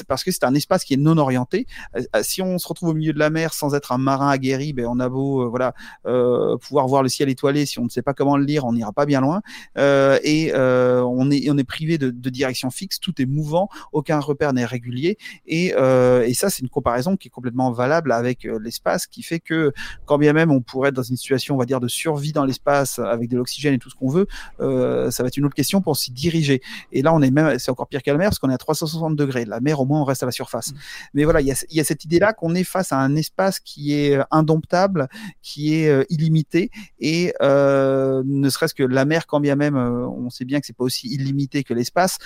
Parce 0.07 0.23
que 0.23 0.32
c'est 0.32 0.43
un 0.43 0.53
espace 0.53 0.84
qui 0.84 0.93
est 0.93 0.97
non 0.97 1.17
orienté. 1.17 1.65
Euh, 1.95 2.03
euh, 2.15 2.21
si 2.23 2.41
on 2.41 2.59
se 2.59 2.67
retrouve 2.67 2.89
au 2.89 2.93
milieu 2.93 3.13
de 3.13 3.19
la 3.19 3.30
mer 3.30 3.53
sans 3.53 3.73
être 3.73 3.93
un 3.93 3.97
marin 3.97 4.30
aguerri, 4.30 4.73
ben 4.73 4.86
on 4.88 4.99
a 4.99 5.07
beau 5.09 5.43
euh, 5.43 5.47
voilà 5.47 5.73
euh, 6.05 6.57
pouvoir 6.57 6.88
voir 6.88 7.03
le 7.03 7.09
ciel 7.09 7.30
étoilé, 7.30 7.65
si 7.65 7.80
on 7.80 7.86
ne 7.86 7.89
sait 7.89 8.01
pas 8.01 8.13
comment 8.13 8.36
le 8.38 8.43
lire, 8.43 8.65
on 8.65 8.73
n'ira 8.73 8.91
pas 8.91 9.05
bien 9.05 9.21
loin. 9.21 9.41
Euh, 9.78 10.19
et 10.23 10.51
euh, 10.53 11.01
on 11.03 11.32
est 11.32 11.49
on 11.49 11.57
est 11.57 11.63
privé 11.63 11.97
de, 11.97 12.09
de, 12.11 12.30
direction 12.30 12.69
fixe, 12.69 12.99
tout 12.99 13.21
est 13.21 13.25
mouvant, 13.25 13.69
aucun 13.93 14.19
repère 14.19 14.51
n'est 14.51 14.65
régulier. 14.65 15.17
Et, 15.45 15.67
et 15.67 16.34
ça, 16.34 16.49
c'est 16.49 16.61
une 16.61 16.69
comparaison 16.69 17.15
qui 17.15 17.30
est 17.30 17.32
complètement 17.32 17.71
valable 17.71 18.11
avec 18.11 18.43
l'espace, 18.43 19.07
qui 19.07 19.23
fait 19.23 19.39
que 19.39 19.71
quand 20.05 20.16
bien 20.18 20.34
même 20.34 20.51
on 20.51 20.61
pourrait 20.61 20.89
être 20.89 20.95
dans 20.95 21.03
une 21.03 21.18
situation, 21.18 21.55
on 21.55 21.57
va 21.57 21.65
dire, 21.65 21.80
de 21.80 21.88
survie 21.88 22.32
dans 22.32 22.45
l'espace 22.45 22.99
avec 22.99 23.30
de 23.30 23.38
l'oxygène 23.38 23.74
et 23.74 23.80
tout 23.80 23.89
ce 23.89 23.95
qu'on 23.95 24.09
veut, 24.09 24.28
euh, 24.59 25.11
ça 25.11 25.24
va 25.24 25.28
être 25.28 25.38
une 25.38 25.45
autre 25.45 25.55
question 25.55 25.82
pour 25.82 25.97
s'y 25.97 26.11
diriger. 26.11 26.61
Et 26.91 27.01
là, 27.01 27.13
on 27.13 27.22
est 27.22 27.32
même, 27.32 27.59
c'est 27.59 27.72
encore 27.72 27.88
pire 27.88 28.01
qu'à 28.01 28.11
la 28.11 28.18
mer 28.18 28.30
parce 28.30 28.39
qu'on 28.39 28.49
est 28.49 28.53
à 28.53 28.57
360 28.57 29.15
degrés. 29.15 29.45
La 29.45 29.59
mer, 29.59 29.80
au 29.80 29.86
moins, 29.86 30.01
on 30.01 30.05
reste 30.05 30.24
à 30.24 30.26
la 30.26 30.32
surface. 30.32 30.72
Mm. 30.72 30.76
Mais 31.13 31.24
voilà, 31.24 31.41
il 31.41 31.47
y 31.47 31.51
a, 31.51 31.65
y 31.70 31.80
a, 31.80 31.84
cette 31.84 32.05
idée-là 32.05 32.34
qu'on 32.34 32.55
est 32.55 32.63
face 32.63 32.91
à 32.91 32.97
un 32.97 33.15
espace 33.15 33.59
qui 33.59 33.93
est 33.93 34.18
euh, 34.18 34.24
indomptable, 34.32 35.07
qui 35.41 35.76
est 35.76 35.89
euh, 35.89 36.03
illimité 36.09 36.70
et 36.99 37.34
euh, 37.41 38.24
ne 38.26 38.49
serait-ce 38.49 38.74
que 38.74 38.84
la 38.84 39.05
mer, 39.05 39.28
quand 39.28 39.39
bien 39.39 39.55
même, 39.55 39.76
on 39.76 40.30
sait 40.30 40.45
bien 40.45 40.59
que 40.59 40.65
c'est 40.65 40.76
pas 40.76 40.84
aussi 40.84 41.07
illimité 41.07 41.63
que 41.63 41.74
l'espace, 41.74 42.18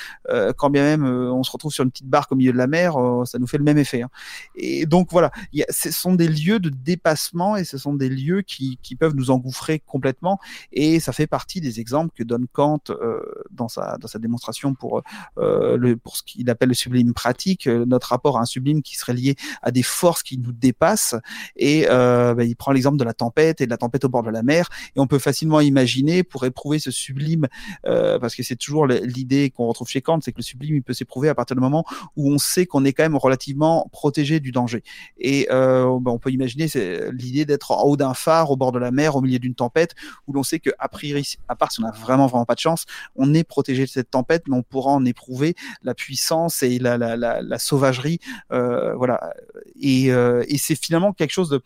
quand 0.57 0.69
bien 0.69 0.83
même 0.83 1.05
on 1.05 1.43
se 1.43 1.51
retrouve 1.51 1.71
sur 1.71 1.83
une 1.83 1.91
petite 1.91 2.07
barque 2.07 2.31
au 2.31 2.35
milieu 2.35 2.51
de 2.51 2.57
la 2.57 2.67
mer, 2.67 2.95
ça 3.25 3.39
nous 3.39 3.47
fait 3.47 3.57
le 3.57 3.63
même 3.63 3.77
effet. 3.77 4.01
Hein. 4.01 4.09
Et 4.55 4.85
donc 4.85 5.09
voilà, 5.11 5.31
y 5.53 5.61
a, 5.61 5.65
ce 5.69 5.91
sont 5.91 6.15
des 6.15 6.27
lieux 6.27 6.59
de 6.59 6.69
dépassement 6.69 7.55
et 7.55 7.63
ce 7.63 7.77
sont 7.81 7.93
des 7.93 8.09
lieux 8.09 8.41
qui, 8.41 8.79
qui, 8.81 8.95
peuvent 8.95 9.15
nous 9.15 9.31
engouffrer 9.31 9.79
complètement. 9.79 10.39
Et 10.71 10.99
ça 10.99 11.11
fait 11.11 11.27
partie 11.27 11.61
des 11.61 11.79
exemples 11.79 12.13
que 12.15 12.23
donne 12.23 12.47
Kant 12.51 12.81
euh, 12.89 13.21
dans, 13.51 13.67
sa, 13.67 13.97
dans 13.97 14.07
sa 14.07 14.19
démonstration 14.19 14.73
pour, 14.73 15.01
euh, 15.37 15.77
le, 15.77 15.97
pour 15.97 16.15
ce 16.15 16.23
qu'il 16.23 16.49
appelle 16.49 16.69
le 16.69 16.75
sublime 16.75 17.13
pratique, 17.13 17.67
euh, 17.67 17.85
notre 17.85 18.07
rapport 18.07 18.37
à 18.37 18.41
un 18.41 18.45
sublime 18.45 18.81
qui 18.81 18.95
serait 18.95 19.13
lié 19.13 19.35
à 19.61 19.71
des 19.71 19.83
forces 19.83 20.23
qui 20.23 20.37
nous 20.37 20.51
dépassent. 20.51 21.15
Et 21.55 21.87
euh, 21.89 22.33
bah, 22.33 22.43
il 22.43 22.55
prend 22.55 22.71
l'exemple 22.71 22.97
de 22.97 23.03
la 23.03 23.13
tempête 23.13 23.61
et 23.61 23.65
de 23.65 23.69
la 23.69 23.77
tempête 23.77 24.05
au 24.05 24.09
bord 24.09 24.23
de 24.23 24.29
la 24.29 24.43
mer. 24.43 24.69
Et 24.95 24.99
on 24.99 25.07
peut 25.07 25.19
facilement 25.19 25.59
imaginer, 25.59 26.23
pour 26.23 26.45
éprouver 26.45 26.79
ce 26.79 26.91
sublime, 26.91 27.47
euh, 27.85 28.19
parce 28.19 28.35
que 28.35 28.43
c'est 28.43 28.55
toujours 28.55 28.87
l'idée 28.87 29.49
qu'on 29.49 29.67
retrouve 29.67 29.87
chez 29.87 30.01
Kant, 30.01 30.19
c'est 30.21 30.31
que 30.31 30.37
le 30.37 30.43
sublime, 30.43 30.75
il 30.75 30.83
peut 30.83 30.93
s'éprouver 30.93 31.29
à 31.29 31.35
partir 31.35 31.55
du 31.55 31.61
moment 31.61 31.85
où 32.15 32.31
on 32.31 32.37
sait 32.37 32.65
qu'on 32.65 32.85
est 32.85 32.93
quand 32.93 33.03
même 33.03 33.17
relativement 33.17 33.89
protégé 33.91 34.39
du 34.39 34.51
danger. 34.51 34.83
Et 35.17 35.47
euh, 35.51 35.97
bah, 35.99 36.11
on 36.11 36.19
peut 36.19 36.31
imaginer 36.31 36.67
l'idée 37.11 37.45
d'être 37.45 37.70
en 37.71 37.83
haut 37.83 37.97
d'un 37.97 38.13
phare 38.13 38.51
au 38.51 38.57
bord 38.57 38.71
de 38.71 38.79
la 38.79 38.91
mer 38.91 39.15
au 39.15 39.21
milieu 39.21 39.39
d'une 39.39 39.55
tempête 39.55 39.95
où 40.27 40.33
l'on 40.33 40.43
sait 40.43 40.59
que 40.59 40.69
a 40.79 40.89
priori, 40.89 41.35
à 41.47 41.55
part 41.55 41.71
si 41.71 41.81
on 41.81 41.87
a 41.87 41.91
vraiment 41.91 42.27
vraiment 42.27 42.45
pas 42.45 42.55
de 42.55 42.59
chance, 42.59 42.85
on 43.15 43.33
est 43.33 43.43
protégé 43.43 43.83
de 43.83 43.89
cette 43.89 44.11
tempête, 44.11 44.43
mais 44.47 44.55
on 44.55 44.63
pourra 44.63 44.91
en 44.91 45.05
éprouver 45.05 45.55
la 45.83 45.93
puissance 45.93 46.63
et 46.63 46.79
la, 46.79 46.97
la, 46.97 47.15
la, 47.15 47.41
la 47.41 47.59
sauvagerie, 47.59 48.19
euh, 48.51 48.93
voilà. 48.95 49.33
Et, 49.79 50.11
euh, 50.11 50.43
et 50.47 50.57
c'est 50.57 50.75
finalement 50.75 51.13
quelque 51.13 51.31
chose 51.31 51.49
de 51.49 51.61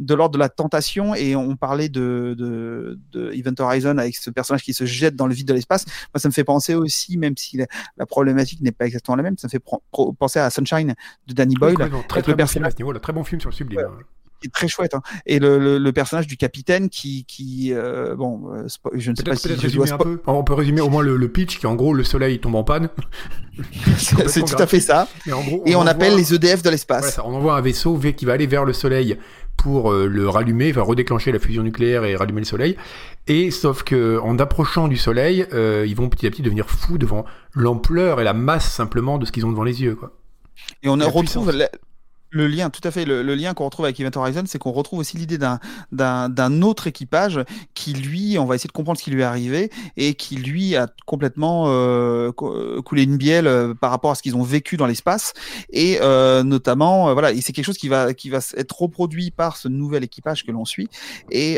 de 0.00 0.14
l'ordre 0.14 0.34
de 0.34 0.38
la 0.38 0.48
tentation 0.48 1.14
et 1.14 1.36
on 1.36 1.56
parlait 1.56 1.88
de, 1.88 2.34
de, 2.36 2.98
de, 3.12 3.32
Event 3.32 3.54
Horizon 3.58 3.98
avec 3.98 4.16
ce 4.16 4.30
personnage 4.30 4.62
qui 4.62 4.74
se 4.74 4.84
jette 4.84 5.16
dans 5.16 5.26
le 5.26 5.34
vide 5.34 5.48
de 5.48 5.54
l'espace. 5.54 5.86
Moi, 6.14 6.20
ça 6.20 6.28
me 6.28 6.32
fait 6.32 6.44
penser 6.44 6.74
aussi, 6.74 7.16
même 7.16 7.36
si 7.36 7.56
la, 7.96 8.06
problématique 8.06 8.60
n'est 8.60 8.72
pas 8.72 8.86
exactement 8.86 9.16
la 9.16 9.22
même, 9.22 9.38
ça 9.38 9.48
me 9.48 9.50
fait 9.50 9.62
penser 10.18 10.38
à 10.38 10.50
Sunshine 10.50 10.94
de 11.26 11.34
Danny 11.34 11.54
Boyle. 11.54 11.76
très, 12.08 12.22
très, 12.22 12.34
bon 12.34 12.46
film 12.46 12.64
à 12.64 12.70
ce 12.70 12.76
niveau, 12.76 12.92
très 12.98 13.12
bon 13.12 13.24
film 13.24 13.40
sur 13.40 13.50
le 13.50 13.54
sublime. 13.54 13.80
Qui 14.40 14.48
est 14.48 14.50
très 14.50 14.68
chouette. 14.68 14.94
Hein. 14.94 15.02
Et 15.26 15.38
le, 15.38 15.78
le, 15.78 15.92
personnage 15.92 16.26
du 16.26 16.36
capitaine 16.36 16.88
qui, 16.88 17.24
qui 17.24 17.72
euh, 17.72 18.14
bon, 18.14 18.52
euh, 18.52 18.66
je 18.94 19.10
ne 19.10 19.16
sais 19.16 19.22
pas 19.22 19.36
si 19.36 19.48
je 19.48 19.68
dois 19.76 19.92
un 19.92 19.98
peu. 19.98 20.20
On 20.26 20.44
peut 20.44 20.54
résumer 20.54 20.80
au 20.80 20.88
moins 20.88 21.02
le, 21.02 21.28
pitch 21.28 21.58
qui, 21.58 21.66
en 21.66 21.74
gros, 21.74 21.94
le 21.94 22.04
soleil 22.04 22.38
tombe 22.38 22.54
en 22.54 22.64
panne. 22.64 22.90
c'est 23.96 24.44
tout 24.44 24.56
à 24.58 24.66
fait 24.66 24.80
ça. 24.80 25.08
Et, 25.26 25.32
en 25.32 25.42
gros, 25.42 25.62
on, 25.66 25.86
appelle 25.86 26.16
les 26.16 26.34
EDF 26.34 26.62
de 26.62 26.70
l'espace. 26.70 27.18
on 27.24 27.34
envoie 27.34 27.56
un 27.56 27.60
vaisseau 27.60 27.98
qui 27.98 28.24
va 28.24 28.34
aller 28.34 28.46
vers 28.46 28.64
le 28.64 28.72
soleil 28.72 29.16
pour 29.56 29.90
euh, 29.90 30.06
le 30.06 30.28
rallumer, 30.28 30.70
va 30.70 30.82
redéclencher 30.82 31.32
la 31.32 31.38
fusion 31.38 31.62
nucléaire 31.62 32.04
et 32.04 32.14
rallumer 32.14 32.42
le 32.42 32.46
soleil. 32.46 32.76
Et 33.26 33.50
sauf 33.50 33.82
que 33.82 34.18
en 34.18 34.38
approchant 34.38 34.86
du 34.86 34.96
soleil, 34.96 35.46
ils 35.52 35.94
vont 35.96 36.08
petit 36.08 36.26
à 36.26 36.30
petit 36.30 36.42
devenir 36.42 36.68
fous 36.68 36.98
devant 36.98 37.24
l'ampleur 37.54 38.20
et 38.20 38.24
la 38.24 38.34
masse 38.34 38.70
simplement 38.70 39.18
de 39.18 39.24
ce 39.24 39.32
qu'ils 39.32 39.46
ont 39.46 39.50
devant 39.50 39.64
les 39.64 39.82
yeux, 39.82 39.94
quoi. 39.94 40.12
Et 40.82 40.88
on 40.88 40.96
retrouve 40.96 41.52
le 42.30 42.46
lien, 42.48 42.70
tout 42.70 42.80
à 42.84 42.90
fait, 42.90 43.04
le, 43.04 43.22
lien 43.34 43.54
qu'on 43.54 43.64
retrouve 43.64 43.86
avec 43.86 43.98
Event 44.00 44.20
Horizon, 44.20 44.42
c'est 44.46 44.58
qu'on 44.58 44.72
retrouve 44.72 44.98
aussi 44.98 45.16
l'idée 45.16 45.38
d'un, 45.38 46.62
autre 46.62 46.86
équipage 46.86 47.40
qui, 47.74 47.92
lui, 47.92 48.38
on 48.38 48.44
va 48.44 48.54
essayer 48.56 48.68
de 48.68 48.72
comprendre 48.72 48.98
ce 48.98 49.04
qui 49.04 49.10
lui 49.10 49.22
est 49.22 49.24
arrivé 49.24 49.70
et 49.96 50.14
qui, 50.14 50.36
lui, 50.36 50.76
a 50.76 50.88
complètement 51.06 51.64
euh, 51.68 52.32
coulé 52.32 53.04
une 53.04 53.16
bielle 53.16 53.46
euh, 53.46 53.74
par 53.74 53.90
rapport 53.90 54.10
à 54.10 54.14
ce 54.14 54.22
qu'ils 54.22 54.36
ont 54.36 54.42
vécu 54.42 54.76
dans 54.76 54.86
l'espace. 54.86 55.32
Et 55.70 55.98
euh, 56.00 56.42
notamment, 56.42 57.12
voilà, 57.12 57.30
c'est 57.40 57.52
quelque 57.52 57.64
chose 57.64 57.78
qui 57.78 57.88
va, 57.88 58.12
qui 58.14 58.30
va 58.30 58.38
être 58.56 58.80
reproduit 58.80 59.30
par 59.30 59.56
ce 59.56 59.68
nouvel 59.68 60.04
équipage 60.04 60.44
que 60.44 60.52
l'on 60.52 60.64
suit. 60.64 60.88
Et 61.30 61.56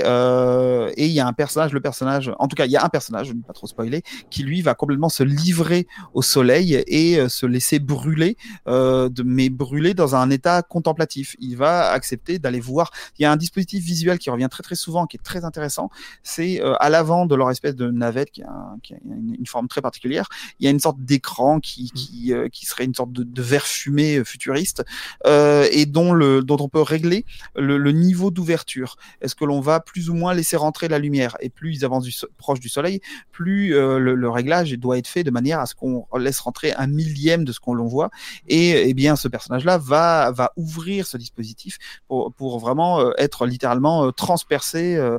et 0.98 1.06
il 1.06 1.12
y 1.12 1.20
a 1.20 1.26
un 1.26 1.32
personnage, 1.32 1.72
le 1.72 1.80
personnage, 1.80 2.32
en 2.38 2.48
tout 2.48 2.56
cas, 2.56 2.66
il 2.66 2.72
y 2.72 2.76
a 2.76 2.84
un 2.84 2.88
personnage, 2.88 3.28
je 3.28 3.32
ne 3.32 3.38
vais 3.38 3.46
pas 3.46 3.52
trop 3.52 3.66
spoiler, 3.66 4.02
qui 4.30 4.42
lui 4.42 4.62
va 4.62 4.74
complètement 4.74 5.08
se 5.08 5.22
livrer 5.22 5.86
au 6.14 6.22
soleil 6.22 6.82
et 6.86 7.28
se 7.28 7.46
laisser 7.46 7.78
brûler, 7.78 8.36
de, 8.66 9.22
mais 9.22 9.48
brûler 9.48 9.94
dans 9.94 10.16
un 10.16 10.30
état 10.30 10.57
contemplatif. 10.62 11.36
Il 11.38 11.56
va 11.56 11.90
accepter 11.90 12.38
d'aller 12.38 12.60
voir. 12.60 12.90
Il 13.18 13.22
y 13.22 13.24
a 13.24 13.32
un 13.32 13.36
dispositif 13.36 13.84
visuel 13.84 14.18
qui 14.18 14.30
revient 14.30 14.48
très 14.50 14.62
très 14.62 14.74
souvent, 14.74 15.06
qui 15.06 15.16
est 15.16 15.22
très 15.22 15.44
intéressant. 15.44 15.90
C'est 16.22 16.62
euh, 16.62 16.74
à 16.80 16.90
l'avant 16.90 17.26
de 17.26 17.34
leur 17.34 17.50
espèce 17.50 17.74
de 17.74 17.90
navette 17.90 18.30
qui 18.30 18.42
a, 18.42 18.76
une, 19.04 19.46
forme 19.46 19.68
très 19.68 19.80
particulière. 19.80 20.28
Il 20.60 20.64
y 20.64 20.68
a 20.68 20.70
une 20.70 20.80
sorte 20.80 21.00
d'écran 21.00 21.60
qui 21.60 21.84
mmh. 21.84 21.96
qui, 21.96 22.32
euh, 22.32 22.48
qui 22.48 22.66
serait 22.66 22.84
une 22.84 22.94
sorte 22.94 23.12
de, 23.12 23.22
de 23.22 23.42
verre 23.42 23.66
fumé 23.66 24.16
euh, 24.16 24.24
futuriste 24.24 24.84
et 25.24 25.86
dont 25.86 26.12
le 26.12 26.42
dont 26.42 26.56
on 26.60 26.68
peut 26.68 26.82
régler 26.82 27.24
le, 27.56 27.92
niveau 27.92 28.30
d'ouverture. 28.30 28.96
Est-ce 29.20 29.34
que 29.34 29.44
l'on 29.44 29.60
va 29.60 29.80
plus 29.80 30.10
ou 30.10 30.14
moins 30.14 30.34
laisser 30.34 30.56
rentrer 30.56 30.88
la 30.88 30.98
lumière? 30.98 31.36
Et 31.40 31.48
plus 31.48 31.74
ils 31.74 31.84
avancent 31.84 32.04
du, 32.04 32.14
proche 32.36 32.60
du 32.60 32.68
soleil, 32.68 33.00
plus 33.32 33.70
le, 33.70 34.28
réglage 34.28 34.72
doit 34.72 34.98
être 34.98 35.06
fait 35.06 35.24
de 35.24 35.30
manière 35.30 35.60
à 35.60 35.66
ce 35.66 35.74
qu'on 35.74 36.06
laisse 36.18 36.40
rentrer 36.40 36.72
un 36.72 36.86
millième 36.86 37.44
de 37.44 37.52
ce 37.52 37.60
qu'on 37.60 37.74
l'on 37.74 37.86
voit. 37.86 38.10
Et, 38.46 38.70
et 38.70 38.90
eh 38.90 38.94
bien 38.94 39.16
ce 39.16 39.28
personnage-là 39.28 39.78
va 39.78 40.30
va 40.32 40.47
ouvrir 40.56 41.06
ce 41.06 41.16
dispositif 41.16 41.78
pour, 42.06 42.32
pour 42.32 42.58
vraiment 42.58 43.00
euh, 43.00 43.12
être 43.18 43.46
littéralement 43.46 44.06
euh, 44.06 44.10
transpercé 44.10 44.96
euh, 44.96 45.18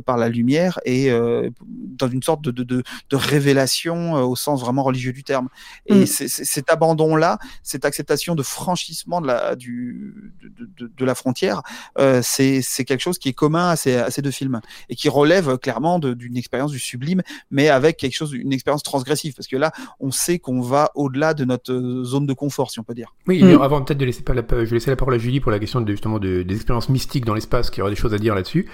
par 0.00 0.16
la 0.16 0.28
lumière 0.28 0.78
et 0.84 1.10
dans 1.66 2.08
une 2.08 2.22
sorte 2.22 2.42
de, 2.42 2.50
de, 2.50 2.62
de, 2.62 2.82
de 3.10 3.16
révélation 3.16 4.14
au 4.14 4.36
sens 4.36 4.60
vraiment 4.60 4.82
religieux 4.82 5.12
du 5.12 5.24
terme. 5.24 5.48
Et 5.86 6.02
mm. 6.02 6.06
cet 6.06 6.70
abandon-là, 6.70 7.38
cette 7.62 7.84
acceptation 7.84 8.34
de 8.34 8.42
franchissement 8.42 9.20
de 9.20 9.26
la, 9.26 9.56
du, 9.56 10.32
de, 10.42 10.90
de 10.94 11.04
la 11.04 11.14
frontière, 11.14 11.62
c'est 12.22 12.62
quelque 12.86 13.00
chose 13.00 13.18
qui 13.18 13.28
est 13.28 13.32
commun 13.34 13.70
à 13.70 13.76
ces, 13.76 13.96
à 13.96 14.10
ces 14.10 14.22
deux 14.22 14.30
films 14.30 14.60
et 14.88 14.96
qui 14.96 15.08
relève 15.08 15.58
clairement 15.58 15.98
d'une 15.98 16.36
expérience 16.36 16.70
du 16.70 16.78
sublime, 16.78 17.22
mais 17.50 17.68
avec 17.68 17.96
quelque 17.96 18.14
chose, 18.14 18.32
une 18.32 18.52
expérience 18.52 18.82
transgressive, 18.82 19.34
parce 19.34 19.48
que 19.48 19.56
là, 19.56 19.72
on 20.00 20.10
sait 20.10 20.38
qu'on 20.38 20.60
va 20.60 20.90
au-delà 20.94 21.34
de 21.34 21.44
notre 21.44 22.02
zone 22.04 22.26
de 22.26 22.32
confort, 22.32 22.70
si 22.70 22.80
on 22.80 22.84
peut 22.84 22.94
dire. 22.94 23.14
Oui, 23.26 23.42
mm. 23.42 23.60
avant 23.62 23.82
peut-être 23.82 23.98
de 23.98 24.04
laisser 24.04 24.22
pas 24.22 24.34
la, 24.34 24.42
je 24.68 24.74
laisser 24.74 24.90
la 24.90 24.96
parole 24.96 25.14
à 25.14 25.18
Julie 25.18 25.40
pour 25.40 25.50
la 25.50 25.58
question 25.58 25.80
de, 25.80 25.90
justement 25.90 26.18
de, 26.18 26.42
des 26.42 26.54
expériences 26.54 26.88
mystiques 26.88 27.24
dans 27.24 27.34
l'espace, 27.34 27.70
qui 27.70 27.80
y 27.80 27.82
aura 27.82 27.90
des 27.90 27.96
choses 27.96 28.14
à 28.14 28.18
dire 28.18 28.34
là-dessus. 28.34 28.66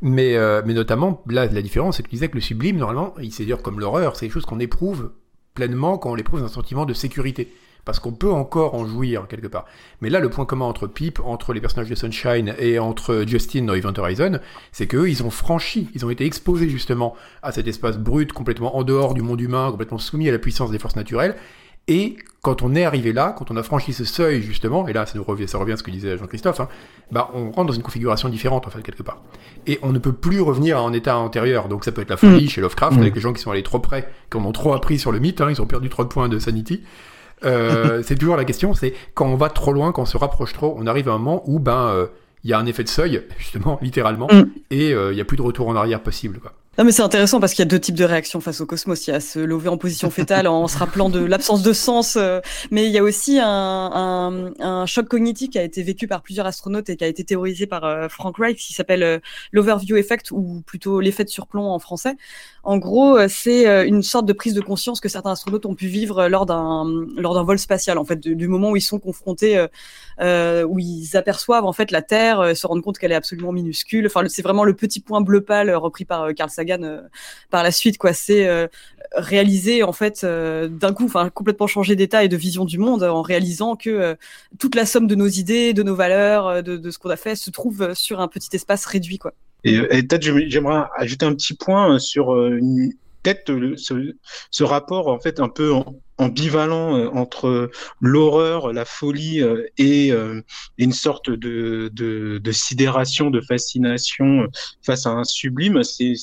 Mais, 0.00 0.36
euh, 0.36 0.62
mais 0.66 0.74
notamment, 0.74 1.22
là, 1.28 1.46
la 1.46 1.62
différence, 1.62 1.96
c'est 1.96 2.02
que 2.02 2.08
tu 2.08 2.16
disais 2.16 2.28
que 2.28 2.34
le 2.34 2.40
sublime, 2.40 2.76
normalement, 2.76 3.14
il 3.20 3.32
sait 3.32 3.44
dire 3.44 3.62
comme 3.62 3.78
l'horreur, 3.78 4.16
c'est 4.16 4.26
des 4.26 4.32
choses 4.32 4.44
qu'on 4.44 4.58
éprouve 4.58 5.12
pleinement 5.54 5.98
quand 5.98 6.10
on 6.10 6.16
éprouve 6.16 6.42
un 6.42 6.48
sentiment 6.48 6.86
de 6.86 6.94
sécurité. 6.94 7.52
Parce 7.84 7.98
qu'on 7.98 8.12
peut 8.12 8.30
encore 8.30 8.76
en 8.76 8.86
jouir 8.86 9.26
quelque 9.28 9.48
part. 9.48 9.66
Mais 10.00 10.08
là, 10.08 10.20
le 10.20 10.30
point 10.30 10.44
commun 10.44 10.66
entre 10.66 10.86
Pip, 10.86 11.18
entre 11.24 11.52
les 11.52 11.60
personnages 11.60 11.90
de 11.90 11.96
Sunshine 11.96 12.54
et 12.58 12.78
entre 12.78 13.24
Justin 13.26 13.64
dans 13.64 13.74
Event 13.74 13.92
Horizon, 13.96 14.38
c'est 14.70 14.86
qu'eux, 14.86 15.10
ils 15.10 15.24
ont 15.24 15.30
franchi, 15.30 15.88
ils 15.92 16.06
ont 16.06 16.10
été 16.10 16.24
exposés 16.24 16.68
justement 16.68 17.16
à 17.42 17.50
cet 17.50 17.66
espace 17.66 17.98
brut, 17.98 18.32
complètement 18.32 18.76
en 18.76 18.84
dehors 18.84 19.14
du 19.14 19.22
monde 19.22 19.40
humain, 19.40 19.68
complètement 19.72 19.98
soumis 19.98 20.28
à 20.28 20.32
la 20.32 20.38
puissance 20.38 20.70
des 20.70 20.78
forces 20.78 20.94
naturelles. 20.94 21.34
Et 21.88 22.16
quand 22.42 22.62
on 22.62 22.74
est 22.74 22.84
arrivé 22.84 23.12
là, 23.12 23.34
quand 23.36 23.50
on 23.50 23.56
a 23.56 23.62
franchi 23.62 23.92
ce 23.92 24.04
seuil 24.04 24.42
justement, 24.42 24.88
et 24.88 24.92
là 24.92 25.06
ça, 25.06 25.16
nous 25.16 25.24
revient, 25.24 25.46
ça 25.46 25.58
revient 25.58 25.72
à 25.72 25.76
ce 25.76 25.82
que 25.82 25.90
disait 25.90 26.18
Jean-Christophe, 26.18 26.60
hein, 26.60 26.68
bah 27.10 27.30
on 27.34 27.50
rentre 27.52 27.66
dans 27.66 27.72
une 27.72 27.82
configuration 27.82 28.28
différente 28.28 28.66
en 28.66 28.70
fait 28.70 28.82
quelque 28.82 29.02
part. 29.02 29.22
Et 29.66 29.78
on 29.82 29.92
ne 29.92 29.98
peut 29.98 30.12
plus 30.12 30.40
revenir 30.40 30.78
à 30.78 30.80
un 30.80 30.92
état 30.92 31.16
antérieur. 31.16 31.68
Donc 31.68 31.84
ça 31.84 31.92
peut 31.92 32.02
être 32.02 32.10
la 32.10 32.16
folie 32.16 32.46
mm. 32.46 32.48
chez 32.48 32.60
Lovecraft 32.60 32.98
avec 32.98 33.12
mm. 33.12 33.14
les 33.14 33.20
gens 33.20 33.32
qui 33.32 33.42
sont 33.42 33.50
allés 33.50 33.62
trop 33.62 33.78
près, 33.78 34.08
qui 34.30 34.36
en 34.36 34.44
ont 34.44 34.52
trop 34.52 34.74
appris 34.74 34.98
sur 34.98 35.12
le 35.12 35.20
mythe, 35.20 35.40
hein, 35.40 35.48
ils 35.50 35.62
ont 35.62 35.66
perdu 35.66 35.88
trop 35.88 36.02
de 36.02 36.08
points 36.08 36.28
de 36.28 36.38
sanity. 36.38 36.82
Euh, 37.44 38.02
c'est 38.04 38.16
toujours 38.16 38.36
la 38.36 38.44
question, 38.44 38.74
c'est 38.74 38.94
quand 39.14 39.26
on 39.26 39.36
va 39.36 39.48
trop 39.48 39.72
loin, 39.72 39.92
quand 39.92 40.02
on 40.02 40.06
se 40.06 40.16
rapproche 40.16 40.52
trop, 40.52 40.74
on 40.78 40.86
arrive 40.86 41.08
à 41.08 41.12
un 41.12 41.18
moment 41.18 41.42
où 41.46 41.58
ben 41.58 41.88
euh, 41.88 42.06
il 42.44 42.50
y 42.50 42.52
a 42.52 42.58
un 42.58 42.66
effet 42.66 42.82
de 42.82 42.88
seuil 42.88 43.22
justement, 43.38 43.78
littéralement, 43.82 44.28
mm. 44.32 44.44
et 44.70 44.92
euh, 44.92 45.12
il 45.12 45.14
n'y 45.14 45.20
a 45.20 45.24
plus 45.24 45.36
de 45.36 45.42
retour 45.42 45.68
en 45.68 45.76
arrière 45.76 46.02
possible. 46.02 46.40
Quoi. 46.40 46.52
Non 46.78 46.84
mais 46.84 46.92
c'est 46.92 47.02
intéressant 47.02 47.38
parce 47.38 47.52
qu'il 47.52 47.60
y 47.60 47.68
a 47.68 47.70
deux 47.70 47.78
types 47.78 47.96
de 47.96 48.04
réactions 48.04 48.40
face 48.40 48.62
au 48.62 48.66
cosmos. 48.66 49.06
Il 49.06 49.10
y 49.10 49.12
a 49.12 49.20
se 49.20 49.38
lever 49.38 49.68
en 49.68 49.76
position 49.76 50.08
fétale 50.08 50.46
en 50.46 50.68
se 50.68 50.78
rappelant 50.78 51.10
de 51.10 51.22
l'absence 51.22 51.62
de 51.62 51.74
sens, 51.74 52.16
euh, 52.16 52.40
mais 52.70 52.86
il 52.86 52.92
y 52.92 52.96
a 52.96 53.02
aussi 53.02 53.38
un, 53.38 54.84
choc 54.86 55.06
cognitif 55.06 55.50
qui 55.50 55.58
a 55.58 55.64
été 55.64 55.82
vécu 55.82 56.08
par 56.08 56.22
plusieurs 56.22 56.46
astronautes 56.46 56.88
et 56.88 56.96
qui 56.96 57.04
a 57.04 57.08
été 57.08 57.24
théorisé 57.24 57.66
par 57.66 57.84
euh, 57.84 58.08
Frank 58.08 58.38
Wright, 58.38 58.56
qui 58.56 58.72
s'appelle 58.72 59.02
euh, 59.02 59.18
l'overview 59.52 59.96
effect 59.96 60.30
ou 60.30 60.62
plutôt 60.64 61.00
l'effet 61.00 61.24
de 61.24 61.28
surplomb 61.28 61.66
en 61.66 61.78
français. 61.78 62.16
En 62.62 62.78
gros, 62.78 63.18
c'est 63.28 63.86
une 63.86 64.02
sorte 64.02 64.24
de 64.24 64.32
prise 64.32 64.54
de 64.54 64.60
conscience 64.60 65.00
que 65.00 65.08
certains 65.08 65.32
astronautes 65.32 65.66
ont 65.66 65.74
pu 65.74 65.88
vivre 65.88 66.28
lors 66.28 66.46
d'un 66.46 66.86
lors 67.16 67.34
d'un 67.34 67.42
vol 67.42 67.58
spatial, 67.58 67.98
en 67.98 68.04
fait, 68.04 68.20
du 68.20 68.46
moment 68.46 68.70
où 68.70 68.76
ils 68.76 68.80
sont 68.80 69.00
confrontés, 69.00 69.60
où 70.20 70.78
ils 70.78 71.16
aperçoivent 71.16 71.64
en 71.64 71.72
fait 71.72 71.90
la 71.90 72.02
Terre, 72.02 72.56
se 72.56 72.64
rendent 72.66 72.82
compte 72.82 72.98
qu'elle 72.98 73.10
est 73.10 73.16
absolument 73.16 73.50
minuscule. 73.50 74.06
Enfin, 74.06 74.22
c'est 74.28 74.42
vraiment 74.42 74.62
le 74.62 74.74
petit 74.74 75.00
point 75.00 75.20
bleu 75.20 75.40
pâle 75.40 75.74
repris 75.74 76.04
par 76.04 76.32
Carl 76.34 76.50
Sagan 76.50 76.61
euh, 76.70 77.00
par 77.50 77.62
la 77.62 77.70
suite. 77.70 77.98
Quoi, 77.98 78.12
c'est 78.12 78.46
euh, 78.46 78.66
réaliser 79.12 79.82
en 79.82 79.92
fait 79.92 80.24
euh, 80.24 80.68
d'un 80.68 80.92
coup, 80.92 81.04
enfin 81.04 81.30
complètement 81.30 81.66
changer 81.66 81.96
d'état 81.96 82.24
et 82.24 82.28
de 82.28 82.36
vision 82.36 82.64
du 82.64 82.78
monde 82.78 83.02
en 83.02 83.22
réalisant 83.22 83.76
que 83.76 84.16
toute 84.58 84.74
la 84.74 84.86
somme 84.86 85.06
de 85.06 85.14
nos 85.14 85.28
idées, 85.28 85.74
de 85.74 85.82
nos 85.82 85.94
valeurs, 85.94 86.62
de, 86.62 86.90
ce 86.90 86.98
qu'on 86.98 87.10
a 87.10 87.16
fait 87.16 87.36
se 87.36 87.50
trouve 87.50 87.94
sur 87.94 88.20
un 88.20 88.28
petit 88.28 88.48
espace 88.54 88.86
réduit. 88.86 89.18
Quoi. 89.18 89.32
Et, 89.64 89.80
peut-être 90.02 90.22
j'aimerais 90.22 90.84
ajouter 90.96 91.26
un 91.26 91.34
petit 91.34 91.54
point 91.54 91.98
sur 91.98 92.34
peut-être 93.22 93.76
ce, 93.76 94.14
ce, 94.50 94.64
rapport 94.64 95.08
en 95.08 95.20
fait 95.20 95.40
un 95.40 95.48
peu 95.48 95.72
ambivalent 96.18 96.96
euh, 96.96 97.08
entre 97.12 97.70
l'horreur, 98.00 98.72
la 98.72 98.84
folie 98.84 99.42
euh, 99.42 99.66
et 99.78 100.12
euh, 100.12 100.40
une 100.78 100.92
sorte 100.92 101.30
de, 101.30 102.40
sidération, 102.52 103.30
de 103.30 103.40
fascination 103.40 104.46
face 104.82 105.06
à 105.06 105.10
un 105.10 105.24
sublime. 105.24 105.82
C'est 105.82 106.14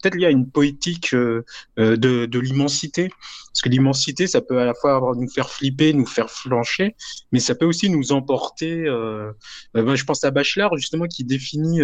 peut-être 0.00 0.14
lié 0.14 0.26
à 0.26 0.30
une 0.30 0.48
poétique 0.48 1.14
de 1.14 2.38
l'immensité. 2.38 3.10
Parce 3.58 3.62
que 3.62 3.68
l'immensité, 3.70 4.26
ça 4.26 4.40
peut 4.40 4.58
à 4.58 4.64
la 4.64 4.74
fois 4.74 5.12
nous 5.16 5.28
faire 5.28 5.50
flipper, 5.50 5.92
nous 5.92 6.06
faire 6.06 6.30
flancher, 6.30 6.94
mais 7.32 7.40
ça 7.40 7.54
peut 7.54 7.66
aussi 7.66 7.90
nous 7.90 8.12
emporter. 8.12 8.86
Euh, 8.86 9.32
je 9.74 10.04
pense 10.04 10.22
à 10.24 10.30
Bachelard 10.30 10.76
justement 10.76 11.06
qui 11.06 11.24
définit 11.24 11.80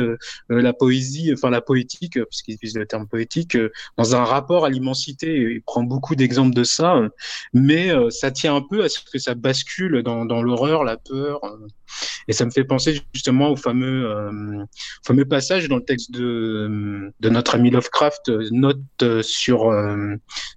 la 0.48 0.72
poésie, 0.72 1.32
enfin 1.32 1.50
la 1.50 1.60
poétique, 1.60 2.18
puisqu'il 2.24 2.54
utilise 2.54 2.76
le 2.76 2.86
terme 2.86 3.08
poétique, 3.08 3.56
dans 3.96 4.14
un 4.14 4.24
rapport 4.24 4.64
à 4.64 4.70
l'immensité. 4.70 5.34
Il 5.34 5.62
prend 5.62 5.82
beaucoup 5.82 6.14
d'exemples 6.14 6.54
de 6.54 6.64
ça 6.64 7.00
mais 7.52 7.90
euh, 7.90 8.10
ça 8.10 8.30
tient 8.30 8.54
un 8.54 8.62
peu 8.62 8.84
à 8.84 8.88
ce 8.88 9.00
que 9.00 9.18
ça 9.18 9.34
bascule 9.34 10.02
dans, 10.02 10.24
dans 10.24 10.42
l'horreur, 10.42 10.84
la 10.84 10.96
peur. 10.96 11.40
Euh, 11.94 12.24
et 12.28 12.32
ça 12.32 12.44
me 12.44 12.50
fait 12.50 12.64
penser 12.64 13.00
justement 13.12 13.50
au 13.50 13.56
fameux, 13.56 14.06
euh, 14.06 14.64
fameux 15.06 15.24
passage 15.24 15.68
dans 15.68 15.76
le 15.76 15.84
texte 15.84 16.10
de, 16.12 17.12
de 17.20 17.28
notre 17.28 17.54
ami 17.54 17.70
Lovecraft, 17.70 18.30
note 18.50 18.78
sur, 19.22 19.72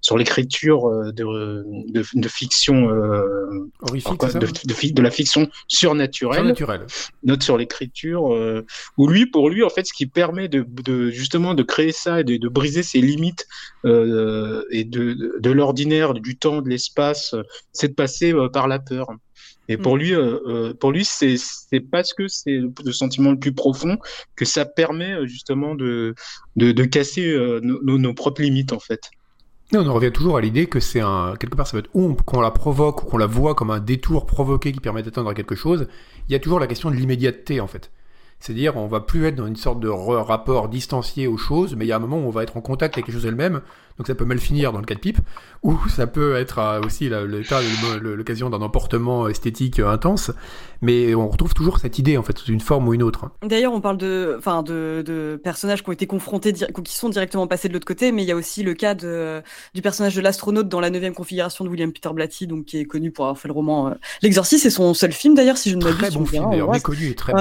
sur 0.01 0.17
l'écriture 0.17 0.89
de, 1.13 1.63
de, 1.91 2.03
de, 2.13 2.27
fiction 2.27 2.87
horrifique, 3.81 4.21
de, 4.21 4.91
de, 4.91 5.01
la 5.01 5.11
fiction 5.11 5.49
surnaturelle. 5.67 6.39
surnaturelle. 6.39 6.85
Note 7.23 7.43
sur 7.43 7.57
l'écriture, 7.57 8.23
où 8.97 9.07
lui, 9.07 9.25
pour 9.25 9.49
lui, 9.49 9.63
en 9.63 9.69
fait, 9.69 9.85
ce 9.85 9.93
qui 9.93 10.07
permet 10.07 10.47
de, 10.47 10.65
de 10.67 11.09
justement 11.09 11.53
de 11.53 11.63
créer 11.63 11.91
ça 11.91 12.21
et 12.21 12.23
de, 12.23 12.47
briser 12.47 12.83
ses 12.83 13.01
limites 13.01 13.47
et 13.83 14.83
de, 14.83 15.37
de 15.39 15.51
l'ordinaire, 15.51 16.13
du 16.13 16.37
temps, 16.37 16.61
de 16.61 16.69
l'espace 16.69 17.35
c'est 17.73 17.89
de 17.89 17.93
passer 17.93 18.33
euh, 18.33 18.49
par 18.49 18.67
la 18.67 18.79
peur. 18.79 19.07
Et 19.67 19.77
pour 19.77 19.95
mm. 19.95 19.99
lui, 19.99 20.13
euh, 20.13 20.39
euh, 20.47 20.73
pour 20.73 20.91
lui, 20.91 21.05
c'est 21.05 21.37
parce 21.91 22.13
que 22.13 22.27
c'est 22.27 22.59
le 22.85 22.91
sentiment 22.91 23.31
le 23.31 23.39
plus 23.39 23.53
profond 23.53 23.97
que 24.35 24.45
ça 24.45 24.65
permet 24.65 25.27
justement 25.27 25.75
de 25.75 26.15
de, 26.55 26.85
casser 26.85 27.35
nos, 27.61 28.13
propres 28.13 28.41
limites 28.41 28.73
en 28.73 28.79
fait. 28.79 29.11
on 29.73 29.85
en 29.85 29.93
revient 29.93 30.11
toujours 30.11 30.37
à 30.37 30.41
l'idée 30.41 30.67
que 30.67 30.79
c'est 30.79 31.01
un 31.01 31.35
quelque 31.39 31.55
part 31.55 31.67
ça 31.67 31.77
va 31.77 31.79
être 31.79 31.89
ou 31.93 32.13
qu'on 32.13 32.41
la 32.41 32.51
provoque 32.51 33.03
ou 33.03 33.05
qu'on 33.05 33.17
la 33.17 33.27
voit 33.27 33.55
comme 33.55 33.71
un 33.71 33.79
détour 33.79 34.25
provoqué 34.25 34.71
qui 34.71 34.79
permet 34.79 35.03
d'atteindre 35.03 35.33
quelque 35.33 35.55
chose. 35.55 35.87
Il 36.29 36.33
y 36.33 36.35
a 36.35 36.39
toujours 36.39 36.59
la 36.59 36.67
question 36.67 36.89
de 36.89 36.95
l'immédiateté 36.95 37.59
en 37.59 37.67
fait. 37.67 37.91
C'est-à-dire, 38.39 38.77
on 38.77 38.87
va 38.87 38.99
plus 38.99 39.25
être 39.25 39.35
dans 39.35 39.47
une 39.47 39.55
sorte 39.55 39.79
de 39.79 39.87
rapport 39.89 40.69
distancié 40.69 41.27
aux 41.27 41.37
choses, 41.37 41.75
mais 41.75 41.85
il 41.85 41.87
y 41.87 41.91
a 41.91 41.95
un 41.95 41.99
moment 41.99 42.17
où 42.17 42.27
on 42.27 42.29
va 42.29 42.43
être 42.43 42.55
en 42.55 42.61
contact 42.61 42.95
avec 42.95 43.07
les 43.07 43.13
choses 43.13 43.25
elles-mêmes. 43.25 43.61
Donc 43.97 44.07
ça 44.07 44.15
peut 44.15 44.25
mal 44.25 44.39
finir 44.39 44.73
dans 44.73 44.79
le 44.79 44.85
cas 44.85 44.95
de 44.95 44.99
pipe, 44.99 45.19
ou 45.63 45.75
ça 45.89 46.05
peut 46.05 46.35
être 46.35 46.59
euh, 46.59 46.81
aussi 46.81 47.09
l'occasion 47.09 48.49
d'un 48.49 48.61
emportement 48.61 49.27
esthétique 49.27 49.79
euh, 49.79 49.89
intense. 49.89 50.31
Mais 50.81 51.15
on 51.15 51.27
retrouve 51.27 51.55
toujours 51.55 51.79
cette 51.79 51.97
idée, 51.97 52.17
en 52.17 52.23
fait, 52.23 52.37
sous 52.37 52.51
une 52.51 52.59
forme 52.59 52.87
ou 52.87 52.93
une 52.93 53.01
autre. 53.01 53.31
D'ailleurs, 53.43 53.73
on 53.73 53.81
parle 53.81 53.97
de, 53.97 54.35
enfin, 54.37 54.61
de, 54.61 55.03
de, 55.03 55.39
personnages 55.43 55.83
qui 55.83 55.89
ont 55.89 55.93
été 55.93 56.05
confrontés, 56.05 56.53
qui 56.53 56.95
sont 56.95 57.09
directement 57.09 57.47
passés 57.47 57.67
de 57.67 57.73
l'autre 57.73 57.87
côté, 57.87 58.11
mais 58.11 58.23
il 58.23 58.27
y 58.27 58.31
a 58.31 58.35
aussi 58.35 58.61
le 58.61 58.75
cas 58.75 58.93
de, 58.93 59.41
du 59.73 59.81
personnage 59.81 60.15
de 60.15 60.21
l'astronaute 60.21 60.69
dans 60.69 60.79
la 60.79 60.91
neuvième 60.91 61.15
configuration 61.15 61.65
de 61.65 61.69
William 61.69 61.91
Peter 61.91 62.09
Blatty, 62.13 62.45
donc 62.45 62.65
qui 62.65 62.77
est 62.77 62.85
connu 62.85 63.11
pour 63.11 63.25
avoir 63.25 63.39
fait 63.39 63.47
le 63.47 63.53
roman 63.55 63.87
euh, 63.87 63.93
L'Exorciste. 64.21 64.63
C'est 64.63 64.69
son 64.69 64.93
seul 64.93 65.11
film 65.11 65.33
d'ailleurs, 65.33 65.57
si 65.57 65.71
je 65.71 65.75
ne 65.75 65.83
m'abuse. 65.83 65.97
Très 65.97 66.11
bon 66.11 66.25
film, 66.25 66.49
d'ailleurs, 66.51 66.71
méconnu 66.71 67.07
et 67.07 67.15
très 67.15 67.33
bon. 67.33 67.39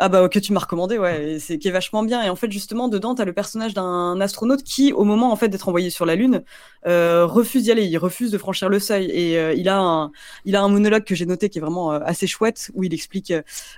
Ah 0.00 0.08
bah 0.08 0.28
que 0.28 0.38
tu 0.38 0.52
m'as 0.52 0.60
recommandé, 0.60 0.96
ouais, 0.96 1.38
c'est 1.40 1.58
qui 1.58 1.66
est 1.66 1.72
vachement 1.72 2.04
bien. 2.04 2.22
Et 2.22 2.30
en 2.30 2.36
fait, 2.36 2.52
justement, 2.52 2.86
dedans, 2.86 3.16
t'as 3.16 3.24
le 3.24 3.32
personnage 3.32 3.74
d'un 3.74 4.20
astronaute 4.20 4.62
qui, 4.62 4.92
au 4.92 5.02
moment 5.02 5.32
en 5.32 5.36
fait 5.36 5.48
d'être 5.48 5.68
envoyé 5.68 5.87
sur 5.90 6.06
la 6.06 6.14
Lune, 6.14 6.42
euh, 6.86 7.26
refuse 7.26 7.64
d'y 7.64 7.72
aller. 7.72 7.84
Il 7.84 7.98
refuse 7.98 8.30
de 8.30 8.38
franchir 8.38 8.68
le 8.68 8.78
seuil. 8.78 9.10
Et 9.10 9.38
euh, 9.38 9.54
il 9.54 9.68
a 9.68 9.78
un, 9.78 10.12
il 10.44 10.56
a 10.56 10.62
un 10.62 10.68
monologue 10.68 11.04
que 11.04 11.14
j'ai 11.14 11.26
noté 11.26 11.48
qui 11.48 11.58
est 11.58 11.60
vraiment 11.60 11.92
euh, 11.92 12.00
assez 12.04 12.26
chouette 12.26 12.70
où 12.74 12.84
il 12.84 12.94
explique 12.94 13.32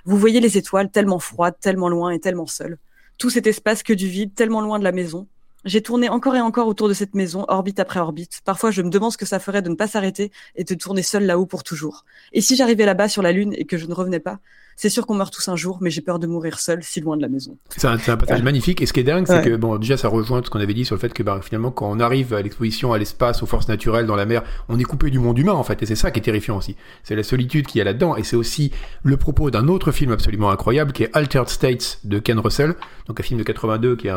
Vous 0.05 0.17
voyez 0.17 0.39
les 0.39 0.57
étoiles 0.57 0.89
tellement 0.89 1.19
froides, 1.19 1.55
tellement 1.59 1.89
loin 1.89 2.11
et 2.11 2.19
tellement 2.19 2.47
seules. 2.47 2.77
Tout 3.17 3.29
cet 3.29 3.47
espace 3.47 3.83
que 3.83 3.93
du 3.93 4.07
vide, 4.07 4.33
tellement 4.35 4.61
loin 4.61 4.79
de 4.79 4.83
la 4.83 4.91
maison. 4.91 5.27
J'ai 5.65 5.81
tourné 5.81 6.09
encore 6.09 6.35
et 6.35 6.41
encore 6.41 6.67
autour 6.67 6.89
de 6.89 6.93
cette 6.93 7.13
maison, 7.13 7.45
orbite 7.47 7.79
après 7.79 7.99
orbite. 7.99 8.41
Parfois, 8.45 8.71
je 8.71 8.81
me 8.81 8.89
demande 8.89 9.11
ce 9.11 9.17
que 9.17 9.25
ça 9.25 9.39
ferait 9.39 9.61
de 9.61 9.69
ne 9.69 9.75
pas 9.75 9.87
s'arrêter 9.87 10.31
et 10.55 10.63
de 10.63 10.73
tourner 10.73 11.03
seul 11.03 11.25
là-haut 11.25 11.45
pour 11.45 11.63
toujours. 11.63 12.05
Et 12.33 12.41
si 12.41 12.55
j'arrivais 12.55 12.85
là-bas 12.85 13.09
sur 13.09 13.21
la 13.21 13.31
Lune 13.31 13.53
et 13.55 13.65
que 13.65 13.77
je 13.77 13.85
ne 13.85 13.93
revenais 13.93 14.19
pas, 14.19 14.39
c'est 14.75 14.89
sûr 14.89 15.05
qu'on 15.05 15.13
meurt 15.13 15.31
tous 15.31 15.47
un 15.49 15.55
jour, 15.55 15.77
mais 15.81 15.91
j'ai 15.91 16.01
peur 16.01 16.17
de 16.17 16.25
mourir 16.25 16.59
seul, 16.59 16.81
si 16.81 17.01
loin 17.01 17.15
de 17.15 17.21
la 17.21 17.27
maison. 17.27 17.55
C'est 17.69 17.85
un, 17.85 17.97
passage 18.17 18.41
magnifique. 18.41 18.81
Et 18.81 18.87
ce 18.87 18.93
qui 18.93 19.01
est 19.01 19.03
dingue, 19.03 19.27
c'est 19.27 19.43
que, 19.43 19.55
bon, 19.55 19.77
déjà, 19.77 19.95
ça 19.95 20.07
rejoint 20.07 20.41
ce 20.43 20.49
qu'on 20.49 20.59
avait 20.59 20.73
dit 20.73 20.85
sur 20.85 20.95
le 20.95 20.99
fait 20.99 21.13
que, 21.13 21.21
bah, 21.21 21.39
finalement, 21.43 21.69
quand 21.69 21.87
on 21.87 21.99
arrive 21.99 22.33
à 22.33 22.41
l'exposition, 22.41 22.91
à 22.91 22.97
l'espace, 22.97 23.43
aux 23.43 23.45
forces 23.45 23.67
naturelles, 23.67 24.07
dans 24.07 24.15
la 24.15 24.25
mer, 24.25 24.41
on 24.69 24.79
est 24.79 24.83
coupé 24.83 25.11
du 25.11 25.19
monde 25.19 25.37
humain, 25.37 25.53
en 25.53 25.63
fait. 25.63 25.83
Et 25.83 25.85
c'est 25.85 25.95
ça 25.95 26.09
qui 26.09 26.19
est 26.19 26.23
terrifiant 26.23 26.57
aussi. 26.57 26.75
C'est 27.03 27.15
la 27.15 27.21
solitude 27.21 27.67
qu'il 27.67 27.77
y 27.79 27.81
a 27.81 27.85
là-dedans. 27.85 28.15
Et 28.15 28.23
c'est 28.23 28.35
aussi 28.35 28.71
le 29.03 29.17
propos 29.17 29.51
d'un 29.51 29.67
autre 29.67 29.91
film 29.91 30.11
absolument 30.13 30.49
incroyable, 30.49 30.93
qui 30.93 31.03
est 31.03 31.15
Altered 31.15 31.49
States 31.49 31.99
de 32.03 32.17
Ken 32.17 32.39
Russell. 32.39 32.73
Donc, 33.07 33.19
un 33.19 33.23
film 33.23 33.39
de 33.39 33.43
82 33.43 33.97
qui 33.97 34.07
est 34.07 34.13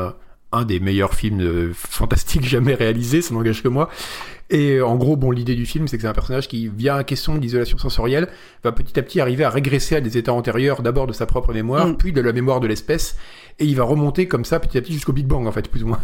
un, 0.55 0.65
des 0.65 0.81
meilleurs 0.81 1.15
films 1.15 1.41
euh, 1.41 1.73
fantastiques 1.75 2.45
jamais 2.45 2.75
réalisés, 2.75 3.23
ça 3.23 3.35
n'engage 3.35 3.63
que 3.63 3.69
moi. 3.69 3.89
Et 4.51 4.77
euh, 4.77 4.87
en 4.87 4.97
gros, 4.97 5.17
bon, 5.17 5.31
l'idée 5.31 5.55
du 5.55 5.67
film, 5.67 5.89
c'est 5.89 5.97
que 5.97 6.03
c'est 6.03 6.09
un 6.09 6.13
personnage 6.13 6.49
qui, 6.49 6.69
via 6.69 6.97
une 6.97 7.05
question 7.05 7.37
d'isolation 7.37 7.79
sensorielle, 7.79 8.29
va 8.63 8.73
petit 8.73 8.99
à 8.99 9.03
petit 9.03 9.21
arriver 9.21 9.45
à 9.45 9.51
régresser 9.51 9.97
à 9.97 10.01
des 10.01 10.19
états 10.19 10.33
antérieurs, 10.33 10.83
d'abord 10.83 11.07
de 11.07 11.13
sa 11.13 11.27
propre 11.27 11.53
mémoire, 11.53 11.89
mm. 11.89 11.97
puis 11.97 12.13
de 12.13 12.21
la 12.21 12.33
mémoire 12.33 12.61
de 12.61 12.67
l'espèce, 12.67 13.17
et 13.59 13.65
il 13.65 13.77
va 13.77 13.85
remonter 13.85 14.29
comme 14.29 14.45
ça 14.45 14.61
petit 14.61 14.77
à 14.77 14.83
petit 14.83 14.93
jusqu'au 14.93 15.13
Big 15.13 15.27
Bang, 15.27 15.47
en 15.47 15.53
fait, 15.53 15.69
plus 15.69 15.83
ou 15.83 15.89
moins. 15.89 16.01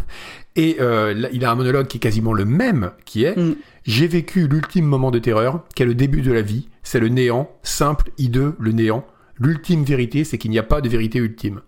Et 0.57 0.77
euh, 0.81 1.13
là, 1.15 1.29
il 1.33 1.45
a 1.45 1.51
un 1.51 1.55
monologue 1.55 1.87
qui 1.87 1.99
est 1.99 2.01
quasiment 2.01 2.33
le 2.33 2.45
même, 2.45 2.93
qui 3.05 3.25
est 3.25 3.37
mm. 3.37 3.57
J'ai 3.85 4.07
vécu 4.07 4.47
l'ultime 4.47 4.85
moment 4.85 5.11
de 5.11 5.19
terreur, 5.19 5.65
qui 5.75 5.83
est 5.83 5.87
le 5.87 5.95
début 5.95 6.21
de 6.21 6.33
la 6.33 6.43
vie, 6.43 6.69
c'est 6.83 7.01
le 7.01 7.09
néant, 7.09 7.51
simple, 7.63 8.11
hideux, 8.19 8.55
le 8.59 8.73
néant. 8.73 9.07
L'ultime 9.39 9.85
vérité, 9.85 10.25
c'est 10.25 10.37
qu'il 10.37 10.51
n'y 10.51 10.59
a 10.59 10.63
pas 10.63 10.83
de 10.83 10.89
vérité 10.89 11.19
ultime. 11.19 11.61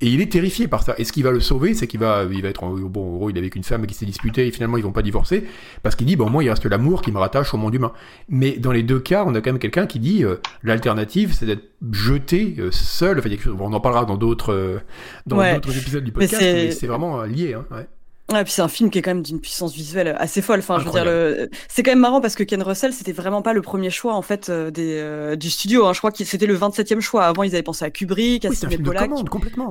Et 0.00 0.06
il 0.06 0.20
est 0.20 0.30
terrifié 0.30 0.68
par 0.68 0.84
ça. 0.84 0.94
Et 0.98 1.04
ce 1.04 1.12
qui 1.12 1.22
va 1.22 1.32
le 1.32 1.40
sauver, 1.40 1.74
c'est 1.74 1.88
qu'il 1.88 1.98
va, 1.98 2.24
il 2.30 2.40
va 2.40 2.48
être, 2.48 2.64
bon, 2.64 3.14
en 3.14 3.16
gros, 3.16 3.30
il 3.30 3.36
est 3.36 3.40
avec 3.40 3.56
une 3.56 3.64
femme 3.64 3.84
qui 3.86 3.94
s'est 3.94 4.06
disputée 4.06 4.46
et 4.46 4.52
finalement 4.52 4.76
ils 4.76 4.84
vont 4.84 4.92
pas 4.92 5.02
divorcer 5.02 5.44
parce 5.82 5.96
qu'il 5.96 6.06
dit, 6.06 6.14
bon, 6.14 6.30
moi, 6.30 6.44
il 6.44 6.50
reste 6.50 6.66
l'amour 6.66 7.02
qui 7.02 7.10
me 7.10 7.18
rattache 7.18 7.52
au 7.52 7.56
monde 7.56 7.74
humain. 7.74 7.92
Mais 8.28 8.58
dans 8.58 8.70
les 8.70 8.84
deux 8.84 9.00
cas, 9.00 9.24
on 9.26 9.34
a 9.34 9.40
quand 9.40 9.50
même 9.50 9.58
quelqu'un 9.58 9.86
qui 9.86 9.98
dit, 9.98 10.24
euh, 10.24 10.36
l'alternative, 10.62 11.34
c'est 11.34 11.46
d'être 11.46 11.64
jeté 11.90 12.54
euh, 12.60 12.70
seul. 12.70 13.18
Enfin, 13.18 13.30
on 13.58 13.72
en 13.72 13.80
parlera 13.80 14.04
dans 14.04 14.16
d'autres, 14.16 14.52
euh, 14.52 14.78
dans 15.26 15.36
d'autres 15.54 15.76
épisodes 15.76 16.04
du 16.04 16.12
podcast, 16.12 16.40
mais 16.40 16.70
c'est 16.70 16.86
vraiment 16.86 17.22
lié. 17.24 17.54
Hein, 17.54 17.66
ouais. 17.72 17.88
Ouais, 18.30 18.44
puis 18.44 18.52
c'est 18.52 18.62
un 18.62 18.68
film 18.68 18.90
qui 18.90 18.98
est 18.98 19.02
quand 19.02 19.10
même 19.10 19.22
d'une 19.22 19.40
puissance 19.40 19.72
visuelle 19.72 20.14
assez 20.18 20.42
folle. 20.42 20.58
Enfin, 20.58 20.78
je 20.78 20.84
veux 20.84 20.90
dire, 20.90 21.06
le... 21.06 21.48
c'est 21.66 21.82
quand 21.82 21.92
même 21.92 22.00
marrant 22.00 22.20
parce 22.20 22.34
que 22.34 22.42
Ken 22.42 22.62
Russell, 22.62 22.92
c'était 22.92 23.12
vraiment 23.12 23.40
pas 23.40 23.54
le 23.54 23.62
premier 23.62 23.88
choix 23.88 24.14
en 24.14 24.20
fait 24.20 24.50
euh, 24.50 24.70
des, 24.70 24.98
euh, 24.98 25.34
du 25.34 25.48
studio. 25.48 25.86
Hein. 25.86 25.94
Je 25.94 25.98
crois 25.98 26.12
que 26.12 26.22
c'était 26.22 26.46
le 26.46 26.56
27e 26.56 27.00
choix. 27.00 27.24
Avant, 27.24 27.42
ils 27.42 27.54
avaient 27.54 27.62
pensé 27.62 27.86
à 27.86 27.90
Kubrick, 27.90 28.44
à 28.44 28.50
oui, 28.50 28.56
Sidney 28.56 28.76
Pollack, 28.76 29.10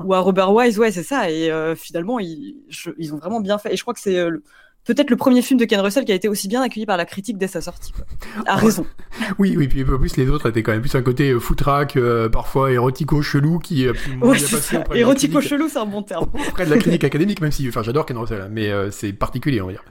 ou 0.03 0.13
à 0.15 0.19
Robert 0.19 0.51
Wise. 0.51 0.79
Ouais, 0.79 0.91
c'est 0.91 1.03
ça. 1.03 1.29
Et 1.29 1.51
euh, 1.51 1.75
finalement, 1.75 2.17
ils, 2.19 2.55
ils 2.97 3.13
ont 3.13 3.17
vraiment 3.17 3.41
bien 3.41 3.59
fait. 3.59 3.73
Et 3.73 3.77
je 3.77 3.83
crois 3.83 3.93
que 3.93 3.99
c'est 3.99 4.27
peut-être 4.87 5.09
le 5.09 5.17
premier 5.17 5.41
film 5.41 5.59
de 5.59 5.65
Ken 5.65 5.79
Russell 5.79 6.05
qui 6.05 6.11
a 6.11 6.15
été 6.15 6.27
aussi 6.27 6.47
bien 6.47 6.61
accueilli 6.61 6.85
par 6.85 6.97
la 6.97 7.05
critique 7.05 7.37
dès 7.37 7.47
sa 7.47 7.61
sortie. 7.61 7.91
Quoi. 7.91 8.05
A 8.45 8.55
raison. 8.55 8.85
oui, 9.37 9.55
oui, 9.57 9.67
puis 9.67 9.83
en 9.83 9.99
plus 9.99 10.17
les 10.17 10.29
autres 10.29 10.49
étaient 10.49 10.63
quand 10.63 10.71
même 10.71 10.81
plus 10.81 10.95
un 10.95 11.01
côté 11.01 11.31
euh, 11.31 11.39
footrack, 11.39 11.97
euh, 11.97 12.29
parfois 12.29 12.71
érotico-chelou 12.71 13.59
qui 13.59 13.85
euh, 13.85 13.93
ouais, 14.21 14.37
Érotico-chelou, 14.95 15.69
c'est 15.69 15.79
un 15.79 15.85
bon 15.85 16.01
terme. 16.03 16.29
Auprès 16.33 16.65
de 16.65 16.71
la 16.71 16.77
critique 16.77 17.03
académique, 17.03 17.41
même 17.41 17.51
si, 17.51 17.67
enfin, 17.67 17.83
j'adore 17.83 18.05
Ken 18.05 18.17
Russell, 18.17 18.41
hein, 18.41 18.49
mais 18.49 18.71
c'est 18.91 19.13
particulier, 19.13 19.61
on 19.61 19.67
va 19.67 19.73
dire. 19.73 19.83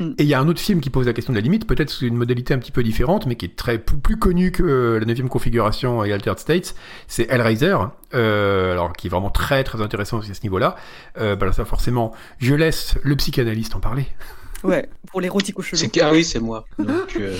Hmm. 0.00 0.12
Et 0.16 0.22
il 0.22 0.28
y 0.28 0.34
a 0.34 0.40
un 0.40 0.48
autre 0.48 0.60
film 0.60 0.80
qui 0.80 0.88
pose 0.88 1.06
la 1.06 1.12
question 1.12 1.34
de 1.34 1.38
la 1.38 1.42
limite, 1.42 1.66
peut-être 1.66 1.90
sous 1.90 2.06
une 2.06 2.16
modalité 2.16 2.54
un 2.54 2.58
petit 2.58 2.72
peu 2.72 2.82
différente, 2.82 3.26
mais 3.26 3.36
qui 3.36 3.44
est 3.44 3.54
très 3.54 3.78
plus, 3.78 4.16
connu 4.16 4.50
que 4.50 4.98
la 4.98 5.04
9 5.04 5.28
configuration 5.28 6.02
et 6.04 6.12
Altered 6.12 6.38
States, 6.38 6.74
c'est 7.06 7.30
Hellraiser, 7.30 7.76
euh, 8.14 8.72
alors 8.72 8.94
qui 8.94 9.08
est 9.08 9.10
vraiment 9.10 9.30
très 9.30 9.62
très 9.62 9.82
intéressant 9.82 10.20
à 10.20 10.22
ce 10.22 10.42
niveau-là. 10.42 10.76
Euh, 11.18 11.36
bah, 11.36 11.52
ça 11.52 11.66
forcément, 11.66 12.12
je 12.38 12.54
laisse 12.54 12.94
le 13.02 13.14
psychanalyste 13.16 13.76
en 13.76 13.80
parler. 13.80 14.06
Ouais, 14.62 14.88
pour 15.06 15.20
l'érotique 15.20 15.60
chelou. 15.62 15.90
Ah 16.00 16.12
oui, 16.12 16.24
c'est 16.24 16.38
moi. 16.38 16.66
Donc, 16.78 17.16
euh... 17.16 17.36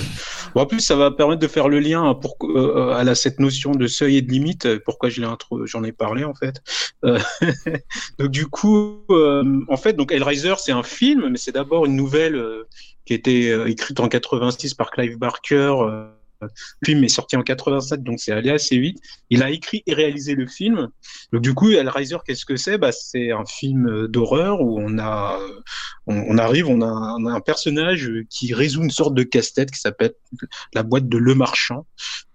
bon, 0.54 0.62
en 0.62 0.66
plus, 0.66 0.80
ça 0.80 0.96
va 0.96 1.10
permettre 1.10 1.40
de 1.40 1.46
faire 1.46 1.68
le 1.68 1.78
lien 1.78 2.14
pour, 2.14 2.36
euh, 2.42 2.92
à 2.92 3.04
la, 3.04 3.14
cette 3.14 3.40
notion 3.40 3.72
de 3.72 3.86
seuil 3.86 4.16
et 4.16 4.22
de 4.22 4.30
limite. 4.30 4.66
Euh, 4.66 4.80
pourquoi 4.84 5.10
je 5.10 5.20
l'ai 5.20 5.26
j'en 5.64 5.84
ai 5.84 5.92
parlé 5.92 6.24
en 6.24 6.34
fait. 6.34 6.62
Euh... 7.04 7.18
donc 8.18 8.30
du 8.30 8.46
coup, 8.46 9.04
euh, 9.10 9.60
en 9.68 9.76
fait, 9.76 9.94
donc 9.94 10.12
Hellraiser, 10.12 10.54
c'est 10.58 10.72
un 10.72 10.82
film, 10.82 11.28
mais 11.28 11.38
c'est 11.38 11.52
d'abord 11.52 11.84
une 11.84 11.96
nouvelle 11.96 12.36
euh, 12.36 12.66
qui 13.04 13.12
a 13.12 13.16
été 13.16 13.68
écrite 13.68 14.00
en 14.00 14.08
86 14.08 14.74
par 14.74 14.90
Clive 14.90 15.18
Barker 15.18 15.74
film 16.84 17.04
est 17.04 17.08
sorti 17.08 17.36
en 17.36 17.42
87, 17.42 18.02
donc 18.02 18.20
c'est 18.20 18.32
allé 18.32 18.50
assez 18.50 18.78
vite. 18.78 18.98
Il 19.30 19.42
a 19.42 19.50
écrit 19.50 19.82
et 19.86 19.94
réalisé 19.94 20.34
le 20.34 20.46
film. 20.46 20.88
Donc 21.32 21.42
du 21.42 21.54
coup, 21.54 21.70
Hellraiser, 21.70 22.16
qu'est-ce 22.26 22.44
que 22.44 22.56
c'est? 22.56 22.78
Bah, 22.78 22.92
C'est 22.92 23.30
un 23.32 23.44
film 23.44 24.06
d'horreur 24.08 24.60
où 24.60 24.80
on 24.80 24.98
a, 24.98 25.38
on, 26.06 26.38
arrive, 26.38 26.68
on 26.68 26.80
a, 26.82 26.86
un, 26.86 27.40
personnage 27.40 28.10
qui 28.28 28.52
résout 28.54 28.82
une 28.82 28.90
sorte 28.90 29.14
de 29.14 29.22
casse-tête 29.22 29.70
qui 29.70 29.80
s'appelle 29.80 30.12
la 30.74 30.82
boîte 30.82 31.08
de 31.08 31.18
Le 31.18 31.34
Marchand. 31.34 31.86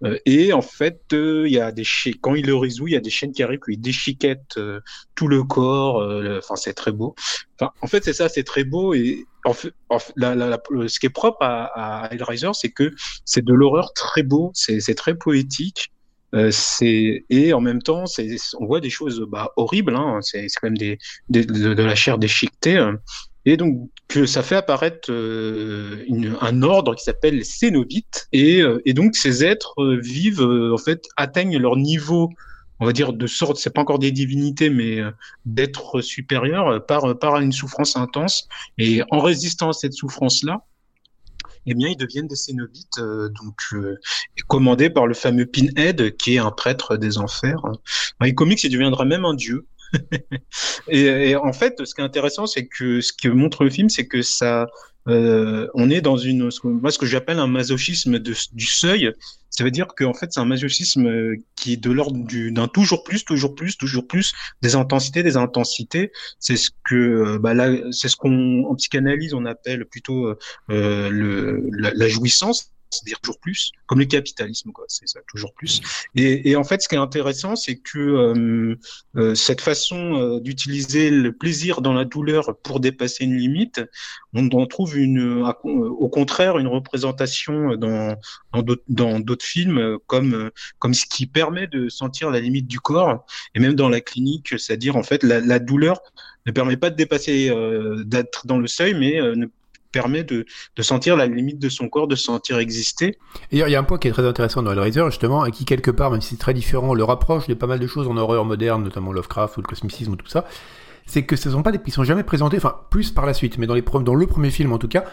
Euh, 0.04 0.18
et 0.26 0.52
en 0.52 0.62
fait, 0.62 1.00
euh, 1.12 1.48
y 1.48 1.58
a 1.58 1.72
des 1.72 1.84
quand 2.20 2.34
il 2.34 2.46
le 2.46 2.56
résout, 2.56 2.88
il 2.88 2.92
y 2.92 2.96
a 2.96 3.00
des 3.00 3.10
chaînes 3.10 3.32
qui 3.32 3.42
arrivent, 3.42 3.60
qui 3.60 3.76
déchiquettent 3.76 4.58
euh, 4.58 4.80
tout 5.14 5.28
le 5.28 5.42
corps. 5.44 5.96
Enfin, 6.38 6.56
c'est 6.56 6.74
très 6.74 6.92
beau. 6.92 7.14
En 7.60 7.86
fait, 7.86 8.04
c'est 8.04 8.12
ça, 8.12 8.28
c'est 8.28 8.44
très 8.44 8.64
beau 8.64 8.94
et 8.94 9.26
en 9.44 9.52
fait, 9.52 9.72
ce 9.88 10.98
qui 10.98 11.06
est 11.06 11.10
propre 11.10 11.38
à, 11.42 12.04
à 12.04 12.12
Hellraiser, 12.12 12.50
c'est 12.52 12.70
que 12.70 12.94
c'est 13.24 13.44
de 13.44 13.54
l'horreur 13.54 13.92
très 13.94 14.22
beau, 14.22 14.50
c'est 14.54 14.94
très 14.94 15.14
poétique. 15.14 15.92
Euh, 16.34 16.50
et 17.30 17.52
en 17.52 17.60
même 17.60 17.80
temps, 17.80 18.04
on 18.58 18.66
voit 18.66 18.80
des 18.80 18.90
choses 18.90 19.24
bah, 19.28 19.52
horribles. 19.56 19.94
Hein, 19.94 20.18
c'est 20.22 20.46
quand 20.60 20.70
même 20.70 20.96
de, 21.30 21.82
la 21.82 21.94
chair 21.94 22.18
déchiquetée. 22.18 22.76
Hein. 22.76 22.98
Et 23.46 23.56
donc 23.56 23.88
que 24.08 24.26
ça 24.26 24.42
fait 24.42 24.56
apparaître 24.56 25.10
euh, 25.10 26.04
un 26.40 26.62
ordre 26.62 26.94
qui 26.94 27.04
s'appelle 27.04 27.36
les 27.36 27.44
Cénobites. 27.44 28.28
Et, 28.32 28.60
euh, 28.60 28.80
donc 28.88 29.14
ces 29.16 29.44
êtres 29.44 29.74
euh, 29.78 29.98
vivent 30.00 30.42
en 30.42 30.78
fait 30.78 31.04
atteignent 31.16 31.58
leur 31.58 31.76
niveau 31.76 32.30
on 32.80 32.86
va 32.86 32.92
dire 32.92 33.12
de 33.12 33.26
sorte, 33.26 33.56
c'est 33.56 33.72
pas 33.72 33.80
encore 33.80 33.98
des 33.98 34.12
divinités, 34.12 34.70
mais 34.70 35.00
euh, 35.00 35.10
d'être 35.44 36.00
supérieur 36.00 36.68
euh, 36.68 36.78
par, 36.78 37.04
euh, 37.04 37.14
par 37.14 37.40
une 37.40 37.52
souffrance 37.52 37.96
intense. 37.96 38.48
Et 38.78 39.02
en 39.10 39.20
résistant 39.20 39.70
à 39.70 39.72
cette 39.72 39.94
souffrance-là, 39.94 40.64
eh 41.66 41.74
bien, 41.74 41.88
ils 41.88 41.96
deviennent 41.96 42.28
des 42.28 42.36
cénobites, 42.36 43.00
donc 43.00 43.60
commandés 44.46 44.88
par 44.88 45.08
le 45.08 45.14
fameux 45.14 45.46
Pinhead, 45.46 46.16
qui 46.16 46.36
est 46.36 46.38
un 46.38 46.52
prêtre 46.52 46.96
des 46.96 47.18
enfers. 47.18 47.60
Dans 47.60 48.24
les 48.24 48.36
comics, 48.36 48.62
il 48.62 48.70
deviendra 48.70 49.04
même 49.04 49.24
un 49.24 49.34
dieu. 49.34 49.66
et, 50.88 51.34
en 51.34 51.52
fait, 51.52 51.84
ce 51.84 51.92
qui 51.92 52.02
est 52.02 52.04
intéressant, 52.04 52.46
c'est 52.46 52.68
que 52.68 53.00
ce 53.00 53.12
que 53.12 53.28
montre 53.28 53.64
le 53.64 53.70
film, 53.70 53.88
c'est 53.88 54.06
que 54.06 54.22
ça, 54.22 54.68
euh, 55.08 55.68
on 55.74 55.90
est 55.90 56.00
dans 56.00 56.16
une, 56.16 56.50
moi, 56.64 56.90
ce 56.90 56.98
que 56.98 57.06
j'appelle 57.06 57.38
un 57.38 57.46
masochisme 57.46 58.18
du 58.18 58.66
seuil. 58.66 59.12
Ça 59.56 59.64
veut 59.64 59.70
dire 59.70 59.86
qu'en 59.96 60.12
fait, 60.12 60.32
c'est 60.32 60.40
un 60.40 60.44
masochisme 60.44 61.06
euh, 61.06 61.36
qui 61.56 61.72
est 61.72 61.76
de 61.78 61.90
l'ordre 61.90 62.18
d'un 62.50 62.68
toujours 62.68 63.02
plus, 63.04 63.24
toujours 63.24 63.54
plus, 63.54 63.78
toujours 63.78 64.06
plus, 64.06 64.34
des 64.60 64.74
intensités, 64.74 65.22
des 65.22 65.38
intensités. 65.38 66.12
C'est 66.38 66.56
ce 66.56 66.70
que, 66.84 66.94
euh, 66.94 67.38
bah 67.38 67.54
c'est 67.90 68.08
ce 68.08 68.16
qu'on, 68.16 68.64
en 68.64 68.74
psychanalyse, 68.74 69.32
on 69.32 69.46
appelle 69.46 69.86
plutôt 69.86 70.36
euh, 70.68 71.60
la, 71.72 72.08
jouissance. 72.08 72.70
C'est-à-dire 72.96 73.20
toujours 73.20 73.38
plus, 73.40 73.72
comme 73.86 73.98
le 73.98 74.04
capitalisme, 74.04 74.72
quoi, 74.72 74.84
c'est 74.88 75.08
ça, 75.08 75.20
toujours 75.28 75.52
plus. 75.54 75.80
Et, 76.14 76.50
et, 76.50 76.56
en 76.56 76.64
fait, 76.64 76.82
ce 76.82 76.88
qui 76.88 76.94
est 76.94 76.98
intéressant, 76.98 77.56
c'est 77.56 77.76
que 77.76 77.98
euh, 77.98 78.76
euh, 79.16 79.34
cette 79.34 79.60
façon 79.60 80.16
euh, 80.16 80.40
d'utiliser 80.40 81.10
le 81.10 81.32
plaisir 81.32 81.80
dans 81.80 81.92
la 81.92 82.04
douleur 82.04 82.56
pour 82.62 82.80
dépasser 82.80 83.24
une 83.24 83.36
limite, 83.36 83.80
on, 84.34 84.48
on 84.52 84.66
trouve 84.66 84.98
une, 84.98 85.44
au 85.64 86.08
contraire 86.08 86.58
une 86.58 86.66
représentation 86.66 87.76
dans 87.76 88.16
dans 88.88 89.20
d'autres 89.20 89.44
films 89.44 89.98
comme 90.06 90.50
comme 90.78 90.94
ce 90.94 91.06
qui 91.06 91.26
permet 91.26 91.66
de 91.66 91.88
sentir 91.88 92.30
la 92.30 92.40
limite 92.40 92.66
du 92.66 92.80
corps 92.80 93.24
et 93.54 93.60
même 93.60 93.74
dans 93.74 93.88
la 93.88 94.00
clinique, 94.00 94.54
c'est-à-dire 94.58 94.96
en 94.96 95.02
fait 95.02 95.22
la, 95.22 95.58
douleur 95.58 96.00
ne 96.46 96.52
permet 96.52 96.76
pas 96.76 96.90
de 96.90 96.96
dépasser, 96.96 97.50
d'être 98.04 98.46
dans 98.46 98.58
le 98.58 98.66
seuil, 98.66 98.94
mais 98.94 99.20
ne 99.20 99.46
permet 99.96 100.24
de, 100.24 100.44
sentir 100.80 101.16
la 101.16 101.26
limite 101.26 101.58
de 101.58 101.68
son 101.68 101.88
corps, 101.88 102.06
de 102.06 102.16
se 102.16 102.24
sentir 102.24 102.58
exister. 102.58 103.18
Et 103.50 103.58
il 103.58 103.68
y 103.68 103.74
a 103.74 103.78
un 103.78 103.84
point 103.84 103.98
qui 103.98 104.08
est 104.08 104.12
très 104.12 104.26
intéressant 104.26 104.62
dans 104.62 104.72
Hellraiser, 104.72 105.04
justement, 105.06 105.46
et 105.46 105.50
qui, 105.50 105.64
quelque 105.64 105.90
part, 105.90 106.10
même 106.10 106.20
si 106.20 106.30
c'est 106.30 106.40
très 106.40 106.54
différent, 106.54 106.92
le 106.92 107.04
rapproche 107.04 107.46
de 107.46 107.54
pas 107.54 107.66
mal 107.66 107.78
de 107.78 107.86
choses 107.86 108.08
en 108.08 108.16
horreur 108.16 108.44
moderne, 108.44 108.82
notamment 108.84 109.12
Lovecraft 109.12 109.56
ou 109.56 109.62
le 109.62 109.66
cosmicisme 109.66 110.12
ou 110.12 110.16
tout 110.16 110.26
ça, 110.26 110.44
c'est 111.06 111.24
que 111.24 111.36
ce 111.36 111.50
sont 111.50 111.62
pas 111.62 111.72
des, 111.72 111.78
ils 111.86 111.92
sont 111.92 112.04
jamais 112.04 112.24
présentés, 112.24 112.58
enfin, 112.58 112.76
plus 112.90 113.10
par 113.10 113.24
la 113.24 113.32
suite, 113.32 113.58
mais 113.58 113.66
dans 113.66 113.74
le 113.74 114.26
premier 114.26 114.50
film 114.50 114.72
en 114.72 114.78
tout 114.78 114.88
cas, 114.88 115.04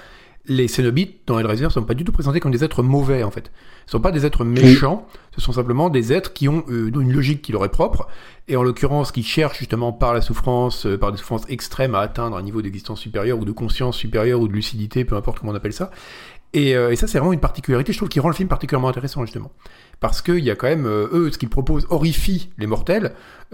les 0.46 0.68
Cénobites 0.68 1.22
dans 1.26 1.39
Hellraiser 1.39 1.70
sont 1.70 1.84
pas 1.84 1.94
du 1.94 2.04
tout 2.04 2.12
présentés 2.12 2.41
comme 2.41 2.52
des 2.52 2.64
êtres 2.64 2.84
mauvais 2.84 3.24
en 3.24 3.32
fait. 3.32 3.52
Ce 3.86 3.94
sont 3.94 4.02
pas 4.02 4.12
des 4.12 4.26
êtres 4.26 4.44
méchants, 4.44 5.08
ce 5.34 5.39
sont 5.39 5.54
simplement 5.54 5.89
des 5.89 6.12
êtres 6.12 6.34
qui 6.34 6.50
ont 6.50 6.66
euh, 6.70 6.91
une 6.94 7.14
logique 7.14 7.41
qui 7.41 7.54
leur 7.54 7.64
est 7.64 7.70
propre 7.70 8.08
et 8.50 8.58
en 8.58 8.64
l'occurrence 8.64 9.14
qui 9.14 9.24
cherchent 9.24 9.60
justement 9.60 9.94
par 9.94 10.14
la 10.14 10.22
souffrance, 10.22 10.86
euh, 10.86 10.98
par 10.98 11.14
des 11.14 11.18
souffrances 11.18 11.46
extrêmes 11.48 11.96
à 11.96 12.00
atteindre 12.00 12.36
un 12.36 12.41
niveau 12.41 12.62
d'existence 12.62 13.00
supérieur 13.00 13.39
ou 13.39 13.46
de 13.46 13.54
conscience 13.54 13.96
supérieure 13.96 14.41
ou 14.41 14.50
de 14.50 14.54
lucidité, 14.54 15.06
peu 15.06 15.16
importe 15.16 15.39
comment 15.39 15.54
on 15.54 15.56
appelle 15.56 15.74
ça. 15.74 15.91
Et, 16.52 16.76
euh, 16.76 16.91
et 16.91 16.98
ça 16.98 17.08
c'est 17.08 17.20
vraiment 17.20 17.34
une 17.34 17.39
particularité, 17.39 17.94
je 17.94 17.98
trouve, 17.98 18.10
qui 18.10 18.20
rend 18.20 18.28
le 18.28 18.36
film 18.36 18.50
particulièrement 18.50 18.89
intéressant 18.89 19.26
justement 19.26 19.52
parce 20.02 20.22
qu'il 20.22 20.44
y 20.44 20.52
a 20.52 20.56
quand 20.56 20.68
même 20.68 20.86
eux 20.86 21.32
ce 21.32 21.38
qu'ils 21.38 21.50
proposent 21.50 21.88
horrifie 21.89 22.50
les 22.58 22.68
mortels, 22.68 23.14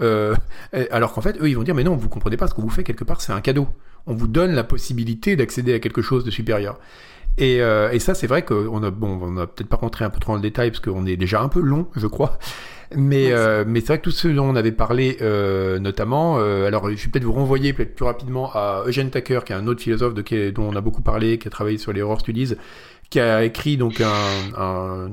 alors 0.90 1.12
qu'en 1.12 1.20
fait 1.20 1.40
eux 1.40 1.48
ils 1.48 1.56
vont 1.56 1.62
dire 1.62 1.76
mais 1.76 1.84
non 1.84 1.94
vous 1.94 2.08
comprenez 2.08 2.36
pas 2.36 2.48
ce 2.48 2.54
que 2.54 2.60
vous 2.60 2.70
faites 2.70 2.84
quelque 2.84 3.04
part 3.04 3.20
c'est 3.20 3.32
un 3.32 3.40
cadeau 3.40 3.68
on 4.06 4.14
vous 4.14 4.28
donne 4.28 4.52
la 4.52 4.64
possibilité 4.64 5.36
d'accéder 5.36 5.74
à 5.74 5.78
quelque 5.78 6.02
chose 6.02 6.24
de 6.24 6.30
supérieur. 6.30 6.78
Et, 7.38 7.62
euh, 7.62 7.90
et 7.90 7.98
ça, 7.98 8.14
c'est 8.14 8.26
vrai 8.26 8.44
qu'on 8.44 8.82
a, 8.82 8.90
bon, 8.90 9.18
on 9.22 9.36
a 9.38 9.46
peut-être 9.46 9.68
pas 9.68 9.76
rentré 9.76 10.04
un 10.04 10.10
peu 10.10 10.20
trop 10.20 10.32
dans 10.32 10.36
le 10.36 10.42
détail 10.42 10.70
parce 10.70 10.80
qu'on 10.80 11.06
est 11.06 11.16
déjà 11.16 11.40
un 11.40 11.48
peu 11.48 11.60
long, 11.60 11.88
je 11.96 12.06
crois. 12.06 12.38
Mais, 12.96 13.32
euh, 13.32 13.64
mais 13.66 13.80
c'est 13.80 13.86
vrai 13.86 13.98
que 13.98 14.02
tout 14.02 14.10
ce 14.10 14.26
dont 14.26 14.46
on 14.46 14.56
avait 14.56 14.72
parlé, 14.72 15.16
euh, 15.22 15.78
notamment, 15.78 16.38
alors 16.38 16.90
je 16.90 16.96
vais 16.96 17.10
peut-être 17.10 17.24
vous 17.24 17.32
renvoyer 17.32 17.72
peut-être 17.72 17.94
plus 17.94 18.04
rapidement 18.04 18.50
à 18.52 18.82
Eugene 18.86 19.10
Tucker, 19.10 19.40
qui 19.46 19.52
est 19.52 19.56
un 19.56 19.68
autre 19.68 19.80
philosophe 19.80 20.12
de, 20.12 20.50
dont 20.50 20.64
on 20.64 20.76
a 20.76 20.80
beaucoup 20.80 21.02
parlé, 21.02 21.38
qui 21.38 21.46
a 21.46 21.50
travaillé 21.50 21.78
sur 21.78 21.92
les 21.92 22.02
horror 22.02 22.20
studies, 22.20 22.54
qui 23.08 23.20
a 23.20 23.44
écrit 23.44 23.76
donc 23.76 24.00
un, 24.00 24.10
un, 24.60 25.08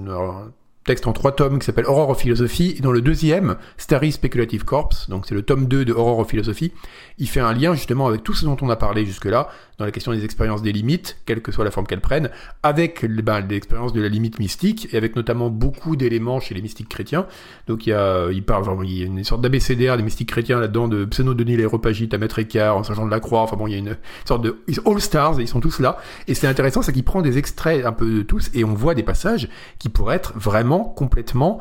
texte 0.88 1.06
en 1.06 1.14
trois 1.14 1.36
tomes 1.36 1.60
qui 1.60 1.66
s'appelle 1.66 1.86
Horror 1.86 2.10
of 2.10 2.20
Philosophy, 2.20 2.74
et 2.78 2.82
dans 2.82 2.92
le 2.92 3.02
deuxième, 3.02 3.58
Starry 3.78 4.12
Speculative 4.12 4.66
Corps, 4.66 4.90
donc 5.10 5.26
c'est 5.28 5.36
le 5.36 5.44
tome 5.44 5.68
2 5.68 5.86
de 5.86 5.94
Horror 5.94 6.20
of 6.20 6.30
Philosophy, 6.30 6.72
il 7.20 7.30
fait 7.30 7.42
un 7.42 7.54
lien 7.54 7.76
justement 7.76 8.08
avec 8.08 8.24
tout 8.24 8.34
ce 8.34 8.46
dont 8.46 8.58
on 8.62 8.70
a 8.70 8.76
parlé 8.76 9.06
jusque-là, 9.06 9.50
dans 9.78 9.86
la 9.86 9.92
question 9.92 10.12
des 10.12 10.26
expériences 10.26 10.62
des 10.64 10.72
limites, 10.72 11.18
quelle 11.26 11.42
que 11.42 11.52
soit 11.52 11.64
la 11.64 11.72
forme 11.72 11.86
qu'elles 11.86 12.02
prennent, 12.02 12.32
avec 12.64 13.06
ben, 13.06 13.42
l'expérience 13.48 13.94
de 13.94 14.02
la 14.02 14.10
limite 14.10 14.40
mystique, 14.40 14.92
et 14.92 14.98
avec 14.98 15.16
notamment 15.16 15.50
beaucoup 15.50 15.96
d'éléments 15.96 16.40
chez 16.40 16.56
les 16.56 16.62
mystiques 16.62 16.90
chrétiens. 16.90 17.28
Donc 17.68 17.86
il 17.86 17.92
y 17.92 17.94
a, 17.94 18.30
il 18.32 18.44
parle 18.44 18.64
vraiment, 18.64 18.84
il 18.84 18.98
y 18.98 19.04
a 19.04 19.06
une 19.06 19.24
sorte 19.24 19.42
d'abécédaire 19.42 19.98
des 19.98 20.04
mystiques 20.04 20.30
chrétiens 20.30 20.60
là-dedans, 20.60 20.88
de 20.88 21.06
Pseudo-Denis 21.06 21.58
l'Héropagite 21.58 22.14
à 22.14 22.18
Maître 22.18 22.40
Écart, 22.40 22.78
en 22.78 22.84
Sergent 22.84 23.06
de 23.06 23.12
la 23.12 23.20
Croix, 23.20 23.42
enfin 23.42 23.56
bon, 23.56 23.68
il 23.68 23.74
y 23.74 23.76
a 23.76 23.80
une 23.80 23.98
sorte 24.26 24.44
de 24.44 24.58
All 24.86 25.00
Stars, 25.00 25.40
ils 25.40 25.48
sont 25.48 25.60
tous 25.60 25.80
là. 25.80 25.98
Et 26.28 26.34
c'est 26.34 26.48
intéressant, 26.48 26.82
c'est 26.82 26.94
qu'il 26.94 27.04
prend 27.04 27.22
des 27.22 27.38
extraits 27.38 27.86
un 27.86 27.94
peu 27.94 28.10
de 28.10 28.22
tous, 28.24 28.50
et 28.56 28.64
on 28.64 28.74
voit 28.74 28.96
des 28.96 29.04
passages 29.04 29.48
qui 29.78 29.90
pourraient 29.90 30.16
être 30.16 30.34
vraiment 30.36 30.86
complètement 30.86 31.60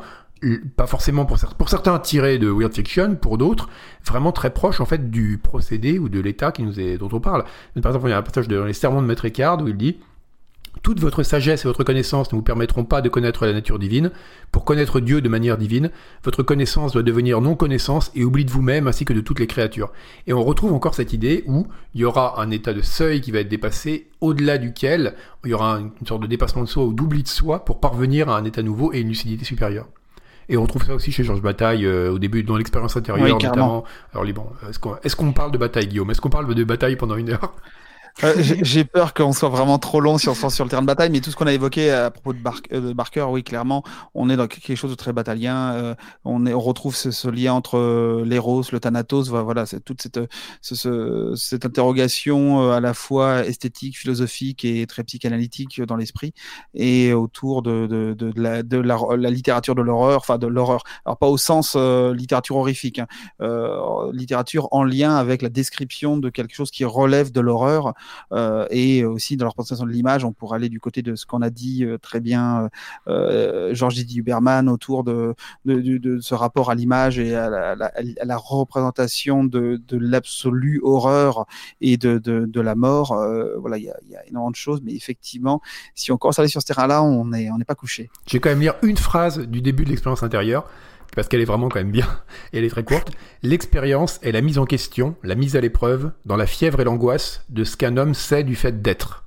pas 0.75 0.87
forcément 0.87 1.25
pour, 1.25 1.37
pour 1.57 1.69
certains 1.69 1.97
tirés 1.99 2.37
de 2.37 2.49
Weird 2.49 2.73
Fiction, 2.73 3.15
pour 3.15 3.37
d'autres 3.37 3.69
vraiment 4.05 4.31
très 4.31 4.51
proches 4.51 4.79
en 4.79 4.85
fait 4.85 5.09
du 5.09 5.37
procédé 5.37 5.99
ou 5.99 6.09
de 6.09 6.19
l'état 6.19 6.51
qui 6.51 6.63
nous 6.63 6.79
est 6.79 6.97
dont 6.97 7.09
on 7.11 7.19
parle. 7.19 7.43
Par 7.81 7.91
exemple, 7.91 8.07
il 8.07 8.11
y 8.11 8.13
a 8.13 8.17
un 8.17 8.23
passage 8.23 8.47
dans 8.47 8.65
les 8.65 8.73
Sermons 8.73 9.01
de 9.01 9.07
Maître 9.07 9.25
Eckhart 9.25 9.61
où 9.61 9.67
il 9.67 9.77
dit 9.77 9.97
toute 10.83 10.99
votre 10.99 11.23
sagesse 11.23 11.65
et 11.65 11.67
votre 11.67 11.83
connaissance 11.83 12.31
ne 12.31 12.37
vous 12.37 12.43
permettront 12.43 12.85
pas 12.85 13.01
de 13.01 13.09
connaître 13.09 13.45
la 13.45 13.53
nature 13.53 13.79
divine. 13.79 14.11
Pour 14.51 14.65
connaître 14.65 14.99
Dieu 14.99 15.21
de 15.21 15.29
manière 15.29 15.57
divine, 15.57 15.91
votre 16.23 16.43
connaissance 16.43 16.93
doit 16.93 17.03
devenir 17.03 17.41
non-connaissance 17.41 18.11
et 18.15 18.23
oubli 18.23 18.45
de 18.45 18.51
vous-même 18.51 18.87
ainsi 18.87 19.05
que 19.05 19.13
de 19.13 19.21
toutes 19.21 19.39
les 19.39 19.47
créatures. 19.47 19.91
Et 20.27 20.33
on 20.33 20.43
retrouve 20.43 20.73
encore 20.73 20.95
cette 20.95 21.13
idée 21.13 21.43
où 21.47 21.67
il 21.93 22.01
y 22.01 22.05
aura 22.05 22.41
un 22.41 22.51
état 22.51 22.73
de 22.73 22.81
seuil 22.81 23.21
qui 23.21 23.31
va 23.31 23.39
être 23.39 23.49
dépassé, 23.49 24.07
au-delà 24.21 24.57
duquel 24.57 25.15
il 25.43 25.51
y 25.51 25.53
aura 25.53 25.79
une 25.79 26.07
sorte 26.07 26.21
de 26.21 26.27
dépassement 26.27 26.63
de 26.63 26.67
soi 26.67 26.85
ou 26.85 26.93
d'oubli 26.93 27.23
de 27.23 27.27
soi 27.27 27.65
pour 27.65 27.79
parvenir 27.79 28.29
à 28.29 28.37
un 28.37 28.45
état 28.45 28.63
nouveau 28.63 28.93
et 28.93 28.99
une 28.99 29.09
lucidité 29.09 29.45
supérieure. 29.45 29.87
Et 30.49 30.57
on 30.57 30.63
retrouve 30.63 30.83
ça 30.83 30.95
aussi 30.95 31.11
chez 31.11 31.23
Georges 31.23 31.41
Bataille 31.41 31.85
euh, 31.85 32.11
au 32.11 32.19
début 32.19 32.43
dans 32.43 32.57
l'expérience 32.57 32.95
intérieure 32.95 33.27
notamment. 33.27 33.83
Alors 34.13 34.25
bon, 34.33 34.47
est-ce 35.03 35.15
qu'on 35.15 35.33
parle 35.33 35.51
de 35.51 35.57
bataille 35.57 35.87
Guillaume? 35.87 36.09
Est-ce 36.11 36.21
qu'on 36.21 36.29
parle 36.29 36.53
de 36.53 36.63
bataille 36.63 36.95
pendant 36.95 37.15
une 37.15 37.31
heure? 37.31 37.53
Euh, 38.23 38.33
j'ai 38.37 38.83
peur 38.83 39.13
qu'on 39.13 39.31
soit 39.31 39.49
vraiment 39.49 39.77
trop 39.77 39.99
long 39.99 40.17
si 40.17 40.27
on 40.27 40.33
se 40.33 40.39
soit 40.39 40.49
sur 40.49 40.63
le 40.63 40.69
terrain 40.69 40.81
de 40.81 40.87
bataille, 40.87 41.09
mais 41.09 41.19
tout 41.19 41.29
ce 41.29 41.35
qu'on 41.35 41.47
a 41.47 41.53
évoqué 41.53 41.91
à 41.91 42.09
propos 42.09 42.33
de, 42.33 42.39
euh, 42.73 42.81
de, 42.81 42.93
Barker, 42.93 43.27
oui, 43.29 43.43
clairement, 43.43 43.83
on 44.15 44.29
est 44.29 44.35
dans 44.35 44.47
quelque 44.47 44.75
chose 44.75 44.89
de 44.89 44.95
très 44.95 45.13
batalien. 45.13 45.73
Euh, 45.73 45.95
on, 46.25 46.45
est, 46.45 46.53
on 46.53 46.59
retrouve 46.59 46.95
ce, 46.95 47.11
ce 47.11 47.27
lien 47.27 47.53
entre 47.53 48.23
l'éros, 48.25 48.63
le 48.71 48.79
thanatos, 48.79 49.29
voilà, 49.29 49.65
c'est 49.65 49.81
toute 49.81 50.01
cette, 50.01 50.19
ce, 50.61 51.33
cette 51.35 51.65
interrogation 51.65 52.71
à 52.71 52.79
la 52.79 52.93
fois 52.93 53.45
esthétique, 53.45 53.97
philosophique 53.97 54.65
et 54.65 54.87
très 54.87 55.03
psychanalytique 55.03 55.81
dans 55.81 55.95
l'esprit, 55.95 56.33
et 56.73 57.13
autour 57.13 57.61
de, 57.61 57.85
de, 57.87 58.13
de, 58.13 58.33
la, 58.35 58.63
la, 58.63 58.97
la, 59.15 59.29
littérature 59.29 59.75
de 59.75 59.81
l'horreur, 59.81 60.21
enfin 60.21 60.37
de 60.37 60.47
l'horreur. 60.47 60.83
Alors 61.05 61.17
pas 61.17 61.27
au 61.27 61.37
sens 61.37 61.75
littérature 61.75 62.55
horrifique, 62.55 62.99
hein, 62.99 63.07
littérature 64.11 64.67
en 64.71 64.83
lien 64.83 65.15
avec 65.15 65.41
la 65.41 65.49
description 65.49 66.17
de 66.17 66.29
quelque 66.29 66.55
chose 66.55 66.71
qui 66.71 66.85
relève 66.85 67.31
de 67.31 67.41
l'horreur 67.41 67.87
euh, 67.87 67.91
et 68.69 69.05
aussi 69.05 69.37
dans 69.37 69.45
la 69.45 69.49
représentation 69.49 69.85
de 69.85 69.91
l'image, 69.91 70.23
on 70.23 70.31
pourrait 70.31 70.57
aller 70.57 70.69
du 70.69 70.79
côté 70.79 71.01
de 71.01 71.15
ce 71.15 71.25
qu'on 71.25 71.41
a 71.41 71.49
dit 71.49 71.83
euh, 71.83 71.97
très 71.97 72.19
bien 72.19 72.69
euh, 73.07 73.73
Georges 73.73 73.95
Didier 73.95 74.19
Huberman 74.19 74.69
autour 74.69 75.03
de, 75.03 75.35
ce 75.65 76.33
rapport 76.33 76.69
à 76.69 76.75
l'image 76.75 77.19
et 77.19 77.35
à 77.35 77.75
la, 77.75 78.37
représentation 78.37 79.43
de, 79.43 79.81
l'absolue 79.91 80.79
horreur 80.83 81.45
et 81.81 81.97
de, 81.97 82.61
la 82.61 82.75
mort. 82.75 83.15
voilà, 83.59 83.77
il 83.77 83.85
y 83.85 83.89
a, 83.89 84.25
énormément 84.27 84.51
de 84.51 84.55
choses, 84.55 84.81
mais 84.83 84.93
effectivement, 84.93 85.61
si 85.95 86.11
on 86.11 86.17
commence 86.17 86.39
à 86.39 86.41
aller 86.41 86.49
sur 86.49 86.61
ce 86.61 86.67
terrain-là, 86.67 87.03
on 87.03 87.25
n'est 87.25 87.65
pas 87.65 87.75
couché. 87.75 88.09
Je 88.27 88.33
vais 88.33 88.39
quand 88.39 88.49
même 88.49 88.61
lire 88.61 88.75
une 88.83 88.97
phrase 88.97 89.39
du 89.39 89.61
début 89.61 89.83
de 89.83 89.89
l'expérience 89.89 90.23
intérieure 90.23 90.65
parce 91.15 91.27
qu'elle 91.27 91.41
est 91.41 91.45
vraiment 91.45 91.69
quand 91.69 91.79
même 91.79 91.91
bien, 91.91 92.07
et 92.53 92.57
elle 92.59 92.63
est 92.63 92.69
très 92.69 92.83
courte. 92.83 93.11
L'expérience 93.43 94.19
est 94.23 94.31
la 94.31 94.41
mise 94.41 94.57
en 94.57 94.65
question, 94.65 95.15
la 95.23 95.35
mise 95.35 95.55
à 95.55 95.61
l'épreuve, 95.61 96.11
dans 96.25 96.35
la 96.35 96.45
fièvre 96.45 96.79
et 96.79 96.83
l'angoisse 96.83 97.43
de 97.49 97.63
ce 97.63 97.77
qu'un 97.77 97.97
homme 97.97 98.13
sait 98.13 98.43
du 98.43 98.55
fait 98.55 98.81
d'être. 98.81 99.25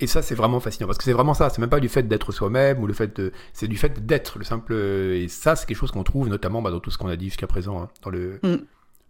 Et 0.00 0.06
ça, 0.06 0.22
c'est 0.22 0.34
vraiment 0.34 0.60
fascinant, 0.60 0.86
parce 0.86 0.98
que 0.98 1.04
c'est 1.04 1.12
vraiment 1.12 1.34
ça, 1.34 1.50
c'est 1.50 1.60
même 1.60 1.70
pas 1.70 1.80
du 1.80 1.90
fait 1.90 2.08
d'être 2.08 2.32
soi-même, 2.32 2.80
ou 2.82 2.86
le 2.86 2.94
fait 2.94 3.14
de... 3.20 3.32
C'est 3.52 3.68
du 3.68 3.76
fait 3.76 4.06
d'être, 4.06 4.38
le 4.38 4.44
simple... 4.44 4.72
Et 4.72 5.28
ça, 5.28 5.56
c'est 5.56 5.66
quelque 5.66 5.76
chose 5.76 5.90
qu'on 5.90 6.04
trouve 6.04 6.28
notamment 6.28 6.62
bah, 6.62 6.70
dans 6.70 6.80
tout 6.80 6.90
ce 6.90 6.96
qu'on 6.96 7.08
a 7.08 7.16
dit 7.16 7.26
jusqu'à 7.26 7.46
présent, 7.46 7.82
hein, 7.82 7.88
dans 8.02 8.10
le... 8.10 8.40
Mm. 8.42 8.56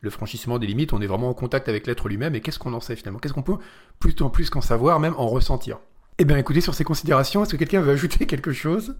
Le 0.02 0.08
franchissement 0.08 0.58
des 0.58 0.66
limites, 0.66 0.94
on 0.94 1.02
est 1.02 1.06
vraiment 1.06 1.28
en 1.28 1.34
contact 1.34 1.68
avec 1.68 1.86
l'être 1.86 2.08
lui-même, 2.08 2.34
et 2.34 2.40
qu'est-ce 2.40 2.58
qu'on 2.58 2.72
en 2.72 2.80
sait 2.80 2.96
finalement? 2.96 3.18
Qu'est-ce 3.18 3.34
qu'on 3.34 3.42
peut 3.42 3.58
plus 3.98 4.14
en 4.22 4.30
plus 4.30 4.48
qu'en 4.48 4.62
savoir, 4.62 4.98
même 4.98 5.12
en 5.18 5.28
ressentir? 5.28 5.78
Eh 6.16 6.24
bien 6.24 6.38
écoutez, 6.38 6.62
sur 6.62 6.74
ces 6.74 6.84
considérations, 6.84 7.42
est-ce 7.42 7.52
que 7.52 7.56
quelqu'un 7.58 7.82
veut 7.82 7.92
ajouter 7.92 8.26
quelque 8.26 8.52
chose? 8.52 8.96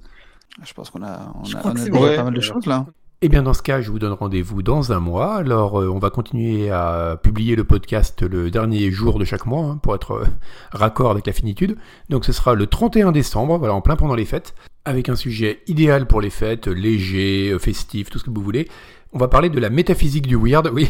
Je 0.63 0.75
pense 0.75 0.91
qu'on 0.91 1.03
a, 1.03 1.33
on 1.35 1.55
a, 1.55 2.17
pas 2.17 2.25
mal 2.25 2.35
de 2.35 2.41
choses 2.41 2.67
là. 2.67 2.87
Eh 3.23 3.29
bien, 3.29 3.43
dans 3.43 3.53
ce 3.53 3.61
cas, 3.61 3.83
je 3.83 3.91
vous 3.91 3.99
donne 3.99 4.15
rendez-vous 4.15 4.63
dans 4.63 4.93
un 4.93 4.99
mois. 4.99 5.35
Alors, 5.35 5.79
euh, 5.79 5.91
on 5.91 5.99
va 5.99 6.09
continuer 6.09 6.71
à 6.71 7.21
publier 7.23 7.55
le 7.55 7.65
podcast 7.65 8.23
le 8.23 8.51
dernier 8.51 8.91
jour 8.91 9.19
de 9.19 9.27
chaque 9.27 9.45
mois, 9.45 9.65
hein, 9.67 9.77
pour 9.83 9.95
être 9.95 10.13
euh, 10.13 10.25
raccord 10.73 11.11
avec 11.11 11.27
la 11.27 11.35
finitude. 11.35 11.77
Donc, 12.09 12.25
ce 12.25 12.33
sera 12.33 12.55
le 12.55 12.67
31 12.67 13.13
décembre, 13.13 13.59
voilà, 13.59 13.75
en 13.75 13.83
plein 13.83 13.97
pendant 13.97 14.15
les 14.15 14.25
fêtes, 14.25 14.55
avec 14.87 15.11
un 15.11 15.17
sujet 15.17 15.61
idéal 15.67 16.07
pour 16.07 16.23
les 16.23 16.31
fêtes, 16.31 16.67
léger, 16.67 17.51
euh, 17.51 17.59
festif, 17.59 18.09
tout 18.09 18.19
ce 18.19 18.25
que 18.25 18.31
vous 18.31 18.41
voulez. 18.41 18.71
On 19.13 19.19
va 19.19 19.29
parler 19.29 19.51
de 19.51 19.61
la 19.61 19.69
métaphysique 19.69 20.27
du 20.27 20.37
weird, 20.37 20.71
oui. 20.73 20.89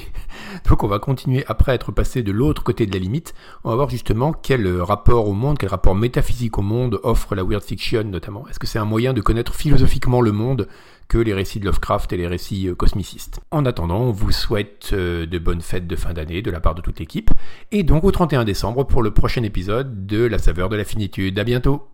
Donc 0.68 0.84
on 0.84 0.88
va 0.88 1.00
continuer 1.00 1.42
après 1.48 1.74
être 1.74 1.90
passé 1.90 2.22
de 2.22 2.30
l'autre 2.30 2.62
côté 2.62 2.86
de 2.86 2.92
la 2.92 3.00
limite. 3.00 3.34
On 3.64 3.70
va 3.70 3.74
voir 3.76 3.88
justement 3.88 4.32
quel 4.32 4.68
rapport 4.80 5.26
au 5.26 5.32
monde, 5.32 5.58
quel 5.58 5.70
rapport 5.70 5.96
métaphysique 5.96 6.58
au 6.58 6.62
monde 6.62 7.00
offre 7.02 7.34
la 7.34 7.42
weird 7.42 7.64
fiction 7.64 8.04
notamment. 8.04 8.46
Est-ce 8.48 8.58
que 8.58 8.66
c'est 8.66 8.78
un 8.78 8.84
moyen 8.84 9.14
de 9.14 9.20
connaître 9.20 9.54
philosophiquement 9.54 10.20
le 10.20 10.32
monde 10.32 10.68
que 11.10 11.18
les 11.18 11.34
récits 11.34 11.58
de 11.58 11.64
Lovecraft 11.64 12.12
et 12.12 12.16
les 12.16 12.28
récits 12.28 12.68
euh, 12.68 12.74
cosmicistes. 12.76 13.40
En 13.50 13.66
attendant, 13.66 14.00
on 14.00 14.12
vous 14.12 14.30
souhaite 14.30 14.90
euh, 14.92 15.26
de 15.26 15.38
bonnes 15.38 15.60
fêtes 15.60 15.88
de 15.88 15.96
fin 15.96 16.14
d'année 16.14 16.40
de 16.40 16.50
la 16.52 16.60
part 16.60 16.76
de 16.76 16.80
toute 16.80 17.00
l'équipe, 17.00 17.30
et 17.72 17.82
donc 17.82 18.04
au 18.04 18.12
31 18.12 18.44
décembre 18.44 18.84
pour 18.84 19.02
le 19.02 19.10
prochain 19.10 19.42
épisode 19.42 20.06
de 20.06 20.24
La 20.24 20.38
saveur 20.38 20.68
de 20.68 20.76
la 20.76 20.84
finitude. 20.84 21.38
À 21.38 21.44
bientôt 21.44 21.89